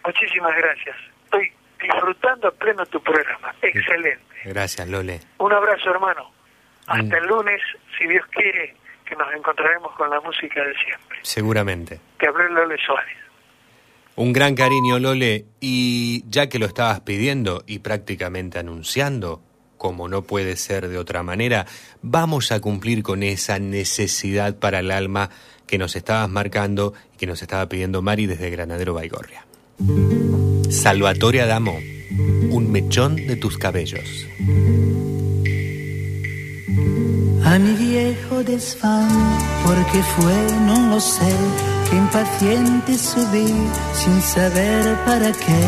Muchísimas 0.06 0.56
gracias. 0.56 0.96
Estoy 1.26 1.52
disfrutando 1.82 2.48
a 2.48 2.52
pleno 2.52 2.86
tu 2.86 3.02
programa. 3.02 3.54
Excelente. 3.62 4.24
Gracias, 4.46 4.88
Lole. 4.88 5.20
Un 5.40 5.54
abrazo, 5.54 5.90
hermano. 5.90 6.32
Hasta 6.88 7.18
el 7.18 7.26
lunes, 7.26 7.62
si 7.98 8.08
Dios 8.08 8.26
quiere, 8.28 8.76
que 9.06 9.16
nos 9.16 9.34
encontraremos 9.34 9.94
con 9.96 10.10
la 10.10 10.22
música 10.22 10.64
de 10.64 10.76
siempre. 10.76 11.20
Seguramente. 11.24 12.00
Te 12.20 12.28
hablé 12.28 12.50
Lole 12.50 12.78
Suárez. 12.86 13.18
Un 14.16 14.32
gran 14.32 14.56
cariño, 14.56 15.00
Lole. 15.00 15.46
Y 15.60 16.24
ya 16.30 16.48
que 16.48 16.60
lo 16.60 16.68
estabas 16.68 17.02
pidiendo 17.02 17.64
y 17.66 17.80
prácticamente 17.80 18.60
anunciando, 18.60 19.42
como 19.78 20.08
no 20.08 20.22
puede 20.22 20.56
ser 20.56 20.88
de 20.88 20.98
otra 20.98 21.24
manera, 21.24 21.66
vamos 22.02 22.52
a 22.52 22.62
cumplir 22.62 23.04
con 23.04 23.24
esa 23.24 23.60
necesidad 23.60 24.58
para 24.58 24.80
el 24.80 24.92
alma 24.92 25.30
que 25.68 25.78
nos 25.78 25.96
estabas 25.96 26.30
marcando 26.30 26.94
y 27.14 27.18
que 27.18 27.28
nos 27.28 27.42
estaba 27.42 27.68
pidiendo 27.68 28.02
Mari 28.02 28.28
desde 28.28 28.50
Granadero 28.52 28.94
Baigorria. 28.94 29.45
Salvatore 30.70 31.42
Adamo, 31.42 31.78
un 32.50 32.72
mechón 32.72 33.16
de 33.16 33.36
tus 33.36 33.58
cabellos. 33.58 34.26
A 37.44 37.60
mi 37.60 37.74
viejo 37.74 38.44
desván, 38.44 39.10
porque 39.66 40.02
fue, 40.16 40.58
no 40.66 40.90
lo 40.90 41.00
sé, 41.00 41.36
que 41.90 41.96
impaciente 41.98 42.98
subí 42.98 43.54
sin 43.94 44.22
saber 44.22 44.98
para 45.06 45.32
qué. 45.32 45.64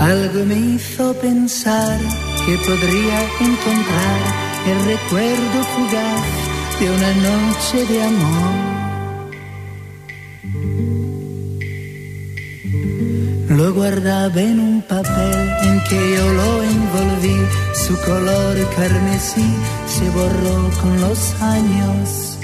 Algo 0.00 0.44
me 0.46 0.56
hizo 0.74 1.14
pensar 1.20 2.00
que 2.46 2.56
podría 2.58 3.22
encontrar 3.40 4.20
el 4.66 4.84
recuerdo 4.86 5.64
fugaz 5.76 6.80
de 6.80 6.90
una 6.90 7.12
noche 7.14 7.86
de 7.86 8.02
amor. 8.02 8.79
Lo 13.48 13.74
guardaba 13.74 14.40
en 14.40 14.60
un 14.60 14.82
papel 14.82 15.50
en 15.62 15.80
que 15.88 16.16
yo 16.16 16.32
lo 16.32 16.62
envolví, 16.62 17.36
su 17.74 17.94
color 18.02 18.56
carmesí 18.76 19.48
se 19.86 20.08
borró 20.10 20.70
con 20.80 21.00
los 21.00 21.34
años. 21.42 22.38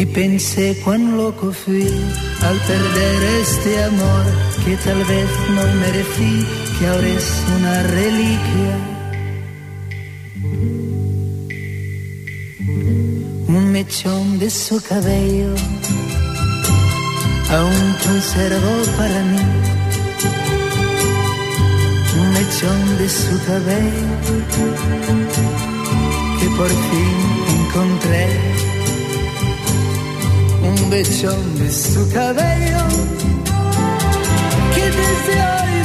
Y 0.00 0.06
pensé 0.06 0.76
cuán 0.84 1.16
loco 1.16 1.52
fui 1.52 1.88
al 2.42 2.58
perder 2.68 3.22
este 3.42 3.82
amor 3.84 4.24
que 4.64 4.76
tal 4.76 5.04
vez 5.04 5.28
no 5.54 5.62
merecí, 5.80 6.46
que 6.78 6.86
ahora 6.86 7.08
es 7.08 7.44
una 7.56 7.82
reliquia. 7.82 8.89
Un 13.56 13.72
mechón 13.72 14.38
de 14.38 14.48
su 14.48 14.80
cabello 14.80 15.54
aún 17.56 17.96
conservo 18.04 18.72
para 18.96 19.20
mí 19.30 19.70
un 22.20 22.32
mechón 22.32 22.98
de 22.98 23.08
su 23.08 23.34
cabello 23.46 24.08
que 26.38 26.46
por 26.56 26.68
fin 26.68 27.16
encontré. 27.58 28.26
Un 30.62 30.88
mechón 30.90 31.58
de 31.58 31.70
su 31.70 32.08
cabello 32.12 32.84
que 34.74 34.84
desde 34.98 35.34
hoy 35.50 35.79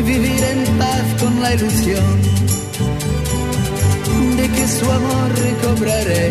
y 0.00 0.02
vivir 0.02 0.42
en 0.52 0.78
paz 0.78 1.04
con 1.20 1.42
la 1.42 1.54
ilusión 1.54 2.04
de 4.36 4.48
que 4.48 4.68
su 4.68 4.90
amor 4.90 5.28
recobraré. 5.46 6.24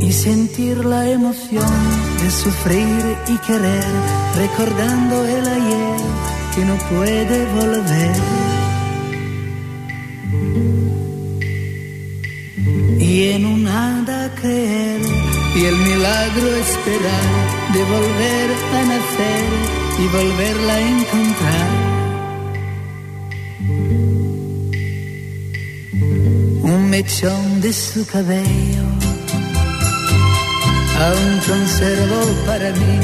Y 0.00 0.12
sentir 0.12 0.84
la 0.84 1.08
emoción 1.10 1.74
de 2.22 2.30
sufrir 2.30 3.04
y 3.28 3.36
querer, 3.46 3.84
recordando 4.36 5.26
el 5.26 5.48
ayer 5.58 6.00
que 6.54 6.64
no 6.64 6.76
puede 6.90 7.38
volver. 7.60 8.16
Y 13.00 13.22
en 13.30 13.46
un 13.46 13.64
nada 13.64 14.34
creer 14.34 15.15
y 15.56 15.64
el 15.64 15.76
milagro 15.76 16.48
esperar 16.56 17.28
de 17.72 17.82
volver 17.84 18.48
a 18.74 18.82
nacer 18.92 19.44
y 19.98 20.06
volverla 20.08 20.74
a 20.74 20.80
encontrar. 20.80 21.68
Un 26.62 26.90
mechón 26.90 27.60
de 27.62 27.72
su 27.72 28.06
cabello 28.06 28.86
aún 31.04 31.40
conservo 31.48 32.20
para 32.46 32.70
mí. 32.72 32.96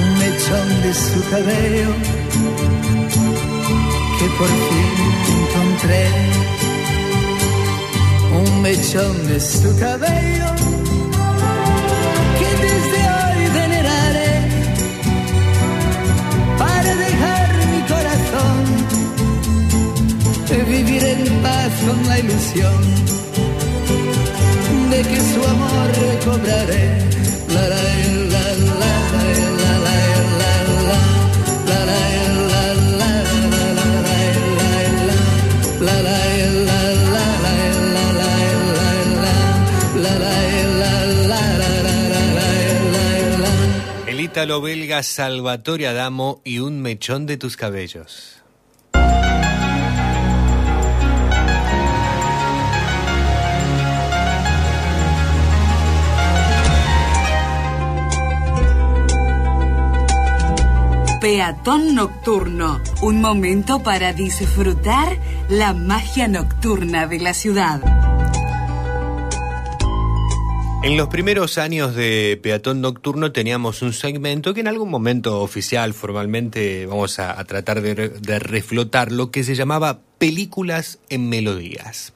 Un 0.00 0.18
mechón 0.18 0.68
de 0.82 0.92
su 0.92 1.20
cabello 1.30 1.90
que 4.18 4.26
por 4.38 4.52
fin 4.66 4.92
encontré 5.40 6.04
un 8.34 8.62
mechón 8.62 9.26
de 9.28 9.40
su 9.40 9.76
cabello 9.78 10.50
que 12.38 12.50
desde 12.66 13.00
hoy 13.16 13.40
veneraré 13.60 14.34
para 16.58 16.94
dejar 17.06 17.48
mi 17.72 17.80
corazón 17.92 18.58
de 20.48 20.58
vivir 20.64 21.04
en 21.04 21.42
paz 21.42 21.72
con 21.86 22.08
la 22.08 22.18
ilusión 22.18 22.80
de 24.90 25.02
que 25.02 25.20
su 25.20 25.40
amor 25.54 25.88
recobraré. 26.08 27.04
La, 27.48 27.68
la, 27.68 27.82
la, 28.32 29.53
El 44.44 44.50
ítalo 44.50 44.60
belga 44.60 45.02
Salvatore 45.02 45.86
Adamo 45.86 46.42
y 46.44 46.58
un 46.58 46.82
mechón 46.82 47.24
de 47.24 47.38
tus 47.38 47.56
cabellos. 47.56 48.42
Peatón 61.22 61.94
Nocturno, 61.94 62.82
un 63.00 63.22
momento 63.22 63.82
para 63.82 64.12
disfrutar 64.12 65.08
la 65.48 65.72
magia 65.72 66.28
nocturna 66.28 67.06
de 67.06 67.18
la 67.18 67.32
ciudad. 67.32 68.03
En 70.84 70.98
los 70.98 71.08
primeros 71.08 71.56
años 71.56 71.94
de 71.94 72.38
Peatón 72.42 72.82
Nocturno 72.82 73.32
teníamos 73.32 73.80
un 73.80 73.94
segmento 73.94 74.52
que 74.52 74.60
en 74.60 74.68
algún 74.68 74.90
momento 74.90 75.40
oficial, 75.40 75.94
formalmente, 75.94 76.84
vamos 76.84 77.18
a, 77.18 77.42
tratar 77.46 77.80
de, 77.80 77.94
re- 77.94 78.08
de 78.10 78.38
reflotarlo, 78.38 79.30
que 79.30 79.44
se 79.44 79.54
llamaba 79.54 80.00
Películas 80.18 80.98
en 81.08 81.30
Melodías. 81.30 82.12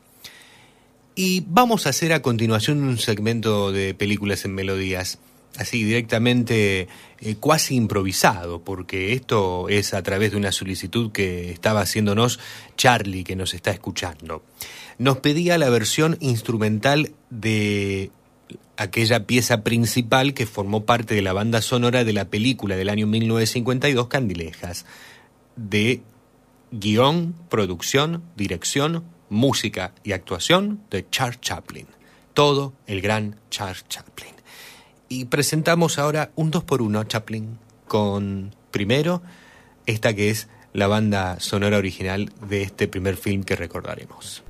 Y 1.14 1.44
vamos 1.48 1.86
a 1.86 1.90
hacer 1.90 2.12
a 2.12 2.20
continuación 2.20 2.82
un 2.82 2.98
segmento 2.98 3.72
de 3.72 3.94
Películas 3.94 4.44
en 4.44 4.54
Melodías, 4.54 5.18
así 5.56 5.82
directamente 5.82 6.88
eh, 7.20 7.36
improvisado, 7.70 8.60
porque 8.62 9.14
esto 9.14 9.70
es 9.70 9.94
a 9.94 10.02
través 10.02 10.32
de 10.32 10.36
una 10.36 10.52
solicitud 10.52 11.10
que 11.10 11.50
estaba 11.50 11.80
haciéndonos 11.80 12.38
Charlie, 12.76 13.24
que 13.24 13.34
nos 13.34 13.54
está 13.54 13.70
escuchando. 13.70 14.44
Nos 14.98 15.18
pedía 15.18 15.56
la 15.56 15.70
versión 15.70 16.18
instrumental 16.20 17.12
de 17.30 18.10
aquella 18.76 19.26
pieza 19.26 19.62
principal 19.62 20.34
que 20.34 20.46
formó 20.46 20.84
parte 20.84 21.14
de 21.14 21.22
la 21.22 21.32
banda 21.32 21.60
sonora 21.62 22.04
de 22.04 22.12
la 22.12 22.26
película 22.26 22.76
del 22.76 22.88
año 22.88 23.06
1952, 23.06 24.08
Candilejas, 24.08 24.86
de 25.56 26.02
guion, 26.70 27.34
producción, 27.48 28.22
dirección, 28.36 29.04
música 29.28 29.92
y 30.04 30.12
actuación 30.12 30.80
de 30.90 31.08
Charles 31.10 31.40
Chaplin. 31.40 31.86
Todo 32.34 32.72
el 32.86 33.00
gran 33.00 33.36
Charles 33.50 33.84
Chaplin. 33.88 34.34
Y 35.08 35.24
presentamos 35.24 35.98
ahora 35.98 36.30
un 36.36 36.50
2 36.50 36.64
por 36.64 36.82
1 36.82 37.04
Chaplin 37.04 37.58
con 37.86 38.54
primero 38.70 39.22
esta 39.86 40.14
que 40.14 40.30
es 40.30 40.48
la 40.72 40.86
banda 40.86 41.40
sonora 41.40 41.78
original 41.78 42.30
de 42.46 42.62
este 42.62 42.86
primer 42.88 43.16
film 43.16 43.42
que 43.42 43.56
recordaremos. 43.56 44.44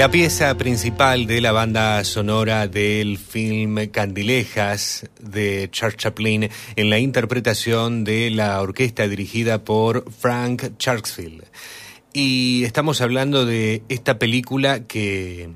La 0.00 0.10
pieza 0.10 0.56
principal 0.56 1.26
de 1.26 1.42
la 1.42 1.52
banda 1.52 2.02
sonora 2.04 2.66
del 2.68 3.18
film 3.18 3.88
Candilejas 3.88 5.04
de 5.20 5.68
Charles 5.70 5.98
Chaplin 5.98 6.48
en 6.76 6.88
la 6.88 6.98
interpretación 6.98 8.02
de 8.02 8.30
la 8.30 8.62
orquesta 8.62 9.06
dirigida 9.08 9.62
por 9.62 10.10
Frank 10.10 10.78
Charksfield. 10.78 11.44
Y 12.14 12.64
estamos 12.64 13.02
hablando 13.02 13.44
de 13.44 13.82
esta 13.90 14.18
película 14.18 14.86
que 14.86 15.50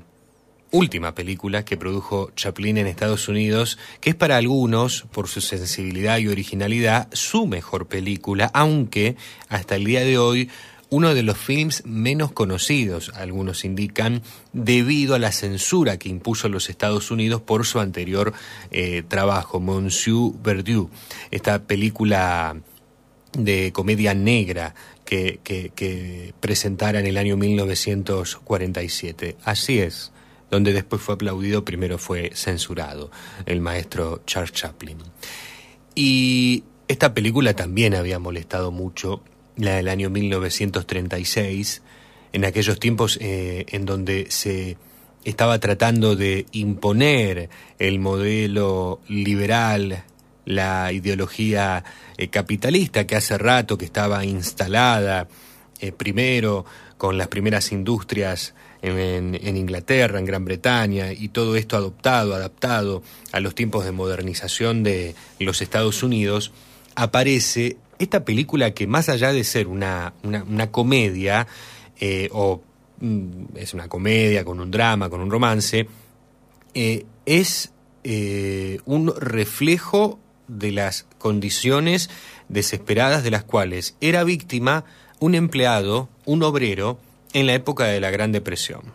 última 0.69 1.15
película 1.15 1.65
que 1.65 1.77
produjo 1.77 2.29
Chaplin 2.35 2.77
en 2.77 2.85
Estados 2.85 3.27
Unidos, 3.27 3.79
que 3.99 4.11
es 4.11 4.15
para 4.15 4.37
algunos, 4.37 5.05
por 5.11 5.27
su 5.27 5.41
sensibilidad 5.41 6.19
y 6.19 6.27
originalidad, 6.27 7.07
su 7.13 7.47
mejor 7.47 7.87
película, 7.87 8.51
aunque 8.53 9.15
hasta 9.49 9.75
el 9.75 9.85
día 9.85 10.01
de 10.01 10.19
hoy 10.19 10.49
uno 10.89 11.13
de 11.13 11.23
los 11.23 11.37
films 11.37 11.83
menos 11.85 12.31
conocidos, 12.31 13.11
algunos 13.15 13.65
indican, 13.65 14.21
debido 14.53 15.15
a 15.15 15.19
la 15.19 15.31
censura 15.31 15.97
que 15.97 16.09
impuso 16.09 16.49
los 16.49 16.69
Estados 16.69 17.11
Unidos 17.11 17.41
por 17.41 17.65
su 17.65 17.79
anterior 17.79 18.33
eh, 18.71 19.03
trabajo, 19.07 19.59
Monsieur 19.59 20.33
Verdieu, 20.41 20.89
esta 21.31 21.63
película 21.63 22.55
de 23.37 23.71
comedia 23.73 24.13
negra 24.13 24.75
que, 25.03 25.39
que, 25.43 25.71
que 25.75 26.33
presentara 26.39 26.99
en 26.99 27.07
el 27.07 27.17
año 27.17 27.37
1947. 27.37 29.37
Así 29.43 29.79
es, 29.79 30.11
donde 30.49 30.73
después 30.73 31.01
fue 31.01 31.15
aplaudido, 31.15 31.65
primero 31.65 31.97
fue 31.97 32.31
censurado, 32.33 33.11
el 33.45 33.61
maestro 33.61 34.21
Charles 34.25 34.53
Chaplin. 34.53 34.97
Y 35.95 36.63
esta 36.87 37.13
película 37.13 37.55
también 37.55 37.95
había 37.95 38.19
molestado 38.19 38.71
mucho, 38.71 39.21
la 39.57 39.75
del 39.75 39.87
año 39.87 40.09
1936, 40.09 41.81
en 42.33 42.45
aquellos 42.45 42.79
tiempos 42.79 43.17
eh, 43.21 43.65
en 43.69 43.85
donde 43.85 44.27
se 44.29 44.77
estaba 45.23 45.59
tratando 45.59 46.15
de 46.15 46.45
imponer 46.51 47.49
el 47.79 47.99
modelo 47.99 48.99
liberal, 49.07 50.03
la 50.45 50.91
ideología 50.91 51.83
eh, 52.17 52.27
capitalista 52.27 53.07
que 53.07 53.15
hace 53.15 53.37
rato 53.37 53.77
que 53.77 53.85
estaba 53.85 54.23
instalada 54.23 55.27
eh, 55.79 55.91
primero 55.91 56.65
con 56.97 57.17
las 57.17 57.27
primeras 57.27 57.71
industrias 57.71 58.53
en, 58.81 59.57
Inglaterra, 59.57 60.19
en 60.19 60.25
Gran 60.25 60.45
Bretaña, 60.45 61.11
y 61.11 61.29
todo 61.29 61.55
esto 61.55 61.75
adoptado, 61.75 62.35
adaptado 62.35 63.01
a 63.31 63.39
los 63.39 63.55
tiempos 63.55 63.83
de 63.83 63.91
modernización 63.91 64.83
de 64.83 65.15
los 65.39 65.61
Estados 65.63 66.03
Unidos, 66.03 66.51
aparece 66.95 67.77
esta 67.99 68.25
película 68.25 68.71
que 68.71 68.87
más 68.87 69.09
allá 69.09 69.31
de 69.31 69.43
ser 69.43 69.67
una, 69.67 70.13
una, 70.23 70.71
comedia, 70.71 71.47
eh, 71.99 72.29
o 72.31 72.61
mm, 72.99 73.57
es 73.57 73.73
una 73.73 73.87
comedia 73.87 74.43
con 74.43 74.59
un 74.59 74.71
drama, 74.71 75.09
con 75.09 75.21
un 75.21 75.31
romance, 75.31 75.87
eh, 76.73 77.05
es 77.25 77.71
eh, 78.03 78.79
un 78.85 79.13
reflejo 79.19 80.19
de 80.47 80.71
las 80.71 81.07
condiciones 81.17 82.09
desesperadas 82.49 83.23
de 83.23 83.31
las 83.31 83.43
cuales 83.43 83.95
era 84.01 84.23
víctima 84.23 84.85
un 85.19 85.33
empleado, 85.35 86.09
un 86.25 86.43
obrero, 86.43 86.99
en 87.33 87.47
la 87.47 87.53
época 87.53 87.85
de 87.85 87.99
la 87.99 88.11
Gran 88.11 88.31
Depresión. 88.31 88.93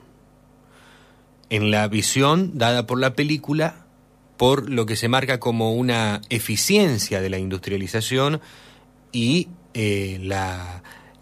En 1.51 1.71
la 1.71 1.89
visión 1.89 2.57
dada 2.57 2.87
por 2.87 2.99
la 3.01 3.15
película, 3.15 3.87
por 4.37 4.71
lo 4.71 4.87
que 4.87 4.97
se 4.97 5.09
marca 5.09 5.41
como 5.41 5.75
una 5.75 6.23
eficiencia 6.31 7.21
de 7.21 7.29
la 7.29 7.39
industrialización 7.39 8.41
y 9.13 9.49
eh, 9.75 10.19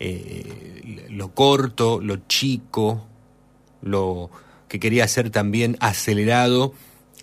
eh, 0.01 1.07
lo 1.11 1.35
corto, 1.35 2.01
lo 2.01 2.17
chico, 2.29 3.07
lo 3.83 4.31
que 4.69 4.81
quería 4.81 5.09
ser 5.09 5.31
también 5.31 5.77
acelerado 5.81 6.75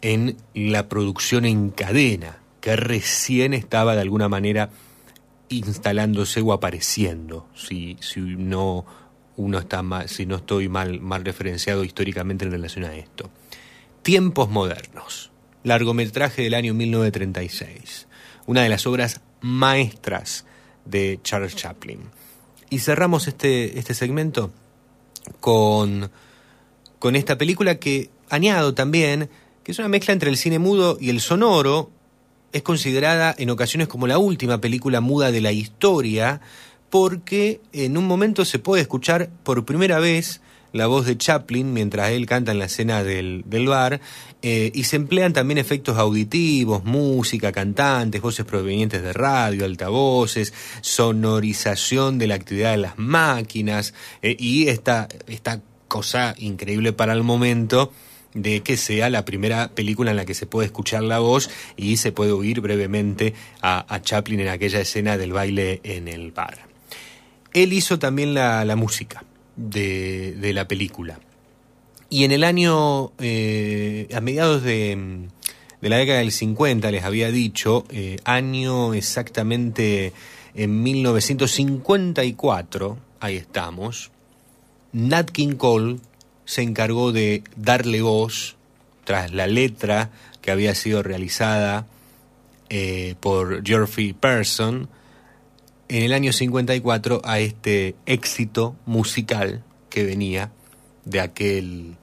en 0.01 0.37
la 0.53 0.89
producción 0.89 1.45
en 1.45 1.69
cadena, 1.69 2.39
que 2.61 2.75
recién 2.75 3.53
estaba 3.53 3.95
de 3.95 4.01
alguna 4.01 4.29
manera 4.29 4.69
instalándose 5.49 6.41
o 6.41 6.53
apareciendo, 6.53 7.47
si, 7.55 7.97
si 7.99 8.19
no 8.19 8.85
uno 9.37 9.59
está 9.59 9.83
mal, 9.83 10.09
si 10.09 10.25
no 10.25 10.37
estoy 10.37 10.69
mal, 10.69 10.99
mal 11.01 11.23
referenciado 11.23 11.83
históricamente 11.83 12.45
en 12.45 12.51
relación 12.51 12.85
a 12.85 12.95
esto. 12.95 13.29
Tiempos 14.01 14.49
modernos, 14.49 15.31
largometraje 15.63 16.43
del 16.43 16.53
año 16.53 16.73
1936, 16.73 18.07
una 18.45 18.63
de 18.63 18.69
las 18.69 18.87
obras 18.87 19.21
maestras 19.41 20.45
de 20.85 21.19
Charles 21.23 21.55
Chaplin. 21.55 21.99
Y 22.69 22.79
cerramos 22.79 23.27
este, 23.27 23.77
este 23.77 23.93
segmento 23.93 24.51
con, 25.39 26.09
con 26.99 27.15
esta 27.15 27.37
película 27.37 27.75
que 27.75 28.09
añado 28.29 28.73
también, 28.73 29.29
que 29.63 29.71
es 29.71 29.79
una 29.79 29.87
mezcla 29.87 30.13
entre 30.13 30.29
el 30.29 30.37
cine 30.37 30.59
mudo 30.59 30.97
y 30.99 31.09
el 31.09 31.19
sonoro, 31.21 31.89
es 32.51 32.63
considerada 32.63 33.35
en 33.37 33.49
ocasiones 33.49 33.87
como 33.87 34.07
la 34.07 34.17
última 34.17 34.61
película 34.61 35.01
muda 35.01 35.31
de 35.31 35.41
la 35.41 35.51
historia, 35.51 36.41
porque 36.89 37.59
en 37.73 37.97
un 37.97 38.07
momento 38.07 38.45
se 38.45 38.59
puede 38.59 38.81
escuchar 38.81 39.29
por 39.43 39.65
primera 39.65 39.99
vez 39.99 40.41
la 40.75 40.87
voz 40.87 41.05
de 41.05 41.17
Chaplin 41.17 41.73
mientras 41.73 42.11
él 42.11 42.25
canta 42.25 42.51
en 42.51 42.59
la 42.59 42.65
escena 42.65 43.03
del, 43.03 43.43
bar 43.67 44.01
eh, 44.41 44.71
y 44.73 44.83
se 44.83 44.97
emplean 44.97 45.33
también 45.33 45.57
efectos 45.57 45.97
auditivos, 45.97 46.83
música, 46.83 47.51
cantantes, 47.51 48.21
voces 48.21 48.45
provenientes 48.45 49.01
de 49.01 49.13
radio, 49.13 49.65
altavoces, 49.65 50.53
sonorización 50.81 52.17
de 52.17 52.27
la 52.27 52.35
actividad 52.35 52.71
de 52.71 52.77
las 52.77 52.97
máquinas 52.97 53.93
eh, 54.21 54.35
y 54.37 54.67
esta, 54.67 55.07
esta 55.27 55.61
cosa 55.87 56.35
increíble 56.37 56.93
para 56.93 57.13
el 57.13 57.23
momento 57.23 57.91
de 58.33 58.61
que 58.61 58.75
sea 58.75 59.09
la 59.09 59.23
primera 59.23 59.69
película 59.69 60.11
en 60.11 60.17
la 60.17 60.25
que 60.25 60.33
se 60.33 60.45
puede 60.45 60.65
escuchar 60.65 61.03
la 61.03 61.19
voz 61.19 61.49
y 61.77 61.95
se 61.97 62.11
puede 62.11 62.33
oír 62.33 62.59
brevemente 62.59 63.33
a 63.61 64.01
Chaplin 64.01 64.41
en 64.41 64.49
aquella 64.49 64.81
escena 64.81 65.17
del 65.17 65.31
baile 65.31 65.79
en 65.83 66.09
el 66.09 66.33
bar. 66.33 66.75
Él 67.55 67.71
hizo 67.71 67.97
también 67.97 68.33
la, 68.33 68.75
música 68.75 69.23
de, 69.55 70.51
la 70.53 70.67
película. 70.67 71.19
Y 72.09 72.23
en 72.23 72.31
el 72.31 72.43
año, 72.43 73.11
eh, 73.19 74.07
a 74.13 74.21
mediados 74.21 74.63
de, 74.63 75.27
la 75.81 75.97
década 75.97 76.19
del 76.19 76.31
50, 76.31 76.91
les 76.91 77.03
había 77.03 77.31
dicho, 77.31 77.85
eh, 77.89 78.17
año 78.23 78.93
exactamente 78.93 80.13
en 80.53 80.83
1954, 80.83 82.97
ahí 83.19 83.35
estamos, 83.35 84.11
Nat 84.93 85.29
King 85.29 85.55
Cole 85.55 85.97
se 86.45 86.61
encargó 86.61 87.11
de 87.11 87.43
darle 87.57 88.01
voz 88.01 88.55
tras 89.03 89.33
la 89.33 89.47
letra 89.47 90.11
que 90.41 90.51
había 90.51 90.75
sido 90.75 91.03
realizada 91.03 91.85
eh, 92.69 93.15
por 93.19 93.65
Geoffrey 93.65 94.13
Person 94.13 94.87
en 95.87 96.03
el 96.03 96.13
año 96.13 96.31
54 96.31 97.21
a 97.23 97.39
este 97.39 97.95
éxito 98.05 98.75
musical 98.85 99.63
que 99.89 100.03
venía 100.03 100.51
de, 101.05 101.19
aquel, 101.19 101.95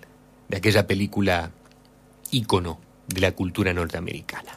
de 0.49 0.57
aquella 0.57 0.87
película 0.87 1.51
ícono 2.31 2.81
de 3.09 3.21
la 3.21 3.33
cultura 3.33 3.73
norteamericana. 3.73 4.53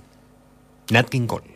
Nat 0.92 1.10
King 1.10 1.28
Cole. 1.28 1.56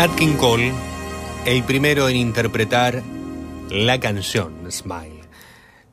Nat 0.00 0.16
King 0.16 0.36
Cole, 0.38 0.72
el 1.44 1.62
primero 1.62 2.08
en 2.08 2.16
interpretar 2.16 3.02
la 3.70 4.00
canción 4.00 4.72
Smile, 4.72 5.20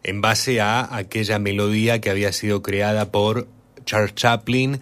en 0.02 0.22
base 0.22 0.62
a 0.62 0.96
aquella 0.96 1.40
melodía 1.40 2.00
que 2.00 2.10
había 2.10 2.32
sido 2.32 2.62
creada 2.62 3.12
por 3.12 3.50
Charles 3.84 4.16
Chaplin 4.16 4.80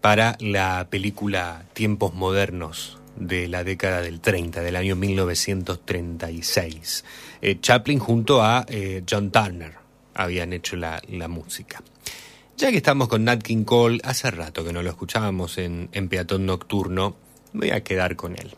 para 0.00 0.36
la 0.40 0.88
película 0.90 1.66
Tiempos 1.74 2.12
Modernos 2.12 2.98
de 3.14 3.46
la 3.46 3.62
década 3.62 4.00
del 4.00 4.18
30, 4.18 4.62
del 4.62 4.74
año 4.74 4.96
1936. 4.96 7.04
Eh, 7.42 7.60
Chaplin 7.60 8.00
junto 8.00 8.42
a 8.42 8.66
eh, 8.68 9.04
John 9.08 9.30
Turner 9.30 9.74
habían 10.12 10.52
hecho 10.52 10.74
la, 10.74 11.00
la 11.08 11.28
música. 11.28 11.84
Ya 12.56 12.72
que 12.72 12.78
estamos 12.78 13.06
con 13.06 13.22
Nat 13.22 13.44
King 13.44 13.62
Cole, 13.62 14.00
hace 14.02 14.28
rato 14.32 14.64
que 14.64 14.72
no 14.72 14.82
lo 14.82 14.90
escuchábamos 14.90 15.56
en, 15.58 15.88
en 15.92 16.08
Peatón 16.08 16.46
Nocturno, 16.46 17.25
voy 17.56 17.70
a 17.70 17.82
quedar 17.82 18.16
con 18.16 18.32
él. 18.32 18.54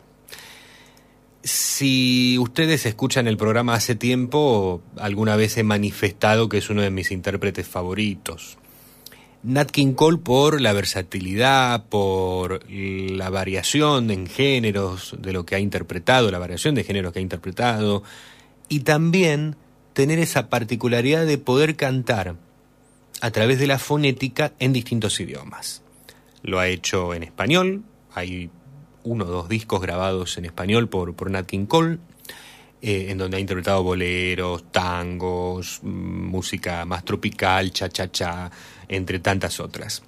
Si 1.43 2.37
ustedes 2.37 2.85
escuchan 2.85 3.27
el 3.27 3.37
programa 3.37 3.73
hace 3.73 3.95
tiempo, 3.95 4.81
alguna 4.97 5.35
vez 5.35 5.57
he 5.57 5.63
manifestado 5.63 6.49
que 6.49 6.57
es 6.57 6.69
uno 6.69 6.81
de 6.81 6.91
mis 6.91 7.11
intérpretes 7.11 7.67
favoritos. 7.67 8.57
Nat 9.41 9.71
King 9.71 9.93
Cole 9.93 10.17
por 10.17 10.59
la 10.59 10.73
versatilidad, 10.73 11.85
por 11.85 12.69
la 12.69 13.29
variación 13.29 14.11
en 14.11 14.27
géneros 14.27 15.15
de 15.17 15.31
lo 15.31 15.45
que 15.45 15.55
ha 15.55 15.59
interpretado, 15.59 16.29
la 16.29 16.39
variación 16.39 16.75
de 16.75 16.83
géneros 16.83 17.13
que 17.13 17.19
ha 17.19 17.21
interpretado, 17.21 18.03
y 18.67 18.81
también 18.81 19.55
tener 19.93 20.19
esa 20.19 20.49
particularidad 20.49 21.25
de 21.25 21.37
poder 21.37 21.77
cantar 21.77 22.35
a 23.21 23.31
través 23.31 23.59
de 23.59 23.67
la 23.67 23.79
fonética 23.79 24.51
en 24.59 24.73
distintos 24.73 25.19
idiomas. 25.21 25.83
Lo 26.43 26.59
ha 26.59 26.67
hecho 26.67 27.13
en 27.13 27.23
español, 27.23 27.83
hay 28.13 28.49
uno 29.03 29.25
o 29.25 29.27
dos 29.27 29.49
discos 29.49 29.81
grabados 29.81 30.37
en 30.37 30.45
español 30.45 30.89
por, 30.89 31.15
por 31.15 31.29
Nat 31.31 31.45
King 31.45 31.65
Cole, 31.65 31.97
eh, 32.81 33.07
en 33.09 33.17
donde 33.17 33.37
ha 33.37 33.39
interpretado 33.41 33.83
boleros, 33.83 34.71
tangos, 34.71 35.79
mm, 35.83 35.87
música 36.29 36.85
más 36.85 37.03
tropical, 37.03 37.71
cha-cha-cha, 37.71 38.49
entre 38.87 39.19
tantas 39.19 39.59
otras. 39.59 40.01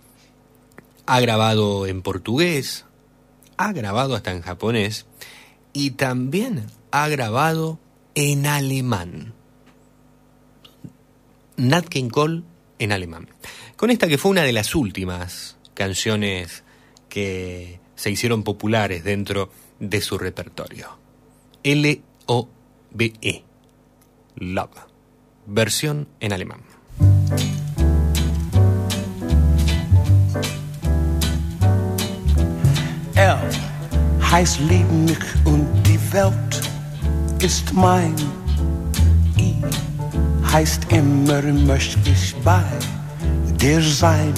Ha 1.05 1.19
grabado 1.19 1.85
en 1.85 2.01
portugués, 2.01 2.85
ha 3.57 3.73
grabado 3.73 4.15
hasta 4.15 4.31
en 4.31 4.41
japonés 4.41 5.05
y 5.73 5.91
también 5.91 6.65
ha 6.91 7.09
grabado 7.09 7.77
en 8.15 8.45
alemán. 8.45 9.33
Nat 11.57 11.87
King 11.87 12.09
Cole 12.09 12.43
en 12.79 12.91
alemán. 12.93 13.27
Con 13.75 13.91
esta 13.91 14.07
que 14.07 14.17
fue 14.17 14.31
una 14.31 14.43
de 14.43 14.53
las 14.53 14.75
últimas 14.75 15.57
canciones 15.73 16.63
que 17.09 17.80
se 18.01 18.09
hicieron 18.09 18.41
populares 18.41 19.03
dentro 19.03 19.51
de 19.79 20.01
su 20.01 20.17
repertorio. 20.17 20.87
L-O-B-E. 21.61 23.43
Love. 24.37 24.81
Versión 25.45 26.07
en 26.19 26.33
alemán. 26.33 26.61
L 33.13 33.37
heißt 34.31 34.61
mich 34.61 35.19
und 35.45 35.67
die 35.85 35.99
Welt 36.11 36.61
ist 37.39 37.71
mein. 37.71 38.15
I 39.37 39.53
heißt 40.51 40.91
immer 40.91 41.43
möchte 41.43 42.09
ich 42.09 42.33
bei 42.43 42.63
dir 43.59 43.79
sein. 43.79 44.33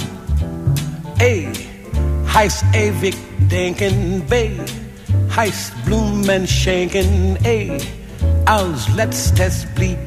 A 1.21 1.62
heißt 2.33 2.65
ewig 2.73 3.15
denken. 3.51 4.21
B 4.29 4.51
heißt 5.35 5.73
Blumen 5.85 6.47
schenken. 6.47 7.37
E 7.43 7.77
als 8.45 8.89
letztes 8.95 9.65
blieb 9.75 9.97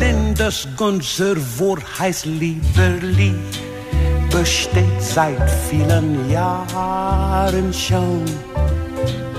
denn 0.00 0.34
das 0.34 0.66
ganze 0.76 1.36
Wort 1.58 1.82
heißt 1.98 2.26
Lieberli 2.26 3.34
besteht 4.30 5.00
seit 5.00 5.50
vielen 5.70 6.30
Jahren 6.30 7.72
schon 7.72 8.22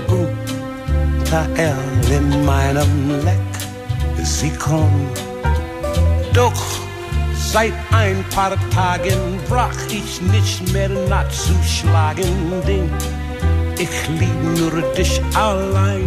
unter 0.08 1.46
L 1.56 1.76
in 2.10 2.44
meinem 2.44 3.20
Lexikon. 4.16 5.08
Doch 6.32 6.87
seit 7.52 7.72
ein 7.92 8.22
paar 8.34 8.56
Tagen 8.70 9.40
brach 9.48 9.74
ich 9.88 10.20
nicht 10.20 10.72
mehr 10.72 10.88
nachzuschlagen, 10.88 12.26
denn 12.66 12.90
ich 13.78 14.08
lieb 14.08 14.58
nur 14.58 14.82
dich 14.92 15.20
allein. 15.34 16.06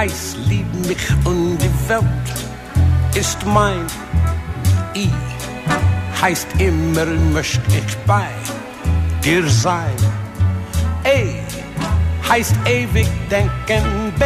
Heißt 0.00 0.38
lieb 0.48 0.66
mich 0.88 1.04
und 1.26 1.58
die 1.58 1.88
Welt 1.90 2.36
ist 3.14 3.44
mein. 3.44 3.86
I 4.96 5.10
heißt 6.22 6.48
immer 6.58 7.04
möcht 7.34 7.60
ich 7.68 7.96
bei 8.06 8.28
dir 9.22 9.46
sein. 9.46 10.00
A 11.04 11.18
heißt 12.30 12.56
ewig 12.64 13.08
denken. 13.30 13.84
B 14.18 14.24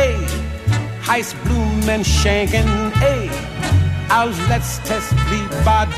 heißt 1.08 1.34
Blumen 1.42 2.04
schenken. 2.04 2.68
A 4.08 4.20
als 4.20 4.36
letztes 4.48 5.06
blieb 5.26 5.52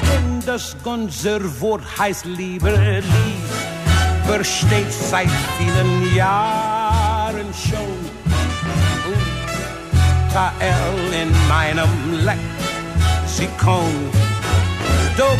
denn 0.09 0.41
das 0.47 0.75
ganze 0.85 1.61
Wort 1.61 1.85
heißt 1.99 2.25
Liebe, 2.25 3.03
Liebe 3.13 4.43
steht 4.43 4.93
seit 5.11 5.33
vielen 5.59 6.15
Jahren 6.15 7.53
schon. 7.53 7.96
L 10.37 11.15
in 11.23 11.33
meinem 11.49 11.89
Lexikon. 12.27 13.95
Doch 15.17 15.39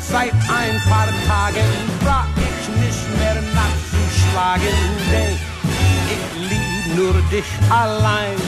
seit 0.00 0.32
ein 0.32 0.80
paar 0.88 1.08
Tagen 1.28 1.68
war 2.02 2.26
ich 2.36 2.68
nicht 2.82 3.18
mehr 3.18 3.36
nachzuschlagen, 3.54 4.78
denn 5.12 5.36
ich 6.14 6.48
lieb 6.48 6.96
nur 6.96 7.12
dich 7.30 7.50
allein. 7.68 8.40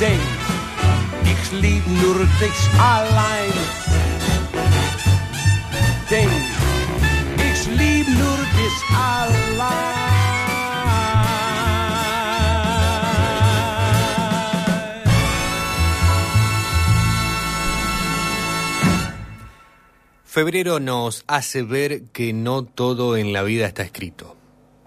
Denn 0.00 0.20
ich 1.24 1.60
lieb 1.60 1.86
nur 1.86 2.20
dich 2.40 2.60
allein. 2.78 3.52
Denn 6.10 6.30
ich 7.36 7.66
lieb 7.78 8.08
nur 8.18 8.38
dich 8.56 8.78
allein. 8.96 10.23
Febrero 20.34 20.80
nos 20.80 21.22
hace 21.28 21.62
ver 21.62 22.06
que 22.06 22.32
no 22.32 22.64
todo 22.64 23.16
en 23.16 23.32
la 23.32 23.44
vida 23.44 23.68
está 23.68 23.84
escrito. 23.84 24.36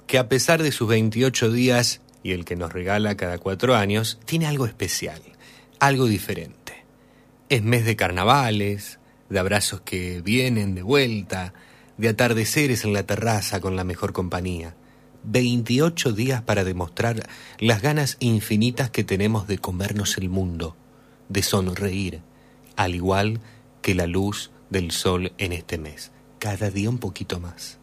Que 0.05 0.17
a 0.17 0.27
pesar 0.27 0.61
de 0.61 0.73
sus 0.73 0.89
28 0.89 1.53
días 1.53 2.01
y 2.21 2.33
el 2.33 2.43
que 2.43 2.57
nos 2.57 2.73
regala 2.73 3.15
cada 3.15 3.37
cuatro 3.37 3.73
años, 3.73 4.19
tiene 4.25 4.45
algo 4.45 4.65
especial, 4.65 5.21
algo 5.79 6.05
diferente. 6.05 6.83
Es 7.47 7.63
mes 7.63 7.85
de 7.85 7.95
carnavales, 7.95 8.99
de 9.29 9.39
abrazos 9.39 9.79
que 9.79 10.21
vienen 10.21 10.75
de 10.75 10.81
vuelta, 10.81 11.53
de 11.95 12.09
atardeceres 12.09 12.83
en 12.83 12.91
la 12.91 13.03
terraza 13.03 13.61
con 13.61 13.77
la 13.77 13.85
mejor 13.85 14.11
compañía. 14.11 14.75
28 15.23 16.11
días 16.11 16.41
para 16.41 16.65
demostrar 16.65 17.25
las 17.57 17.81
ganas 17.81 18.17
infinitas 18.19 18.89
que 18.89 19.05
tenemos 19.05 19.47
de 19.47 19.59
comernos 19.59 20.17
el 20.17 20.27
mundo, 20.27 20.75
de 21.29 21.41
sonreír, 21.41 22.19
al 22.75 22.95
igual 22.95 23.39
que 23.81 23.95
la 23.95 24.07
luz 24.07 24.51
del 24.69 24.91
sol 24.91 25.33
en 25.37 25.53
este 25.53 25.77
mes, 25.77 26.11
cada 26.39 26.69
día 26.69 26.89
un 26.89 26.97
poquito 26.97 27.39
más, 27.39 27.77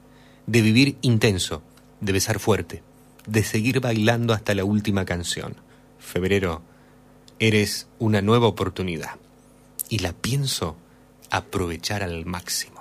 de 0.46 0.62
vivir 0.62 0.96
intenso, 1.02 1.62
de 2.00 2.12
besar 2.12 2.38
fuerte, 2.38 2.82
de 3.26 3.42
seguir 3.42 3.80
bailando 3.80 4.34
hasta 4.34 4.54
la 4.54 4.64
última 4.64 5.04
canción. 5.04 5.56
Febrero, 5.98 6.62
eres 7.38 7.88
una 7.98 8.22
nueva 8.22 8.46
oportunidad 8.46 9.16
y 9.88 10.00
la 10.00 10.12
pienso 10.12 10.76
aprovechar 11.30 12.02
al 12.02 12.26
máximo. 12.26 12.73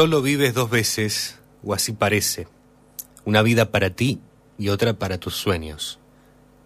Solo 0.00 0.22
vives 0.22 0.54
dos 0.54 0.70
veces, 0.70 1.36
o 1.62 1.74
así 1.74 1.92
parece, 1.92 2.48
una 3.26 3.42
vida 3.42 3.70
para 3.70 3.90
ti 3.90 4.18
y 4.56 4.70
otra 4.70 4.94
para 4.94 5.20
tus 5.20 5.34
sueños. 5.34 5.98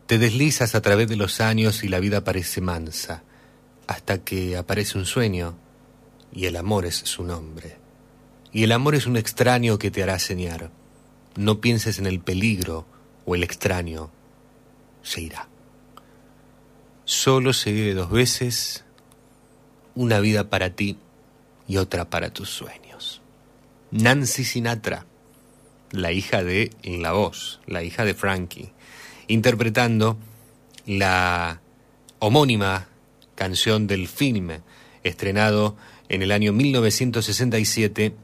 Te 0.07 0.19
deslizas 0.19 0.77
a 0.77 0.83
través 0.83 1.09
de 1.09 1.17
los 1.17 1.41
años 1.41 1.83
y 1.83 1.89
la 1.89 1.99
vida 1.99 2.23
parece 2.23 2.61
mansa, 2.61 3.25
hasta 3.89 4.19
que 4.23 4.57
aparece 4.57 4.99
un 4.99 5.05
sueño 5.05 5.57
y 6.33 6.47
el 6.47 6.55
amor 6.55 6.87
es 6.87 6.95
su 6.95 7.25
nombre. 7.25 7.77
Y 8.53 8.63
el 8.63 8.71
amor 8.71 8.95
es 8.95 9.05
un 9.05 9.17
extraño 9.17 9.81
que 9.81 9.91
te 9.91 10.05
hará 10.05 10.21
señar. 10.21 10.71
No 11.35 11.61
pienses 11.61 11.99
en 11.99 12.07
el 12.07 12.21
peligro 12.21 12.87
o 13.27 13.35
el 13.35 13.43
extraño, 13.43 14.13
se 15.03 15.23
irá. 15.23 15.49
Solo 17.05 17.53
se 17.53 17.73
vive 17.73 17.95
dos 17.95 18.13
veces, 18.13 18.85
una 19.97 20.21
vida 20.21 20.51
para 20.51 20.71
ti 20.71 20.99
y 21.67 21.79
otra 21.79 22.09
para 22.09 22.33
tus 22.33 22.49
sueños. 22.49 22.84
Nancy 23.95 24.43
Sinatra, 24.43 25.07
la 25.93 26.11
hija 26.11 26.43
de 26.43 26.73
La 26.83 27.13
Voz, 27.13 27.61
la 27.69 27.85
hija 27.85 28.05
de 28.05 28.15
Frankie, 28.15 28.73
interpretando 29.29 30.19
la 30.85 31.61
homónima 32.19 32.89
canción 33.37 33.87
del 33.87 34.09
film 34.09 34.51
estrenado 35.05 35.77
en 36.09 36.23
el 36.23 36.33
año 36.33 36.53
1967, 36.53 38.17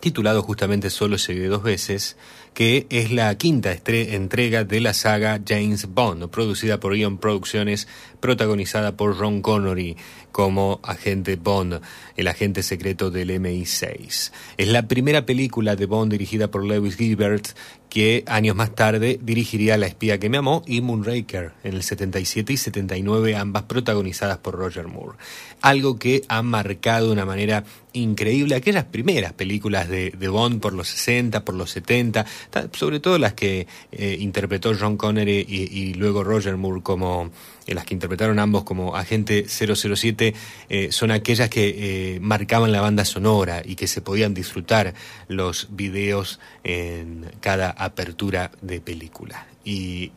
titulado 0.00 0.42
justamente 0.42 0.90
Solo 0.90 1.18
se 1.18 1.34
vive 1.34 1.46
dos 1.46 1.62
veces, 1.62 2.16
que 2.52 2.88
es 2.90 3.12
la 3.12 3.32
quinta 3.36 3.72
entrega 3.72 4.64
de 4.64 4.80
la 4.80 4.92
saga 4.92 5.40
James 5.46 5.86
Bond, 5.86 6.28
producida 6.30 6.80
por 6.80 6.96
Ion 6.96 7.18
Producciones, 7.18 7.86
protagonizada 8.20 8.96
por 8.96 9.18
Ron 9.18 9.42
Connery 9.42 9.96
como 10.32 10.80
agente 10.82 11.36
Bond, 11.36 11.80
el 12.16 12.28
agente 12.28 12.62
secreto 12.62 13.10
del 13.10 13.30
MI6. 13.30 14.30
Es 14.56 14.68
la 14.68 14.86
primera 14.86 15.26
película 15.26 15.76
de 15.76 15.86
Bond 15.86 16.12
dirigida 16.12 16.50
por 16.50 16.64
Lewis 16.64 16.96
Gilbert 16.96 17.48
que 17.90 18.22
años 18.26 18.54
más 18.54 18.74
tarde 18.74 19.18
dirigiría 19.20 19.76
La 19.76 19.86
espía 19.86 20.18
que 20.18 20.30
me 20.30 20.38
amó 20.38 20.62
y 20.66 20.80
Moonraker 20.80 21.52
en 21.64 21.74
el 21.74 21.82
77 21.82 22.52
y 22.52 22.56
79, 22.56 23.36
ambas 23.36 23.64
protagonizadas 23.64 24.38
por 24.38 24.54
Roger 24.54 24.86
Moore. 24.86 25.18
Algo 25.60 25.98
que 25.98 26.22
ha 26.28 26.40
marcado 26.42 27.08
de 27.08 27.12
una 27.12 27.26
manera 27.26 27.64
increíble 27.92 28.54
aquellas 28.54 28.84
primeras 28.84 29.32
películas 29.32 29.88
de, 29.88 30.12
Bond 30.28 30.60
por 30.60 30.72
los 30.72 30.88
60, 30.88 31.44
por 31.44 31.56
los 31.56 31.70
70, 31.70 32.24
sobre 32.72 33.00
todo 33.00 33.18
las 33.18 33.34
que 33.34 33.66
eh, 33.90 34.16
interpretó 34.20 34.72
John 34.78 34.96
Connery 34.96 35.44
y, 35.48 35.94
luego 35.94 36.22
Roger 36.22 36.56
Moore 36.56 36.82
como 36.82 37.30
eh, 37.66 37.74
las 37.74 37.84
que 37.84 37.94
interpretaron 37.94 38.38
ambos 38.38 38.64
como 38.64 38.96
agente 38.96 39.46
007 39.48 40.34
eh, 40.68 40.92
son 40.92 41.10
aquellas 41.10 41.48
que 41.50 42.18
marcaban 42.20 42.72
la 42.72 42.80
banda 42.80 43.04
sonora 43.04 43.62
y 43.64 43.76
que 43.76 43.86
se 43.86 44.00
podían 44.00 44.34
disfrutar 44.34 44.94
los 45.28 45.68
videos 45.70 46.40
en 46.64 47.30
cada 47.40 47.70
apertura 47.70 48.50
de 48.62 48.80
película. 48.80 49.46
Y 49.64 50.12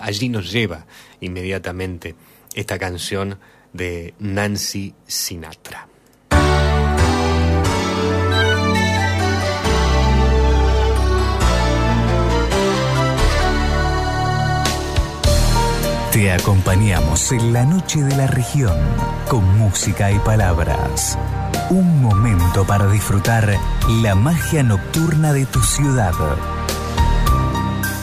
allí 0.00 0.28
nos 0.28 0.52
lleva 0.52 0.86
inmediatamente 1.20 2.14
esta 2.54 2.78
canción 2.78 3.38
de 3.72 4.14
Nancy 4.18 4.94
Sinatra. 5.06 5.93
Te 16.14 16.30
acompañamos 16.30 17.32
en 17.32 17.52
la 17.52 17.64
noche 17.64 18.00
de 18.00 18.16
la 18.16 18.28
región 18.28 18.78
con 19.28 19.58
música 19.58 20.12
y 20.12 20.18
palabras. 20.20 21.18
Un 21.70 22.00
momento 22.00 22.64
para 22.64 22.88
disfrutar 22.88 23.58
la 24.00 24.14
magia 24.14 24.62
nocturna 24.62 25.32
de 25.32 25.44
tu 25.44 25.58
ciudad. 25.58 26.12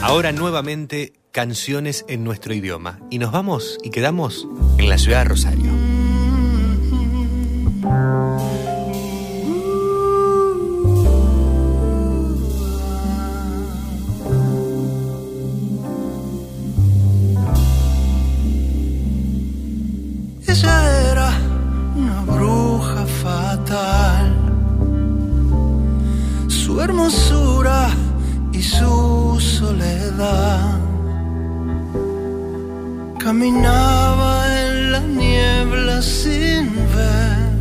Ahora 0.01 0.33
nuevamente 0.33 1.13
canciones 1.31 2.03
en 2.09 2.25
nuestro 2.25 2.53
idioma 2.53 2.99
y 3.09 3.17
nos 3.17 3.31
vamos 3.31 3.77
y 3.81 3.91
quedamos 3.91 4.45
en 4.77 4.89
la 4.89 4.97
ciudad 4.97 5.19
de 5.19 5.29
Rosario. 5.29 5.71
Hermosura 26.83 27.89
y 28.51 28.61
su 28.61 29.37
soledad. 29.39 30.79
Caminaba 33.19 34.31
en 34.61 34.91
la 34.91 34.99
niebla 34.99 36.01
sin 36.01 36.73
ver 36.95 37.51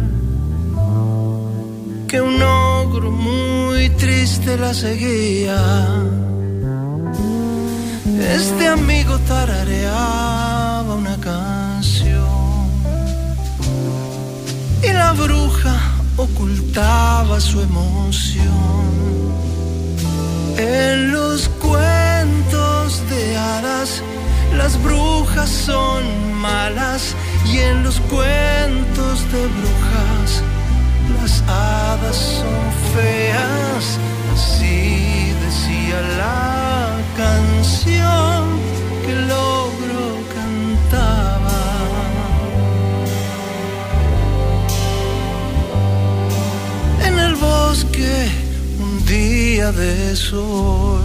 que 2.09 2.21
un 2.21 2.43
ogro 2.43 3.11
muy 3.11 3.91
triste 3.91 4.57
la 4.57 4.73
seguía. 4.73 5.61
Este 8.37 8.69
amigo 8.69 9.19
tarareaba 9.29 10.95
una 10.95 11.17
canción 11.21 12.29
y 14.83 14.93
la 14.93 15.13
bruja 15.13 15.90
ocultaba 16.21 17.41
su 17.41 17.61
emoción. 17.61 18.91
En 20.59 21.13
los 21.13 21.49
cuentos 21.49 23.03
de 23.09 23.37
hadas, 23.37 24.03
las 24.57 24.83
brujas 24.83 25.49
son 25.49 26.35
malas 26.35 27.15
y 27.51 27.59
en 27.59 27.83
los 27.85 27.99
cuentos 28.01 29.15
de 29.33 29.43
brujas, 29.59 30.43
las 31.21 31.43
hadas 31.49 32.17
son 32.17 32.63
feas. 32.95 33.99
Así 34.35 35.33
decía 35.45 36.01
la 36.19 36.99
canción 37.17 38.70
de 49.73 50.17
sol. 50.17 51.05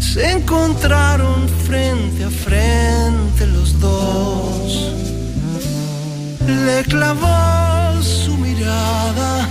Se 0.00 0.30
encontraron 0.30 1.48
frente 1.66 2.24
a 2.24 2.30
frente 2.30 3.46
los 3.46 3.78
dos. 3.80 4.92
Le 6.46 6.82
clavó 6.84 8.02
su 8.02 8.36
mirada 8.36 9.48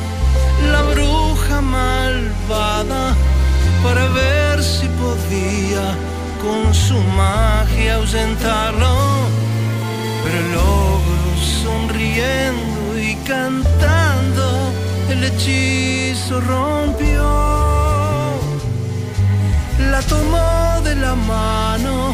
la 0.71 0.81
bruja 0.93 1.61
malvada 1.61 3.15
para 3.83 4.07
ver 4.09 4.63
si 4.63 4.87
podía 5.03 5.95
con 6.41 6.73
su 6.73 6.97
magia 7.17 7.95
ausentarlo. 7.95 8.95
Pero 10.23 10.41
logró 10.53 11.23
sonriendo 11.63 12.99
y 12.99 13.15
cantando 13.27 13.98
hechizo 15.29 16.41
rompió. 16.41 17.23
La 19.91 20.01
tomó 20.01 20.81
de 20.83 20.95
la 20.95 21.15
mano, 21.15 22.13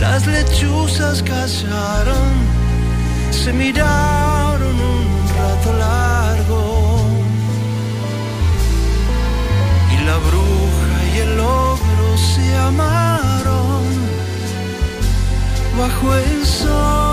las 0.00 0.26
lechuzas 0.26 1.22
callaron, 1.22 2.28
se 3.30 3.52
miraron 3.52 4.74
un 4.94 5.06
rato 5.36 5.72
largo. 5.86 6.62
Y 9.94 9.96
la 10.06 10.16
bruja 10.26 10.98
y 11.14 11.18
el 11.26 11.40
ogro 11.40 12.08
se 12.16 12.56
amaron 12.56 13.84
bajo 15.78 16.14
el 16.14 16.46
sol. 16.46 17.09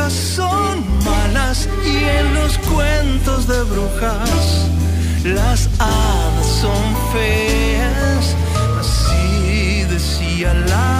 Brujas 0.00 0.12
son 0.12 1.04
malas 1.04 1.68
y 1.84 2.04
en 2.04 2.34
los 2.34 2.56
cuentos 2.58 3.46
de 3.46 3.62
brujas, 3.64 4.68
las 5.24 5.68
hadas 5.78 6.46
son 6.60 6.96
feas. 7.12 8.34
Así 8.80 9.84
decía 9.84 10.54
la 10.54 10.99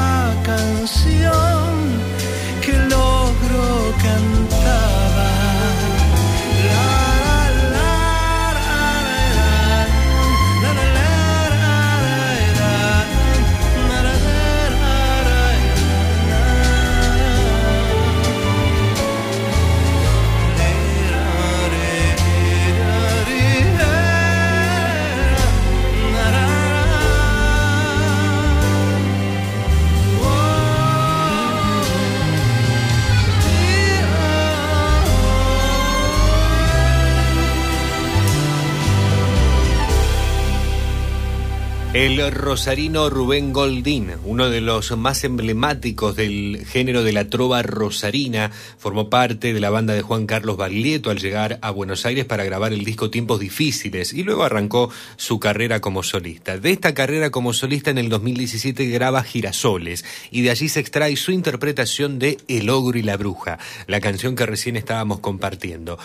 El 42.00 42.32
rosarino 42.32 43.10
Rubén 43.10 43.52
Goldín, 43.52 44.12
uno 44.24 44.48
de 44.48 44.62
los 44.62 44.96
más 44.96 45.22
emblemáticos 45.22 46.16
del 46.16 46.64
género 46.66 47.04
de 47.04 47.12
la 47.12 47.28
trova 47.28 47.60
rosarina, 47.62 48.50
formó 48.78 49.10
parte 49.10 49.52
de 49.52 49.60
la 49.60 49.68
banda 49.68 49.92
de 49.92 50.00
Juan 50.00 50.24
Carlos 50.24 50.56
Baglietto 50.56 51.10
al 51.10 51.18
llegar 51.18 51.58
a 51.60 51.70
Buenos 51.70 52.06
Aires 52.06 52.24
para 52.24 52.44
grabar 52.44 52.72
el 52.72 52.86
disco 52.86 53.10
Tiempos 53.10 53.38
Difíciles 53.38 54.14
y 54.14 54.22
luego 54.22 54.44
arrancó 54.44 54.90
su 55.16 55.38
carrera 55.38 55.82
como 55.82 56.02
solista. 56.02 56.56
De 56.56 56.70
esta 56.70 56.94
carrera 56.94 57.28
como 57.28 57.52
solista 57.52 57.90
en 57.90 57.98
el 57.98 58.08
2017 58.08 58.86
graba 58.86 59.22
Girasoles 59.22 60.02
y 60.30 60.40
de 60.40 60.52
allí 60.52 60.70
se 60.70 60.80
extrae 60.80 61.16
su 61.16 61.32
interpretación 61.32 62.18
de 62.18 62.38
El 62.48 62.70
ogro 62.70 62.98
y 62.98 63.02
la 63.02 63.18
bruja, 63.18 63.58
la 63.86 64.00
canción 64.00 64.36
que 64.36 64.46
recién 64.46 64.78
estábamos 64.78 65.20
compartiendo 65.20 65.98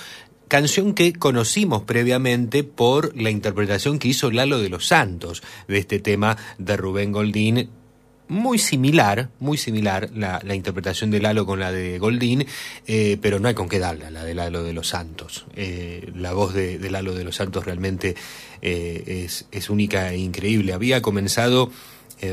canción 0.47 0.93
que 0.93 1.13
conocimos 1.13 1.83
previamente 1.83 2.63
por 2.63 3.15
la 3.19 3.29
interpretación 3.29 3.99
que 3.99 4.07
hizo 4.07 4.31
Lalo 4.31 4.59
de 4.59 4.69
los 4.69 4.87
Santos 4.87 5.43
de 5.67 5.77
este 5.77 5.99
tema 5.99 6.37
de 6.57 6.77
Rubén 6.77 7.11
Goldín. 7.11 7.69
Muy 8.27 8.57
similar, 8.57 9.29
muy 9.39 9.55
similar 9.55 10.09
la, 10.15 10.41
interpretación 10.55 11.11
de 11.11 11.21
Lalo 11.21 11.45
con 11.45 11.59
la 11.59 11.71
de 11.71 11.99
Goldín, 11.99 12.47
eh, 12.87 13.17
pero 13.21 13.39
no 13.39 13.47
hay 13.47 13.53
con 13.53 13.69
qué 13.69 13.77
darla, 13.77 14.09
la 14.09 14.23
de 14.23 14.33
Lalo 14.33 14.63
de 14.63 14.73
los 14.73 14.87
Santos. 14.87 15.45
Eh, 15.55 16.11
la 16.15 16.33
voz 16.33 16.55
de, 16.55 16.79
Lalo 16.89 17.13
de 17.13 17.23
los 17.23 17.35
Santos 17.35 17.65
realmente 17.65 18.15
eh, 18.63 19.23
es, 19.25 19.45
es 19.51 19.69
única 19.69 20.11
e 20.11 20.17
increíble. 20.17 20.73
Había 20.73 21.03
comenzado 21.03 21.71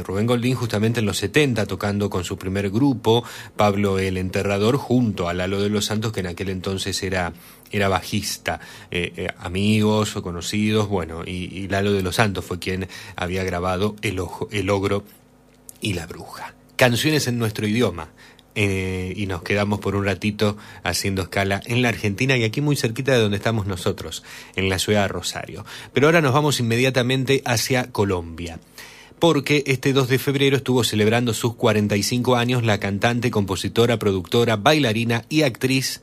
Rubén 0.07 0.27
Goldín 0.27 0.55
justamente 0.55 1.01
en 1.01 1.07
los 1.07 1.19
70 1.19 1.67
tocando 1.67 2.09
con 2.09 2.25
su 2.25 2.39
primer 2.39 2.71
grupo, 2.71 3.25
Pablo 3.57 3.99
el 3.99 4.17
Enterrador, 4.17 4.77
junto 4.77 5.29
a 5.29 5.35
Lalo 5.35 5.61
de 5.61 5.69
los 5.69 5.85
Santos, 5.87 6.13
que 6.13 6.21
en 6.21 6.29
aquel 6.29 6.49
entonces 6.49 7.03
era, 7.03 7.35
era 7.73 7.89
bajista, 7.89 8.61
eh, 8.91 9.13
eh, 9.17 9.29
amigos 9.39 10.15
o 10.17 10.23
conocidos, 10.23 10.89
bueno, 10.89 11.23
y, 11.27 11.69
Lalo 11.69 11.93
de 11.93 12.03
los 12.03 12.17
Santos 12.17 12.45
fue 12.45 12.59
quien 12.59 12.89
había 13.17 13.45
grabado 13.45 13.97
El, 14.03 14.21
Ojo, 14.21 14.49
el 14.53 14.69
Ogro 14.71 15.05
y 15.81 15.95
la 15.95 16.07
Bruja. 16.07 16.55
Canciones 16.77 17.27
en 17.27 17.39
nuestro 17.39 17.67
idioma. 17.67 18.11
y 18.55 19.25
nos 19.29 19.43
quedamos 19.43 19.81
por 19.81 19.97
un 19.97 20.05
ratito 20.05 20.59
haciendo 20.83 21.23
escala 21.23 21.63
en 21.65 21.81
la 21.81 21.89
Argentina 21.89 22.37
y 22.37 22.45
aquí 22.45 22.61
muy 22.61 22.77
cerquita 22.77 23.13
de 23.13 23.21
donde 23.23 23.39
estamos 23.39 23.67
nosotros, 23.67 24.23
en 24.57 24.69
la 24.69 24.79
ciudad 24.79 25.03
de 25.03 25.09
Rosario. 25.09 25.65
Pero 25.95 26.09
ahora 26.09 26.21
nos 26.21 26.35
vamos 26.35 26.61
inmediatamente 26.61 27.41
hacia 27.47 27.91
Colombia 27.91 28.59
porque 29.23 29.63
este 29.69 29.93
2 29.93 30.09
de 30.09 30.19
febrero 30.19 30.57
estuvo 30.57 30.83
celebrando 30.83 31.33
sus 31.33 31.55
45 31.55 32.35
años 32.35 32.65
la 32.65 32.81
cantante, 32.81 33.31
compositora, 33.31 33.97
productora, 33.97 34.57
bailarina 34.57 35.25
y 35.29 35.43
actriz 35.43 36.03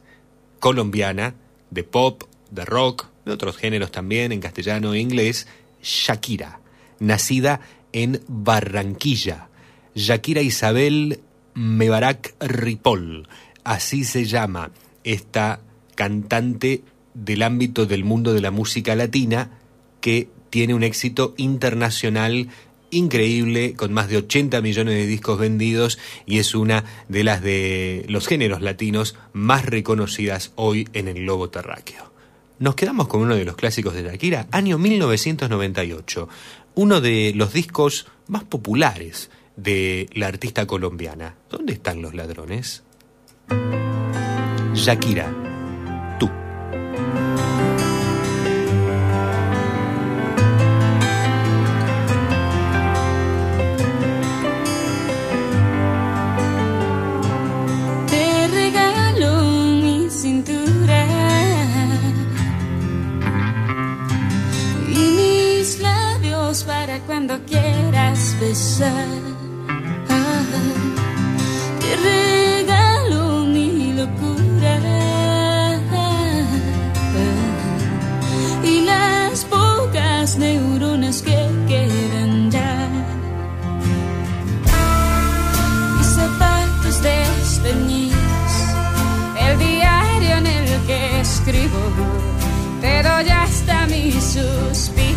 colombiana 0.61 1.35
de 1.71 1.83
pop, 1.83 2.23
de 2.51 2.65
rock, 2.65 3.07
de 3.25 3.31
otros 3.31 3.57
géneros 3.57 3.91
también, 3.91 4.31
en 4.31 4.39
castellano 4.39 4.93
e 4.93 4.99
inglés, 4.99 5.47
Shakira, 5.81 6.59
nacida 6.99 7.61
en 7.91 8.21
Barranquilla. 8.27 9.49
Shakira 9.95 10.41
Isabel 10.41 11.21
Mebarak 11.53 12.35
Ripoll, 12.39 13.27
así 13.63 14.03
se 14.03 14.25
llama 14.25 14.71
esta 15.03 15.59
cantante 15.95 16.83
del 17.13 17.43
ámbito 17.43 17.85
del 17.85 18.03
mundo 18.03 18.33
de 18.33 18.41
la 18.41 18.51
música 18.51 18.95
latina 18.95 19.51
que 19.99 20.29
tiene 20.49 20.73
un 20.73 20.83
éxito 20.83 21.33
internacional 21.37 22.47
increíble, 22.91 23.73
con 23.75 23.93
más 23.93 24.09
de 24.09 24.17
80 24.17 24.61
millones 24.61 24.95
de 24.95 25.05
discos 25.05 25.39
vendidos 25.39 25.99
y 26.25 26.39
es 26.39 26.55
una 26.55 26.83
de 27.07 27.23
las 27.23 27.41
de 27.41 28.05
los 28.09 28.27
géneros 28.27 28.61
latinos 28.61 29.15
más 29.33 29.65
reconocidas 29.65 30.51
hoy 30.55 30.87
en 30.93 31.07
el 31.07 31.21
globo 31.21 31.49
terráqueo. 31.49 32.11
Nos 32.59 32.75
quedamos 32.75 33.07
con 33.07 33.21
uno 33.21 33.35
de 33.35 33.45
los 33.45 33.55
clásicos 33.55 33.93
de 33.93 34.03
Shakira, 34.03 34.47
año 34.51 34.77
1998, 34.77 36.27
uno 36.75 37.01
de 37.01 37.31
los 37.35 37.53
discos 37.53 38.07
más 38.27 38.43
populares 38.43 39.29
de 39.55 40.09
la 40.13 40.27
artista 40.27 40.65
colombiana. 40.67 41.35
¿Dónde 41.49 41.73
están 41.73 42.01
los 42.01 42.13
ladrones? 42.13 42.83
Shakira 44.73 45.48
cuando 67.05 67.37
quieras 67.45 68.35
besar. 68.41 69.05
te 71.79 71.95
regalo 71.95 73.45
mi 73.45 73.93
locura 73.93 74.79
y 78.63 78.81
las 78.81 79.45
pocas 79.45 80.39
neuronas 80.39 81.21
que 81.21 81.37
quedan 81.67 82.49
ya. 82.49 82.87
Mis 85.97 86.07
zapatos 86.07 86.99
desteñidos, 87.03 88.53
el 89.39 89.59
diario 89.59 90.37
en 90.37 90.47
el 90.47 90.85
que 90.87 91.21
escribo, 91.21 91.79
te 92.81 93.03
doy 93.03 93.29
hasta 93.29 93.85
mis 93.85 94.15
suspiros 94.15 95.08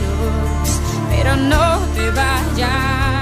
pero 1.23 1.37
no 1.37 1.79
te 1.95 2.11
vayas. 2.11 3.22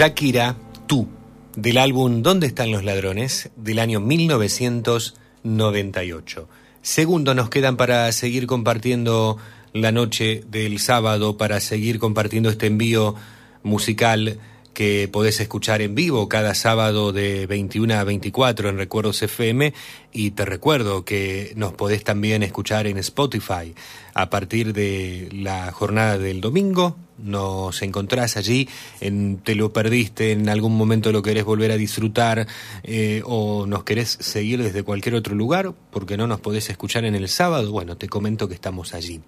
Shakira, 0.00 0.56
tú, 0.86 1.08
del 1.56 1.76
álbum 1.76 2.22
¿Dónde 2.22 2.46
están 2.46 2.72
los 2.72 2.84
ladrones? 2.84 3.50
del 3.56 3.78
año 3.78 4.00
1998. 4.00 6.48
Segundo, 6.80 7.34
nos 7.34 7.50
quedan 7.50 7.76
para 7.76 8.10
seguir 8.12 8.46
compartiendo 8.46 9.36
la 9.74 9.92
noche 9.92 10.42
del 10.48 10.78
sábado, 10.78 11.36
para 11.36 11.60
seguir 11.60 11.98
compartiendo 11.98 12.48
este 12.48 12.68
envío 12.68 13.14
musical 13.62 14.38
que 14.72 15.06
podés 15.12 15.38
escuchar 15.40 15.82
en 15.82 15.94
vivo 15.94 16.30
cada 16.30 16.54
sábado 16.54 17.12
de 17.12 17.46
21 17.46 17.92
a 17.92 18.04
24 18.04 18.70
en 18.70 18.78
Recuerdos 18.78 19.20
FM 19.20 19.74
y 20.12 20.30
te 20.30 20.46
recuerdo 20.46 21.04
que 21.04 21.52
nos 21.56 21.74
podés 21.74 22.04
también 22.04 22.42
escuchar 22.42 22.86
en 22.86 22.96
Spotify 22.96 23.74
a 24.14 24.30
partir 24.30 24.72
de 24.72 25.28
la 25.30 25.70
jornada 25.72 26.16
del 26.16 26.40
domingo. 26.40 26.96
Nos 27.22 27.82
encontrás 27.82 28.36
allí, 28.36 28.68
en, 29.00 29.38
te 29.38 29.54
lo 29.54 29.72
perdiste, 29.72 30.32
en 30.32 30.48
algún 30.48 30.76
momento 30.76 31.12
lo 31.12 31.22
querés 31.22 31.44
volver 31.44 31.70
a 31.70 31.76
disfrutar 31.76 32.46
eh, 32.82 33.22
o 33.24 33.66
nos 33.66 33.84
querés 33.84 34.16
seguir 34.20 34.62
desde 34.62 34.82
cualquier 34.82 35.14
otro 35.14 35.34
lugar 35.34 35.74
porque 35.90 36.16
no 36.16 36.26
nos 36.26 36.40
podés 36.40 36.70
escuchar 36.70 37.04
en 37.04 37.14
el 37.14 37.28
sábado. 37.28 37.72
Bueno, 37.72 37.96
te 37.96 38.08
comento 38.08 38.48
que 38.48 38.54
estamos 38.54 38.94
allí. 38.94 39.20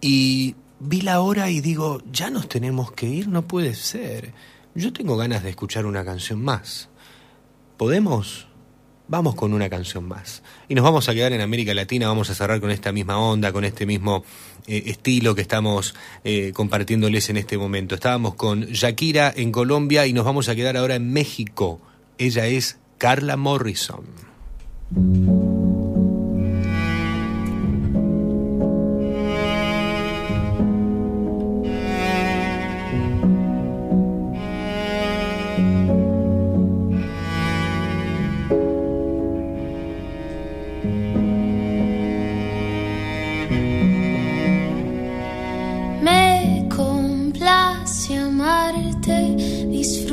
Y 0.00 0.54
vi 0.78 1.02
la 1.02 1.20
hora 1.20 1.50
y 1.50 1.60
digo, 1.60 2.02
ya 2.10 2.30
nos 2.30 2.48
tenemos 2.48 2.92
que 2.92 3.06
ir, 3.06 3.28
no 3.28 3.46
puede 3.46 3.74
ser. 3.74 4.32
Yo 4.74 4.92
tengo 4.92 5.16
ganas 5.16 5.42
de 5.42 5.50
escuchar 5.50 5.86
una 5.86 6.04
canción 6.04 6.42
más. 6.42 6.88
¿Podemos? 7.76 8.49
Vamos 9.10 9.34
con 9.34 9.52
una 9.52 9.68
canción 9.68 10.04
más. 10.04 10.40
Y 10.68 10.76
nos 10.76 10.84
vamos 10.84 11.08
a 11.08 11.14
quedar 11.14 11.32
en 11.32 11.40
América 11.40 11.74
Latina, 11.74 12.06
vamos 12.06 12.30
a 12.30 12.34
cerrar 12.36 12.60
con 12.60 12.70
esta 12.70 12.92
misma 12.92 13.18
onda, 13.18 13.52
con 13.52 13.64
este 13.64 13.84
mismo 13.84 14.22
eh, 14.68 14.84
estilo 14.86 15.34
que 15.34 15.42
estamos 15.42 15.96
eh, 16.22 16.52
compartiéndoles 16.54 17.28
en 17.28 17.36
este 17.36 17.58
momento. 17.58 17.96
Estábamos 17.96 18.36
con 18.36 18.66
Shakira 18.66 19.32
en 19.34 19.50
Colombia 19.50 20.06
y 20.06 20.12
nos 20.12 20.24
vamos 20.24 20.48
a 20.48 20.54
quedar 20.54 20.76
ahora 20.76 20.94
en 20.94 21.12
México. 21.12 21.80
Ella 22.18 22.46
es 22.46 22.78
Carla 22.98 23.36
Morrison. 23.36 24.04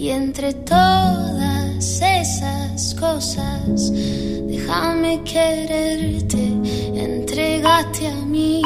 Y 0.00 0.10
entre 0.10 0.54
todas 0.54 2.00
esas 2.00 2.94
cosas, 2.94 3.90
déjame 4.46 5.24
quererte, 5.24 6.52
entregate 6.94 8.06
a 8.06 8.14
mí. 8.24 8.62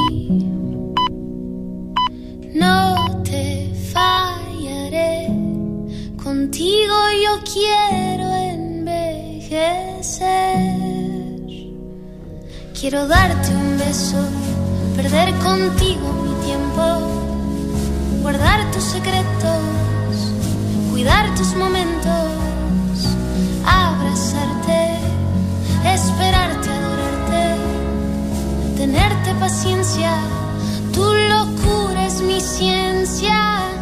No 2.53 3.23
te 3.25 3.73
fallaré, 3.95 5.29
contigo 6.23 6.95
yo 7.25 7.41
quiero 7.51 8.35
envejecer. 8.35 9.73
Quiero 12.79 13.09
darte 13.09 13.57
un 13.57 13.79
beso, 13.79 14.19
perder 14.97 15.33
contigo 15.37 16.13
mi 16.25 16.35
tiempo, 16.45 16.83
guardar 18.21 18.71
tus 18.71 18.85
secretos, 18.85 19.92
cuidar 20.93 21.35
tus 21.35 21.55
momentos, 21.57 22.33
abrazarte, 23.65 24.99
esperarte, 25.87 26.69
adorarte, 26.69 27.57
tenerte 28.77 29.35
paciencia, 29.41 30.13
tu 30.93 31.03
locura 31.03 32.07
es 32.07 32.21
mi 32.21 32.43
ciencia. 32.43 33.82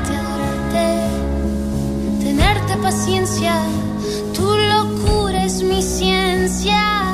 paciencia, 2.81 3.53
tu 4.33 4.43
locura 4.43 5.45
es 5.45 5.61
mi 5.61 5.81
ciencia. 5.81 7.10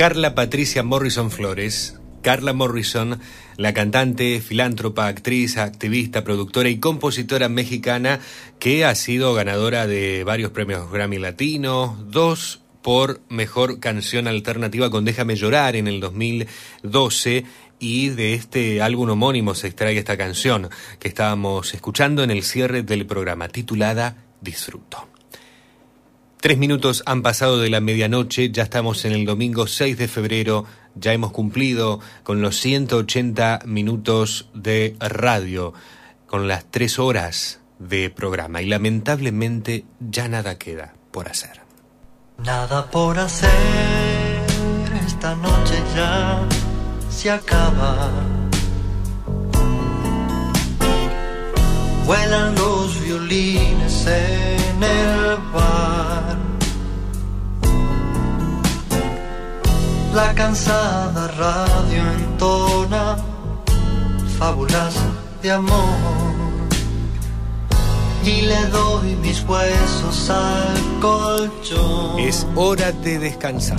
Carla 0.00 0.34
Patricia 0.34 0.82
Morrison 0.82 1.30
Flores. 1.30 2.00
Carla 2.22 2.54
Morrison, 2.54 3.20
la 3.58 3.74
cantante, 3.74 4.40
filántropa, 4.40 5.06
actriz, 5.06 5.58
activista, 5.58 6.24
productora 6.24 6.70
y 6.70 6.78
compositora 6.78 7.50
mexicana 7.50 8.18
que 8.58 8.86
ha 8.86 8.94
sido 8.94 9.34
ganadora 9.34 9.86
de 9.86 10.24
varios 10.24 10.52
premios 10.52 10.90
Grammy 10.90 11.18
Latinos, 11.18 12.10
dos 12.10 12.62
por 12.80 13.20
Mejor 13.28 13.78
Canción 13.78 14.26
Alternativa 14.26 14.88
con 14.88 15.04
Déjame 15.04 15.36
Llorar 15.36 15.76
en 15.76 15.86
el 15.86 16.00
2012 16.00 17.44
y 17.78 18.08
de 18.08 18.32
este 18.32 18.80
álbum 18.80 19.10
homónimo 19.10 19.54
se 19.54 19.66
extrae 19.66 19.98
esta 19.98 20.16
canción 20.16 20.70
que 20.98 21.08
estábamos 21.08 21.74
escuchando 21.74 22.22
en 22.22 22.30
el 22.30 22.42
cierre 22.42 22.82
del 22.82 23.04
programa 23.04 23.48
titulada 23.48 24.16
Disfruto. 24.40 25.09
Tres 26.40 26.56
minutos 26.56 27.02
han 27.04 27.20
pasado 27.20 27.58
de 27.58 27.68
la 27.68 27.80
medianoche, 27.80 28.50
ya 28.50 28.62
estamos 28.62 29.04
en 29.04 29.12
el 29.12 29.26
domingo 29.26 29.66
6 29.66 29.98
de 29.98 30.08
febrero, 30.08 30.64
ya 30.94 31.12
hemos 31.12 31.32
cumplido 31.32 32.00
con 32.22 32.40
los 32.40 32.56
180 32.56 33.60
minutos 33.66 34.48
de 34.54 34.96
radio, 35.00 35.74
con 36.26 36.48
las 36.48 36.64
tres 36.70 36.98
horas 36.98 37.60
de 37.78 38.08
programa 38.08 38.62
y 38.62 38.66
lamentablemente 38.66 39.84
ya 40.00 40.28
nada 40.28 40.56
queda 40.56 40.94
por 41.10 41.28
hacer. 41.28 41.60
Nada 42.38 42.90
por 42.90 43.18
hacer, 43.18 43.50
esta 45.06 45.34
noche 45.34 45.74
ya 45.94 46.42
se 47.10 47.30
acaba. 47.30 48.10
Vuelan 52.06 52.54
los 52.54 52.98
violines 53.04 54.06
en 54.06 54.82
el 54.82 55.36
bar. 55.52 55.99
La 60.12 60.34
cansada 60.34 61.28
radio 61.28 62.02
entona 62.18 63.16
fábulas 64.38 64.96
de 65.40 65.52
amor. 65.52 66.30
Y 68.24 68.42
le 68.42 68.66
doy 68.66 69.14
mis 69.16 69.44
huesos 69.44 70.30
al 70.30 71.00
colchón. 71.00 72.18
Es 72.18 72.44
hora 72.56 72.90
de 72.90 73.20
descansar. 73.20 73.78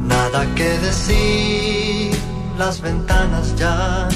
Nada 0.00 0.46
que 0.54 0.78
decir, 0.78 2.18
las 2.56 2.80
ventanas 2.80 3.54
ya 3.56 4.08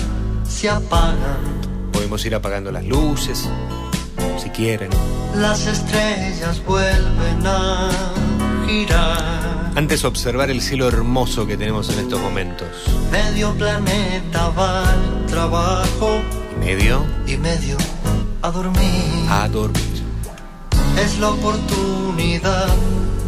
se 0.49 0.71
apagan. 0.71 1.61
Podemos 1.93 2.25
ir 2.25 2.35
apagando 2.35 2.73
las 2.73 2.85
luces, 2.85 3.51
si 4.39 4.49
quieren. 4.49 4.91
Las 5.37 5.67
estrellas 5.67 6.65
vuelven 6.65 7.47
a 7.47 7.91
girar. 8.67 9.58
Antes 9.79 10.03
observar 10.05 10.51
el 10.51 10.61
cielo 10.61 10.89
hermoso 10.89 11.47
que 11.47 11.57
tenemos 11.57 11.89
en 11.91 12.01
estos 12.01 12.21
momentos. 12.21 12.67
Medio 13.13 13.55
planeta 13.55 14.49
va 14.49 14.91
al 14.91 15.27
trabajo 15.27 16.21
¿Y 16.57 16.59
medio? 16.59 17.07
y 17.29 17.37
medio 17.37 17.77
a 18.43 18.51
dormir. 18.51 19.29
A 19.29 19.49
dormir. 19.49 20.03
Es 21.01 21.21
la 21.21 21.31
oportunidad 21.31 22.75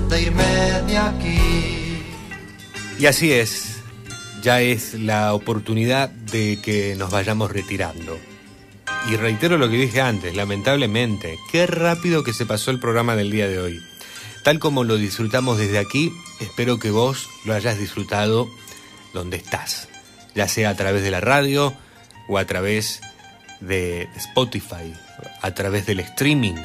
de 0.08 0.22
irme 0.22 0.42
de 0.88 0.98
aquí. 0.98 2.02
Y 2.98 3.06
así 3.06 3.30
es, 3.30 3.76
ya 4.42 4.60
es 4.60 4.94
la 4.94 5.34
oportunidad 5.34 6.08
de 6.10 6.60
que 6.60 6.96
nos 6.98 7.12
vayamos 7.12 7.52
retirando. 7.52 8.18
Y 9.08 9.14
reitero 9.14 9.56
lo 9.56 9.70
que 9.70 9.76
dije 9.76 10.00
antes, 10.00 10.34
lamentablemente, 10.34 11.38
qué 11.52 11.68
rápido 11.68 12.24
que 12.24 12.32
se 12.32 12.44
pasó 12.44 12.72
el 12.72 12.80
programa 12.80 13.14
del 13.14 13.30
día 13.30 13.46
de 13.46 13.60
hoy. 13.60 13.89
Tal 14.42 14.58
como 14.58 14.84
lo 14.84 14.96
disfrutamos 14.96 15.58
desde 15.58 15.78
aquí, 15.78 16.12
espero 16.40 16.78
que 16.78 16.90
vos 16.90 17.28
lo 17.44 17.54
hayas 17.54 17.78
disfrutado 17.78 18.48
donde 19.12 19.36
estás, 19.36 19.88
ya 20.34 20.48
sea 20.48 20.70
a 20.70 20.76
través 20.76 21.02
de 21.02 21.10
la 21.10 21.20
radio 21.20 21.74
o 22.26 22.38
a 22.38 22.46
través 22.46 23.02
de 23.60 24.08
Spotify, 24.16 24.94
a 25.42 25.50
través 25.52 25.84
del 25.84 26.00
streaming, 26.00 26.56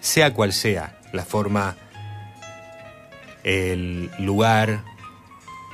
sea 0.00 0.34
cual 0.34 0.52
sea 0.52 0.98
la 1.12 1.24
forma, 1.24 1.76
el 3.44 4.10
lugar, 4.18 4.82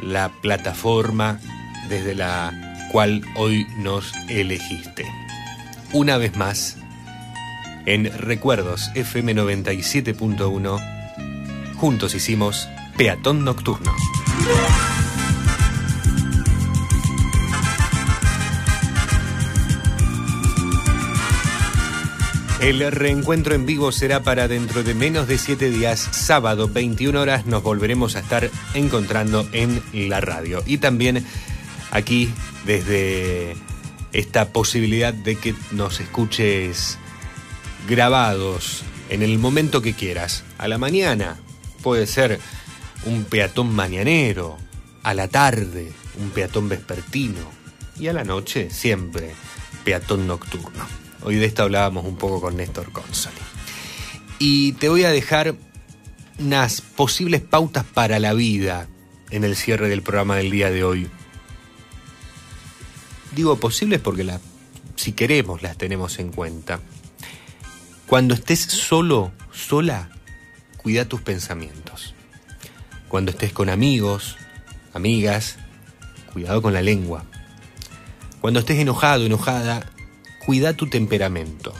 la 0.03 0.31
plataforma 0.43 1.41
desde 1.89 2.15
la 2.15 2.89
cual 2.93 3.25
hoy 3.37 3.67
nos 3.79 4.13
elegiste. 4.29 5.07
Una 5.93 6.19
vez 6.19 6.37
más, 6.37 6.77
en 7.87 8.13
Recuerdos 8.19 8.91
FM 8.95 9.35
97.1, 9.35 11.00
juntos 11.81 12.15
hicimos 12.15 12.69
Peatón 12.99 13.43
Nocturno. 13.43 13.97
El 22.61 22.93
reencuentro 22.93 23.55
en 23.55 23.65
vivo 23.65 23.93
será 23.93 24.23
para 24.23 24.47
dentro 24.47 24.83
de 24.83 24.93
menos 24.93 25.27
de 25.27 25.39
7 25.39 25.71
días, 25.71 26.01
sábado 26.01 26.69
21 26.69 27.19
horas, 27.19 27.47
nos 27.47 27.63
volveremos 27.63 28.15
a 28.15 28.21
estar 28.21 28.51
encontrando 28.75 29.49
en 29.53 29.83
la 29.95 30.21
radio. 30.21 30.63
Y 30.67 30.77
también 30.77 31.25
aquí 31.91 32.31
desde 32.67 33.57
esta 34.13 34.51
posibilidad 34.51 35.15
de 35.15 35.37
que 35.37 35.55
nos 35.71 35.99
escuches 36.01 36.99
grabados 37.89 38.83
en 39.09 39.23
el 39.23 39.39
momento 39.39 39.81
que 39.81 39.95
quieras. 39.95 40.45
A 40.59 40.69
la 40.69 40.77
mañana 40.77 41.39
puede 41.83 42.07
ser 42.07 42.41
un 43.05 43.25
peatón 43.25 43.75
mañanero, 43.75 44.59
a 45.03 45.15
la 45.15 45.29
tarde 45.29 45.93
un 46.19 46.31
peatón 46.31 46.69
vespertino 46.69 47.51
y 47.99 48.09
a 48.09 48.13
la 48.13 48.25
noche 48.25 48.71
siempre 48.71 49.33
peatón 49.85 50.27
nocturno. 50.27 50.87
Hoy 51.23 51.37
de 51.37 51.47
esto 51.47 51.63
hablábamos 51.63 52.05
un 52.05 52.17
poco 52.17 52.41
con 52.41 52.57
Néstor 52.57 52.93
Consoli. 52.93 53.37
Y 54.39 54.73
te 54.73 54.89
voy 54.89 55.05
a 55.05 55.11
dejar 55.11 55.55
unas 56.39 56.81
posibles 56.81 57.43
pautas 57.43 57.85
para 57.85 58.19
la 58.19 58.33
vida 58.33 58.89
en 59.31 59.45
el 59.45 59.57
cierre 59.57 59.89
del 59.89 60.03
programa 60.03 60.37
del 60.37 60.51
día 60.51 60.71
de 60.71 60.85
hoy. 60.85 61.09
Digo 63.35 63.57
posibles 63.57 64.01
porque 64.01 64.27
si 64.97 65.13
queremos 65.13 65.63
las 65.63 65.77
tenemos 65.77 66.19
en 66.19 66.33
cuenta. 66.33 66.81
Cuando 68.07 68.35
estés 68.35 68.61
solo, 68.61 69.31
sola, 69.53 70.11
cuida 70.83 71.05
tus 71.05 71.21
pensamientos. 71.21 72.15
Cuando 73.09 73.33
estés 73.33 73.53
con 73.53 73.69
amigos, 73.69 74.37
amigas, 74.95 75.59
cuidado 76.33 76.63
con 76.63 76.73
la 76.73 76.81
lengua. 76.81 77.25
Cuando 78.41 78.61
estés 78.61 78.79
enojado, 78.79 79.27
enojada, 79.27 79.85
cuida 80.47 80.73
tu 80.73 80.89
temperamento. 80.89 81.75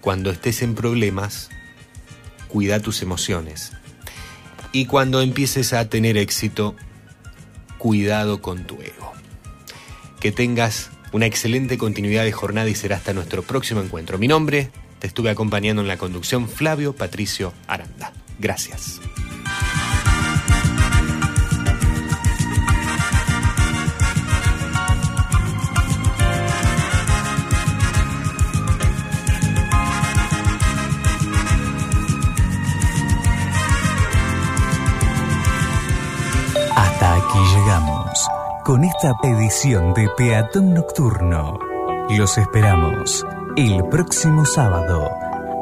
Cuando 0.00 0.30
estés 0.30 0.62
en 0.62 0.76
problemas, 0.76 1.50
cuida 2.48 2.78
tus 2.78 3.02
emociones. 3.02 3.72
Y 4.70 4.86
cuando 4.86 5.20
empieces 5.20 5.72
a 5.72 5.88
tener 5.88 6.16
éxito, 6.16 6.76
cuidado 7.78 8.40
con 8.40 8.64
tu 8.66 8.76
ego. 8.76 9.12
Que 10.20 10.30
tengas 10.30 10.90
una 11.12 11.26
excelente 11.26 11.76
continuidad 11.76 12.22
de 12.22 12.32
jornada 12.32 12.68
y 12.68 12.76
será 12.76 12.96
hasta 12.96 13.12
nuestro 13.12 13.42
próximo 13.42 13.80
encuentro. 13.80 14.16
Mi 14.16 14.28
nombre, 14.28 14.70
te 15.00 15.06
estuve 15.06 15.30
acompañando 15.30 15.82
en 15.82 15.88
la 15.88 15.96
conducción, 15.96 16.48
Flavio 16.48 16.94
Patricio 16.94 17.52
Aranda. 17.66 18.12
Gracias. 18.38 19.00
Hasta 36.76 37.14
aquí 37.14 37.38
llegamos 37.56 38.28
con 38.64 38.84
esta 38.84 39.14
edición 39.24 39.94
de 39.94 40.08
Peatón 40.16 40.74
Nocturno. 40.74 41.58
Los 42.10 42.36
esperamos 42.38 43.24
el 43.60 43.84
próximo 43.90 44.46
sábado 44.46 45.10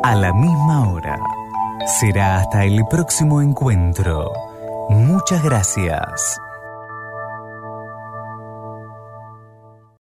a 0.04 0.14
la 0.14 0.32
misma 0.32 0.88
hora. 0.88 1.18
Será 1.98 2.36
hasta 2.36 2.64
el 2.64 2.84
próximo 2.88 3.42
encuentro. 3.42 4.30
Muchas 4.88 5.42
gracias. 5.42 6.40